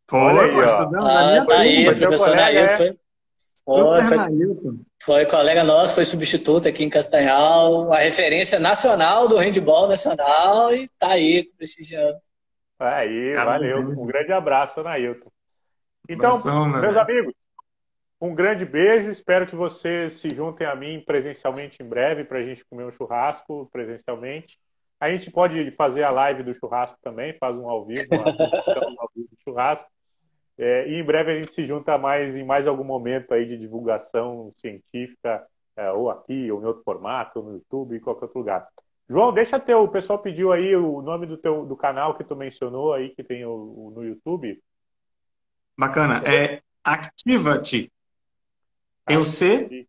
Foi, 0.09 0.19
aí, 0.21 0.61
ó. 0.61 0.91
Ah, 0.97 1.47
tá 1.47 1.59
aí, 1.59 1.89
o 1.89 1.97
professor 1.97 2.35
Nailton 2.35 2.73
é... 2.73 2.77
foi. 2.77 2.97
Foi, 3.63 4.05
foi, 4.05 4.19
foi, 5.03 5.27
colega 5.27 5.63
nosso, 5.63 5.95
foi 5.95 6.05
substituto 6.05 6.67
aqui 6.67 6.83
em 6.83 6.91
Castanhal, 6.91 7.93
a 7.93 7.99
referência 7.99 8.59
nacional 8.59 9.29
do 9.29 9.37
handball 9.37 9.87
nacional 9.87 10.75
e 10.75 10.89
tá 10.99 11.11
aí 11.11 11.49
prestigiando. 11.57 12.19
Aí, 12.81 13.35
valeu. 13.35 13.79
Um 13.79 14.07
grande 14.07 14.33
abraço, 14.33 14.83
Nailton. 14.83 15.31
Então, 16.09 16.31
Abração, 16.31 16.69
meus 16.69 16.95
né? 16.95 17.01
amigos, 17.01 17.35
um 18.21 18.35
grande 18.35 18.65
beijo. 18.65 19.11
Espero 19.11 19.47
que 19.47 19.57
vocês 19.57 20.15
se 20.15 20.31
juntem 20.31 20.67
a 20.67 20.75
mim 20.75 21.03
presencialmente 21.05 21.83
em 21.83 21.87
breve 21.87 22.25
para 22.25 22.39
a 22.39 22.43
gente 22.43 22.65
comer 22.67 22.85
um 22.85 22.93
churrasco 22.93 23.69
presencialmente. 23.73 24.59
A 24.99 25.09
gente 25.11 25.31
pode 25.31 25.71
fazer 25.73 26.03
a 26.03 26.11
live 26.11 26.43
do 26.43 26.55
churrasco 26.55 26.99
também, 27.03 27.37
faz 27.39 27.57
um 27.57 27.69
ao 27.69 27.87
vivo, 27.87 28.03
um 28.13 29.01
ao 29.01 29.11
vivo 29.15 29.29
do 29.29 29.39
churrasco. 29.43 29.89
É, 30.59 30.89
e 30.89 31.01
em 31.01 31.05
breve 31.05 31.33
a 31.33 31.37
gente 31.37 31.55
se 31.55 31.65
junta 31.67 31.97
mais 31.97 32.35
em 32.35 32.45
mais 32.45 32.67
algum 32.67 32.85
momento 32.85 33.33
aí 33.33 33.47
de 33.47 33.57
divulgação 33.57 34.53
científica, 34.57 35.47
é, 35.75 35.91
ou 35.91 36.11
aqui, 36.11 36.53
ou 36.53 36.61
em 36.61 36.67
outro 36.67 36.83
formato, 36.83 37.39
ou 37.39 37.47
no 37.47 37.53
YouTube, 37.55 37.97
em 37.97 38.01
qualquer 38.01 38.27
outro 38.27 38.39
lugar. 38.39 38.69
João, 39.09 39.33
deixa 39.33 39.59
teu. 39.59 39.83
O 39.83 39.89
pessoal 39.89 40.19
pediu 40.19 40.53
aí 40.53 40.77
o 40.77 41.01
nome 41.01 41.27
do 41.27 41.39
teu 41.39 41.65
do 41.65 41.77
canal 41.77 42.15
que 42.15 42.23
tu 42.23 42.37
mencionou 42.37 42.93
aí, 42.93 43.09
que 43.09 43.25
tem 43.25 43.45
o, 43.47 43.51
o 43.51 43.93
no 43.97 44.05
YouTube. 44.05 44.63
Bacana. 45.79 46.23
É 46.27 46.61
Activa-te. 46.83 47.93
Tem 49.11 49.19
o 49.19 49.25
C. 49.25 49.89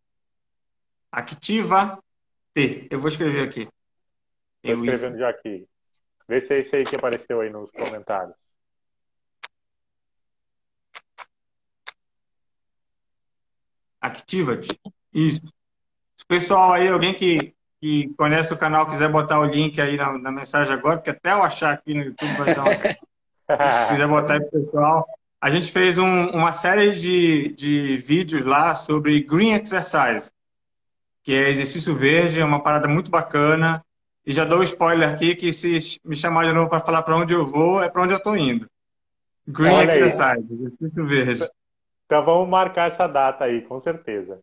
Activa-T. 1.12 2.88
Eu 2.90 2.98
vou 2.98 3.06
escrever 3.06 3.48
aqui. 3.48 3.68
Estou 4.64 4.84
escrevendo 4.84 5.16
já 5.16 5.28
aqui. 5.28 5.68
Vê 6.26 6.40
se 6.40 6.54
é 6.54 6.58
esse 6.58 6.74
aí 6.74 6.82
que 6.82 6.96
apareceu 6.96 7.40
aí 7.40 7.48
nos 7.48 7.70
comentários. 7.70 8.34
Activa-te. 14.00 14.76
Isso. 15.14 15.46
Se 16.16 16.24
o 16.24 16.26
pessoal 16.26 16.72
aí, 16.72 16.88
alguém 16.88 17.14
que, 17.14 17.54
que 17.80 18.12
conhece 18.14 18.52
o 18.52 18.58
canal, 18.58 18.88
quiser 18.88 19.08
botar 19.08 19.38
o 19.38 19.44
link 19.44 19.80
aí 19.80 19.96
na, 19.96 20.18
na 20.18 20.32
mensagem 20.32 20.74
agora, 20.74 20.96
porque 20.96 21.10
até 21.10 21.30
eu 21.30 21.44
achar 21.44 21.72
aqui 21.72 21.94
no 21.94 22.02
YouTube 22.02 22.36
vai 22.38 22.54
dar 22.56 22.64
uma... 22.64 22.72
Se 23.86 23.92
quiser 23.92 24.08
botar 24.08 24.34
aí 24.34 24.40
pro 24.40 24.64
pessoal. 24.64 25.06
A 25.42 25.50
gente 25.50 25.72
fez 25.72 25.98
um, 25.98 26.26
uma 26.28 26.52
série 26.52 26.92
de, 26.92 27.48
de 27.54 27.96
vídeos 27.96 28.44
lá 28.44 28.76
sobre 28.76 29.20
Green 29.24 29.54
Exercise, 29.54 30.30
que 31.24 31.34
é 31.34 31.50
exercício 31.50 31.96
verde, 31.96 32.40
é 32.40 32.44
uma 32.44 32.62
parada 32.62 32.86
muito 32.86 33.10
bacana. 33.10 33.84
E 34.24 34.32
já 34.32 34.44
dou 34.44 34.60
um 34.60 34.62
spoiler 34.62 35.10
aqui 35.10 35.34
que 35.34 35.52
se 35.52 36.00
me 36.04 36.14
chamar 36.14 36.46
de 36.46 36.52
novo 36.52 36.70
para 36.70 36.78
falar 36.78 37.02
para 37.02 37.16
onde 37.16 37.34
eu 37.34 37.44
vou, 37.44 37.82
é 37.82 37.88
para 37.90 38.02
onde 38.02 38.12
eu 38.12 38.18
estou 38.18 38.36
indo. 38.36 38.68
Green 39.48 39.72
Olha 39.72 39.96
Exercise, 39.96 40.22
aí. 40.22 40.46
exercício 40.48 41.06
verde. 41.06 41.50
Então 42.06 42.24
vamos 42.24 42.48
marcar 42.48 42.86
essa 42.86 43.08
data 43.08 43.42
aí, 43.42 43.62
com 43.62 43.80
certeza. 43.80 44.38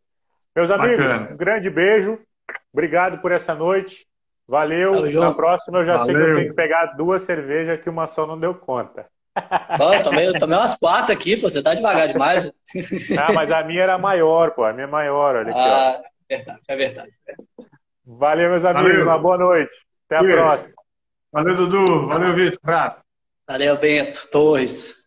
Meus 0.53 0.69
amigos, 0.69 1.05
Bacana. 1.05 1.31
um 1.31 1.37
grande 1.37 1.69
beijo. 1.69 2.19
Obrigado 2.73 3.19
por 3.21 3.31
essa 3.31 3.55
noite. 3.55 4.05
Valeu. 4.45 4.95
Valeu 4.95 5.21
Na 5.21 5.33
próxima 5.33 5.77
eu 5.79 5.85
já 5.85 5.95
Valeu. 5.95 6.13
sei 6.13 6.15
que 6.25 6.29
eu 6.29 6.35
tenho 6.35 6.49
que 6.49 6.55
pegar 6.55 6.87
duas 6.97 7.23
cervejas 7.23 7.79
que 7.79 7.89
uma 7.89 8.05
só 8.05 8.27
não 8.27 8.37
deu 8.37 8.53
conta. 8.53 9.05
Pô, 9.77 9.93
eu 9.93 10.03
tomei, 10.03 10.27
eu 10.27 10.39
tomei 10.39 10.57
umas 10.57 10.75
quatro 10.75 11.13
aqui, 11.13 11.37
pô, 11.37 11.49
você 11.49 11.61
tá 11.61 11.73
devagar 11.73 12.07
demais. 12.07 12.51
Ah, 13.19 13.33
mas 13.33 13.51
a 13.51 13.63
minha 13.63 13.83
era 13.83 13.97
maior, 13.97 14.51
pô, 14.51 14.63
a 14.63 14.73
minha 14.73 14.85
é 14.85 14.89
maior, 14.89 15.35
olha 15.35 15.51
aqui. 15.51 15.59
Ah, 15.59 15.99
ó. 15.99 16.03
verdade, 16.29 16.61
é 16.67 16.75
verdade. 16.75 17.11
Valeu, 18.05 18.49
meus 18.49 18.65
amigos, 18.65 18.89
Valeu. 18.89 19.05
uma 19.05 19.17
boa 19.17 19.37
noite. 19.37 19.75
Até 20.09 20.17
a 20.17 20.23
próxima. 20.23 20.73
Valeu, 21.31 21.55
Dudu. 21.55 22.07
Valeu, 22.07 22.33
Vitor. 22.33 22.59
Abraço. 22.63 23.03
Valeu, 23.47 23.77
Bento. 23.77 24.27
Torres. 24.31 24.98